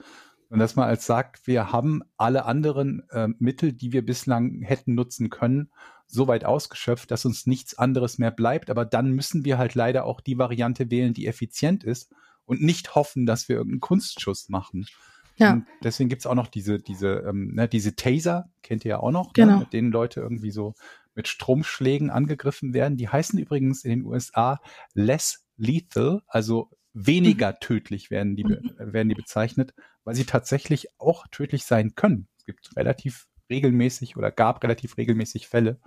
Und 0.49 0.60
dass 0.60 0.76
man 0.76 0.88
als 0.88 1.06
sagt, 1.06 1.45
wir 1.45 1.72
haben 1.74 2.03
alle 2.15 2.45
anderen 2.45 3.03
äh, 3.10 3.28
Mittel, 3.40 3.74
die 3.74 3.91
wir 3.91 4.06
bislang 4.06 4.61
hätten 4.61 4.94
nutzen 4.95 5.30
können, 5.30 5.72
so 6.06 6.28
weit 6.28 6.45
ausgeschöpft, 6.45 7.11
dass 7.11 7.26
uns 7.26 7.48
nichts 7.48 7.78
anderes 7.78 8.18
mehr 8.18 8.32
bleibt. 8.32 8.69
Aber 8.69 8.86
dann 8.86 9.11
müssen 9.11 9.44
wir 9.44 9.57
halt 9.57 9.76
leider 9.76 10.06
auch 10.06 10.22
die 10.22 10.38
Variante 10.38 10.90
wählen, 10.90 11.14
die 11.14 11.28
effizient 11.28 11.84
ist 11.84 12.14
und 12.48 12.64
nicht 12.64 12.95
hoffen, 12.95 13.28
dass 13.28 13.48
wir 13.49 13.57
irgendeinen 13.57 13.82
Kunstschuss 13.82 14.49
machen. 14.49 14.88
Ja. 15.36 15.53
Und 15.53 15.68
deswegen 15.84 16.10
gibt's 16.10 16.26
auch 16.26 16.34
noch 16.34 16.48
diese, 16.48 16.80
diese, 16.80 17.24
ähm, 17.30 17.53
ne, 17.53 17.68
diese 17.68 17.95
Taser, 17.95 18.49
kennt 18.64 18.84
ihr 18.86 18.90
ja 18.90 18.99
auch 18.99 19.11
noch, 19.11 19.34
Genau. 19.34 19.53
ne, 19.53 19.60
mit 19.60 19.74
denen 19.74 19.91
Leute 19.91 20.22
irgendwie 20.22 20.49
so 20.49 20.74
mit 21.14 21.28
Stromschlägen 21.28 22.10
angegriffen 22.10 22.74
werden. 22.74 22.98
Die 22.98 23.07
heißen 23.10 23.38
übrigens 23.38 23.84
in 23.84 23.91
den 23.91 24.06
USA 24.06 24.60
less 24.95 25.45
lethal, 25.57 26.22
also 26.28 26.72
weniger 26.94 27.60
tödlich 27.60 28.10
werden 28.10 28.36
die, 28.36 28.44
be- 28.44 28.61
werden 28.80 29.10
die 29.10 29.15
bezeichnet, 29.15 29.76
weil 30.03 30.15
sie 30.15 30.26
tatsächlich 30.26 30.88
auch 30.98 31.28
tödlich 31.28 31.65
sein 31.65 31.94
können. 31.94 32.28
Es 32.40 32.45
gibt 32.45 32.76
relativ 32.76 33.28
regelmäßig 33.49 34.18
oder 34.18 34.32
gab 34.32 34.64
relativ 34.64 34.98
regelmäßig 34.98 35.48
Fälle, 35.48 35.80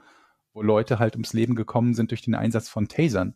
wo 0.53 0.63
Leute 0.63 0.99
halt 1.01 1.15
ums 1.15 1.33
Leben 1.33 1.55
gekommen 1.57 1.95
sind 1.95 2.11
durch 2.13 2.23
den 2.23 2.35
Einsatz 2.37 2.69
von 2.69 2.87
Tasern. 2.89 3.35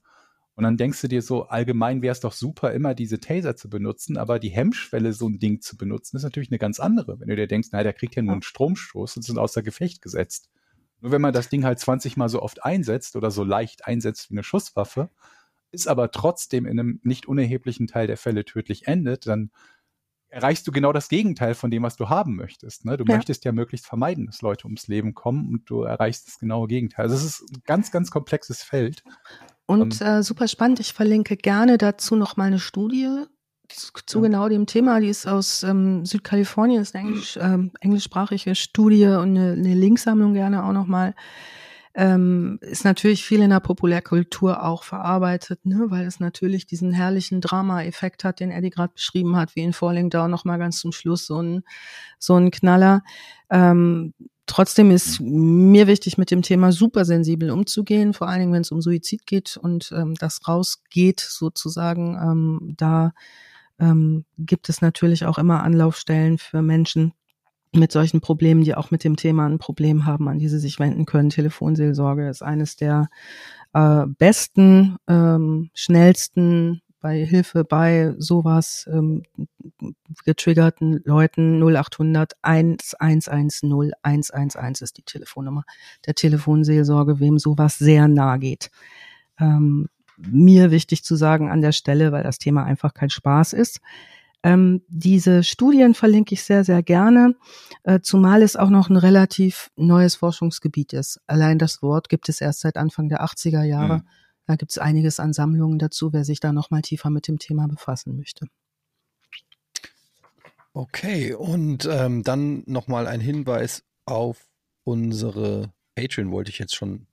Und 0.56 0.62
dann 0.64 0.76
denkst 0.76 1.01
du 1.01 1.09
dir 1.09 1.20
so, 1.20 1.48
allgemein 1.48 2.01
wäre 2.01 2.12
es 2.12 2.20
doch 2.20 2.32
super, 2.32 2.72
immer 2.72 2.94
diese 2.94 3.18
Taser 3.18 3.56
zu 3.56 3.68
benutzen, 3.68 4.16
aber 4.16 4.39
die 4.39 4.51
Hemmschwelle, 4.51 5.12
so 5.12 5.28
ein 5.28 5.39
Ding 5.40 5.60
zu 5.60 5.76
benutzen, 5.76 6.16
ist 6.16 6.22
natürlich 6.22 6.51
eine 6.51 6.59
ganz 6.59 6.78
andere. 6.78 7.18
Wenn 7.18 7.28
du 7.28 7.35
dir 7.36 7.48
denkst, 7.48 7.68
na, 7.72 7.82
der 7.82 7.93
kriegt 7.93 8.14
ja 8.14 8.22
nur 8.22 8.35
einen 8.35 8.43
Stromstoß 8.43 9.16
und 9.16 9.22
sind 9.22 9.39
außer 9.39 9.62
Gefecht 9.62 10.01
gesetzt. 10.01 10.51
Nur 11.01 11.10
wenn 11.10 11.20
man 11.20 11.35
das 11.35 11.48
Ding 11.48 11.64
halt 11.64 11.81
20 11.81 12.16
Mal 12.16 12.28
so 12.28 12.40
oft 12.40 12.64
einsetzt 12.64 13.16
oder 13.16 13.31
so 13.32 13.43
leicht 13.43 13.86
einsetzt 13.86 14.31
wie 14.31 14.35
eine 14.35 14.44
Schusswaffe, 14.44 15.10
ist 15.72 15.89
aber 15.89 16.12
trotzdem 16.12 16.66
in 16.66 16.78
einem 16.78 17.01
nicht 17.02 17.26
unerheblichen 17.26 17.89
Teil 17.89 18.06
der 18.06 18.16
Fälle 18.16 18.44
tödlich 18.44 18.86
endet, 18.86 19.26
dann 19.26 19.51
erreichst 20.28 20.66
du 20.66 20.72
genau 20.72 20.93
das 20.93 21.09
Gegenteil 21.09 21.55
von 21.55 21.70
dem, 21.70 21.82
was 21.82 21.97
du 21.97 22.09
haben 22.09 22.36
möchtest. 22.36 22.85
Ne? 22.85 22.97
Du 22.97 23.05
Ja. 23.05 23.16
möchtest 23.16 23.44
ja 23.44 23.52
möglichst 23.52 23.86
vermeiden, 23.86 24.26
dass 24.26 24.43
Leute 24.43 24.66
ums 24.66 24.89
Leben 24.89 25.14
kommen 25.14 25.48
und 25.48 25.70
du 25.70 25.82
erreichst 25.82 26.26
das 26.26 26.39
genaue 26.39 26.68
Gegenteil. 26.68 27.05
Also 27.05 27.16
es 27.16 27.24
ist 27.24 27.43
ein 27.52 27.62
ganz, 27.64 27.90
ganz 27.93 28.10
komplexes 28.10 28.62
Feld. 28.62 29.05
Und 29.66 30.00
äh, 30.00 30.22
super 30.22 30.46
spannend, 30.48 30.80
ich 30.80 30.92
verlinke 30.92 31.36
gerne 31.36 31.78
dazu 31.78 32.16
noch 32.16 32.36
mal 32.36 32.44
eine 32.44 32.58
Studie 32.58 33.24
zu, 33.68 33.92
zu 34.06 34.18
Ja. 34.18 34.24
genau 34.24 34.48
dem 34.48 34.66
Thema. 34.66 35.00
Die 35.00 35.08
ist 35.08 35.26
aus 35.26 35.62
ähm, 35.62 36.04
Südkalifornien, 36.04 36.82
ist 36.82 36.94
eine 36.94 37.08
Englisch, 37.08 37.38
ähm, 37.40 37.72
englischsprachige 37.80 38.54
Studie 38.54 39.06
und 39.06 39.36
eine, 39.36 39.52
eine 39.52 39.74
Linksammlung 39.74 40.34
gerne 40.34 40.64
auch 40.64 40.72
noch 40.72 40.86
mal. 40.86 41.14
Ähm, 41.96 42.58
ist 42.60 42.84
natürlich 42.84 43.24
viel 43.24 43.40
in 43.40 43.50
der 43.50 43.60
Populärkultur 43.60 44.64
auch 44.64 44.82
verarbeitet, 44.82 45.64
ne, 45.64 45.86
weil 45.90 46.06
es 46.06 46.18
natürlich 46.18 46.66
diesen 46.66 46.92
herrlichen 46.92 47.40
Drama-Effekt 47.40 48.24
hat, 48.24 48.40
den 48.40 48.50
Eddie 48.50 48.70
gerade 48.70 48.92
beschrieben 48.94 49.36
hat, 49.36 49.54
wie 49.54 49.62
in 49.62 49.72
Falling 49.72 50.10
Down 50.10 50.28
noch 50.30 50.44
mal 50.44 50.58
ganz 50.58 50.80
zum 50.80 50.90
Schluss 50.90 51.26
so 51.26 51.40
ein 51.40 51.62
so 52.18 52.34
ein 52.34 52.50
Knaller. 52.50 53.02
Ähm, 53.48 54.12
trotzdem 54.46 54.90
ist 54.90 55.20
mir 55.20 55.86
wichtig, 55.86 56.18
mit 56.18 56.30
dem 56.30 56.42
Thema 56.42 56.72
super 56.72 57.04
sensibel 57.04 57.50
umzugehen, 57.50 58.12
vor 58.12 58.28
allen 58.28 58.40
Dingen, 58.40 58.52
wenn 58.52 58.62
es 58.62 58.72
um 58.72 58.80
Suizid 58.80 59.26
geht 59.26 59.56
und 59.56 59.92
ähm, 59.96 60.14
das 60.14 60.46
rausgeht 60.46 61.20
sozusagen. 61.20 62.16
Ähm, 62.20 62.74
da 62.76 63.12
ähm, 63.78 64.24
gibt 64.38 64.68
es 64.68 64.80
natürlich 64.80 65.26
auch 65.26 65.38
immer 65.38 65.62
Anlaufstellen 65.62 66.38
für 66.38 66.62
Menschen 66.62 67.12
mit 67.72 67.90
solchen 67.90 68.20
Problemen, 68.20 68.62
die 68.62 68.74
auch 68.74 68.90
mit 68.90 69.04
dem 69.04 69.16
Thema 69.16 69.46
ein 69.46 69.58
Problem 69.58 70.06
haben, 70.06 70.28
an 70.28 70.38
die 70.38 70.48
sie 70.48 70.60
sich 70.60 70.78
wenden 70.78 71.06
können. 71.06 71.30
Telefonseelsorge 71.30 72.28
ist 72.28 72.42
eines 72.42 72.76
der 72.76 73.08
äh, 73.72 74.06
besten, 74.06 74.96
ähm, 75.08 75.70
schnellsten 75.74 76.82
bei 77.05 77.22
Hilfe 77.22 77.64
bei 77.64 78.14
sowas 78.16 78.89
ähm, 78.90 79.24
getriggerten 80.24 81.02
Leuten 81.05 81.62
0800 81.62 82.32
1110 82.40 83.93
111 84.02 84.81
ist 84.81 84.97
die 84.97 85.02
Telefonnummer 85.02 85.64
der 86.06 86.14
Telefonseelsorge, 86.14 87.20
wem 87.20 87.39
sowas 87.39 87.76
sehr 87.76 88.09
nahe 88.09 88.39
geht. 88.39 88.70
Ähm, 89.39 89.90
mir 90.16 90.70
wichtig 90.70 91.05
zu 91.05 91.14
sagen 91.14 91.51
an 91.51 91.60
der 91.60 91.72
Stelle, 91.72 92.10
weil 92.10 92.22
das 92.22 92.39
Thema 92.39 92.64
einfach 92.64 92.94
kein 92.94 93.10
Spaß 93.10 93.52
ist. 93.52 93.82
Ähm, 94.43 94.81
diese 94.89 95.43
Studien 95.44 95.93
verlinke 95.93 96.32
ich 96.32 96.43
sehr, 96.43 96.64
sehr 96.64 96.82
gerne, 96.82 97.35
äh, 97.82 98.01
zumal 98.01 98.40
es 98.40 98.56
auch 98.56 98.70
noch 98.70 98.89
ein 98.89 98.97
relativ 98.97 99.70
neues 99.76 100.14
Forschungsgebiet 100.14 100.94
ist. 100.94 101.20
Allein 101.26 101.59
das 101.59 101.82
Wort 101.82 102.09
gibt 102.09 102.31
es 102.31 102.40
erst 102.40 102.60
seit 102.60 102.78
Anfang 102.78 103.10
der 103.10 103.22
80er 103.22 103.62
Jahre. 103.62 103.98
Mhm. 103.98 104.09
Da 104.46 104.56
gibt 104.56 104.72
es 104.72 104.78
einiges 104.78 105.20
an 105.20 105.32
Sammlungen 105.32 105.78
dazu, 105.78 106.12
wer 106.12 106.24
sich 106.24 106.40
da 106.40 106.52
noch 106.52 106.70
mal 106.70 106.82
tiefer 106.82 107.10
mit 107.10 107.28
dem 107.28 107.38
Thema 107.38 107.68
befassen 107.68 108.16
möchte. 108.16 108.46
Okay, 110.72 111.34
und 111.34 111.86
ähm, 111.90 112.22
dann 112.24 112.62
nochmal 112.66 113.06
ein 113.06 113.20
Hinweis 113.20 113.84
auf 114.06 114.48
unsere 114.82 115.72
Patreon, 115.94 116.32
wollte 116.32 116.50
ich 116.50 116.58
jetzt 116.58 116.74
schon 116.74 117.06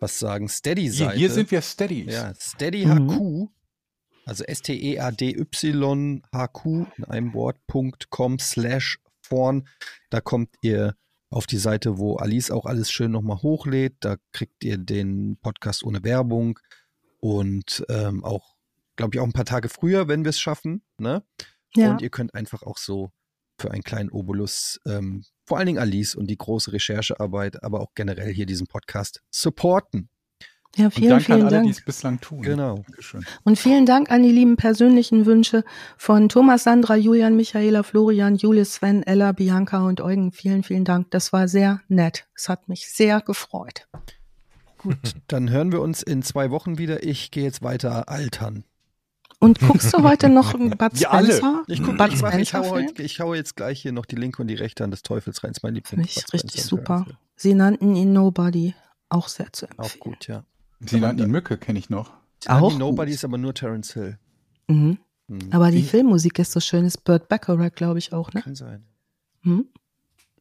was 0.00 0.18
sagen, 0.18 0.46
Hier, 0.46 0.54
Steady-Seite. 0.54 1.18
hier 1.18 1.30
sind 1.30 1.50
wir 1.50 1.60
Steady. 1.60 2.10
Ja, 2.10 2.32
Steady 2.34 2.86
Mhm. 2.86 3.10
HQ, 3.10 3.48
also 4.24 4.44
S-T-E-A-D-Y-H-Q 4.44 5.66
in 6.96 7.04
einem 7.04 7.34
Wort.com 7.34 8.38
slash 8.38 8.98
vorn. 9.20 9.68
Da 10.10 10.20
kommt 10.20 10.50
ihr 10.62 10.96
auf 11.32 11.46
die 11.46 11.58
Seite, 11.58 11.98
wo 11.98 12.16
Alice 12.16 12.50
auch 12.50 12.66
alles 12.66 12.90
schön 12.90 13.10
nochmal 13.10 13.42
hochlädt. 13.42 13.96
Da 14.00 14.16
kriegt 14.32 14.62
ihr 14.64 14.78
den 14.78 15.38
Podcast 15.42 15.84
ohne 15.84 16.04
Werbung 16.04 16.58
und 17.20 17.84
ähm, 17.88 18.24
auch, 18.24 18.54
glaube 18.96 19.14
ich, 19.14 19.20
auch 19.20 19.26
ein 19.26 19.32
paar 19.32 19.44
Tage 19.44 19.68
früher, 19.68 20.08
wenn 20.08 20.24
wir 20.24 20.30
es 20.30 20.40
schaffen. 20.40 20.82
Ne? 20.98 21.24
Ja, 21.74 21.92
Und 21.92 22.02
ihr 22.02 22.10
könnt 22.10 22.34
einfach 22.34 22.62
auch 22.62 22.78
so 22.78 23.10
für 23.58 23.70
einen 23.70 23.82
kleinen 23.82 24.10
Obolus, 24.10 24.80
ähm, 24.86 25.24
vor 25.46 25.58
allen 25.58 25.66
Dingen 25.66 25.78
Alice 25.78 26.14
und 26.14 26.26
die 26.26 26.36
große 26.36 26.72
Recherchearbeit, 26.72 27.62
aber 27.62 27.80
auch 27.80 27.94
generell 27.94 28.32
hier 28.32 28.46
diesen 28.46 28.66
Podcast 28.66 29.22
supporten. 29.30 30.08
Ja 30.76 30.90
vielen, 30.90 31.10
danke 31.10 31.24
vielen 31.24 31.40
an 31.40 31.46
alle, 31.46 31.56
Dank. 31.56 31.64
die 31.66 31.70
es 31.70 31.84
bislang 31.84 32.20
tun. 32.20 32.42
Genau. 32.42 32.76
Dankeschön. 32.76 33.24
Und 33.44 33.58
vielen 33.58 33.84
Dank 33.84 34.10
an 34.10 34.22
die 34.22 34.30
lieben 34.30 34.56
persönlichen 34.56 35.26
Wünsche 35.26 35.64
von 35.98 36.28
Thomas, 36.28 36.64
Sandra, 36.64 36.96
Julian, 36.96 37.36
Michaela, 37.36 37.82
Florian, 37.82 38.36
Julis, 38.36 38.74
Sven, 38.74 39.02
Ella, 39.02 39.32
Bianca 39.32 39.86
und 39.86 40.00
Eugen. 40.00 40.32
Vielen, 40.32 40.62
vielen 40.62 40.84
Dank. 40.84 41.10
Das 41.10 41.32
war 41.32 41.48
sehr 41.48 41.80
nett. 41.88 42.26
Es 42.34 42.48
hat 42.48 42.68
mich 42.68 42.88
sehr 42.88 43.20
gefreut. 43.20 43.86
Gut, 44.78 44.96
dann 45.28 45.50
hören 45.50 45.72
wir 45.72 45.80
uns 45.80 46.02
in 46.02 46.22
zwei 46.22 46.50
Wochen 46.50 46.78
wieder. 46.78 47.02
Ich 47.02 47.30
gehe 47.30 47.44
jetzt 47.44 47.62
weiter 47.62 48.08
altern. 48.08 48.64
Und 49.38 49.60
guckst 49.60 49.92
du 49.92 50.02
heute 50.02 50.28
noch 50.28 50.52
Bud 50.58 51.06
alle. 51.06 51.26
Spencer? 51.26 51.64
Ich 51.66 51.82
gucke, 51.82 51.96
Bud 51.96 52.12
ich, 52.12 52.22
mach, 52.22 52.34
ich, 52.34 52.54
hau 52.54 52.70
heute, 52.70 53.02
ich 53.02 53.20
hau 53.20 53.34
jetzt 53.34 53.56
gleich 53.56 53.82
hier 53.82 53.92
noch 53.92 54.06
die 54.06 54.16
linke 54.16 54.40
und 54.40 54.48
die 54.48 54.54
rechte 54.54 54.84
Hand 54.84 54.92
des 54.92 55.02
Teufels 55.02 55.42
rein. 55.42 55.50
Das 55.50 55.58
ist 55.58 55.62
mein 55.64 55.74
Finde 55.74 56.04
Lieblings. 56.06 56.16
ich 56.16 56.32
richtig 56.32 56.62
super. 56.62 57.06
Sie 57.36 57.54
nannten 57.54 57.94
ihn 57.96 58.12
Nobody. 58.12 58.74
Auch 59.08 59.28
sehr 59.28 59.52
zu 59.52 59.66
empfehlen. 59.66 59.90
Auch 59.90 59.98
gut, 59.98 60.28
ja. 60.28 60.44
Sie 60.88 61.00
nannten 61.00 61.22
die 61.24 61.28
Mücke, 61.30 61.56
kenne 61.58 61.78
ich 61.78 61.90
noch. 61.90 62.12
Auch 62.48 62.76
Nobody 62.76 63.12
ist 63.12 63.24
aber 63.24 63.38
nur 63.38 63.54
Terence 63.54 63.92
Hill. 63.94 64.18
Mhm. 64.68 64.98
Hm. 65.28 65.38
Aber 65.52 65.70
die 65.70 65.78
Wie- 65.78 65.82
Filmmusik 65.84 66.38
ist 66.38 66.52
so 66.52 66.60
schön. 66.60 66.84
Ist 66.84 67.04
Burt 67.04 67.28
Bacharach, 67.28 67.72
glaube 67.72 67.98
ich, 67.98 68.12
auch, 68.12 68.32
ne? 68.32 68.42
Kann 68.42 68.54
sein. 68.56 68.84
Hm? 69.42 69.66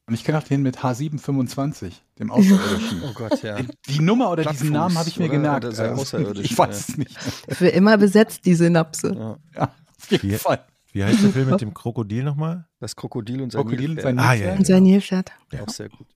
Und 0.08 0.14
ich 0.16 0.24
kenne 0.24 0.40
auch 0.40 0.44
den 0.44 0.64
mit 0.64 0.80
H725, 0.80 1.94
dem 2.20 2.32
Außerirdischen. 2.32 3.02
Oh 3.08 3.14
Gott, 3.14 3.44
ja. 3.44 3.60
Die 3.88 4.00
Nummer 4.00 4.32
oder 4.32 4.42
Plattfuß, 4.42 4.62
diesen 4.62 4.74
Namen 4.74 4.98
habe 4.98 5.08
ich 5.08 5.18
mir 5.20 5.26
oder? 5.26 5.34
gemerkt. 5.36 5.66
Oder 5.66 5.76
so 5.76 6.18
Also, 6.18 6.42
ich 6.42 6.58
weiß 6.58 6.90
es 6.90 6.98
nicht. 6.98 7.16
Für 7.50 7.68
immer 7.70 7.98
besetzt 7.98 8.46
die 8.46 8.56
Synapse. 8.56 9.14
ja. 9.16 9.38
Ja, 9.56 9.72
auf 10.00 10.12
jeden 10.12 10.32
Wie- 10.32 10.36
Fall. 10.38 10.66
Wie 10.94 11.04
heißt 11.06 11.24
der 11.24 11.30
Film 11.30 11.50
mit 11.52 11.62
dem 11.62 11.74
Krokodil 11.74 12.24
nochmal? 12.24 12.68
Das 12.80 12.96
Krokodil 12.98 13.42
und 13.42 13.52
sein 13.54 13.62
Krokodil 13.62 13.92
und 13.92 13.96
Nilpferd. 13.96 14.16
sein 14.18 14.20
Ah, 14.20 14.32
Nilpferd. 14.32 14.52
ja, 14.54 14.58
Und 14.60 14.66
sein 14.68 14.84
Nilpferd. 14.84 15.32
Ja. 15.54 15.62
Auch 15.64 15.70
sehr 15.70 15.88
gut. 15.90 16.08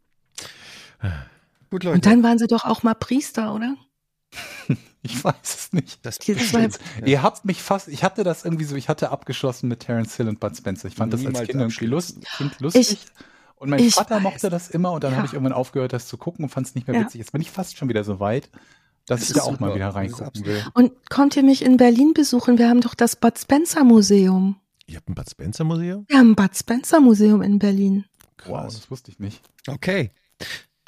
Gut, 1.69 1.83
Leute. 1.83 1.95
Und 1.95 2.05
dann 2.05 2.23
waren 2.23 2.37
sie 2.37 2.47
doch 2.47 2.65
auch 2.65 2.83
mal 2.83 2.93
Priester, 2.95 3.53
oder? 3.53 3.75
Ich 5.07 5.23
weiß 5.23 5.35
es 5.43 5.71
nicht. 5.71 6.03
das 6.03 6.17
bestimmt. 6.17 6.79
Ja. 7.01 7.05
Ihr 7.05 7.21
habt 7.21 7.45
mich 7.45 7.61
fast, 7.61 7.89
ich 7.89 8.03
hatte 8.03 8.23
das 8.23 8.43
irgendwie 8.43 8.63
so, 8.63 8.75
ich 8.75 8.89
hatte 8.89 9.11
abgeschlossen 9.11 9.67
mit 9.69 9.81
Terence 9.81 10.15
Hill 10.15 10.27
und 10.27 10.39
Bud 10.39 10.57
Spencer. 10.57 10.87
Ich 10.87 10.95
fand 10.95 11.13
das 11.13 11.19
als 11.19 11.27
Niemals 11.27 11.47
Kind 11.47 11.61
irgendwie 11.61 11.85
lust, 11.85 12.17
kind 12.37 12.59
lustig. 12.59 12.97
und 13.57 13.69
mein 13.69 13.79
ich 13.81 13.93
Vater 13.93 14.15
weiß. 14.15 14.23
mochte 14.23 14.49
das 14.49 14.67
immer 14.71 14.93
und 14.93 15.03
dann 15.03 15.11
Ja. 15.11 15.17
habe 15.17 15.27
ich 15.27 15.33
irgendwann 15.33 15.53
aufgehört, 15.53 15.93
das 15.93 16.07
zu 16.07 16.17
gucken 16.17 16.43
und 16.43 16.49
fand 16.49 16.65
es 16.65 16.73
nicht 16.73 16.87
mehr 16.87 16.97
Ja. 16.97 17.03
witzig. 17.05 17.19
Jetzt 17.19 17.33
bin 17.33 17.41
ich 17.41 17.51
fast 17.51 17.77
schon 17.77 17.87
wieder 17.87 18.03
so 18.03 18.19
weit, 18.19 18.49
dass 19.05 19.19
Das 19.19 19.29
ich 19.29 19.35
da 19.35 19.43
auch 19.43 19.59
mal 19.59 19.67
super. 19.67 19.75
wieder 19.75 19.85
Das 19.91 19.93
ist 20.11 20.19
reingucken 20.19 20.45
will. 20.47 20.65
Und 20.73 20.91
kommt 21.11 21.35
ihr 21.35 21.43
mich 21.43 21.63
in 21.63 21.77
Berlin 21.77 22.13
besuchen? 22.15 22.57
Wir 22.57 22.67
haben 22.67 22.81
doch 22.81 22.95
das 22.95 23.15
Bud 23.15 23.37
Spencer 23.37 23.83
Museum. 23.83 24.55
Ihr 24.87 24.95
habt 24.97 25.07
ein 25.07 25.13
Bud 25.13 25.29
Spencer 25.29 25.63
Museum? 25.65 26.05
Wir 26.07 26.17
haben 26.17 26.31
ein 26.31 26.35
Bud 26.35 26.55
Spencer 26.57 26.99
Museum 26.99 27.43
in 27.43 27.59
Berlin. 27.59 28.05
Wow, 28.45 28.63
Krass. 28.63 28.73
das 28.79 28.89
wusste 28.89 29.11
ich 29.11 29.19
nicht. 29.19 29.39
Okay. 29.67 30.09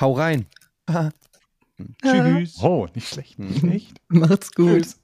Hau 0.02 0.14
rein. 0.14 0.48
Äh, 1.80 1.84
Tschüss. 2.02 2.58
Oh, 2.62 2.88
nicht 2.94 3.08
schlecht, 3.08 3.40
nicht 3.40 3.60
schlecht. 3.60 4.02
Macht's 4.08 4.52
gut. 4.52 4.82
Tschüss. 4.84 5.00